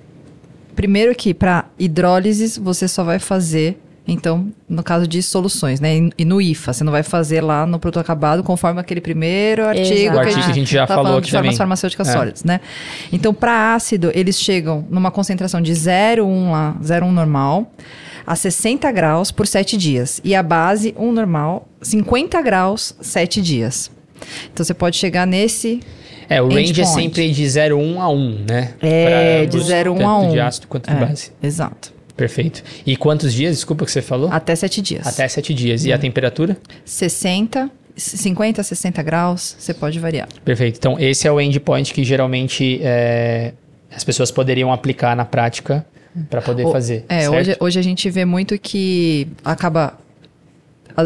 primeiro 0.77 1.15
que 1.15 1.33
para 1.33 1.67
hidrólise 1.79 2.61
você 2.61 2.87
só 2.87 3.03
vai 3.03 3.19
fazer 3.19 3.79
Então, 4.07 4.49
no 4.69 4.83
caso 4.83 5.09
de 5.09 5.23
soluções, 5.23 5.81
né? 5.81 6.11
E- 6.19 6.25
no 6.27 6.39
IFA, 6.41 6.75
você 6.75 6.85
não 6.85 6.93
vai 6.93 7.03
fazer 7.03 7.41
lá 7.41 7.65
no 7.65 7.79
produto 7.79 8.01
acabado 8.01 8.43
conforme 8.43 8.79
aquele 8.79 9.01
primeiro 9.01 9.65
artigo, 9.67 9.93
Exato. 9.95 10.17
O 10.17 10.21
artigo 10.21 10.45
que 10.45 10.51
a 10.51 10.55
gente 10.55 10.71
já 10.73 10.87
tá 10.87 10.95
falou 10.95 11.17
aqui 11.17 11.27
de 11.27 11.31
formas 11.33 11.47
também. 11.47 11.57
farmacêuticas 11.57 12.09
É. 12.09 12.13
sólidas, 12.13 12.45
né? 12.45 12.61
Então, 13.11 13.33
para 13.33 13.75
ácido, 13.75 14.11
eles 14.15 14.39
chegam 14.39 14.85
numa 14.91 15.11
concentração 15.11 15.61
de 15.63 15.73
0,1 15.73 16.51
lá, 16.53 16.77
0,1 16.83 17.11
normal, 17.13 17.73
a 18.27 18.37
60 18.37 18.93
graus 18.93 19.31
por 19.31 19.47
7 19.47 19.75
dias. 19.77 20.21
E 20.23 20.35
a 20.35 20.43
base, 20.43 20.95
1 20.99 21.11
normal, 21.11 21.67
50 21.81 22.43
graus, 22.43 22.95
7 23.01 23.41
dias. 23.41 23.91
Então, 24.53 24.63
você 24.65 24.75
pode 24.75 24.97
chegar 24.99 25.27
nesse 25.27 25.81
É, 26.29 26.43
o 26.43 26.49
range 26.49 26.79
é 26.79 26.85
sempre 26.85 27.31
de 27.33 27.43
0,1 27.47 27.99
a 28.01 28.09
1, 28.11 28.45
né? 28.49 28.75
É, 28.83 29.39
Pra 29.41 29.51
de 29.51 29.57
ambos, 29.57 29.69
0,1 29.71 29.95
tanto 29.97 30.07
a 30.07 30.19
1. 30.19 30.31
de 30.33 30.41
ácido 30.41 30.67
quanto 30.69 30.91
de 30.91 30.97
É, 30.97 31.01
base. 31.07 31.31
Exato. 31.43 31.94
Perfeito. 32.17 32.63
E 32.87 32.97
quantos 32.97 33.33
dias, 33.35 33.57
desculpa 33.57 33.85
que 33.85 33.91
você 33.91 34.01
falou? 34.03 34.29
Até 34.33 34.55
7 34.55 34.81
dias. 34.81 35.07
Até 35.07 35.27
7 35.27 35.53
dias. 35.53 35.85
E 35.85 35.93
a 35.93 35.99
temperatura? 35.99 36.57
60, 36.85 37.71
50, 37.97 38.63
60 38.63 39.03
graus, 39.03 39.57
você 39.59 39.75
pode 39.75 39.99
variar. 39.99 40.29
Perfeito. 40.45 40.77
Então, 40.79 40.99
esse 40.99 41.27
é 41.27 41.33
o 41.33 41.41
endpoint 41.41 41.93
que 41.93 42.05
geralmente 42.05 42.81
é, 42.83 43.53
as 43.95 44.05
pessoas 44.05 44.31
poderiam 44.31 44.73
aplicar 44.73 45.17
na 45.17 45.25
prática 45.25 45.85
para 46.31 46.41
poder 46.41 46.65
O- 46.67 46.71
fazer. 46.73 47.05
É, 47.09 47.21
certo? 47.23 47.35
hoje, 47.35 47.57
hoje 47.61 47.79
a 47.81 47.83
gente 47.83 48.09
vê 48.11 48.25
muito 48.25 48.57
que 48.59 49.27
acaba 49.45 49.99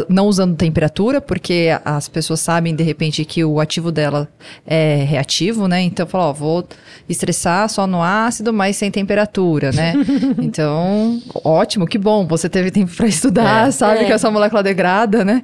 não 0.07 0.27
usando 0.27 0.55
temperatura, 0.55 1.19
porque 1.19 1.69
as 1.83 2.07
pessoas 2.07 2.39
sabem 2.39 2.75
de 2.75 2.83
repente 2.83 3.25
que 3.25 3.43
o 3.43 3.59
ativo 3.59 3.91
dela 3.91 4.27
é 4.65 5.03
reativo, 5.07 5.67
né? 5.67 5.81
Então 5.81 6.05
fala, 6.05 6.25
ó, 6.25 6.33
vou 6.33 6.67
estressar 7.07 7.67
só 7.69 7.87
no 7.87 8.01
ácido, 8.01 8.53
mas 8.53 8.75
sem 8.75 8.91
temperatura, 8.91 9.71
né? 9.71 9.93
então, 10.39 11.21
ótimo, 11.43 11.87
que 11.87 11.97
bom, 11.97 12.27
você 12.27 12.47
teve 12.47 12.69
tempo 12.71 12.95
para 12.95 13.07
estudar, 13.07 13.67
É. 13.67 13.71
sabe 13.71 14.01
É. 14.01 14.05
que 14.05 14.11
essa 14.13 14.29
molécula 14.29 14.61
degrada, 14.61 15.25
né? 15.25 15.41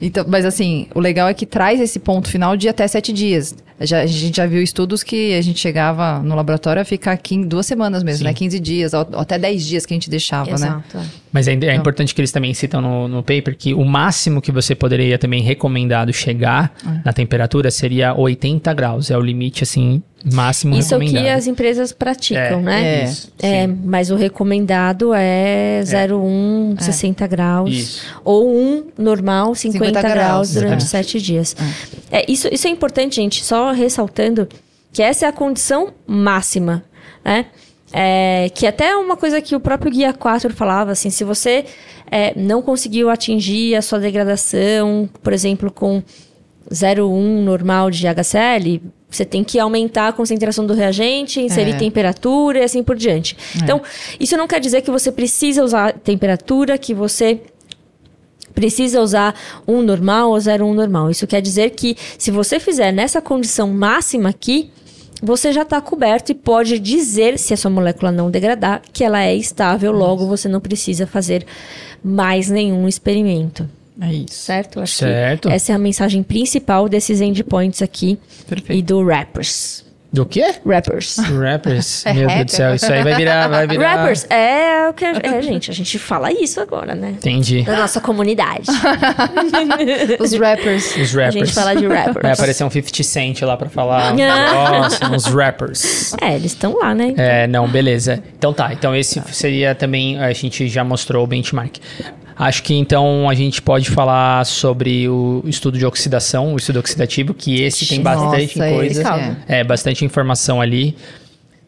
Então, 0.00 0.24
mas 0.28 0.44
assim, 0.46 0.86
o 0.94 1.00
legal 1.00 1.28
é 1.28 1.34
que 1.34 1.44
traz 1.44 1.80
esse 1.80 1.98
ponto 1.98 2.28
final 2.28 2.56
de 2.56 2.68
até 2.68 2.86
sete 2.88 3.12
dias. 3.12 3.54
Já, 3.82 4.00
a 4.02 4.06
gente 4.06 4.36
já 4.36 4.46
viu 4.46 4.62
estudos 4.62 5.02
que 5.02 5.34
a 5.34 5.40
gente 5.40 5.58
chegava 5.58 6.18
no 6.20 6.34
laboratório 6.34 6.82
a 6.82 6.84
ficar 6.84 7.12
aqui 7.12 7.34
em 7.34 7.42
duas 7.42 7.64
semanas 7.66 8.02
mesmo, 8.02 8.18
Sim. 8.18 8.24
né? 8.24 8.34
15 8.34 8.60
dias, 8.60 8.92
ou 8.92 9.06
ou 9.12 9.20
até 9.20 9.38
10 9.38 9.64
dias 9.66 9.86
que 9.86 9.94
a 9.94 9.96
gente 9.96 10.10
deixava, 10.10 10.50
né? 10.50 10.54
Exato. 10.54 10.98
é. 10.98 11.00
Mas 11.32 11.46
é, 11.48 11.52
é 11.52 11.74
importante 11.74 12.14
que 12.14 12.20
eles 12.20 12.32
também 12.32 12.52
citam 12.52 12.80
no, 12.80 13.06
no 13.08 13.22
paper 13.22 13.56
que 13.56 13.72
o 13.72 13.84
máximo 13.84 14.42
que 14.42 14.50
você 14.52 14.74
poderia 14.74 15.16
também 15.18 15.42
recomendado 15.42 16.12
chegar 16.12 16.72
É. 16.86 17.00
na 17.04 17.12
temperatura 17.12 17.70
seria 17.70 18.14
80 18.14 18.72
graus. 18.74 19.10
É 19.10 19.16
o 19.16 19.20
limite, 19.20 19.62
assim, 19.62 20.02
máximo 20.32 20.76
Isso 20.76 20.92
é 20.92 20.96
o 20.96 21.00
recomendado. 21.00 21.24
que 21.24 21.30
as 21.38 21.46
empresas 21.46 21.92
praticam, 21.92 22.42
É, 22.42 22.62
né? 22.62 22.84
É. 23.00 23.04
Isso, 23.04 23.32
É, 23.40 23.66
mas 23.66 24.10
o 24.10 24.16
recomendado 24.16 25.12
é 25.14 25.80
0,1, 25.84 26.80
60 26.80 27.26
graus. 27.26 27.70
Isso. 27.72 28.02
Ou 28.24 28.52
um 28.52 28.84
normal, 28.98 29.54
50, 29.54 29.84
50 29.84 30.00
graus, 30.02 30.12
graus, 30.14 30.54
durante 30.54 30.82
exatamente. 30.82 31.10
sete 31.10 31.20
dias. 31.22 31.56
É, 32.10 32.24
isso, 32.30 32.48
isso 32.52 32.66
é 32.66 32.70
importante, 32.70 33.16
gente, 33.16 33.44
só 33.44 33.69
ressaltando 33.72 34.48
que 34.92 35.02
essa 35.02 35.26
é 35.26 35.28
a 35.28 35.32
condição 35.32 35.92
máxima, 36.06 36.84
né? 37.24 37.46
É, 37.92 38.48
que 38.54 38.66
até 38.68 38.90
é 38.90 38.96
uma 38.96 39.16
coisa 39.16 39.40
que 39.40 39.56
o 39.56 39.60
próprio 39.60 39.90
Guia 39.90 40.12
4 40.12 40.54
falava, 40.54 40.92
assim, 40.92 41.10
se 41.10 41.24
você 41.24 41.64
é, 42.08 42.32
não 42.36 42.62
conseguiu 42.62 43.10
atingir 43.10 43.74
a 43.74 43.82
sua 43.82 43.98
degradação, 43.98 45.08
por 45.22 45.32
exemplo, 45.32 45.72
com 45.72 46.00
0,1 46.70 47.42
normal 47.42 47.90
de 47.90 48.06
HCl, 48.06 48.80
você 49.10 49.24
tem 49.24 49.42
que 49.42 49.58
aumentar 49.58 50.08
a 50.08 50.12
concentração 50.12 50.64
do 50.64 50.72
reagente, 50.72 51.40
inserir 51.40 51.72
É. 51.72 51.76
temperatura 51.76 52.60
e 52.60 52.62
assim 52.62 52.80
por 52.80 52.94
diante. 52.94 53.36
Então, 53.56 53.82
isso 54.20 54.36
não 54.36 54.46
quer 54.46 54.60
dizer 54.60 54.82
que 54.82 54.90
você 54.90 55.10
precisa 55.10 55.64
usar 55.64 55.92
temperatura, 55.94 56.78
que 56.78 56.94
você 56.94 57.40
precisa 58.54 59.00
usar 59.00 59.34
um 59.66 59.82
normal 59.82 60.30
ou 60.30 60.36
0,1 60.36 60.74
normal. 60.74 61.10
Isso 61.10 61.26
quer 61.26 61.40
dizer 61.40 61.70
que 61.70 61.96
se 62.18 62.30
você 62.30 62.58
fizer 62.60 62.92
nessa 62.92 63.20
condição 63.20 63.68
máxima 63.68 64.28
aqui, 64.30 64.70
você 65.22 65.52
já 65.52 65.62
está 65.62 65.80
coberto 65.80 66.32
e 66.32 66.34
pode 66.34 66.78
dizer, 66.78 67.38
se 67.38 67.52
a 67.52 67.56
sua 67.56 67.70
molécula 67.70 68.10
não 68.10 68.30
degradar, 68.30 68.82
que 68.92 69.04
ela 69.04 69.22
é 69.22 69.34
estável, 69.36 69.92
logo 69.92 70.26
você 70.26 70.48
não 70.48 70.60
precisa 70.60 71.06
fazer 71.06 71.44
mais 72.02 72.48
nenhum 72.48 72.88
experimento. 72.88 73.68
É 74.00 74.12
isso. 74.12 74.34
Certo? 74.34 74.80
Acho 74.80 74.94
Certo. 74.96 75.48
que 75.48 75.54
essa 75.54 75.72
é 75.72 75.74
a 75.74 75.78
mensagem 75.78 76.22
principal 76.22 76.88
desses 76.88 77.20
endpoints 77.20 77.82
aqui 77.82 78.18
Perfeito. 78.48 78.78
e 78.78 78.82
do 78.82 79.04
rappers. 79.04 79.84
Do 80.12 80.26
quê? 80.26 80.54
Rappers. 80.66 81.16
Rappers. 81.18 82.04
É 82.10 82.12
Meu 82.12 82.26
Deus 82.26 82.44
do 82.46 82.50
céu, 82.50 82.74
isso 82.74 82.92
aí 82.92 83.02
vai 83.04 83.14
virar. 83.14 83.46
Vai 83.48 83.66
virar... 83.66 83.94
Rappers 83.96 84.26
é 84.28 84.88
o 84.88 84.92
que. 84.92 85.04
a- 85.04 85.20
É, 85.22 85.40
gente, 85.42 85.70
a 85.70 85.74
gente 85.74 85.98
fala 85.98 86.32
isso 86.32 86.60
agora, 86.60 86.94
né? 86.96 87.10
Entendi. 87.10 87.62
Da 87.62 87.76
nossa 87.76 88.00
comunidade. 88.00 88.66
Os 90.18 90.32
rappers. 90.32 90.96
Os 90.96 91.16
A 91.16 91.24
rappers. 91.26 91.34
gente 91.34 91.52
fala 91.52 91.74
de 91.76 91.86
rappers. 91.86 92.22
Vai 92.22 92.32
aparecer 92.32 92.64
um 92.64 92.70
50 92.70 93.02
Cent 93.04 93.42
lá 93.42 93.56
pra 93.56 93.68
falar. 93.68 94.14
Nossa, 94.16 95.06
uns 95.10 95.26
rappers. 95.26 96.12
É, 96.20 96.34
eles 96.34 96.52
estão 96.52 96.76
lá, 96.76 96.94
né? 96.94 97.14
É, 97.16 97.46
não, 97.46 97.68
beleza. 97.68 98.22
Então 98.38 98.52
tá, 98.52 98.72
então 98.72 98.94
esse 98.96 99.20
seria 99.32 99.74
também, 99.74 100.18
a 100.20 100.32
gente 100.32 100.68
já 100.68 100.82
mostrou 100.84 101.24
o 101.24 101.26
benchmark. 101.26 101.76
Acho 102.36 102.62
que 102.62 102.74
então 102.74 103.28
a 103.28 103.34
gente 103.34 103.60
pode 103.60 103.90
falar 103.90 104.44
sobre 104.46 105.08
o 105.08 105.42
estudo 105.46 105.78
de 105.78 105.84
oxidação, 105.84 106.54
o 106.54 106.56
estudo 106.56 106.78
oxidativo, 106.80 107.34
que 107.34 107.60
esse 107.62 107.86
tem 107.86 108.00
bastante 108.02 108.58
Nossa, 108.58 108.70
coisa. 108.70 109.00
esse 109.00 109.02
É, 109.48 109.64
bastante 109.64 110.04
informação 110.04 110.60
ali. 110.60 110.96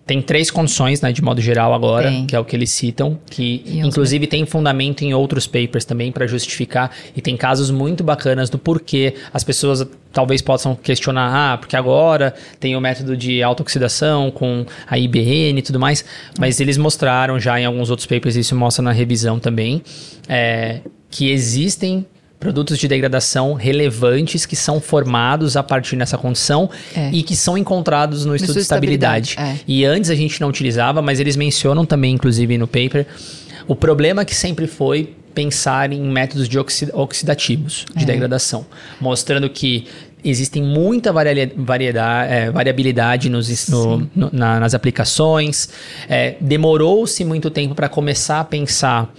Tem 0.05 0.21
três 0.21 0.51
condições, 0.51 1.01
né, 1.01 1.13
de 1.13 1.23
modo 1.23 1.41
geral 1.41 1.73
agora, 1.73 2.09
Tem. 2.09 2.27
que 2.27 2.35
é 2.35 2.39
o 2.39 2.45
que 2.45 2.57
eles 2.57 2.71
citam, 2.71 3.19
que 3.31 3.63
E 3.65 3.79
inclusive 3.79 4.27
tem 4.27 4.45
fundamento 4.45 5.03
em 5.03 5.15
outros 5.15 5.47
papers 5.47 5.85
também 5.85 6.11
para 6.11 6.27
justificar 6.27 6.91
e 7.17 7.21
tem 7.21 7.37
casos 7.37 7.71
muito 7.71 8.03
bacanas 8.03 8.51
do 8.51 8.59
porquê 8.59 9.15
as 9.33 9.45
pessoas 9.45 9.87
talvez 10.13 10.43
possam 10.43 10.75
questionar, 10.75 11.55
ah, 11.55 11.57
porque 11.57 11.77
agora 11.77 12.35
tem 12.59 12.77
o 12.77 12.81
método 12.81 13.17
de 13.17 13.43
autooxidação 13.43 14.31
com 14.31 14.67
a 14.87 14.99
IBN 14.99 15.61
e 15.61 15.63
tudo 15.63 15.79
mais, 15.79 16.05
mas 16.39 16.61
eles 16.61 16.77
mostraram 16.77 17.39
já 17.39 17.59
em 17.61 17.65
alguns 17.65 17.89
outros 17.89 18.07
papers, 18.07 18.37
isso 18.37 18.55
mostra 18.57 18.83
na 18.83 18.93
revisão 18.93 19.39
também, 19.39 19.83
é, 20.29 20.81
que 21.11 21.31
existem 21.31 22.05
produtos 22.43 22.77
de 22.77 22.89
degradação 22.89 23.55
relevantes 23.55 24.45
que 24.45 24.57
são 24.57 24.81
formados 24.81 25.57
a 25.57 25.63
partir 25.63 25.95
dessa 25.97 26.19
condição 26.19 26.69
É. 26.95 27.09
e 27.13 27.23
que 27.23 27.37
são 27.37 27.57
encontrados 27.57 28.25
no, 28.25 28.35
estudo, 28.35 28.49
estudo 28.51 28.55
de 28.55 28.59
de 28.59 28.63
estabilidade. 28.65 29.29
estabilidade, 29.31 29.61
é. 29.61 29.73
E 29.73 29.85
antes 29.85 30.11
a 30.11 30.15
gente 30.17 30.41
não 30.41 30.49
utilizava, 30.49 31.01
mas 31.01 31.21
eles 31.21 31.37
mencionam 31.37 31.87
também, 31.87 32.15
inclusive 32.15 32.59
no 32.59 32.67
paper, 32.67 33.07
o 33.69 33.77
problema 33.77 34.25
que 34.25 34.35
sempre 34.35 34.67
foi 34.67 35.15
pensar 35.33 35.93
em 35.93 36.01
métodos 36.03 36.49
de 36.49 36.59
oxi- 36.59 36.91
oxidativos 36.93 37.87
de 37.97 38.03
É. 38.03 38.07
degradação, 38.07 38.67
mostrando 39.01 39.49
que 39.49 39.87
existem 40.25 40.63
muita 40.63 41.13
variedade, 41.13 42.33
é, 42.33 42.51
variabilidade 42.51 43.29
nos, 43.29 43.69
no- 43.69 44.09
no- 44.15 44.31
na- 44.33 44.61
nas 44.61 44.75
aplicações. 44.75 45.69
É, 46.09 46.35
Demorou-se 46.41 47.25
muito 47.25 47.51
tempo 47.51 47.75
para 47.75 47.89
começar 47.89 48.41
a 48.41 48.45
pensar 48.45 49.13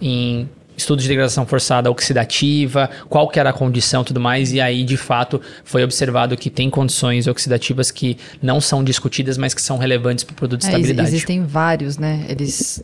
em 0.00 0.48
estudos 0.76 1.02
de 1.04 1.08
degradação 1.08 1.46
forçada 1.46 1.90
oxidativa, 1.90 2.90
qual 3.08 3.28
que 3.28 3.40
era 3.40 3.50
a 3.50 3.52
condição 3.52 4.02
e 4.02 4.04
tudo 4.04 4.20
mais, 4.20 4.52
e 4.52 4.60
aí 4.60 4.84
de 4.84 4.96
fato 4.96 5.40
foi 5.64 5.82
observado 5.82 6.36
que 6.36 6.50
tem 6.50 6.68
condições 6.68 7.26
oxidativas 7.26 7.90
que 7.90 8.16
não 8.42 8.60
são 8.60 8.84
discutidas, 8.84 9.38
mas 9.38 9.54
que 9.54 9.62
são 9.62 9.78
relevantes 9.78 10.24
para 10.24 10.32
o 10.32 10.36
produto 10.36 10.60
de 10.60 10.66
É, 10.66 10.70
estabilidade. 10.70 11.08
ex- 11.08 11.14
existem 11.14 11.44
vários, 11.44 11.96
né? 11.98 12.24
Eles 12.28 12.82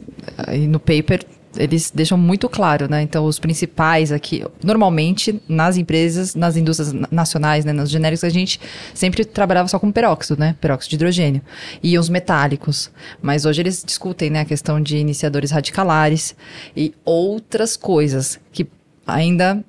no 0.68 0.78
paper 0.80 1.24
eles 1.56 1.90
deixam 1.94 2.16
muito 2.16 2.48
claro, 2.48 2.88
né? 2.88 3.02
Então 3.02 3.24
os 3.24 3.38
principais 3.38 4.10
aqui, 4.12 4.44
normalmente 4.62 5.40
nas 5.48 5.76
empresas, 5.76 6.34
nas 6.34 6.56
indústrias 6.56 6.92
na- 6.92 7.08
nacionais, 7.10 7.64
né, 7.64 7.72
nos 7.72 7.90
genéricos 7.90 8.24
a 8.24 8.28
gente 8.28 8.58
sempre 8.94 9.24
trabalhava 9.24 9.68
só 9.68 9.78
com 9.78 9.90
peróxido, 9.92 10.38
né? 10.40 10.56
Peróxido 10.60 10.90
de 10.90 10.94
hidrogênio 10.96 11.42
e 11.82 11.98
os 11.98 12.08
metálicos. 12.08 12.90
Mas 13.20 13.44
hoje 13.44 13.60
eles 13.62 13.82
discutem, 13.84 14.30
né, 14.30 14.40
a 14.40 14.44
questão 14.44 14.80
de 14.80 14.96
iniciadores 14.96 15.50
radicalares 15.50 16.34
e 16.76 16.94
outras 17.04 17.76
coisas 17.76 18.38
que 18.52 18.66
ainda 19.06 19.64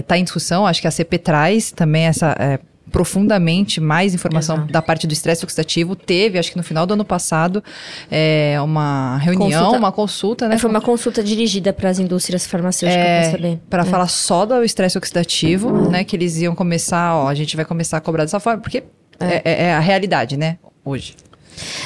está 0.00 0.18
em 0.18 0.24
discussão. 0.24 0.66
Acho 0.66 0.80
que 0.80 0.88
a 0.88 0.90
CP 0.90 1.18
traz 1.18 1.70
também 1.70 2.04
essa 2.04 2.34
é, 2.38 2.58
profundamente 2.92 3.80
mais 3.80 4.14
informação 4.14 4.56
Exato. 4.56 4.72
da 4.72 4.82
parte 4.82 5.06
do 5.06 5.12
estresse 5.12 5.44
oxidativo. 5.44 5.96
Teve, 5.96 6.38
acho 6.38 6.50
que 6.52 6.56
no 6.56 6.62
final 6.62 6.86
do 6.86 6.92
ano 6.94 7.04
passado, 7.04 7.64
é, 8.10 8.56
uma 8.62 9.16
reunião, 9.18 9.48
Consulta. 9.50 9.78
uma 9.78 9.90
consulta, 9.92 10.48
né? 10.48 10.54
É, 10.54 10.58
foi 10.58 10.70
uma 10.70 10.80
consulta 10.80 11.22
dirigida 11.24 11.72
para 11.72 11.88
as 11.88 11.98
indústrias 11.98 12.46
farmacêuticas 12.46 13.04
É, 13.04 13.20
para 13.22 13.30
saber. 13.30 13.60
para 13.70 13.82
É. 13.82 13.86
falar 13.86 14.06
só 14.08 14.44
do 14.46 14.62
estresse 14.62 14.96
oxidativo, 14.98 15.90
né? 15.90 16.04
Que 16.04 16.14
eles 16.14 16.36
iam 16.38 16.54
começar, 16.54 17.16
ó, 17.16 17.28
a 17.28 17.34
gente 17.34 17.56
vai 17.56 17.64
começar 17.64 17.96
a 17.96 18.00
cobrar 18.00 18.24
dessa 18.24 18.38
forma, 18.38 18.60
porque 18.60 18.84
é, 19.18 19.42
é- 19.44 19.62
é 19.68 19.72
a 19.74 19.80
realidade, 19.80 20.36
né? 20.36 20.58
Hoje. 20.84 21.14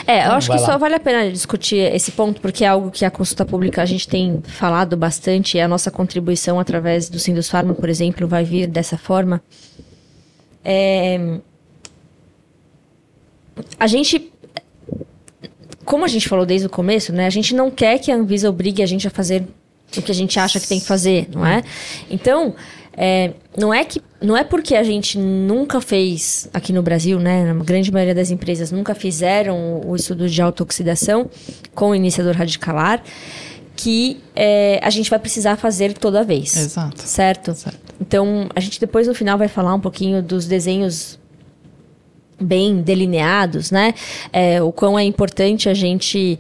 É, 0.07 0.27
eu 0.29 0.33
acho 0.33 0.49
que 0.51 0.57
lá. 0.57 0.65
só 0.65 0.79
vale 0.79 0.95
a 0.95 1.01
pena 1.01 1.29
discutir 1.31 1.93
esse 1.93 2.13
ponto, 2.13 2.41
porque 2.41 2.65
é 2.65 2.69
algo 2.69 2.89
que 2.91 3.05
a 3.05 3.11
consulta 3.11 3.45
pública 3.45 3.83
a 3.83 3.85
gente 3.85 4.07
tem 4.07 4.41
falado 4.47 4.97
bastante, 4.97 5.57
e 5.57 5.61
a 5.61 5.67
nossa 5.67 5.91
contribuição 5.91 6.61
através 6.61 7.09
do 7.09 7.19
Sindusfarma, 7.19 7.75
por 7.75 7.89
exemplo, 7.89 8.29
vai 8.29 8.45
vir 8.45 8.69
dessa 8.69 8.97
forma. 8.97 9.43
É, 10.69 11.39
A 13.79 13.87
gente. 13.87 14.33
Como 15.85 16.05
a 16.05 16.09
gente 16.09 16.29
falou 16.29 16.45
desde 16.45 16.67
o 16.67 16.71
começo, 16.71 17.13
né? 17.13 17.27
A 17.27 17.31
gente 17.31 17.55
não 17.55 17.71
quer 17.71 18.01
que 18.01 18.11
a 18.11 18.17
Anvisa 18.17 18.51
obrigue 18.51 18.83
a 18.83 18.87
gente 18.87 19.07
a 19.07 19.11
fazer 19.11 19.45
o 19.97 20.03
que 20.03 20.11
a 20.11 20.15
gente 20.15 20.37
acha 20.41 20.59
que 20.59 20.67
tem 20.67 20.81
que 20.81 20.87
fazer, 20.87 21.29
não 21.33 21.47
é? 21.47 21.63
Então, 22.11 22.57
é, 22.93 23.35
não 23.57 23.73
é 23.73 23.85
que 23.85 24.03
não 24.21 24.37
é 24.37 24.43
porque 24.43 24.75
a 24.75 24.83
gente 24.83 25.17
nunca 25.17 25.81
fez 25.81 26.49
aqui 26.53 26.73
no 26.73 26.83
Brasil, 26.83 27.21
né? 27.21 27.53
Na 27.53 27.63
grande 27.63 27.93
maioria 27.93 28.17
das 28.17 28.33
empresas 28.33 28.73
nunca 28.73 28.97
fizeram 28.97 29.81
o 29.87 29.95
estudo 29.95 30.29
de 30.29 30.43
autooxidação 30.43 31.31
com 31.73 31.91
o 31.91 31.95
iniciador 31.95 32.35
radicalar 32.35 33.01
que 33.77 34.21
é, 34.35 34.81
a 34.83 34.89
gente 34.89 35.11
vai 35.11 35.19
precisar 35.19 35.57
fazer 35.57 35.93
toda 35.93 36.25
vez. 36.25 36.57
Exato. 36.57 37.03
Certo? 37.03 37.55
Certo. 37.55 37.86
Então, 38.01 38.49
a 38.55 38.61
gente 38.61 38.81
depois 38.81 39.07
no 39.07 39.15
final 39.15 39.39
vai 39.39 39.49
falar 39.49 39.75
um 39.75 39.81
pouquinho 39.81 40.23
dos 40.23 40.47
desenhos 40.47 41.19
bem 42.41 42.83
delineados, 42.83 43.71
né? 43.71 43.95
É, 44.33 44.63
o 44.63 44.71
quão 44.71 44.99
é 44.99 45.05
importante 45.05 45.69
a 45.69 45.75
gente 45.75 46.39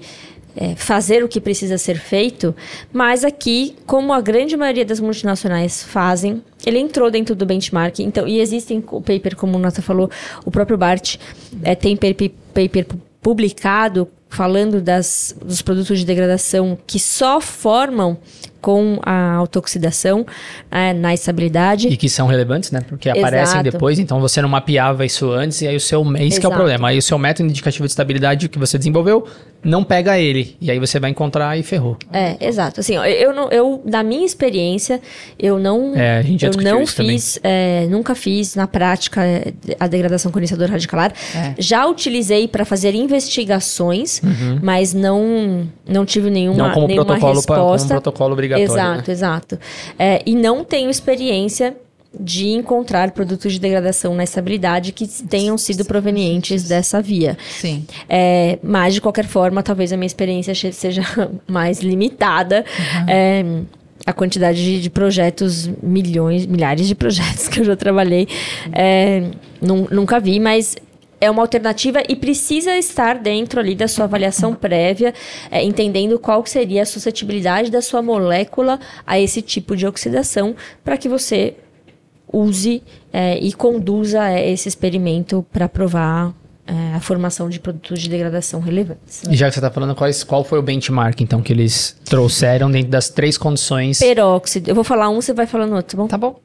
é, 0.56 0.74
fazer 0.74 1.22
o 1.22 1.28
que 1.28 1.40
precisa 1.40 1.76
ser 1.76 1.98
feito, 1.98 2.54
mas 2.92 3.24
aqui, 3.24 3.76
como 3.86 4.12
a 4.12 4.20
grande 4.20 4.56
maioria 4.56 4.84
das 4.84 5.00
multinacionais 5.00 5.82
fazem, 5.82 6.42
ele 6.64 6.78
entrou 6.78 7.10
dentro 7.10 7.34
do 7.34 7.44
benchmark. 7.44 8.00
Então, 8.00 8.26
e 8.26 8.40
existem 8.40 8.82
o 8.90 9.00
paper, 9.00 9.36
como 9.36 9.56
o 9.56 9.60
Nata 9.60 9.82
falou, 9.82 10.10
o 10.44 10.50
próprio 10.50 10.78
Bart 10.78 11.16
é, 11.62 11.74
tem 11.74 11.96
paper, 11.96 12.30
paper 12.52 12.86
publicado 13.20 14.08
falando 14.28 14.80
das, 14.80 15.34
dos 15.44 15.62
produtos 15.62 15.98
de 15.98 16.04
degradação 16.04 16.76
que 16.86 16.98
só 16.98 17.40
formam 17.40 18.18
com 18.66 18.98
a 19.04 19.34
autooxidação 19.34 20.26
é, 20.72 20.92
na 20.92 21.14
estabilidade. 21.14 21.86
E 21.86 21.96
que 21.96 22.08
são 22.08 22.26
relevantes, 22.26 22.72
né? 22.72 22.80
Porque 22.88 23.08
aparecem 23.08 23.60
Exato. 23.60 23.62
depois, 23.70 24.00
então 24.00 24.20
você 24.20 24.42
não 24.42 24.48
mapeava 24.48 25.06
isso 25.06 25.30
antes, 25.30 25.62
e 25.62 25.68
aí 25.68 25.76
o 25.76 25.80
seu. 25.80 26.02
Isso 26.16 26.40
que 26.40 26.46
é 26.46 26.48
o 26.48 26.52
problema. 26.52 26.88
Aí 26.88 26.98
o 26.98 27.02
seu 27.02 27.16
método 27.16 27.48
indicativo 27.48 27.84
de 27.86 27.92
estabilidade 27.92 28.48
que 28.48 28.58
você 28.58 28.76
desenvolveu 28.76 29.24
não 29.62 29.84
pega 29.84 30.18
ele. 30.18 30.56
E 30.60 30.68
aí 30.70 30.78
você 30.80 30.98
vai 30.98 31.10
encontrar 31.10 31.56
e 31.56 31.62
ferrou. 31.62 31.96
É, 32.12 32.36
exato. 32.44 32.80
Assim, 32.80 32.94
eu, 32.96 33.32
não, 33.32 33.48
eu 33.50 33.80
na 33.84 34.02
minha 34.02 34.26
experiência, 34.26 35.00
eu 35.38 35.58
não, 35.60 35.92
É, 35.94 36.18
a 36.18 36.22
gente 36.22 36.40
já 36.40 36.48
eu 36.48 36.60
não 36.62 36.86
fiz, 36.86 37.38
é, 37.44 37.86
nunca 37.88 38.14
fiz 38.16 38.56
na 38.56 38.66
prática 38.66 39.24
é, 39.24 39.52
a 39.78 39.86
degradação 39.86 40.32
com 40.32 40.38
iniciador 40.38 40.68
radicalar. 40.70 41.12
É. 41.36 41.54
Já 41.58 41.86
utilizei 41.86 42.48
para 42.48 42.64
fazer 42.64 42.94
investigações, 42.94 44.20
mas 44.62 44.92
não, 44.94 45.66
não 45.88 46.04
tive 46.04 46.30
nenhuma, 46.30 46.56
Uhum. 46.56 46.66
não 46.68 46.74
como 46.74 46.86
nenhuma 46.86 47.04
protocolo, 47.04 47.42
pa- 47.42 47.54
como 47.54 47.72
resposta. 47.72 47.88
protocolo 47.94 48.34
obrigatório. 48.56 48.92
Exato, 48.92 49.08
né? 49.08 49.12
exato. 49.14 49.58
É, 49.98 50.22
e 50.26 50.34
não 50.34 50.64
tenho 50.64 50.90
experiência 50.90 51.76
de 52.18 52.48
encontrar 52.48 53.10
produtos 53.10 53.52
de 53.52 53.58
degradação 53.60 54.14
na 54.14 54.24
estabilidade 54.24 54.90
que 54.92 55.06
tenham 55.06 55.58
sido 55.58 55.84
provenientes 55.84 56.64
dessa 56.64 57.02
via. 57.02 57.36
Sim. 57.50 57.84
É, 58.08 58.58
mas, 58.62 58.94
de 58.94 59.00
qualquer 59.02 59.26
forma, 59.26 59.62
talvez 59.62 59.92
a 59.92 59.96
minha 59.98 60.06
experiência 60.06 60.54
seja 60.72 61.02
mais 61.46 61.80
limitada. 61.80 62.64
É, 63.06 63.44
a 64.06 64.12
quantidade 64.12 64.62
de, 64.62 64.80
de 64.80 64.88
projetos, 64.88 65.68
milhões, 65.82 66.46
milhares 66.46 66.86
de 66.86 66.94
projetos 66.94 67.48
que 67.50 67.60
eu 67.60 67.64
já 67.64 67.74
trabalhei, 67.76 68.28
é, 68.72 69.24
nun- 69.60 69.88
nunca 69.90 70.20
vi, 70.20 70.38
mas 70.38 70.76
é 71.20 71.30
uma 71.30 71.42
alternativa 71.42 72.02
e 72.08 72.14
precisa 72.14 72.76
estar 72.76 73.18
dentro 73.18 73.60
ali 73.60 73.74
da 73.74 73.88
sua 73.88 74.04
avaliação 74.04 74.54
prévia, 74.54 75.14
é, 75.50 75.62
entendendo 75.62 76.18
qual 76.18 76.44
seria 76.46 76.82
a 76.82 76.86
suscetibilidade 76.86 77.70
da 77.70 77.80
sua 77.80 78.02
molécula 78.02 78.78
a 79.06 79.18
esse 79.18 79.40
tipo 79.42 79.76
de 79.76 79.86
oxidação, 79.86 80.54
para 80.84 80.96
que 80.96 81.08
você 81.08 81.54
use 82.32 82.82
é, 83.12 83.38
e 83.38 83.52
conduza 83.52 84.28
é, 84.28 84.50
esse 84.50 84.68
experimento 84.68 85.44
para 85.52 85.68
provar 85.68 86.34
é, 86.66 86.96
a 86.96 87.00
formação 87.00 87.48
de 87.48 87.60
produtos 87.60 88.00
de 88.00 88.08
degradação 88.08 88.60
relevantes. 88.60 89.22
E 89.30 89.36
já 89.36 89.46
que 89.46 89.54
você 89.54 89.60
está 89.60 89.70
falando, 89.70 89.94
quais, 89.94 90.24
qual 90.24 90.42
foi 90.42 90.58
o 90.58 90.62
benchmark, 90.62 91.20
então, 91.20 91.40
que 91.40 91.52
eles 91.52 91.96
trouxeram 92.04 92.70
dentro 92.70 92.90
das 92.90 93.08
três 93.08 93.38
condições? 93.38 94.00
Peróxido, 94.00 94.68
eu 94.68 94.74
vou 94.74 94.84
falar 94.84 95.08
um, 95.08 95.20
você 95.20 95.32
vai 95.32 95.46
falando 95.46 95.74
outro, 95.76 95.96
tá 95.96 95.96
bom? 95.96 96.08
Tá 96.08 96.18
bom? 96.18 96.40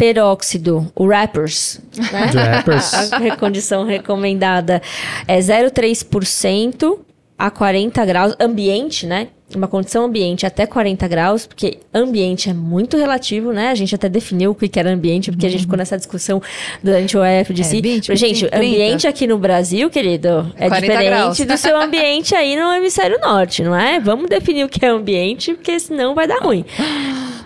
Peróxido, 0.00 0.90
o 0.96 1.06
Rappers, 1.06 1.78
né? 1.94 2.30
Rappers. 2.32 3.12
a 3.12 3.36
condição 3.36 3.84
recomendada 3.84 4.80
é 5.28 5.38
0,3% 5.38 7.00
a 7.38 7.50
40 7.50 8.06
graus, 8.06 8.34
ambiente, 8.40 9.06
né? 9.06 9.28
Uma 9.54 9.66
condição 9.66 10.04
ambiente 10.04 10.46
até 10.46 10.66
40 10.66 11.08
graus, 11.08 11.46
porque 11.46 11.78
ambiente 11.92 12.48
é 12.48 12.54
muito 12.54 12.96
relativo, 12.96 13.52
né? 13.52 13.70
A 13.70 13.74
gente 13.74 13.94
até 13.94 14.08
definiu 14.08 14.52
o 14.52 14.54
que 14.54 14.68
que 14.68 14.78
era 14.78 14.90
ambiente, 14.90 15.30
porque 15.30 15.46
a 15.46 15.48
gente 15.48 15.62
ficou 15.62 15.76
nessa 15.76 15.96
discussão 15.96 16.40
durante 16.82 17.16
o 17.16 17.24
EFDC. 17.24 17.78
É, 17.78 17.80
20, 17.80 18.16
gente, 18.16 18.46
30. 18.46 18.56
ambiente 18.56 19.06
aqui 19.06 19.26
no 19.26 19.38
Brasil, 19.38 19.90
querido, 19.90 20.52
é 20.56 20.68
40 20.68 20.80
diferente 20.80 21.06
graus. 21.06 21.38
do 21.38 21.56
seu 21.56 21.80
ambiente 21.80 22.34
aí 22.34 22.56
no 22.56 22.72
hemisfério 22.72 23.18
norte, 23.20 23.62
não 23.62 23.74
é? 23.74 23.98
Vamos 23.98 24.28
definir 24.28 24.64
o 24.64 24.68
que 24.68 24.84
é 24.84 24.88
ambiente, 24.88 25.54
porque 25.54 25.78
senão 25.80 26.14
vai 26.14 26.26
dar 26.26 26.38
ruim. 26.38 26.64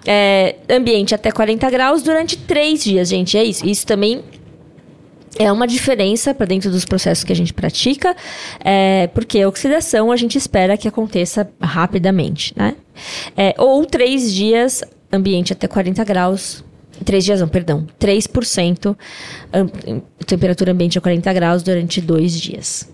É, 0.06 0.56
ambiente 0.68 1.14
até 1.14 1.30
40 1.30 1.70
graus 1.70 2.02
durante 2.02 2.36
três 2.36 2.84
dias, 2.84 3.08
gente. 3.08 3.38
É 3.38 3.44
isso. 3.44 3.66
Isso 3.66 3.86
também 3.86 4.22
é 5.38 5.50
uma 5.50 5.66
diferença 5.66 6.32
para 6.34 6.46
dentro 6.46 6.70
dos 6.70 6.84
processos 6.84 7.24
que 7.24 7.32
a 7.32 7.36
gente 7.36 7.52
pratica, 7.52 8.14
é, 8.64 9.08
porque 9.08 9.40
a 9.40 9.48
oxidação 9.48 10.12
a 10.12 10.16
gente 10.16 10.38
espera 10.38 10.76
que 10.76 10.86
aconteça 10.88 11.48
rapidamente, 11.60 12.52
né? 12.56 12.74
É, 13.36 13.54
ou 13.58 13.84
três 13.84 14.32
dias, 14.32 14.82
ambiente 15.12 15.52
até 15.52 15.66
40 15.66 16.04
graus. 16.04 16.64
Três 17.04 17.24
dias, 17.24 17.40
não, 17.40 17.48
perdão. 17.48 17.86
3% 17.98 18.96
am- 19.52 19.68
temperatura 20.24 20.70
ambiente 20.72 20.96
a 20.96 21.00
40 21.00 21.32
graus 21.32 21.62
durante 21.62 22.00
dois 22.00 22.40
dias. 22.40 22.88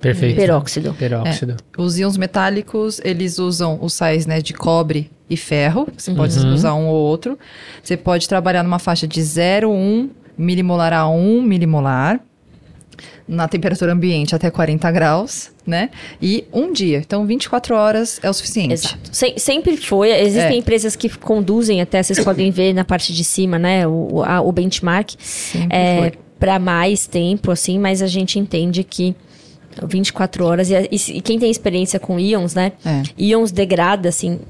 Perfeito. 0.00 0.36
Peróxido. 0.36 0.94
Peróxido. 0.94 1.56
Os 1.76 1.98
íons 1.98 2.16
metálicos, 2.16 3.00
eles 3.02 3.38
usam 3.38 3.78
os 3.82 3.94
sais 3.94 4.26
né, 4.26 4.40
de 4.40 4.52
cobre 4.52 5.10
e 5.28 5.36
ferro. 5.36 5.88
Você 5.96 6.12
pode 6.12 6.38
Uhum. 6.38 6.54
usar 6.54 6.74
um 6.74 6.86
ou 6.86 6.94
outro. 6.94 7.36
Você 7.82 7.96
pode 7.96 8.28
trabalhar 8.28 8.62
numa 8.62 8.78
faixa 8.78 9.08
de 9.08 9.20
0,1 9.20 10.10
milimolar 10.38 10.92
a 10.92 11.08
1 11.08 11.42
milimolar. 11.42 12.20
Na 13.28 13.46
temperatura 13.46 13.92
ambiente 13.92 14.34
até 14.34 14.50
40 14.50 14.90
graus, 14.90 15.50
né? 15.66 15.90
E 16.20 16.46
um 16.50 16.72
dia. 16.72 16.96
Então, 16.98 17.26
24 17.26 17.74
horas 17.74 18.18
é 18.22 18.30
o 18.30 18.32
suficiente. 18.32 18.72
Exato. 18.72 18.98
Sem- 19.12 19.36
sempre 19.36 19.76
foi. 19.76 20.10
Existem 20.10 20.54
É. 20.56 20.58
empresas 20.58 20.96
que 20.96 21.10
conduzem 21.10 21.82
até, 21.82 22.02
vocês 22.02 22.18
podem 22.24 22.50
ver 22.50 22.72
na 22.72 22.84
parte 22.86 23.12
de 23.12 23.22
cima, 23.22 23.58
né? 23.58 23.86
O, 23.86 24.22
a- 24.24 24.40
o 24.40 24.50
benchmark. 24.50 25.10
Sempre 25.20 25.76
é, 25.76 26.12
para 26.40 26.58
mais 26.58 27.06
tempo, 27.06 27.50
assim, 27.50 27.78
mas 27.78 28.00
a 28.00 28.06
gente 28.06 28.38
entende 28.38 28.82
que 28.82 29.14
24 29.86 30.46
horas. 30.46 30.70
E, 30.70 30.88
e 30.90 30.98
se- 30.98 31.12
e 31.12 31.20
quem 31.20 31.38
tem 31.38 31.50
experiência 31.50 32.00
com 32.00 32.18
íons, 32.18 32.54
né? 32.54 32.72
É. 32.84 33.02
Íons 33.18 33.52
degrada, 33.52 34.08
assim, 34.08 34.40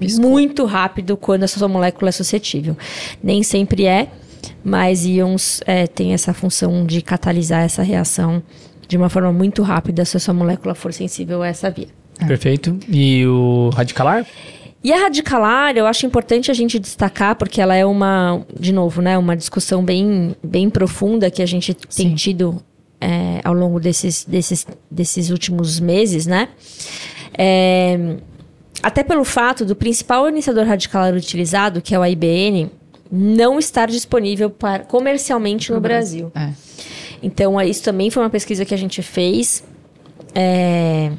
Piscou. 0.00 0.30
muito 0.30 0.64
rápido 0.64 1.18
quando 1.18 1.44
a 1.44 1.48
sua 1.48 1.68
molécula 1.68 2.08
é 2.08 2.12
suscetível. 2.12 2.76
Nem 3.22 3.42
sempre 3.42 3.84
é, 3.84 4.08
mas 4.64 5.04
íons 5.04 5.60
é, 5.66 5.86
tem 5.86 6.12
essa 6.12 6.32
função 6.32 6.84
de 6.84 7.02
catalisar 7.02 7.62
essa 7.62 7.82
reação 7.82 8.42
de 8.86 8.96
uma 8.96 9.08
forma 9.08 9.32
muito 9.32 9.62
rápida 9.62 10.04
se 10.04 10.16
a 10.16 10.20
sua 10.20 10.34
molécula 10.34 10.74
for 10.74 10.92
sensível 10.92 11.42
a 11.42 11.48
essa 11.48 11.70
via. 11.70 11.88
Perfeito. 12.26 12.78
E 12.88 13.26
o 13.26 13.70
radicalar? 13.70 14.26
E 14.84 14.92
a 14.92 14.98
radicalar, 14.98 15.76
eu 15.76 15.86
acho 15.86 16.04
importante 16.06 16.50
a 16.50 16.54
gente 16.54 16.78
destacar, 16.78 17.36
porque 17.36 17.60
ela 17.60 17.74
é 17.74 17.86
uma, 17.86 18.44
de 18.58 18.72
novo, 18.72 19.00
né, 19.00 19.16
uma 19.16 19.36
discussão 19.36 19.84
bem, 19.84 20.34
bem 20.42 20.68
profunda 20.68 21.30
que 21.30 21.40
a 21.40 21.46
gente 21.46 21.72
tem 21.72 22.10
Sim. 22.10 22.14
tido 22.14 22.62
é, 23.00 23.40
ao 23.44 23.54
longo 23.54 23.78
desses, 23.78 24.24
desses, 24.24 24.66
desses 24.90 25.30
últimos 25.30 25.78
meses, 25.78 26.26
né? 26.26 26.48
É, 27.38 28.16
até 28.82 29.04
pelo 29.04 29.24
fato 29.24 29.64
do 29.64 29.76
principal 29.76 30.28
iniciador 30.28 30.66
radicalar 30.66 31.14
utilizado, 31.14 31.80
que 31.80 31.94
é 31.94 31.98
o 31.98 32.04
IBN, 32.04 32.68
não 33.14 33.58
estar 33.58 33.88
disponível 33.88 34.48
para, 34.48 34.84
comercialmente 34.84 35.70
no, 35.70 35.78
Brasil. 35.78 36.32
É. 36.34 36.50
Então, 37.22 37.60
é, 37.60 37.68
isso 37.68 37.82
também 37.82 38.08
foi 38.08 38.22
uma 38.22 38.30
pesquisa 38.30 38.64
que 38.64 38.72
a 38.72 38.78
gente 38.78 39.02
fez 39.02 39.62
é, 40.34 41.12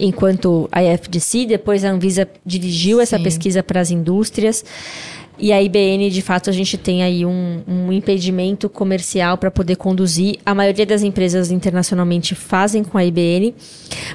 enquanto 0.00 0.66
a 0.72 0.82
IFDC, 0.82 1.44
depois 1.46 1.84
a 1.84 1.90
Anvisa 1.90 2.26
dirigiu 2.44 3.00
essa 3.00 3.18
Sim. 3.18 3.22
pesquisa 3.22 3.62
para 3.62 3.80
as 3.80 3.90
indústrias. 3.90 4.64
E 5.38 5.52
a 5.52 5.60
IBN, 5.60 6.08
de 6.08 6.22
fato, 6.22 6.48
a 6.48 6.52
gente 6.52 6.78
tem 6.78 7.02
aí 7.02 7.26
um, 7.26 7.62
um 7.68 7.92
impedimento 7.92 8.70
comercial 8.70 9.36
para 9.36 9.50
poder 9.50 9.76
conduzir. 9.76 10.38
A 10.46 10.54
maioria 10.54 10.86
das 10.86 11.02
empresas 11.02 11.50
internacionalmente 11.50 12.34
fazem 12.34 12.82
com 12.82 12.96
a 12.96 13.04
IBN, 13.04 13.54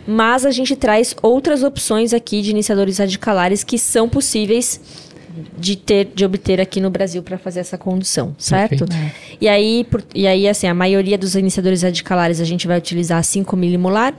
mas 0.08 0.48
a 0.48 0.52
gente 0.52 0.76
traz 0.76 1.16
outras 1.22 1.62
opções 1.62 2.12
aqui 2.12 2.42
de 2.42 2.50
iniciadores 2.50 2.98
radicalares 2.98 3.64
que 3.64 3.78
são 3.78 4.10
possíveis 4.10 4.82
de 5.58 5.76
ter 5.76 6.10
de 6.14 6.26
obter 6.26 6.60
aqui 6.62 6.80
no 6.82 6.90
Brasil 6.90 7.22
para 7.24 7.38
fazer 7.38 7.60
essa 7.62 7.78
condução, 7.78 8.36
certo? 8.38 8.86
Perfeito. 8.86 9.16
E 9.40 9.48
aí, 9.48 9.86
por- 9.90 10.04
e 10.14 10.28
aí 10.28 10.48
assim, 10.48 10.68
a 10.68 10.74
maioria 10.74 11.18
dos 11.18 11.36
iniciadores 11.36 11.82
radicalares 11.84 12.40
a 12.40 12.46
gente 12.46 12.68
vai 12.68 12.78
utilizar 12.78 13.24
5 13.24 13.56
milimolar, 13.56 14.14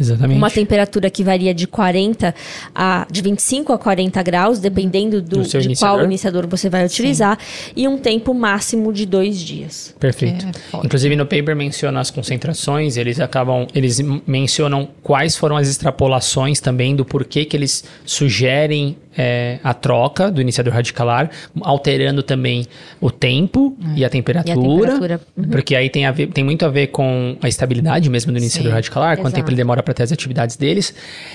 Exatamente. 0.00 0.38
uma 0.38 0.50
temperatura 0.50 1.10
que 1.10 1.22
varia 1.22 1.52
de 1.52 1.66
40 1.66 2.34
a 2.74 3.06
de 3.10 3.20
25 3.20 3.74
a 3.74 3.78
40 3.78 4.22
graus, 4.22 4.58
dependendo 4.58 5.20
do, 5.20 5.42
Do 5.42 5.42
de 5.42 5.56
iniciador. 5.66 5.96
qual 5.98 6.04
iniciador 6.06 6.46
você 6.46 6.70
vai 6.70 6.86
utilizar, 6.86 7.38
e 7.76 7.86
um 7.86 7.98
tempo 7.98 8.32
máximo 8.32 8.90
de 8.90 9.04
dois 9.04 9.38
dias. 9.38 9.94
Perfeito. 10.00 10.46
É, 10.46 10.52
forte. 10.70 10.86
Inclusive 10.86 11.14
no 11.14 11.26
paper 11.26 11.54
menciona 11.54 12.00
as 12.00 12.10
concentrações, 12.10 12.96
eles 12.96 13.20
acabam, 13.20 13.66
eles 13.74 14.00
mencionam 14.26 14.88
quais 15.02 15.36
foram 15.36 15.58
as 15.58 15.68
extrapolações 15.68 16.58
também 16.58 16.96
do 16.96 17.04
porquê 17.04 17.44
que 17.44 17.54
eles 17.54 17.84
sugerem 18.06 18.96
é, 19.16 19.58
a 19.62 19.74
troca 19.74 20.30
do 20.30 20.40
iniciador 20.40 20.72
radicalar, 20.72 21.30
alterando 21.60 22.22
também 22.22 22.66
o 23.00 23.10
tempo 23.10 23.76
e 23.96 24.04
a 24.04 24.10
temperatura. 24.10 24.54
temperatura, 24.92 25.20
uhum. 25.36 25.44
Porque 25.50 25.74
aí 25.76 25.88
tem, 25.90 26.06
a 26.06 26.12
ver- 26.12 26.28
tem 26.28 26.42
muito 26.44 26.64
a 26.64 26.68
ver 26.68 26.88
com 26.88 27.36
a 27.42 27.48
estabilidade 27.48 28.08
mesmo 28.08 28.32
do 28.32 28.38
iniciador 28.38 28.70
Sim, 28.70 28.74
radicalar, 28.74 29.16
quanto 29.16 29.26
tempo 29.34 29.38
exato. 29.40 29.50
ele 29.50 29.56
demora 29.56 29.82
para 29.82 29.94
ter 29.94 30.02
as 30.04 30.12
atividades 30.12 30.56
deles. 30.56 30.94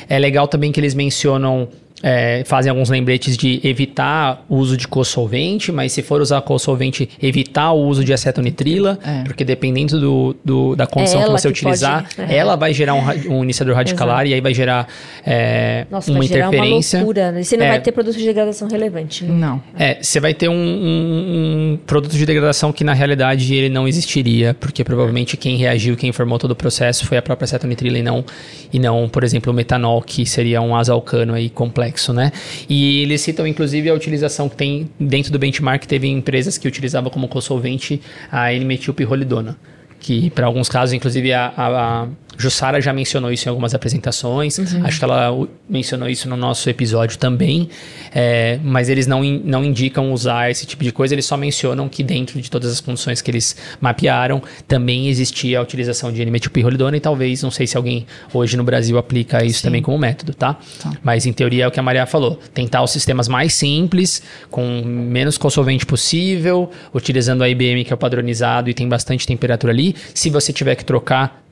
É 0.10 0.18
legal 0.18 0.48
também 0.48 0.72
que 0.72 0.80
eles 0.80 0.94
mencionam. 0.94 1.68
É, 2.04 2.44
fazem 2.46 2.70
alguns 2.70 2.90
lembretes 2.90 3.36
de 3.36 3.60
evitar 3.64 4.46
o 4.48 4.56
uso 4.58 4.78
de 4.78 4.88
co-solvente, 4.88 5.72
mas 5.72 5.92
se 5.92 6.02
for 6.04 6.22
usar 6.22 6.42
co-solvente, 6.42 7.10
evitar 7.22 7.72
o 7.72 7.80
uso 7.88 8.04
de 8.04 8.14
acetonitrila, 8.14 9.00
É. 9.04 9.24
porque 9.24 9.44
dependendo 9.44 10.00
do, 10.00 10.36
do- 10.46 10.76
da 10.76 10.86
condição 10.86 11.22
É 11.22 11.26
que 11.26 11.32
você 11.32 11.48
que 11.48 11.54
utilizar, 11.54 12.08
pode- 12.16 12.32
é. 12.32 12.36
ela 12.38 12.56
vai 12.56 12.72
gerar 12.74 12.94
um, 12.94 13.02
um 13.40 13.44
iniciador 13.44 13.76
radicalar 13.76 14.28
e 14.28 14.34
aí 14.34 14.42
vai 14.42 14.54
gerar 14.54 14.88
é, 15.26 15.86
Nossa, 15.90 16.12
uma 16.12 16.20
vai 16.20 16.28
gerar 16.28 16.46
uma 16.50 16.56
interferência. 16.56 17.00
loucura. 17.00 17.32
né? 17.32 17.44
Você 17.44 17.58
não 17.58 17.66
É. 17.66 17.70
vai 17.70 17.82
ter 17.82 17.92
produto 17.92 18.18
de 18.18 18.26
degradação 18.26 18.68
relevante. 18.68 19.26
né? 19.26 19.34
Não. 19.34 19.62
É, 19.78 19.98
você 20.02 20.20
vai 20.20 20.34
ter 20.34 20.50
um, 20.50 20.54
um- 20.54 21.74
um 21.74 21.80
produto 21.86 22.14
de 22.16 22.26
degradação 22.26 22.72
que 22.72 22.84
na 22.84 22.94
realidade 22.94 23.54
ele 23.54 23.70
não 23.70 23.88
existiria, 23.88 24.54
porque 24.60 24.84
provavelmente 24.84 25.36
quem 25.36 25.58
reagiu, 25.58 25.96
quem 25.98 26.10
informou 26.10 26.38
todo 26.38 26.52
o 26.52 26.56
processo 26.56 27.06
foi 27.06 27.18
a 27.18 27.22
própria 27.22 27.46
acetonitrila 27.46 27.98
e 27.98 28.04
não, 28.04 28.24
e 28.72 28.80
não, 28.80 29.10
por 29.10 29.24
exemplo, 29.24 29.52
o 29.52 29.56
metanol, 29.56 30.02
que 30.02 30.26
seria 30.26 30.62
um 30.62 30.76
azalcano 30.76 31.34
aí 31.34 31.50
complexo, 31.88 32.14
né? 32.14 32.32
E 32.70 33.02
eles 33.02 33.22
citam 33.22 33.48
inclusive 33.48 33.90
a 33.90 33.94
utilização 33.94 34.50
que 34.50 34.56
tem 34.56 34.90
dentro 35.00 35.32
do 35.32 35.40
benchmark, 35.40 35.86
teve 35.86 36.08
empresas 36.08 36.58
que 36.58 36.68
utilizavam 36.68 37.10
como 37.10 37.28
consolvente 37.28 38.02
a 38.32 38.54
N-metilpirrolidona, 38.54 39.58
que 40.00 40.30
para 40.32 40.46
alguns 40.46 40.70
casos, 40.70 40.94
inclusive 40.94 41.34
a, 41.34 41.54
a 41.56 42.08
Jussara 42.38 42.80
já 42.80 42.94
mencionou 42.94 43.32
isso 43.32 43.48
em 43.48 43.50
algumas 43.50 43.74
apresentações, 43.74 44.60
acho 44.86 45.00
que 45.00 45.04
ela 45.04 45.36
mencionou 45.70 46.08
isso 46.08 46.30
no 46.30 46.38
nosso 46.38 46.70
episódio 46.70 47.18
também, 47.18 47.68
é, 48.14 48.60
mas 48.64 48.90
eles 48.90 49.08
não, 49.08 49.24
in- 49.24 49.42
não 49.44 49.64
indicam 49.66 50.12
usar 50.14 50.50
esse 50.52 50.66
tipo 50.66 50.84
de 50.84 50.92
coisa, 50.92 51.14
eles 51.16 51.26
só 51.26 51.36
mencionam 51.36 51.90
que 51.90 52.04
dentro 52.04 52.40
de 52.42 52.50
todas 52.52 52.72
as 52.72 52.80
condições 52.80 53.22
que 53.22 53.32
eles 53.32 53.56
mapearam, 53.82 54.42
também 54.68 55.08
existia 55.08 55.60
a 55.60 55.62
utilização 55.62 56.12
de 56.12 56.22
N-metilpirrolidona 56.22 56.96
e 56.98 57.00
talvez, 57.00 57.42
não 57.42 57.52
sei 57.52 57.66
se 57.66 57.76
alguém 57.76 58.06
hoje 58.34 58.56
no 58.56 58.64
Brasil 58.64 58.98
aplica 58.98 59.44
isso 59.44 59.64
também 59.64 59.82
como 59.82 59.98
método, 59.98 60.34
tá? 60.34 60.58
Mas 61.04 61.26
em 61.26 61.34
teoria 61.34 61.64
é 61.64 61.68
o 61.68 61.72
que 61.72 61.80
a 61.80 61.84
Maria 61.84 62.06
falou, 62.06 62.40
tentar 62.54 62.84
os 62.84 62.92
sistemas 62.92 63.28
mais 63.28 63.54
simples, 63.54 64.22
com 64.52 64.84
menos 64.86 65.38
consolvente 65.38 65.86
possível, 65.86 66.70
utilizando 66.94 67.42
a 67.44 67.50
IBM 67.50 67.84
que 67.84 67.92
é 67.92 67.96
o 67.96 67.98
padronizado 67.98 68.70
e 68.70 68.74
tem 68.74 68.88
bastante 68.88 69.26
temperatura 69.26 69.74
ali. 69.74 69.96
Se 70.14 70.30
você 70.30 70.54
tiver 70.54 70.76
que 70.76 70.86
trocar, 70.86 71.44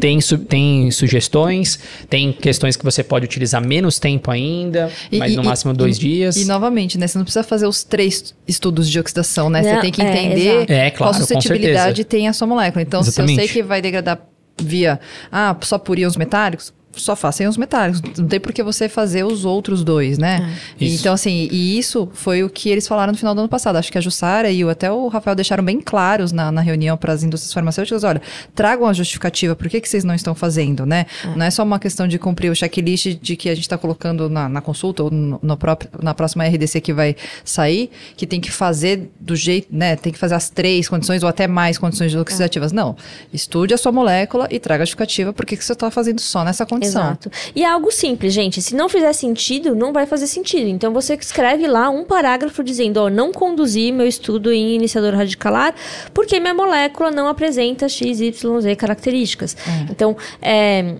tem, 0.00 0.20
su- 0.20 0.38
tem 0.38 0.90
sugestões, 0.90 1.78
tem 2.08 2.32
questões 2.32 2.76
que 2.76 2.84
você 2.84 3.04
pode 3.04 3.24
utilizar 3.24 3.64
menos 3.64 3.98
tempo 3.98 4.30
ainda, 4.30 4.90
E- 5.12 5.18
mas 5.18 5.32
e- 5.32 5.36
no 5.36 5.44
máximo 5.44 5.72
dois 5.74 5.96
e- 5.96 6.00
dias. 6.00 6.36
E 6.36 6.44
novamente, 6.46 6.98
né? 6.98 7.06
Você 7.06 7.18
não 7.18 7.24
precisa 7.24 7.44
fazer 7.44 7.66
os 7.66 7.84
três 7.84 8.34
estudos 8.48 8.90
de 8.90 8.98
oxidação, 8.98 9.48
né? 9.50 9.62
Você 9.62 9.72
Não, 9.74 9.80
tem 9.80 9.92
que 9.92 10.02
é, 10.02 10.10
entender 10.10 10.54
exato. 10.56 10.72
É, 10.72 10.90
claro, 10.90 11.12
qual 11.12 11.14
suscetibilidade 11.14 12.04
tem 12.04 12.26
a 12.28 12.32
sua 12.32 12.46
molécula. 12.46 12.82
Então, 12.82 13.02
se 13.02 13.08
eu 13.08 13.12
Exatamente. 13.12 13.38
sei 13.38 13.48
que 13.48 13.62
vai 13.62 13.80
degradar 13.82 14.20
via 14.60 14.98
ah, 15.30 15.56
só 15.62 15.78
por 15.78 15.98
íons 15.98 16.16
metálicos, 16.16 16.72
só 16.94 17.14
faça 17.14 17.42
íons 17.42 17.56
metálicos. 17.56 18.02
Não 18.18 18.26
tem 18.26 18.40
por 18.40 18.52
que 18.52 18.62
você 18.62 18.88
fazer 18.88 19.24
os 19.24 19.44
outros 19.44 19.84
dois, 19.84 20.18
né? 20.18 20.54
Isso. 20.80 21.00
Então, 21.00 21.14
assim, 21.14 21.48
e 21.50 21.78
isso 21.78 22.08
foi 22.12 22.42
o 22.42 22.50
que 22.50 22.68
eles 22.68 22.86
falaram 22.86 23.12
no 23.12 23.18
final 23.18 23.34
do 23.34 23.40
ano 23.40 23.48
passado. 23.48 23.76
Acho 23.76 23.90
que 23.90 23.98
a 23.98 24.00
Jussara 24.00 24.50
e 24.50 24.64
o, 24.64 24.68
até 24.68 24.90
o 24.90 25.08
Rafael 25.08 25.34
deixaram 25.34 25.62
bem 25.62 25.80
claros 25.80 26.32
na, 26.32 26.50
na 26.50 26.60
reunião 26.60 26.96
para 26.96 27.12
as 27.12 27.22
indústrias 27.22 27.52
farmacêuticas: 27.52 28.04
olha, 28.04 28.20
tragam 28.54 28.86
a 28.86 28.92
justificativa, 28.92 29.54
por 29.54 29.68
que, 29.68 29.80
que 29.80 29.88
vocês 29.88 30.04
não 30.04 30.14
estão 30.14 30.34
fazendo, 30.34 30.84
né? 30.84 31.06
Não 31.36 31.46
é 31.46 31.50
só 31.50 31.62
uma 31.62 31.78
questão 31.78 32.08
de 32.08 32.18
cumprir 32.18 32.50
o 32.50 32.54
checklist 32.54 33.18
de 33.20 33.36
que 33.36 33.48
a 33.48 33.54
gente 33.54 33.64
está 33.64 33.78
colocando 33.78 34.28
na, 34.28 34.48
na 34.48 34.60
consulta 34.60 35.04
ou 35.04 35.10
no, 35.10 35.38
no 35.42 35.56
próprio, 35.56 35.90
na 36.02 36.12
próxima 36.12 36.44
RDC 36.46 36.80
que 36.80 36.92
vai 36.92 37.14
sair, 37.44 37.90
que 38.16 38.26
tem 38.26 38.40
que 38.40 38.50
fazer 38.50 39.10
do 39.18 39.36
jeito, 39.36 39.68
né? 39.70 39.96
Tem 39.96 40.12
que 40.12 40.18
fazer 40.18 40.34
as 40.34 40.50
três 40.50 40.88
condições 40.88 41.22
ou 41.22 41.28
até 41.28 41.46
mais 41.46 41.78
condições 41.78 42.14
oxidativas. 42.14 42.72
Não. 42.72 42.96
Estude 43.32 43.74
a 43.74 43.78
sua 43.78 43.92
molécula 43.92 44.48
e 44.50 44.58
traga 44.58 44.82
a 44.82 44.84
justificativa 44.84 45.32
por 45.32 45.46
que, 45.46 45.56
que 45.56 45.64
você 45.64 45.72
está 45.72 45.90
fazendo 45.90 46.20
só 46.20 46.44
nessa 46.44 46.66
condição. 46.66 46.80
Exato. 46.90 47.30
E 47.54 47.62
é 47.64 47.68
algo 47.68 47.90
simples, 47.90 48.32
gente. 48.32 48.60
Se 48.60 48.74
não 48.74 48.88
fizer 48.88 49.12
sentido, 49.12 49.74
não 49.74 49.92
vai 49.92 50.06
fazer 50.06 50.26
sentido. 50.26 50.68
Então 50.68 50.92
você 50.92 51.14
escreve 51.14 51.66
lá 51.66 51.88
um 51.90 52.04
parágrafo 52.04 52.62
dizendo, 52.62 52.98
ó, 52.98 53.10
não 53.10 53.32
conduzi 53.32 53.92
meu 53.92 54.06
estudo 54.06 54.52
em 54.52 54.74
iniciador 54.74 55.14
radicalar 55.14 55.74
porque 56.12 56.38
minha 56.40 56.54
molécula 56.54 57.10
não 57.10 57.26
apresenta 57.28 57.88
X, 57.88 58.20
Y, 58.20 58.60
Z 58.60 58.76
características. 58.76 59.56
Então, 59.90 60.16
é, 60.42 60.96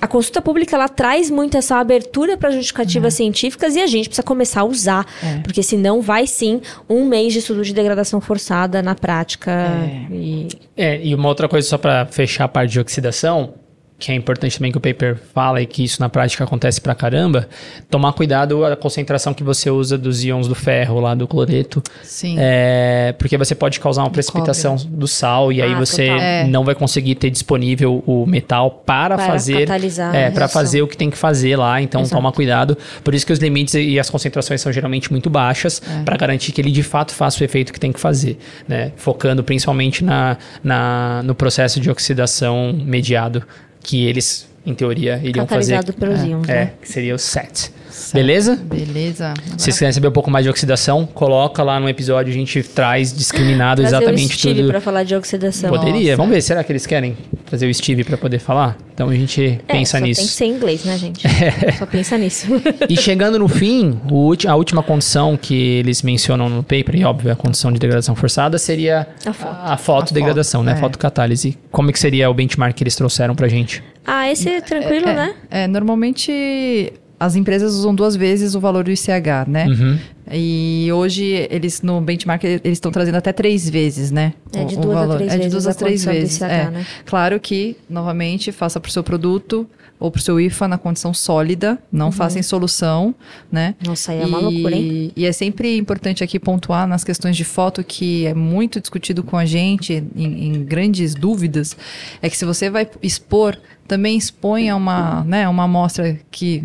a 0.00 0.06
consulta 0.06 0.40
pública 0.40 0.76
ela 0.76 0.88
traz 0.88 1.30
muito 1.30 1.56
essa 1.56 1.76
abertura 1.76 2.36
para 2.36 2.50
justificativas 2.50 3.12
científicas 3.14 3.76
e 3.76 3.80
a 3.80 3.86
gente 3.86 4.08
precisa 4.08 4.22
começar 4.22 4.60
a 4.62 4.64
usar, 4.64 5.06
É. 5.22 5.40
porque 5.40 5.62
senão 5.62 6.00
vai 6.00 6.26
sim 6.26 6.62
um 6.88 7.04
mês 7.04 7.32
de 7.32 7.40
estudo 7.40 7.62
de 7.62 7.74
degradação 7.74 8.20
forçada 8.20 8.82
na 8.82 8.94
prática. 8.94 9.68
E 10.10 10.48
É, 10.76 11.04
e 11.04 11.14
uma 11.14 11.28
outra 11.28 11.48
coisa 11.48 11.68
só 11.68 11.76
para 11.76 12.06
fechar 12.06 12.44
a 12.44 12.48
parte 12.48 12.72
de 12.72 12.80
oxidação, 12.80 13.54
que 14.00 14.10
é 14.10 14.14
importante 14.14 14.56
também 14.56 14.72
que 14.72 14.78
o 14.78 14.80
paper 14.80 15.16
fala 15.34 15.60
e 15.60 15.66
que 15.66 15.84
isso 15.84 16.00
na 16.00 16.08
prática 16.08 16.42
acontece 16.42 16.80
pra 16.80 16.94
caramba, 16.94 17.46
tomar 17.90 18.12
cuidado 18.14 18.64
a 18.64 18.74
concentração 18.74 19.34
que 19.34 19.44
você 19.44 19.70
usa 19.70 19.98
dos 19.98 20.24
íons 20.24 20.48
do 20.48 20.54
ferro 20.54 20.98
lá 21.00 21.14
do 21.14 21.28
cloreto, 21.28 21.82
Sim. 22.02 22.36
é, 22.38 23.14
porque 23.18 23.36
você 23.36 23.54
pode 23.54 23.78
causar 23.78 24.02
uma 24.02 24.10
precipitação 24.10 24.76
do 24.76 25.06
sal 25.06 25.52
e 25.52 25.60
aí 25.60 25.74
Ah, 25.74 25.78
você 25.78 26.06
total. 26.06 26.20
É. 26.20 26.44
não 26.46 26.64
vai 26.64 26.74
conseguir 26.74 27.14
ter 27.16 27.28
disponível 27.30 28.02
o 28.06 28.24
metal 28.26 28.70
para, 28.70 29.16
Para 29.16 29.26
fazer 29.26 29.68
é, 30.14 30.30
para 30.30 30.48
fazer 30.48 30.80
o 30.82 30.88
que 30.88 30.96
tem 30.96 31.10
que 31.10 31.18
fazer 31.18 31.56
lá, 31.56 31.80
então 31.82 32.00
Exato. 32.00 32.16
toma 32.16 32.32
cuidado. 32.32 32.76
Por 33.04 33.14
isso 33.14 33.26
que 33.26 33.32
os 33.32 33.38
limites 33.38 33.74
e 33.74 34.00
as 34.00 34.08
concentrações 34.08 34.60
são 34.62 34.72
geralmente 34.72 35.10
muito 35.12 35.28
baixas 35.28 35.82
É. 35.86 36.02
para 36.04 36.16
garantir 36.16 36.52
que 36.52 36.60
ele 36.62 36.70
de 36.70 36.82
fato 36.82 37.12
faça 37.12 37.42
o 37.42 37.44
efeito 37.44 37.70
que 37.72 37.78
tem 37.78 37.92
que 37.92 38.00
fazer, 38.00 38.38
né? 38.66 38.92
Focando 38.96 39.44
principalmente 39.44 40.02
na, 40.02 40.38
na, 40.64 41.22
no 41.22 41.34
processo 41.34 41.78
de 41.80 41.90
oxidação 41.90 42.72
mediado 42.72 43.42
que 43.82 44.06
eles 44.06 44.48
em 44.66 44.74
teoria 44.74 45.16
iriam 45.22 45.46
fazer. 45.46 45.72
catalisado 45.74 45.92
pelos 45.94 46.22
íons, 46.22 46.48
É, 46.48 46.64
né? 46.66 46.72
que 46.80 46.88
seria 46.88 47.14
o 47.14 47.18
SET. 47.18 47.72
Beleza? 48.12 48.56
Beleza. 48.56 49.34
Se 49.56 49.64
vocês 49.64 49.78
querem 49.78 49.92
saber 49.92 50.08
um 50.08 50.12
pouco 50.12 50.30
mais 50.30 50.44
de 50.44 50.50
oxidação, 50.50 51.06
coloca 51.06 51.62
lá 51.62 51.78
no 51.80 51.88
episódio, 51.88 52.30
a 52.32 52.34
gente 52.34 52.62
traz 52.62 53.12
discriminado 53.12 53.82
Trazer 53.82 53.96
exatamente 53.96 54.34
o 54.34 54.38
Steve 54.38 54.60
tudo. 54.60 54.68
para 54.70 54.80
falar 54.80 55.02
de 55.04 55.14
oxidação. 55.14 55.70
Poderia, 55.70 56.16
vamos 56.16 56.32
ver, 56.34 56.40
será 56.42 56.62
que 56.64 56.72
eles 56.72 56.86
querem 56.86 57.16
trazer 57.46 57.66
o 57.68 57.74
Steve 57.74 58.04
para 58.04 58.16
poder 58.16 58.38
falar? 58.38 58.76
Então 58.94 59.08
a 59.08 59.14
gente 59.14 59.60
É, 59.66 59.72
pensa 59.72 59.98
só 59.98 60.04
nisso. 60.04 60.20
Tem 60.20 60.28
que 60.28 60.34
ser 60.34 60.44
em 60.44 60.50
inglês, 60.52 60.84
né, 60.84 60.98
gente? 60.98 61.22
Só 61.78 61.86
pensa 61.86 62.18
nisso. 62.18 62.46
E 62.88 62.96
chegando 62.98 63.38
no 63.38 63.48
fim, 63.48 63.98
o 64.10 64.14
ulti- 64.26 64.46
a 64.46 64.54
última 64.54 64.82
condição 64.82 65.38
que 65.38 65.54
eles 65.78 66.02
mencionam 66.02 66.50
no 66.50 66.62
paper, 66.62 66.94
e 66.96 67.04
óbvio, 67.04 67.32
a 67.32 67.36
condição 67.36 67.72
de 67.72 67.78
degradação 67.78 68.14
forçada, 68.14 68.58
seria 68.58 69.08
A 69.24 69.32
foto. 69.32 69.56
a, 69.56 69.72
a 69.72 69.76
fotodegradação, 69.78 70.62
né? 70.62 70.72
é. 70.72 70.76
Fotocatálise. 70.76 71.56
Como 71.70 71.88
é 71.88 71.92
que 71.94 71.98
seria 71.98 72.28
o 72.28 72.34
benchmark 72.34 72.74
que 72.76 72.82
eles 72.82 72.94
trouxeram 72.94 73.34
pra 73.34 73.48
gente? 73.48 73.82
ah, 74.06 74.30
esse 74.30 74.48
é 74.48 74.60
tranquilo, 74.60 75.08
é, 75.08 75.14
né? 75.14 75.34
É, 75.50 75.66
normalmente 75.66 76.92
as 77.20 77.36
empresas 77.36 77.74
usam 77.74 77.94
duas 77.94 78.16
vezes 78.16 78.54
o 78.54 78.60
valor 78.60 78.82
do 78.82 78.90
ICH, 78.90 79.46
né? 79.46 79.66
Uhum. 79.68 79.98
E 80.32 80.88
hoje 80.92 81.46
eles 81.50 81.82
no 81.82 82.00
benchmark 82.00 82.42
eles 82.44 82.60
estão 82.78 82.90
trazendo 82.90 83.16
até 83.16 83.30
três 83.32 83.68
vezes, 83.68 84.10
né? 84.10 84.32
É 84.54 84.64
de 84.64 84.76
O- 84.76 84.78
o 84.78 84.80
duas 84.82 84.96
a 84.96 85.00
valor. 85.00 85.16
três 85.18 85.30
é 85.32 85.34
de 85.34 85.38
vezes 85.38 85.52
duas 85.52 85.66
a 85.66 85.70
a 85.70 85.74
três 85.74 86.04
condição 86.04 86.12
do 86.14 86.18
vezes. 86.18 86.36
ICH, 86.36 86.42
é. 86.50 86.70
né? 86.70 86.86
Claro 87.04 87.38
que 87.38 87.76
novamente 87.90 88.50
faça 88.50 88.80
para 88.80 88.88
o 88.88 88.92
seu 88.92 89.02
produto 89.04 89.68
ou 89.98 90.10
para 90.10 90.18
o 90.18 90.22
seu 90.22 90.40
IFA 90.40 90.66
na 90.66 90.78
condição 90.78 91.12
sólida, 91.12 91.78
não 91.92 92.10
faça 92.10 92.38
em 92.38 92.42
solução, 92.42 93.14
né? 93.52 93.74
Nossa, 93.86 94.12
aí 94.12 94.22
é 94.22 94.24
uma 94.24 94.38
loucura, 94.38 94.74
hein? 94.74 95.12
E 95.14 95.26
é 95.26 95.32
sempre 95.32 95.76
importante 95.76 96.24
aqui 96.24 96.38
pontuar 96.40 96.86
nas 96.88 97.04
questões 97.04 97.36
de 97.36 97.44
foto 97.44 97.84
que 97.84 98.24
é 98.24 98.32
muito 98.32 98.80
discutido 98.80 99.22
com 99.22 99.36
a 99.36 99.44
gente 99.44 100.02
em, 100.16 100.46
em 100.46 100.64
grandes 100.64 101.14
dúvidas, 101.14 101.76
é 102.22 102.30
que 102.30 102.36
se 102.38 102.46
você 102.46 102.70
vai 102.70 102.88
expor, 103.02 103.58
também 103.86 104.16
exponha 104.16 104.74
uma, 104.74 105.22
né, 105.24 105.46
uma 105.46 105.64
amostra 105.64 106.18
que, 106.30 106.64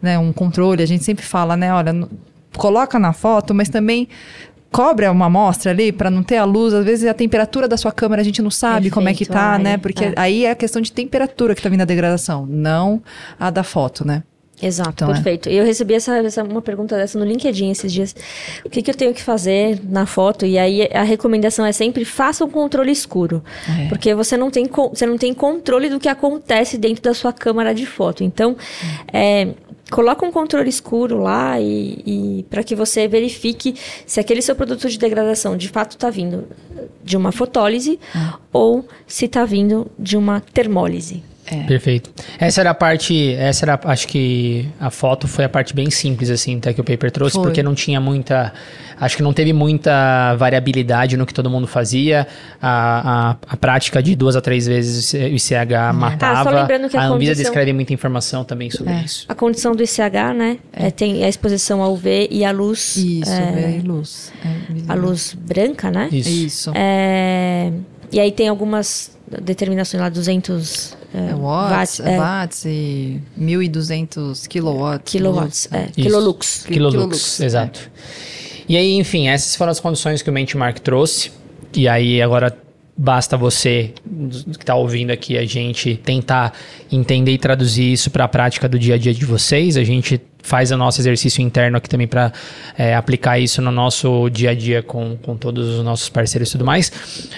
né, 0.00 0.18
um 0.18 0.32
controle. 0.32 0.82
A 0.82 0.86
gente 0.86 1.04
sempre 1.04 1.24
fala, 1.24 1.56
né, 1.56 1.72
olha, 1.72 1.92
coloca 2.56 2.98
na 2.98 3.12
foto, 3.12 3.54
mas 3.54 3.68
também 3.68 4.08
cobre 4.70 5.06
uma 5.06 5.26
amostra 5.26 5.70
ali 5.70 5.92
para 5.92 6.10
não 6.10 6.22
ter 6.22 6.36
a 6.36 6.44
luz. 6.44 6.74
Às 6.74 6.84
vezes 6.84 7.08
a 7.08 7.14
temperatura 7.14 7.68
da 7.68 7.76
sua 7.76 7.92
câmera 7.92 8.22
a 8.22 8.24
gente 8.24 8.42
não 8.42 8.50
sabe 8.50 8.90
como 8.90 9.08
é 9.08 9.12
que 9.12 9.24
Perfeito, 9.24 9.38
tá, 9.38 9.52
ai, 9.52 9.62
né? 9.62 9.78
Porque 9.78 10.04
é. 10.04 10.14
aí 10.16 10.44
é 10.44 10.50
a 10.50 10.54
questão 10.56 10.82
de 10.82 10.90
temperatura 10.90 11.54
que 11.54 11.62
tá 11.62 11.68
vindo 11.68 11.82
a 11.82 11.84
degradação, 11.84 12.44
não 12.46 13.02
a 13.38 13.50
da 13.50 13.62
foto, 13.62 14.04
né? 14.04 14.24
Exato, 14.62 14.90
Então, 15.04 15.10
é. 15.10 15.14
perfeito. 15.14 15.48
E 15.48 15.56
eu 15.56 15.64
recebi 15.64 15.94
essa, 15.94 16.16
essa- 16.18 16.42
uma 16.44 16.62
pergunta 16.62 16.96
dessa 16.96 17.18
no 17.18 17.24
LinkedIn 17.24 17.70
esses 17.70 17.92
dias. 17.92 18.14
O 18.64 18.70
que, 18.70 18.80
que 18.82 18.90
eu 18.90 18.94
tenho 18.94 19.12
que 19.12 19.22
fazer 19.22 19.80
na 19.84 20.06
foto? 20.06 20.46
E 20.46 20.56
aí 20.56 20.88
a 20.92 21.02
recomendação 21.02 21.66
é 21.66 21.72
sempre 21.72 22.04
faça 22.04 22.44
um 22.44 22.50
controle 22.50 22.92
escuro. 22.92 23.42
É. 23.68 23.88
Porque 23.88 24.14
você 24.14 24.36
não, 24.36 24.50
tem, 24.50 24.66
você 24.90 25.04
não 25.06 25.18
tem 25.18 25.34
controle 25.34 25.90
do 25.90 25.98
que 25.98 26.08
acontece 26.08 26.78
dentro 26.78 27.02
da 27.02 27.12
sua 27.14 27.32
câmera 27.32 27.74
de 27.74 27.84
foto. 27.84 28.22
Então, 28.22 28.56
é, 29.12 29.48
coloca 29.90 30.24
um 30.24 30.30
controle 30.30 30.68
escuro 30.68 31.18
lá 31.18 31.60
e, 31.60 32.02
e 32.38 32.46
para 32.48 32.62
que 32.62 32.74
você 32.76 33.06
verifique 33.08 33.74
se 34.06 34.20
aquele 34.20 34.40
seu 34.40 34.54
produto 34.54 34.88
de 34.88 34.98
degradação 34.98 35.56
de 35.56 35.68
fato 35.68 35.92
está 35.92 36.08
vindo 36.10 36.46
de 37.02 37.16
uma 37.16 37.32
fotólise 37.32 37.98
ou 38.52 38.86
se 39.06 39.24
está 39.26 39.44
vindo 39.44 39.90
de 39.98 40.16
uma 40.16 40.40
termólise. 40.40 41.22
Perfeito. 41.66 42.10
Essa 42.38 42.60
era 42.62 42.70
a 42.70 42.74
parte, 42.74 43.34
essa 43.34 43.64
era, 43.64 43.80
acho 43.84 44.08
que 44.08 44.68
a 44.80 44.90
foto 44.90 45.28
foi 45.28 45.44
a 45.44 45.48
parte 45.48 45.74
bem 45.74 45.90
simples 45.90 46.30
assim, 46.30 46.56
até 46.56 46.72
que 46.72 46.80
o 46.80 46.84
paper 46.84 47.10
trouxe, 47.10 47.34
Foi. 47.36 47.44
porque 47.44 47.62
não 47.62 47.74
tinha 47.74 48.00
muita, 48.00 48.52
acho 48.98 49.16
que 49.16 49.22
não 49.22 49.32
teve 49.32 49.52
muita 49.52 50.34
variabilidade 50.36 51.16
no 51.16 51.26
que 51.26 51.34
todo 51.34 51.50
mundo 51.50 51.66
fazia. 51.66 52.26
A, 52.62 53.30
a, 53.30 53.36
a 53.54 53.56
prática 53.56 54.02
de 54.02 54.14
duas 54.16 54.36
a 54.36 54.40
três 54.40 54.66
vezes 54.66 55.12
o 55.12 55.16
ICH 55.16 55.92
matava. 55.94 56.40
Ah, 56.40 56.44
só 56.44 56.50
lembrando 56.50 56.88
que 56.88 56.96
a 56.96 57.00
a 57.02 57.04
Anvisa 57.06 57.32
condição- 57.32 57.44
descreve 57.44 57.72
muita 57.72 57.92
informação 57.92 58.44
também 58.44 58.70
sobre 58.70 58.92
É. 58.92 59.02
isso. 59.04 59.26
A 59.28 59.34
condição 59.34 59.74
do 59.74 59.82
ICH, 59.82 60.34
né? 60.34 60.58
é, 60.72 60.90
tem 60.90 61.24
a 61.24 61.28
exposição 61.28 61.82
ao 61.82 61.92
UV 61.92 62.28
e 62.30 62.44
a 62.44 62.50
luz. 62.50 62.96
Isso, 62.96 63.30
é, 63.32 63.78
é, 63.78 63.82
luz. 63.84 64.32
É, 64.44 64.48
a 64.92 64.94
luz 64.94 65.34
branca, 65.38 65.90
né? 65.90 66.08
Isso. 66.10 66.28
Isso. 66.30 66.72
É, 66.74 67.70
e 68.10 68.18
aí 68.20 68.32
tem 68.32 68.48
algumas 68.48 69.13
determinações 69.40 70.00
lá, 70.00 70.08
200 70.08 70.96
é, 71.14 71.30
É 71.30 71.34
watts, 71.34 72.00
watt, 72.00 72.02
é, 72.02 72.18
watts 72.18 72.64
e 72.64 73.20
1.200 73.38 74.48
kilowatts. 74.48 75.12
kilowatts, 75.12 75.68
é, 75.70 75.86
kilolux. 75.86 76.64
Kilolux, 76.66 76.92
Kilolux, 76.92 77.40
é. 77.40 77.46
exato. 77.46 77.90
E 78.68 78.76
aí, 78.76 78.94
enfim, 78.94 79.28
essas 79.28 79.56
foram 79.56 79.70
as 79.70 79.80
condições 79.80 80.22
que 80.22 80.30
o 80.30 80.32
Benchmark 80.32 80.80
trouxe. 80.80 81.30
E 81.74 81.86
aí, 81.86 82.20
agora 82.20 82.56
basta 82.96 83.36
você 83.36 83.92
que 84.52 84.62
está 84.62 84.74
ouvindo 84.74 85.10
aqui 85.10 85.36
a 85.36 85.44
gente 85.44 85.96
tentar 85.96 86.52
entender 86.90 87.32
e 87.32 87.38
traduzir 87.38 87.92
isso 87.92 88.10
para 88.10 88.24
a 88.24 88.28
prática 88.28 88.68
do 88.68 88.78
dia 88.78 88.94
a 88.94 88.98
dia 88.98 89.12
de 89.12 89.24
vocês. 89.24 89.76
A 89.76 89.84
gente 89.84 90.20
faz 90.44 90.70
o 90.70 90.76
nosso 90.76 91.00
exercício 91.00 91.42
interno 91.42 91.78
aqui 91.78 91.88
também 91.88 92.06
para 92.06 92.30
aplicar 92.96 93.38
isso 93.38 93.62
no 93.62 93.70
nosso 93.70 94.28
dia 94.28 94.50
a 94.50 94.54
dia 94.54 94.82
com, 94.82 95.16
com 95.16 95.36
todos 95.36 95.78
os 95.78 95.84
nossos 95.84 96.10
parceiros 96.10 96.50
e 96.50 96.52
tudo 96.52 96.66
mais. 96.66 96.92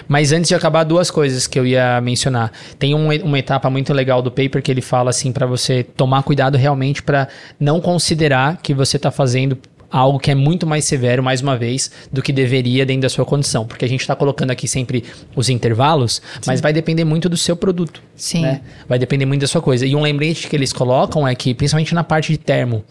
Mas 0.08 0.32
antes 0.32 0.48
de 0.48 0.54
acabar, 0.54 0.82
duas 0.82 1.10
coisas 1.10 1.46
que 1.46 1.58
eu 1.58 1.64
ia 1.64 2.00
mencionar. 2.00 2.50
Tem 2.78 2.94
um, 2.94 3.08
uma 3.22 3.38
etapa 3.38 3.70
muito 3.70 3.92
legal 3.94 4.20
do 4.20 4.30
paper 4.30 4.60
que 4.60 4.70
ele 4.70 4.82
fala 4.82 5.10
assim 5.10 5.30
para 5.30 5.46
você 5.46 5.84
tomar 5.84 6.24
cuidado 6.24 6.58
realmente 6.58 7.00
para 7.00 7.28
não 7.60 7.80
considerar 7.80 8.58
que 8.60 8.74
você 8.74 8.96
está 8.96 9.12
fazendo 9.12 9.56
algo 9.90 10.18
que 10.18 10.30
é 10.30 10.34
muito 10.34 10.66
mais 10.66 10.84
severo, 10.84 11.22
mais 11.22 11.40
uma 11.40 11.56
vez, 11.56 11.90
do 12.12 12.22
que 12.22 12.32
deveria 12.32 12.84
dentro 12.84 13.02
da 13.02 13.08
sua 13.08 13.24
condição. 13.24 13.66
Porque 13.66 13.84
a 13.84 13.88
gente 13.88 14.00
está 14.00 14.14
colocando 14.14 14.50
aqui 14.50 14.66
sempre 14.66 15.04
os 15.34 15.48
intervalos, 15.48 16.20
mas 16.46 16.60
vai 16.60 16.72
depender 16.72 17.04
muito 17.04 17.28
do 17.28 17.36
seu 17.36 17.56
produto. 17.56 18.02
Sim. 18.14 18.42
né? 18.42 18.60
Vai 18.88 18.98
depender 18.98 19.26
muito 19.26 19.40
da 19.40 19.48
sua 19.48 19.62
coisa. 19.62 19.86
E 19.86 19.94
um 19.94 20.02
lembrete 20.02 20.48
que 20.48 20.56
eles 20.56 20.72
colocam 20.72 21.26
é 21.26 21.34
que, 21.34 21.54
principalmente 21.54 21.94
na 21.94 22.04
parte 22.04 22.32
de 22.32 22.38
termo 22.38 22.84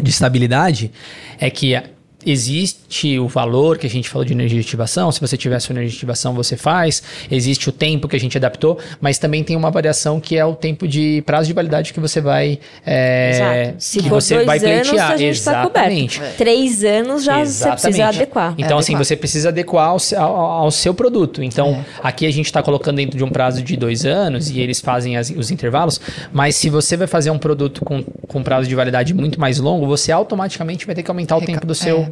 de 0.00 0.10
estabilidade, 0.10 0.90
é 1.38 1.50
que 1.50 1.74
existe 2.24 3.18
o 3.18 3.26
valor 3.28 3.78
que 3.78 3.86
a 3.86 3.90
gente 3.90 4.08
falou 4.08 4.24
de 4.24 4.32
energia 4.32 4.60
de 4.60 4.66
ativação. 4.66 5.10
Se 5.12 5.20
você 5.20 5.36
tiver 5.36 5.58
sua 5.60 5.72
energia 5.72 5.90
de 5.90 5.96
ativação, 5.96 6.34
você 6.34 6.56
faz. 6.56 7.02
Existe 7.30 7.68
o 7.68 7.72
tempo 7.72 8.08
que 8.08 8.16
a 8.16 8.20
gente 8.20 8.36
adaptou, 8.36 8.78
mas 9.00 9.18
também 9.18 9.42
tem 9.44 9.56
uma 9.56 9.70
variação 9.70 10.20
que 10.20 10.36
é 10.36 10.44
o 10.44 10.54
tempo 10.54 10.86
de 10.86 11.22
prazo 11.26 11.46
de 11.48 11.52
validade 11.52 11.92
que 11.92 12.00
você 12.00 12.20
vai. 12.20 12.58
É. 12.86 13.74
Se 13.78 13.98
que 13.98 14.08
for 14.08 14.20
você 14.20 14.34
dois 14.36 14.46
vai 14.46 14.58
anos, 14.58 14.88
pleitear. 14.88 15.10
a 15.12 15.16
gente 15.16 15.36
Exatamente. 15.36 16.18
coberto. 16.18 16.36
Três 16.36 16.84
anos 16.84 17.24
já 17.24 17.44
você 17.44 17.68
precisa 17.70 17.88
Exatamente. 17.88 18.02
adequar. 18.16 18.54
Então, 18.58 18.76
É, 18.76 18.80
assim, 18.80 18.92
adequar. 18.94 19.04
você 19.04 19.16
precisa 19.16 19.48
adequar 19.48 19.88
ao, 19.88 19.98
ao- 20.16 20.36
ao 20.64 20.70
seu 20.70 20.92
produto. 20.94 21.42
Então, 21.42 21.84
aqui 22.02 22.26
a 22.26 22.30
gente 22.32 22.46
está 22.46 22.62
colocando 22.62 22.96
dentro 22.96 23.16
de 23.16 23.24
um 23.24 23.28
prazo 23.30 23.62
de 23.62 23.76
dois 23.76 24.04
anos 24.04 24.50
e 24.50 24.60
eles 24.60 24.80
fazem 24.80 25.16
as- 25.16 25.30
os 25.30 25.50
intervalos. 25.50 26.00
Mas 26.32 26.56
se 26.56 26.68
você 26.68 26.96
vai 26.96 27.06
fazer 27.06 27.30
um 27.30 27.38
produto 27.38 27.84
com, 27.84 28.02
com 28.02 28.42
prazo 28.42 28.68
de 28.68 28.74
validade 28.74 29.14
muito 29.14 29.40
mais 29.40 29.58
longo, 29.58 29.86
você 29.86 30.12
automaticamente 30.12 30.86
vai 30.86 30.94
ter 30.94 31.02
que 31.02 31.10
aumentar 31.10 31.36
o 31.36 31.40
Reca- 31.40 31.52
tempo 31.52 31.66
do 31.66 31.74
seu. 31.74 32.09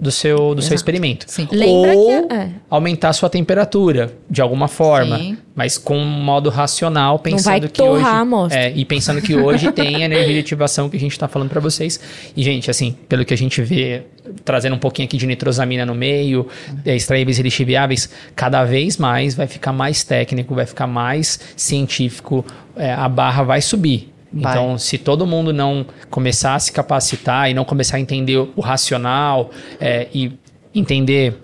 Do 0.00 0.12
seu, 0.12 0.54
do 0.54 0.62
seu 0.62 0.76
experimento. 0.76 1.24
Sim. 1.28 1.48
Lembra 1.50 1.92
Ou 1.92 2.28
que- 2.28 2.32
é. 2.34 2.50
aumentar 2.70 3.08
a 3.08 3.12
sua 3.12 3.28
temperatura, 3.28 4.12
de 4.30 4.40
alguma 4.40 4.68
forma. 4.68 5.18
Sim. 5.18 5.36
Mas 5.56 5.76
com 5.76 5.98
um 5.98 6.04
modo 6.06 6.50
racional, 6.50 7.18
pensando 7.18 7.44
vai 7.46 7.60
que 7.62 7.68
torrar 7.70 7.94
hoje. 7.96 8.04
a 8.04 8.18
amostra. 8.20 8.60
É, 8.60 8.72
e 8.76 8.84
pensando 8.84 9.20
que 9.20 9.34
hoje 9.34 9.72
tem 9.72 9.96
a 9.96 10.04
energia 10.04 10.34
de 10.34 10.38
ativação 10.38 10.88
que 10.88 10.96
a 10.96 11.00
gente 11.00 11.10
está 11.10 11.26
falando 11.26 11.48
para 11.48 11.60
vocês. 11.60 11.98
E, 12.36 12.44
gente, 12.44 12.70
assim, 12.70 12.96
pelo 13.08 13.24
que 13.24 13.34
a 13.34 13.36
gente 13.36 13.60
vê, 13.60 14.04
trazendo 14.44 14.76
um 14.76 14.78
pouquinho 14.78 15.06
aqui 15.08 15.16
de 15.16 15.26
nitrosamina 15.26 15.84
no 15.84 15.96
meio, 15.96 16.46
é, 16.84 16.94
extraíveis 16.94 17.40
e 17.40 17.42
lixiviáveis, 17.42 18.08
cada 18.36 18.64
vez 18.64 18.98
mais 18.98 19.34
vai 19.34 19.48
ficar 19.48 19.72
mais 19.72 20.04
técnico, 20.04 20.54
vai 20.54 20.64
ficar 20.66 20.86
mais 20.86 21.40
científico, 21.56 22.44
é, 22.76 22.92
a 22.92 23.08
barra 23.08 23.42
vai 23.42 23.60
subir. 23.60 24.12
Vai. 24.32 24.52
Então, 24.52 24.78
se 24.78 24.98
todo 24.98 25.26
mundo 25.26 25.52
não 25.52 25.86
começar 26.10 26.54
a 26.54 26.58
se 26.58 26.70
capacitar 26.70 27.50
e 27.50 27.54
não 27.54 27.64
começar 27.64 27.96
a 27.96 28.00
entender 28.00 28.36
o, 28.36 28.60
racional 28.60 29.50
é, 29.80 30.08
e 30.12 30.32
entender, 30.74 31.42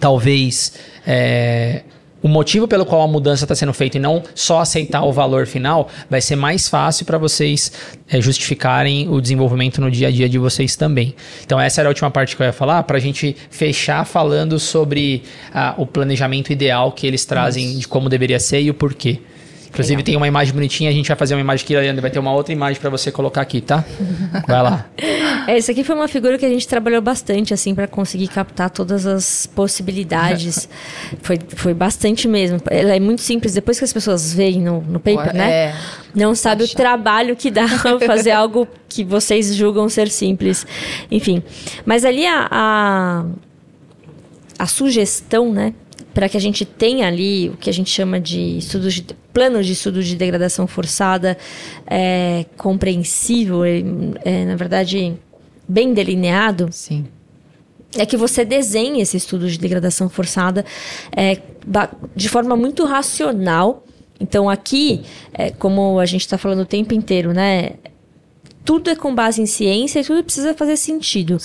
talvez, 0.00 0.74
é, 1.06 1.82
o 2.24 2.28
motivo 2.28 2.66
pelo 2.66 2.86
qual 2.86 3.02
a 3.02 3.06
mudança 3.06 3.44
está 3.44 3.54
sendo 3.54 3.74
feita 3.74 3.98
e 3.98 4.00
não 4.00 4.22
só 4.34 4.60
aceitar 4.60 5.04
o 5.04 5.12
valor 5.12 5.46
final, 5.46 5.90
vai 6.08 6.22
ser 6.22 6.36
mais 6.36 6.66
fácil 6.66 7.04
para 7.04 7.18
vocês 7.18 7.70
é, 8.08 8.18
justificarem 8.18 9.06
o 9.10 9.20
desenvolvimento 9.20 9.78
no 9.78 9.90
dia 9.90 10.08
a 10.08 10.10
dia 10.10 10.26
de 10.26 10.38
vocês 10.38 10.74
também. 10.74 11.14
Então, 11.44 11.60
essa 11.60 11.82
era 11.82 11.88
a 11.88 11.90
última 11.90 12.10
parte 12.10 12.34
que 12.34 12.42
eu 12.42 12.46
ia 12.46 12.52
falar, 12.54 12.82
para 12.84 12.96
a 12.96 13.00
gente 13.00 13.36
fechar 13.50 14.06
falando 14.06 14.58
sobre 14.58 15.22
ah, 15.52 15.74
o 15.76 15.84
planejamento 15.84 16.50
ideal 16.50 16.92
que 16.92 17.06
eles 17.06 17.26
trazem 17.26 17.78
de 17.78 17.86
como 17.86 18.08
deveria 18.08 18.40
ser 18.40 18.62
e 18.62 18.70
o 18.70 18.74
porquê. 18.74 19.20
Inclusive 19.74 20.04
tem 20.04 20.16
uma 20.16 20.28
imagem 20.28 20.54
bonitinha, 20.54 20.88
a 20.88 20.92
gente 20.92 21.08
vai 21.08 21.16
fazer 21.16 21.34
uma 21.34 21.40
imagem 21.40 21.64
aqui, 21.64 21.74
Leandro, 21.74 22.00
vai 22.00 22.10
ter 22.10 22.20
uma 22.20 22.32
outra 22.32 22.52
imagem 22.52 22.80
para 22.80 22.88
você 22.88 23.10
colocar 23.10 23.40
aqui, 23.40 23.60
tá? 23.60 23.84
Vai 24.46 24.62
lá. 24.62 24.86
Essa 25.48 25.72
aqui 25.72 25.82
foi 25.82 25.96
uma 25.96 26.06
figura 26.06 26.38
que 26.38 26.46
a 26.46 26.48
gente 26.48 26.66
trabalhou 26.66 27.02
bastante, 27.02 27.52
assim, 27.52 27.74
para 27.74 27.88
conseguir 27.88 28.28
captar 28.28 28.70
todas 28.70 29.04
as 29.04 29.46
possibilidades. 29.46 30.68
foi, 31.22 31.38
foi 31.48 31.74
bastante 31.74 32.28
mesmo. 32.28 32.60
Ela 32.70 32.94
é 32.94 33.00
muito 33.00 33.20
simples. 33.20 33.52
Depois 33.52 33.78
que 33.78 33.84
as 33.84 33.92
pessoas 33.92 34.32
veem 34.32 34.60
no, 34.60 34.80
no 34.82 35.00
paper, 35.00 35.34
né? 35.34 35.50
É. 35.50 35.74
Não 36.14 36.36
sabe 36.36 36.62
o 36.62 36.68
trabalho 36.68 37.34
que 37.34 37.50
dá 37.50 37.66
fazer 38.06 38.30
algo 38.30 38.68
que 38.88 39.02
vocês 39.02 39.54
julgam 39.54 39.88
ser 39.88 40.08
simples. 40.08 40.64
Enfim. 41.10 41.42
Mas 41.84 42.04
ali 42.04 42.24
a, 42.26 42.46
a, 42.48 43.24
a 44.56 44.66
sugestão, 44.66 45.52
né? 45.52 45.74
Para 46.14 46.28
que 46.28 46.36
a 46.36 46.40
gente 46.40 46.64
tenha 46.64 47.08
ali 47.08 47.50
o 47.50 47.56
que 47.56 47.68
a 47.68 47.72
gente 47.72 47.90
chama 47.90 48.20
de 48.20 48.56
estudos 48.56 48.94
de 48.94 49.02
planos 49.34 49.66
de 49.66 49.72
estudo 49.72 50.02
de 50.02 50.14
degradação 50.14 50.66
forçada 50.66 51.36
é, 51.86 52.46
compreensível, 52.56 53.64
é, 53.64 53.82
é, 54.24 54.44
na 54.44 54.54
verdade, 54.54 55.14
bem 55.68 55.92
delineado, 55.92 56.68
Sim. 56.70 57.04
é 57.98 58.06
que 58.06 58.16
você 58.16 58.44
desenhe 58.44 59.00
esse 59.00 59.16
estudo 59.16 59.50
de 59.50 59.58
degradação 59.58 60.08
forçada 60.08 60.64
é, 61.14 61.38
de 62.14 62.28
forma 62.28 62.56
muito 62.56 62.84
racional. 62.84 63.84
Então, 64.20 64.48
aqui, 64.48 65.02
é, 65.32 65.50
como 65.50 65.98
a 65.98 66.06
gente 66.06 66.20
está 66.20 66.38
falando 66.38 66.60
o 66.60 66.66
tempo 66.66 66.94
inteiro, 66.94 67.32
né? 67.32 67.72
Tudo 68.64 68.88
é 68.88 68.96
com 68.96 69.14
base 69.14 69.42
em 69.42 69.46
ciência 69.46 70.00
e 70.00 70.04
tudo 70.04 70.22
precisa 70.24 70.54
fazer 70.54 70.76
sentido. 70.76 71.36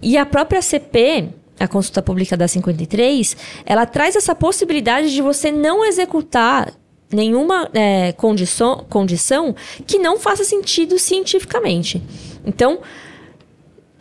E 0.00 0.16
a 0.16 0.24
própria 0.24 0.62
CP, 0.62 1.30
a 1.58 1.68
consulta 1.68 2.02
pública 2.02 2.36
da 2.36 2.48
53, 2.48 3.36
ela 3.64 3.86
traz 3.86 4.16
essa 4.16 4.34
possibilidade 4.34 5.12
de 5.12 5.22
você 5.22 5.50
não 5.50 5.84
executar 5.84 6.72
nenhuma 7.12 7.68
é, 7.74 8.12
condição, 8.12 8.84
condição 8.88 9.54
que 9.86 9.98
não 9.98 10.18
faça 10.18 10.44
sentido 10.44 10.98
cientificamente. 10.98 12.02
Então, 12.44 12.80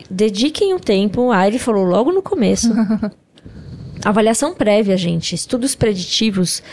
dediquem 0.10 0.74
o 0.74 0.80
tempo. 0.80 1.32
A 1.32 1.48
ele 1.48 1.60
falou 1.60 1.84
logo 1.84 2.12
no 2.12 2.22
começo. 2.22 2.72
Avaliação 4.04 4.56
prévia, 4.56 4.98
gente. 4.98 5.36
Estudos 5.36 5.76
preditivos 5.76 6.64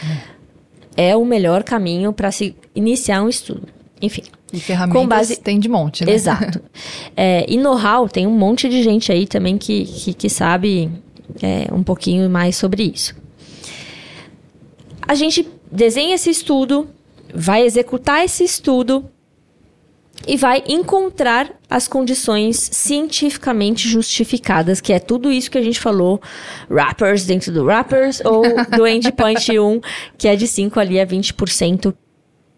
é 0.96 1.14
o 1.16 1.24
melhor 1.24 1.62
caminho 1.62 2.12
para 2.12 2.30
se 2.30 2.56
iniciar 2.74 3.22
um 3.22 3.28
estudo. 3.28 3.68
Enfim. 4.00 4.22
E 4.52 4.60
ferramentas 4.60 5.02
Com 5.02 5.06
base- 5.08 5.36
tem 5.36 5.58
de 5.60 5.68
monte, 5.68 6.04
né? 6.04 6.12
Exato. 6.12 6.60
É, 7.16 7.44
e 7.48 7.56
know-how, 7.56 8.08
tem 8.08 8.26
um 8.26 8.36
monte 8.38 8.68
de 8.68 8.82
gente 8.82 9.10
aí 9.10 9.26
também 9.26 9.58
que, 9.58 9.84
que, 9.84 10.14
que 10.14 10.30
sabe 10.30 10.88
é, 11.42 11.66
um 11.74 11.82
pouquinho 11.82 12.30
mais 12.30 12.54
sobre 12.56 12.84
isso. 12.84 13.14
A 15.06 15.14
gente 15.14 15.48
desenha 15.70 16.14
esse 16.14 16.30
estudo, 16.30 16.88
vai 17.34 17.62
executar 17.62 18.24
esse 18.24 18.44
estudo 18.44 19.04
e 20.26 20.36
vai 20.36 20.62
encontrar 20.68 21.50
as 21.68 21.88
condições 21.88 22.56
cientificamente 22.72 23.88
justificadas, 23.88 24.80
que 24.80 24.92
é 24.92 24.98
tudo 24.98 25.30
isso 25.32 25.50
que 25.50 25.58
a 25.58 25.62
gente 25.62 25.80
falou, 25.80 26.20
wrappers 26.70 27.24
dentro 27.24 27.52
do 27.52 27.64
wrappers, 27.64 28.20
ou 28.24 28.42
do 28.76 28.86
endpoint 28.86 29.58
1, 29.58 29.80
que 30.16 30.28
é 30.28 30.36
de 30.36 30.46
5 30.46 30.78
ali 30.78 31.00
a 31.00 31.06
20% 31.06 31.94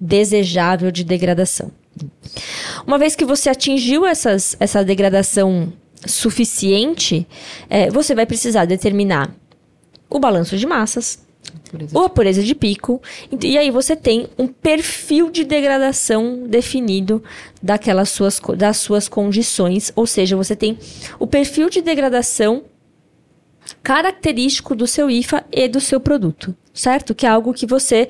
desejável 0.00 0.90
de 0.90 1.04
degradação. 1.04 1.70
Uma 2.86 2.98
vez 2.98 3.14
que 3.16 3.24
você 3.24 3.50
atingiu 3.50 4.06
essas, 4.06 4.56
essa 4.60 4.84
degradação 4.84 5.72
suficiente, 6.06 7.26
eh, 7.68 7.90
você 7.90 8.14
vai 8.14 8.26
precisar 8.26 8.64
determinar 8.64 9.34
o 10.08 10.18
balanço 10.18 10.56
de 10.56 10.66
massas, 10.66 11.24
exemplo. 11.74 11.98
ou 11.98 12.06
a 12.06 12.08
pureza 12.08 12.42
de 12.42 12.54
pico, 12.54 13.00
e 13.42 13.58
aí 13.58 13.70
você 13.70 13.94
tem 13.94 14.28
um 14.38 14.46
perfil 14.46 15.30
de 15.30 15.44
degradação 15.44 16.46
definido 16.46 17.22
daquelas 17.62 18.08
suas, 18.08 18.40
das 18.56 18.78
suas 18.78 19.08
condições, 19.08 19.92
ou 19.94 20.06
seja, 20.06 20.36
você 20.36 20.56
tem 20.56 20.78
o 21.18 21.26
perfil 21.26 21.68
de 21.68 21.80
degradação 21.80 22.64
característico 23.82 24.74
do 24.74 24.86
seu 24.86 25.08
IFA 25.10 25.44
e 25.52 25.68
do 25.68 25.80
seu 25.80 26.00
produto. 26.00 26.56
certo? 26.72 27.14
Que 27.14 27.26
é 27.26 27.28
algo 27.28 27.52
que 27.52 27.66
você 27.66 28.08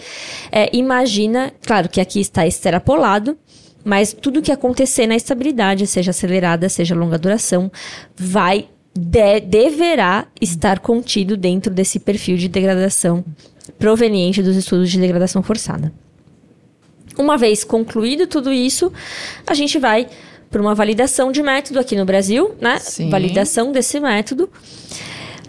é, 0.53 0.75
imagina, 0.75 1.53
claro 1.67 1.89
que 1.89 2.01
aqui 2.01 2.21
está 2.21 2.47
extrapolado, 2.47 3.37
mas 3.85 4.13
tudo 4.13 4.43
que 4.43 4.53
acontecer 4.53 5.07
na 5.07 5.17
estabilidade, 5.17 5.87
seja 5.87 6.11
acelerada, 6.11 6.69
seja 6.69 6.95
longa 6.95 7.19
duração, 7.19 7.71
vai 8.17 8.69
de- 8.95 9.41
deverá 9.41 10.27
estar 10.41 10.81
contido 10.81 11.37
dentro 11.37 11.73
desse 11.73 11.99
perfil 11.99 12.37
de 12.37 12.49
degradação 12.49 13.25
proveniente 13.79 14.43
dos 14.43 14.57
estudos 14.57 14.91
de 14.91 14.99
degradação 15.01 15.43
forçada. 15.43 15.93
Uma 17.17 17.37
vez 17.37 17.65
concluído 17.65 18.27
tudo 18.27 18.53
isso, 18.53 18.93
a 19.47 19.55
gente 19.55 19.79
vai 19.79 20.09
para 20.51 20.61
uma 20.61 20.75
validação 20.75 21.31
de 21.31 21.43
método 21.43 21.79
aqui 21.79 21.95
no 21.95 22.05
Brasil, 22.05 22.55
né? 22.61 22.79
Sim. 22.81 23.09
Validação 23.09 23.71
desse 23.71 24.01
método. 24.01 24.51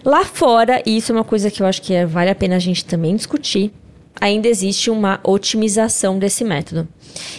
Lá 0.04 0.24
fora, 0.24 0.82
e 0.86 0.96
isso 0.96 1.12
é 1.12 1.14
uma 1.14 1.24
coisa 1.24 1.50
que 1.50 1.62
eu 1.62 1.66
acho 1.66 1.82
que 1.82 2.04
vale 2.06 2.30
a 2.30 2.34
pena 2.34 2.56
a 2.56 2.58
gente 2.58 2.84
também 2.84 3.14
discutir, 3.16 3.72
ainda 4.20 4.48
existe 4.48 4.90
uma 4.90 5.20
otimização 5.22 6.18
desse 6.18 6.44
método. 6.44 6.88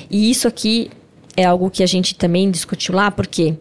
E 0.10 0.30
isso 0.30 0.48
aqui 0.48 0.92
é 1.36 1.46
algo 1.46 1.70
que 1.70 1.84
a 1.84 1.88
gente 1.88 2.16
também 2.16 2.50
discutiu 2.52 2.96
lá, 2.96 3.10
porque 3.10 3.56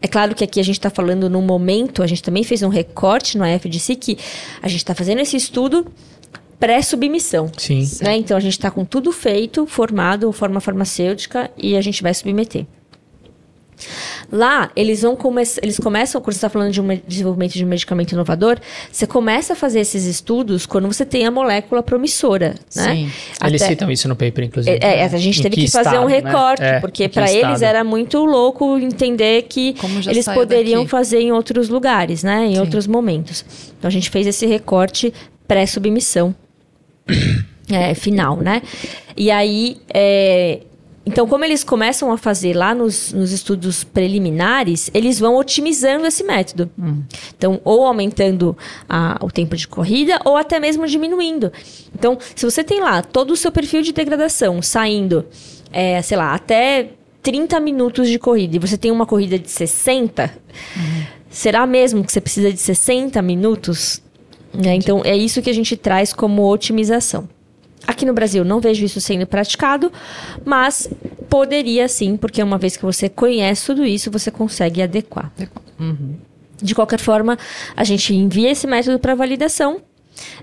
é 0.00 0.08
claro 0.08 0.34
que 0.34 0.44
aqui 0.44 0.60
a 0.60 0.62
gente 0.62 0.76
está 0.76 0.90
falando 0.90 1.30
num 1.30 1.42
momento, 1.42 2.02
a 2.02 2.06
gente 2.06 2.22
também 2.22 2.44
fez 2.44 2.62
um 2.62 2.68
recorte 2.68 3.38
no 3.38 3.44
AFDC 3.44 3.96
que 3.96 4.18
a 4.62 4.68
gente 4.68 4.78
está 4.78 4.94
fazendo 4.94 5.20
esse 5.20 5.36
estudo 5.36 5.86
pré-submissão. 6.58 7.50
Sim. 7.56 7.88
Né? 8.02 8.16
Então 8.16 8.36
a 8.36 8.40
gente 8.40 8.52
está 8.52 8.70
com 8.70 8.84
tudo 8.84 9.12
feito, 9.12 9.66
formado, 9.66 10.30
forma 10.32 10.60
farmacêutica, 10.60 11.50
e 11.56 11.76
a 11.76 11.80
gente 11.80 12.02
vai 12.02 12.14
submeter. 12.14 12.66
Lá, 14.32 14.70
eles 14.74 15.02
vão 15.02 15.14
começar. 15.14 15.60
Eles 15.62 15.78
começam, 15.78 16.20
quando 16.20 16.32
você 16.32 16.38
está 16.38 16.48
falando 16.48 16.72
de 16.72 16.80
um 16.80 16.84
me- 16.84 17.02
desenvolvimento 17.06 17.52
de 17.52 17.64
um 17.64 17.68
medicamento 17.68 18.12
inovador, 18.12 18.58
você 18.90 19.06
começa 19.06 19.52
a 19.52 19.56
fazer 19.56 19.80
esses 19.80 20.04
estudos 20.06 20.64
quando 20.66 20.86
você 20.88 21.04
tem 21.04 21.26
a 21.26 21.30
molécula 21.30 21.82
promissora. 21.82 22.54
Né? 22.74 22.94
Sim. 22.94 23.12
Eles 23.44 23.62
Até- 23.62 23.70
citam 23.72 23.90
isso 23.90 24.08
no 24.08 24.16
paper, 24.16 24.44
inclusive. 24.44 24.78
é, 24.82 25.00
é, 25.00 25.04
a 25.04 25.08
gente 25.18 25.42
teve 25.42 25.54
que, 25.56 25.70
fazer 25.70 25.90
estado, 25.90 26.04
um 26.04 26.08
né? 26.08 26.14
recorte, 26.20 26.62
É, 26.62 26.80
porque 26.80 27.08
que 27.08 27.14
para 27.14 27.30
eles 27.30 27.62
era 27.62 27.84
muito 27.84 28.24
louco 28.24 28.78
entender 28.78 29.42
que 29.42 29.74
eles 30.08 30.24
poderiam 30.26 30.80
daqui. 30.80 30.90
fazer 30.90 31.20
em 31.20 31.30
outros 31.32 31.68
lugares, 31.68 32.22
né? 32.22 32.46
Em 32.46 32.54
Sim. 32.54 32.60
outros 32.60 32.86
momentos. 32.86 33.44
Então 33.78 33.88
a 33.88 33.92
gente 33.92 34.10
fez 34.10 34.26
esse 34.26 34.46
recorte 34.46 35.12
pré-submissão 35.46 36.34
é, 37.70 37.94
final, 37.94 38.36
né? 38.38 38.62
E 39.16 39.30
aí, 39.30 39.76
é, 39.92 40.60
então 41.06 41.26
como 41.28 41.44
eles 41.44 41.62
começam 41.62 42.10
a 42.10 42.18
fazer 42.18 42.52
lá 42.54 42.74
nos, 42.74 43.12
nos 43.12 43.30
estudos 43.30 43.84
preliminares, 43.84 44.90
eles 44.92 45.20
vão 45.20 45.36
otimizando 45.36 46.04
esse 46.06 46.24
método. 46.24 46.68
Então, 47.36 47.60
ou 47.64 47.86
aumentando 47.86 48.56
a- 48.88 49.16
o 49.22 49.30
tempo 49.30 49.56
de 49.56 49.68
corrida, 49.68 50.18
ou 50.24 50.36
até 50.36 50.58
mesmo 50.58 50.86
diminuindo. 50.86 51.52
Então, 51.94 52.18
se 52.34 52.44
você 52.44 52.64
tem 52.64 52.80
lá 52.80 53.02
todo 53.02 53.30
o 53.30 53.36
seu 53.36 53.52
perfil 53.52 53.82
de 53.82 53.92
degradação 53.92 54.60
saindo, 54.60 55.24
é, 55.72 56.02
sei 56.02 56.16
lá, 56.16 56.34
até 56.34 56.88
30 57.22 57.58
minutos 57.60 58.08
de 58.08 58.18
corrida, 58.18 58.56
e 58.56 58.58
você 58.58 58.76
tem 58.76 58.90
uma 58.90 59.06
corrida 59.06 59.38
de 59.38 59.50
60, 59.50 60.32
será 61.30 61.66
mesmo 61.66 62.04
que 62.04 62.12
você 62.12 62.20
precisa 62.20 62.52
de 62.52 62.58
60 62.58 63.20
minutos? 63.22 64.02
Né? 64.54 64.74
Então, 64.74 65.02
é 65.04 65.16
isso 65.16 65.42
que 65.42 65.50
a 65.50 65.54
gente 65.54 65.76
traz 65.76 66.12
como 66.12 66.42
otimização. 66.48 67.28
Aqui 67.86 68.04
no 68.04 68.12
Brasil, 68.12 68.44
não 68.44 68.60
vejo 68.60 68.84
isso 68.84 69.00
sendo 69.00 69.26
praticado, 69.26 69.92
mas 70.44 70.88
poderia 71.28 71.86
sim, 71.88 72.16
porque 72.16 72.42
uma 72.42 72.58
vez 72.58 72.76
que 72.76 72.84
você 72.84 73.08
conhece 73.08 73.66
tudo 73.66 73.84
isso, 73.84 74.10
você 74.10 74.30
consegue 74.30 74.82
adequar. 74.82 75.32
De 76.60 76.74
qualquer 76.74 76.98
forma, 76.98 77.38
a 77.76 77.84
gente 77.84 78.14
envia 78.14 78.50
esse 78.50 78.66
método 78.66 78.98
para 78.98 79.14
validação. 79.14 79.80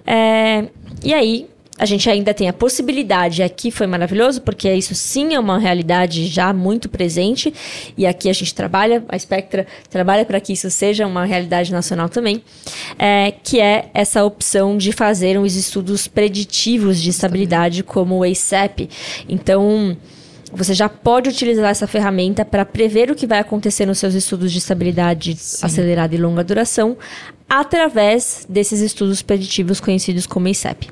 é, 0.05 0.67
e 1.03 1.13
aí, 1.13 1.49
a 1.77 1.85
gente 1.85 2.07
ainda 2.07 2.33
tem 2.33 2.47
a 2.47 2.53
possibilidade, 2.53 3.41
aqui 3.41 3.71
foi 3.71 3.87
maravilhoso, 3.87 4.41
porque 4.41 4.71
isso 4.71 4.93
sim 4.93 5.33
é 5.33 5.39
uma 5.39 5.57
realidade 5.57 6.27
já 6.27 6.53
muito 6.53 6.87
presente, 6.87 7.51
e 7.97 8.05
aqui 8.05 8.29
a 8.29 8.33
gente 8.33 8.53
trabalha, 8.53 9.03
a 9.09 9.17
Spectra 9.17 9.65
trabalha 9.89 10.23
para 10.23 10.39
que 10.39 10.53
isso 10.53 10.69
seja 10.69 11.07
uma 11.07 11.25
realidade 11.25 11.71
nacional 11.71 12.09
também, 12.09 12.43
é, 12.99 13.33
que 13.43 13.59
é 13.59 13.89
essa 13.93 14.23
opção 14.23 14.77
de 14.77 14.91
fazer 14.91 15.39
os 15.39 15.55
estudos 15.55 16.07
preditivos 16.07 17.01
de 17.01 17.09
estabilidade, 17.09 17.83
como 17.83 18.19
o 18.19 18.23
ASAP. 18.23 18.87
Então, 19.27 19.97
você 20.55 20.73
já 20.73 20.87
pode 20.87 21.29
utilizar 21.29 21.71
essa 21.71 21.87
ferramenta 21.87 22.45
para 22.45 22.63
prever 22.63 23.09
o 23.09 23.15
que 23.15 23.25
vai 23.25 23.39
acontecer 23.39 23.85
nos 23.87 23.97
seus 23.97 24.13
estudos 24.13 24.51
de 24.51 24.59
estabilidade 24.59 25.35
acelerada 25.61 26.13
e 26.13 26.17
longa 26.17 26.43
duração 26.43 26.95
através 27.49 28.45
desses 28.49 28.79
estudos 28.79 29.21
preditivos 29.21 29.79
conhecidos 29.79 30.25
como 30.25 30.47
ASAP. 30.47 30.89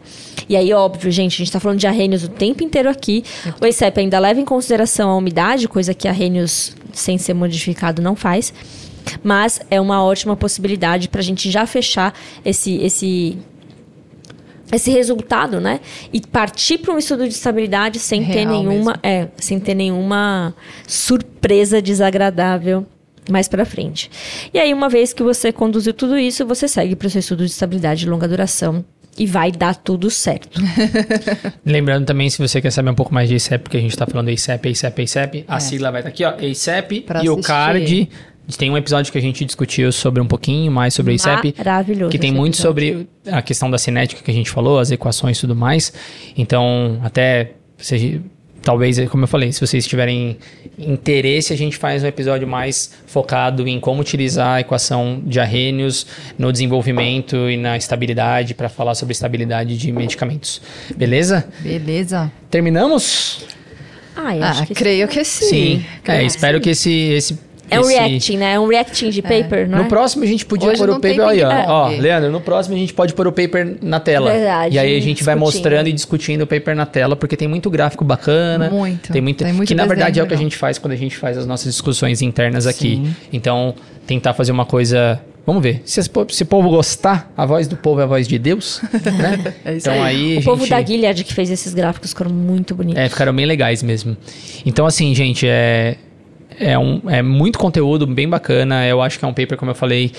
E 0.48 0.56
aí, 0.56 0.74
óbvio, 0.74 1.12
gente, 1.12 1.34
a 1.34 1.38
gente 1.38 1.48
está 1.48 1.60
falando 1.60 1.80
de 1.80 1.88
arrênios 1.88 2.24
o 2.24 2.30
tempo 2.30 2.64
inteiro 2.64 2.90
aqui. 2.90 3.24
O 3.62 3.66
ASAP 3.66 4.00
ainda 4.00 4.20
leva 4.20 4.40
em 4.40 4.46
consideração 4.46 5.10
a 5.10 5.16
umidade, 5.16 5.68
coisa 5.68 5.94
que 5.94 6.08
arrênios 6.08 6.76
sem 6.94 7.18
ser 7.18 7.34
modificado 7.34 8.02
não 8.02 8.16
faz. 8.16 8.54
Mas 9.24 9.60
é 9.72 9.82
uma 9.82 10.04
ótima 10.04 10.36
possibilidade 10.36 11.10
para 11.10 11.22
a 11.22 11.24
gente 11.24 11.50
já 11.50 11.66
fechar 11.66 12.14
esse, 12.46 12.78
esse 12.78 13.38
esse 14.72 14.90
resultado, 14.90 15.60
né? 15.60 15.82
E 16.14 16.22
partir 16.22 16.78
para 16.78 16.94
um 16.94 16.98
estudo 16.98 17.28
de 17.28 17.34
estabilidade 17.34 18.00
sem 18.00 18.26
ter 18.26 18.48
Real 18.48 18.64
nenhuma, 18.64 19.00
é, 19.04 19.28
sem 19.38 19.60
ter 19.60 19.76
nenhuma 19.76 20.56
surpresa 20.88 21.82
desagradável 21.82 22.86
mais 23.30 23.48
para 23.48 23.66
frente. 23.66 24.10
E 24.54 24.60
aí, 24.60 24.74
uma 24.74 24.90
vez 24.90 25.14
que 25.14 25.22
você 25.24 25.52
conduziu 25.52 25.94
tudo 25.94 26.18
isso, 26.18 26.46
você 26.46 26.68
segue 26.68 26.96
para 26.96 27.08
o 27.08 27.10
seu 27.10 27.20
estudo 27.20 27.46
de 27.46 27.52
estabilidade 27.52 28.02
de 28.02 28.10
longa 28.10 28.28
duração 28.28 28.84
e 29.18 29.26
vai 29.26 29.52
dar 29.52 29.76
tudo 29.76 30.10
certo. 30.10 30.60
Lembrando 31.66 32.06
também, 32.06 32.30
se 32.30 32.38
você 32.40 32.62
quer 32.62 32.72
saber 32.72 32.90
um 32.90 32.96
pouco 32.96 33.14
mais 33.14 33.30
de 33.30 33.36
ASAP, 33.36 33.64
porque 33.64 33.78
a 33.78 33.82
gente 33.82 33.96
tá 33.96 34.06
falando 34.08 34.30
ASAP, 34.30 34.70
ASAP, 34.70 35.02
ASAP, 35.04 35.46
a 35.48 35.60
sigla 35.60 35.92
vai 35.92 36.02
estar 36.02 36.10
aqui, 36.10 36.24
ó, 36.24 36.34
ASAP 36.50 37.02
Pra 37.02 37.24
e 37.24 37.30
o 37.30 37.34
assistir. 37.34 37.48
card. 37.48 38.10
Tem 38.58 38.70
um 38.70 38.76
episódio 38.78 39.12
que 39.12 39.18
a 39.18 39.22
gente 39.22 39.46
discutiu 39.46 39.92
sobre 39.92 40.22
um 40.22 40.26
pouquinho 40.28 40.72
mais 40.72 40.94
sobre 40.94 41.14
ASAP. 41.14 41.54
Maravilhoso 41.58 42.12
Que 42.12 42.18
tem 42.20 42.32
muito 42.34 42.56
episódio. 42.56 42.90
sobre 42.98 43.08
a 43.32 43.42
questão 43.42 43.70
da 43.70 43.78
cinética 43.78 44.22
que 44.22 44.32
a 44.32 44.34
gente 44.34 44.50
falou, 44.50 44.80
as 44.80 44.92
equações 44.92 45.38
e 45.38 45.42
tudo 45.42 45.56
mais. 45.56 45.94
Então, 46.36 47.00
até 47.04 47.52
você, 47.78 48.20
talvez, 48.62 49.00
como 49.10 49.24
eu 49.24 49.28
falei, 49.28 49.52
se 49.52 49.60
vocês 49.60 49.86
tiverem 49.88 50.38
interesse, 50.78 51.54
a 51.54 51.58
gente 51.58 51.78
faz 51.78 52.04
um 52.04 52.08
episódio 52.08 52.48
mais 52.48 52.92
focado 53.06 53.68
em 53.68 53.80
como 53.80 54.02
utilizar 54.02 54.56
a 54.56 54.62
equação 54.62 55.22
de 55.26 55.40
arrênios 55.40 56.06
no 56.38 56.52
desenvolvimento 56.52 57.36
e 57.50 57.58
na 57.58 57.78
estabilidade 57.78 58.54
para 58.54 58.70
falar 58.70 58.96
sobre 58.96 59.12
estabilidade 59.14 59.78
de 59.78 59.92
medicamentos. 59.92 60.62
Beleza? 60.96 61.46
Beleza. 61.60 62.32
Terminamos? 62.50 63.46
Ah, 64.16 64.36
eu 64.36 64.44
acho 64.44 64.64
Ah, 64.64 64.66
que 64.66 64.74
creio 64.74 65.08
que 65.08 65.24
sim. 65.24 65.46
Sim. 65.46 65.86
É, 66.08 66.24
espero 66.24 66.60
que 66.60 66.70
esse, 66.72 66.92
esse 66.92 67.40
é 67.72 67.80
um 67.80 67.84
esse- 67.84 67.94
reacting, 68.00 68.38
né? 68.38 68.54
É 68.54 68.60
um 68.60 68.68
reacting 68.68 69.10
de 69.10 69.22
paper, 69.22 69.68
não 69.68 69.80
No 69.80 69.86
é? 69.86 69.88
próximo 69.88 70.24
a 70.24 70.28
gente 70.28 70.46
podia 70.46 70.70
Hoje 70.70 70.78
pôr 70.78 70.90
o 70.90 70.94
não 70.94 71.00
paper. 71.02 71.22
Olha, 71.22 71.48
ping-pong. 71.48 71.66
ó, 71.70 71.88
Leandro, 71.90 72.32
no 72.32 72.42
próximo 72.42 72.76
a 72.76 72.80
gente 72.80 72.94
pode 72.94 73.14
pôr 73.14 73.28
o 73.28 73.32
paper 73.32 73.78
na 73.82 74.00
tela. 74.00 74.32
Verdade, 74.32 74.76
E 74.76 74.80
aí 74.80 74.96
a 74.96 75.00
gente 75.02 75.24
vai 75.24 75.34
discutindo. 75.36 75.40
mostrando 75.40 75.88
e 75.88 75.94
discutindo 75.94 76.42
o 76.44 76.48
paper 76.48 76.76
na 76.76 76.86
tela, 76.86 77.16
porque 77.16 77.36
tem 77.36 77.48
muito 77.48 77.70
gráfico 77.70 78.04
bacana. 78.04 78.70
Muito. 78.70 79.12
Tem 79.12 79.22
muito. 79.22 79.44
Tem 79.44 79.54
muito 79.54 79.68
que 79.68 79.74
na 79.76 79.86
verdade 79.86 80.20
é 80.20 80.24
o 80.24 80.28
que 80.28 80.34
a 80.34 80.38
gente 80.38 80.56
faz 80.56 80.78
quando 80.78 80.94
a 80.94 80.98
gente 80.98 81.18
faz 81.18 81.38
as 81.38 81.46
nossas 81.48 81.72
discussões 81.74 82.22
internas 82.22 82.68
aqui. 82.68 82.98
Sim. 82.98 83.16
Então, 83.32 83.74
tentar 84.06 84.34
fazer 84.34 84.52
uma 84.52 84.66
coisa. 84.66 85.20
Vamos 85.44 85.64
ver. 85.64 85.82
Se, 85.86 86.00
o 86.00 86.46
povo 86.46 86.70
gostar, 86.70 87.32
a 87.36 87.48
voz 87.48 87.68
do 87.68 87.76
povo 87.76 88.00
é 88.00 88.04
a 88.04 88.06
voz 88.06 88.28
de 88.28 88.38
Deus. 88.38 88.80
Né? 88.94 89.54
É 89.66 89.76
isso 89.76 89.90
então 89.90 90.04
aí. 90.04 90.36
O 90.36 90.40
a 90.40 90.44
povo 90.44 90.60
gente... 90.62 90.70
da 90.70 90.82
Gilead 90.84 91.24
que 91.24 91.34
fez 91.34 91.50
esses 91.50 91.74
gráficos 91.74 92.12
ficaram 92.12 92.32
muito 92.32 92.76
bonitos. 92.76 93.02
É, 93.02 93.10
ficaram 93.10 93.34
bem 93.34 93.46
legais 93.48 93.82
mesmo. 93.82 94.16
Então, 94.66 94.86
assim, 94.86 95.14
gente, 95.16 95.48
é, 95.48 95.96
é, 96.60 96.78
um, 96.78 97.02
é 97.10 97.22
muito 97.22 97.58
conteúdo 97.58 98.06
bem 98.06 98.28
bacana. 98.28 98.86
Eu 98.88 99.02
acho 99.02 99.18
que 99.18 99.26
é 99.26 99.28
um 99.28 99.34
paper, 99.34 99.58
como 99.58 99.72
eu 99.72 99.76
falei, 99.76 100.12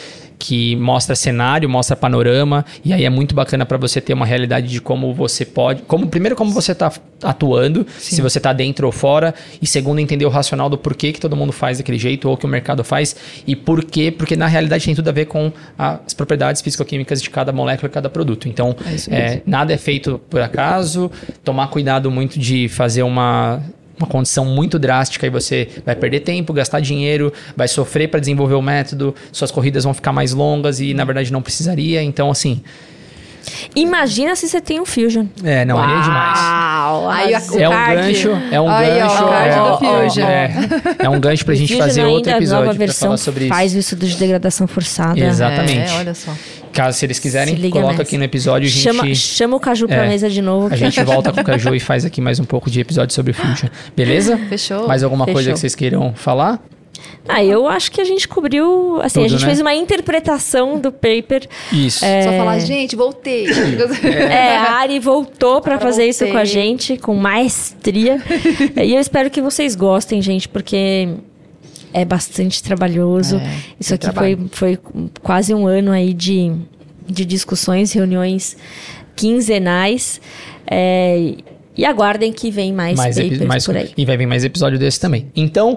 que 0.42 0.74
mostra 0.74 1.14
cenário, 1.14 1.68
mostra 1.68 1.94
panorama, 1.94 2.64
e 2.84 2.92
aí 2.92 3.04
é 3.04 3.10
muito 3.10 3.32
bacana 3.32 3.64
para 3.64 3.78
você 3.78 4.00
ter 4.00 4.12
uma 4.12 4.26
realidade 4.26 4.66
de 4.66 4.80
como 4.80 5.14
você 5.14 5.44
pode. 5.44 5.82
como 5.82 6.08
Primeiro, 6.08 6.34
como 6.34 6.50
você 6.50 6.72
está 6.72 6.92
atuando, 7.22 7.86
se 7.96 8.20
você 8.20 8.38
está 8.38 8.52
dentro 8.52 8.86
ou 8.86 8.92
fora, 8.92 9.32
e 9.60 9.66
segundo, 9.68 10.00
entender 10.00 10.26
o 10.26 10.28
racional 10.28 10.68
do 10.68 10.76
porquê 10.76 11.12
que 11.12 11.20
todo 11.20 11.36
mundo 11.36 11.52
faz 11.52 11.78
daquele 11.78 11.98
jeito, 11.98 12.28
ou 12.28 12.36
que 12.36 12.44
o 12.44 12.48
mercado 12.48 12.82
faz, 12.82 13.14
e 13.46 13.54
por 13.54 13.84
quê, 13.84 14.10
porque 14.10 14.34
na 14.34 14.48
realidade 14.48 14.84
tem 14.84 14.94
tudo 14.96 15.08
a 15.08 15.12
ver 15.12 15.26
com 15.26 15.52
as 15.78 16.12
propriedades 16.12 16.60
físico-químicas 16.60 17.22
de 17.22 17.30
cada 17.30 17.52
molécula 17.52 17.88
e 17.88 17.92
cada 17.92 18.10
produto. 18.10 18.48
Então, 18.48 18.74
É 19.08 19.34
é, 19.34 19.42
nada 19.46 19.72
é 19.72 19.78
feito 19.78 20.20
por 20.28 20.40
acaso, 20.40 21.08
tomar 21.44 21.68
cuidado 21.68 22.10
muito 22.10 22.36
de 22.38 22.68
fazer 22.68 23.04
uma 23.04 23.62
uma 24.02 24.08
condição 24.08 24.44
muito 24.44 24.78
drástica 24.78 25.26
e 25.26 25.30
você 25.30 25.68
vai 25.86 25.94
perder 25.94 26.20
tempo, 26.20 26.52
gastar 26.52 26.80
dinheiro, 26.80 27.32
vai 27.56 27.68
sofrer 27.68 28.08
para 28.08 28.20
desenvolver 28.20 28.54
o 28.54 28.62
método, 28.62 29.14
suas 29.30 29.50
corridas 29.50 29.84
vão 29.84 29.94
ficar 29.94 30.12
mais 30.12 30.32
longas 30.32 30.80
e 30.80 30.92
na 30.92 31.04
verdade 31.04 31.32
não 31.32 31.40
precisaria. 31.40 32.02
Então, 32.02 32.30
assim, 32.30 32.60
Imagina 33.74 34.34
se 34.36 34.48
você 34.48 34.60
tem 34.60 34.80
um 34.80 34.86
Fusion. 34.86 35.26
é, 35.44 35.64
não, 35.64 35.78
aí 35.82 35.98
é 35.98 36.02
demais. 36.02 36.38
Uau! 36.40 37.10
Aí. 37.10 37.32
O 37.32 37.58
é 37.60 37.68
um 37.68 37.72
card. 37.72 37.94
gancho, 38.02 38.30
é 38.50 38.60
um 38.60 38.68
Aí, 38.68 38.90
ó, 38.90 39.08
gancho. 39.08 39.24
o 39.24 39.28
card 39.28 39.48
é, 39.48 39.54
do 39.54 39.60
ó, 39.62 39.78
Fusion. 39.78 40.26
É, 40.26 40.50
é 41.00 41.08
um 41.08 41.20
gancho 41.20 41.44
pra 41.44 41.52
O 41.54 41.56
gente 41.56 41.76
fazer 41.76 42.04
outro 42.04 42.30
nova 42.30 42.42
episódio 42.42 42.64
pra 42.70 42.72
versão 42.78 43.08
falar 43.08 43.16
sobre 43.18 43.48
faz 43.48 43.72
isso. 43.72 43.76
o 43.76 43.80
estudo 43.80 44.06
de 44.06 44.16
degradação 44.16 44.66
forçada. 44.66 45.18
Exatamente. 45.18 45.92
É, 45.92 45.96
olha 45.98 46.14
só. 46.14 46.32
Caso 46.72 46.98
se 46.98 47.04
eles 47.04 47.18
quiserem, 47.18 47.54
Se 47.56 47.68
coloca 47.68 47.90
nessa. 47.90 48.02
aqui 48.02 48.16
no 48.16 48.24
episódio. 48.24 48.66
A 48.66 48.70
gente, 48.70 48.82
Chama, 48.82 49.14
chama 49.14 49.56
o 49.56 49.60
Caju 49.60 49.86
pra 49.86 50.04
É, 50.06 50.08
mesa 50.08 50.30
de 50.30 50.40
novo. 50.40 50.66
a 50.68 50.70
que- 50.70 50.76
gente 50.76 51.00
volta 51.04 51.30
com 51.32 51.40
o 51.40 51.44
Caju 51.44 51.74
e 51.74 51.80
faz 51.80 52.04
aqui 52.04 52.20
mais 52.20 52.40
um 52.40 52.44
pouco 52.44 52.70
de 52.70 52.80
episódio 52.80 53.14
sobre 53.14 53.32
Fusion. 53.34 53.68
Beleza? 53.94 54.38
Fechou. 54.48 54.88
Mais 54.88 55.02
alguma 55.02 55.24
coisa 55.26 55.40
Fechou. 55.40 55.52
que 55.54 55.60
vocês 55.60 55.74
queiram 55.74 56.14
falar? 56.14 56.60
Ah, 57.28 57.42
eu 57.44 57.68
acho 57.68 57.90
que 57.90 58.00
a 58.00 58.04
gente 58.04 58.26
cobriu. 58.26 59.00
Assim, 59.00 59.20
a 59.20 59.22
Tudo, 59.22 59.30
gente 59.32 59.40
né? 59.42 59.46
fez 59.46 59.60
uma 59.60 59.74
interpretação 59.74 60.78
do 60.78 60.90
paper. 60.90 61.48
Isso. 61.72 62.00
Só 62.00 62.32
falar, 62.36 62.58
gente, 62.58 62.96
voltei. 62.96 63.46
É, 64.30 64.56
a 64.56 64.72
Ari 64.74 64.98
voltou 64.98 65.60
pra 65.60 65.74
Agora 65.76 65.90
fazer 65.90 66.06
isso 66.06 66.24
com 66.24 66.30
a 66.32 66.44
voltei. 66.44 66.46
gente, 66.52 66.96
com 66.96 67.14
maestria. 67.14 68.20
e 68.82 68.94
eu 68.94 69.00
espero 69.00 69.30
que 69.30 69.40
vocês 69.40 69.74
gostem, 69.76 70.20
gente, 70.20 70.48
porque 70.48 71.08
é 71.92 72.04
bastante 72.04 72.62
trabalhoso. 72.62 73.36
É, 73.36 73.56
isso 73.78 73.94
aqui 73.94 74.10
foi, 74.12 74.38
foi 74.50 74.78
quase 75.22 75.54
um 75.54 75.66
ano 75.66 75.92
aí 75.92 76.12
de, 76.12 76.52
de 77.06 77.24
discussões, 77.24 77.92
reuniões 77.92 78.56
quinzenais. 79.14 80.20
É, 80.66 81.34
e 81.76 81.84
aguardem 81.84 82.32
que 82.32 82.50
vem 82.50 82.72
mais, 82.72 82.96
mais, 82.96 83.16
papers 83.16 83.40
mais 83.40 83.64
por 83.64 83.76
aí. 83.76 83.90
E 83.96 84.04
vai 84.04 84.16
vir 84.16 84.26
mais 84.26 84.44
episódio 84.44 84.78
desse 84.78 85.00
também. 85.00 85.30
Então, 85.34 85.76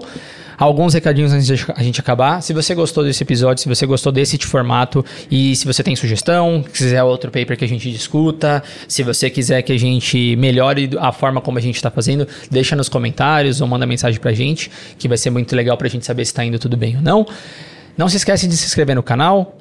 alguns 0.58 0.94
recadinhos 0.94 1.32
antes 1.34 1.48
de 1.48 1.66
a 1.76 1.84
gente 1.84 2.00
acabar. 2.00 2.42
Se 2.42 2.54
você 2.54 2.74
gostou 2.76 3.04
desse 3.04 3.24
episódio, 3.24 3.62
se 3.62 3.70
você 3.70 3.86
gostou 3.86 4.12
desse 4.12 4.38
formato 4.38 5.04
e 5.30 5.56
se 5.56 5.66
você 5.66 5.84
tem 5.84 5.96
sugestão, 5.96 6.64
quiser 6.64 7.04
outro 7.04 7.32
paper 7.32 7.58
que 7.58 7.66
a 7.66 7.68
gente 7.68 7.92
discuta, 7.92 8.64
se 8.88 9.04
você 9.04 9.30
quiser 9.30 9.62
que 9.62 9.72
a 9.72 9.80
gente 9.80 10.36
melhore 10.36 10.90
a 11.00 11.12
forma 11.12 11.42
como 11.42 11.58
a 11.58 11.62
gente 11.62 11.76
está 11.76 11.90
fazendo, 11.90 12.28
deixa 12.50 12.76
nos 12.76 12.90
comentários 12.90 13.62
ou 13.62 13.68
manda 13.68 13.86
mensagem 13.86 14.20
pra 14.20 14.34
gente, 14.34 14.72
que 14.98 15.08
vai 15.08 15.18
ser 15.18 15.30
muito 15.30 15.56
legal 15.56 15.78
pra 15.78 15.88
gente 15.88 16.06
saber 16.06 16.26
se 16.26 16.34
tá 16.34 16.44
indo 16.44 16.60
tudo 16.60 16.76
bem 16.78 16.98
ou 16.98 17.02
não. 17.02 17.26
Não 17.98 18.10
se 18.10 18.18
esquece 18.18 18.48
de 18.48 18.58
se 18.58 18.66
inscrever 18.66 18.96
no 18.96 19.04
canal, 19.04 19.58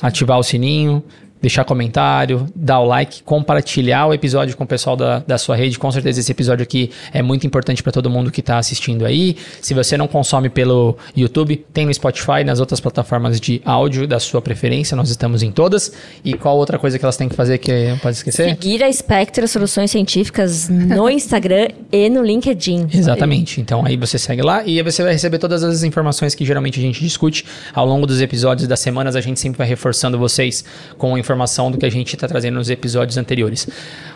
ativar 0.00 0.38
o 0.38 0.42
sininho, 0.42 1.02
deixar 1.42 1.64
comentário, 1.64 2.46
dar 2.54 2.78
o 2.78 2.86
like, 2.86 3.22
compartilhar 3.24 4.06
o 4.06 4.14
episódio 4.14 4.56
com 4.56 4.62
o 4.62 4.66
pessoal 4.66 4.96
da, 4.96 5.18
da 5.26 5.36
sua 5.36 5.56
rede. 5.56 5.78
Com 5.78 5.90
certeza 5.90 6.20
esse 6.20 6.30
episódio 6.30 6.62
aqui 6.62 6.90
é 7.12 7.20
muito 7.20 7.46
importante 7.46 7.82
para 7.82 7.90
todo 7.90 8.08
mundo 8.08 8.30
que 8.30 8.40
está 8.40 8.58
assistindo 8.58 9.04
aí. 9.04 9.36
Se 9.60 9.74
você 9.74 9.96
não 9.96 10.06
consome 10.06 10.48
pelo 10.48 10.96
YouTube, 11.16 11.56
tem 11.72 11.84
no 11.84 11.92
Spotify, 11.92 12.44
nas 12.44 12.60
outras 12.60 12.78
plataformas 12.78 13.40
de 13.40 13.60
áudio 13.64 14.06
da 14.06 14.20
sua 14.20 14.40
preferência, 14.40 14.96
nós 14.96 15.10
estamos 15.10 15.42
em 15.42 15.50
todas. 15.50 15.92
E 16.24 16.34
qual 16.34 16.56
outra 16.56 16.78
coisa 16.78 16.98
que 16.98 17.04
elas 17.04 17.16
têm 17.16 17.28
que 17.28 17.34
fazer 17.34 17.58
que 17.58 17.88
não 17.88 17.98
pode 17.98 18.16
esquecer? 18.16 18.50
Seguir 18.50 18.84
a 18.84 18.92
Spectra 18.92 19.46
Soluções 19.48 19.90
Científicas 19.90 20.68
no 20.68 21.10
Instagram 21.10 21.68
e 21.90 22.08
no 22.08 22.22
LinkedIn. 22.22 22.86
Exatamente. 22.92 23.60
Então 23.60 23.84
aí 23.84 23.96
você 23.96 24.16
segue 24.16 24.42
lá 24.42 24.62
e 24.64 24.80
você 24.82 25.02
vai 25.02 25.12
receber 25.12 25.38
todas 25.38 25.64
as 25.64 25.82
informações 25.82 26.34
que 26.36 26.44
geralmente 26.44 26.78
a 26.78 26.82
gente 26.82 27.00
discute 27.00 27.44
ao 27.74 27.84
longo 27.84 28.06
dos 28.06 28.20
episódios 28.20 28.68
das 28.68 28.78
semanas. 28.78 29.16
A 29.16 29.20
gente 29.20 29.40
sempre 29.40 29.58
vai 29.58 29.66
reforçando 29.66 30.18
vocês 30.18 30.64
com 30.96 31.18
informação 31.32 31.70
do 31.70 31.78
que 31.78 31.86
a 31.86 31.90
gente 31.90 32.14
está 32.14 32.28
trazendo 32.28 32.54
nos 32.56 32.68
episódios 32.68 33.16
anteriores. 33.16 33.66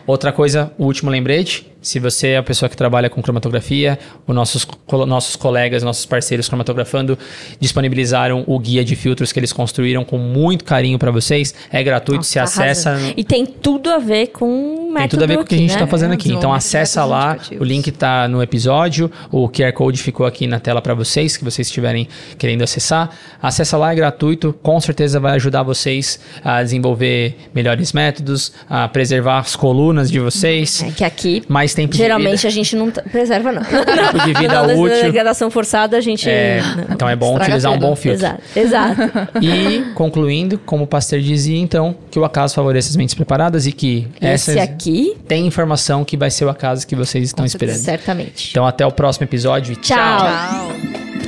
Outra 0.06 0.32
coisa, 0.32 0.72
o 0.78 0.84
último 0.84 1.10
lembrete. 1.10 1.66
Se 1.82 2.00
você 2.00 2.30
é 2.30 2.36
a 2.38 2.42
pessoa 2.42 2.68
que 2.68 2.76
trabalha 2.76 3.08
com 3.08 3.22
cromatografia, 3.22 3.96
os 4.26 4.34
nossos, 4.34 4.66
nossos 5.06 5.36
colegas, 5.36 5.84
nossos 5.84 6.04
parceiros 6.04 6.48
cromatografando 6.48 7.16
disponibilizaram 7.60 8.42
o 8.44 8.58
guia 8.58 8.84
de 8.84 8.96
filtros 8.96 9.30
que 9.30 9.38
eles 9.38 9.52
construíram 9.52 10.04
com 10.04 10.18
muito 10.18 10.64
carinho 10.64 10.98
para 10.98 11.12
vocês. 11.12 11.54
É 11.70 11.80
gratuito, 11.84 12.18
Nossa, 12.18 12.30
se 12.30 12.38
acessa. 12.40 12.98
E 13.16 13.22
tem 13.22 13.46
tudo 13.46 13.88
a 13.90 13.98
ver 13.98 14.28
com 14.28 14.46
o 14.46 14.92
método 14.92 14.98
Tem 14.98 15.08
tudo 15.08 15.24
a 15.24 15.26
ver 15.28 15.36
com 15.36 15.42
o 15.42 15.46
que 15.46 15.54
a 15.54 15.58
gente 15.58 15.70
está 15.70 15.84
né? 15.84 15.90
fazendo 15.90 16.12
aqui. 16.12 16.32
Então 16.32 16.52
acessa 16.52 17.04
lá, 17.04 17.38
o 17.60 17.62
link 17.62 17.92
tá 17.92 18.26
no 18.26 18.42
episódio, 18.42 19.08
o 19.30 19.48
QR 19.48 19.72
Code 19.72 20.02
ficou 20.02 20.26
aqui 20.26 20.48
na 20.48 20.58
tela 20.58 20.82
para 20.82 20.92
vocês, 20.92 21.36
que 21.36 21.44
vocês 21.44 21.68
estiverem 21.68 22.08
querendo 22.36 22.62
acessar. 22.62 23.10
Acessa 23.40 23.76
lá, 23.76 23.92
é 23.92 23.94
gratuito, 23.94 24.52
com 24.60 24.80
certeza 24.80 25.20
vai 25.20 25.34
ajudar 25.36 25.62
vocês 25.62 26.18
a 26.42 26.64
desenvolver 26.64 27.36
melhores 27.54 27.92
métodos, 27.92 28.52
a 28.68 28.88
preservar 28.88 29.38
as 29.38 29.54
colunas 29.54 29.95
colunas 29.96 30.10
de 30.10 30.20
vocês. 30.20 30.82
É 30.82 30.90
que 30.90 31.04
aqui. 31.04 31.42
Mais 31.48 31.72
tempo 31.74 31.96
Geralmente 31.96 32.46
a 32.46 32.50
gente 32.50 32.76
não 32.76 32.90
preserva, 32.90 33.50
não. 33.50 33.62
Tempo 33.64 34.24
de 34.24 34.34
vida 34.34 34.60
Quando 34.60 34.78
útil. 34.78 35.02
degradação 35.02 35.50
forçada, 35.50 35.96
a 35.96 36.00
gente. 36.00 36.28
É, 36.28 36.60
não, 36.60 36.94
então 36.94 37.08
é 37.08 37.16
bom 37.16 37.36
utilizar 37.36 37.72
tudo. 37.72 37.84
um 37.84 37.88
bom 37.88 37.96
filtro. 37.96 38.26
Exato. 38.26 38.42
Exato. 38.54 39.00
e, 39.40 39.92
concluindo, 39.94 40.58
como 40.58 40.84
o 40.84 40.86
Pasteur 40.86 41.20
dizia, 41.20 41.58
então, 41.58 41.96
que 42.10 42.18
o 42.18 42.24
acaso 42.24 42.54
favorece 42.54 42.90
as 42.90 42.96
mentes 42.96 43.14
preparadas 43.14 43.66
e 43.66 43.72
que 43.72 44.06
Esse 44.20 44.52
essas. 44.52 44.56
aqui. 44.58 45.16
Tem 45.26 45.46
informação 45.46 46.04
que 46.04 46.16
vai 46.16 46.30
ser 46.30 46.44
o 46.44 46.50
acaso 46.50 46.86
que 46.86 46.94
vocês 46.94 47.24
estão 47.24 47.44
esperando. 47.44 47.76
Certamente. 47.76 48.50
Então, 48.50 48.66
até 48.66 48.84
o 48.84 48.92
próximo 48.92 49.24
episódio 49.24 49.72
e 49.72 49.76
tchau. 49.76 50.18
tchau. 50.18 50.72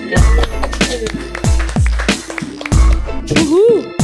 tchau. 0.08 0.28
Uhul! 3.40 3.97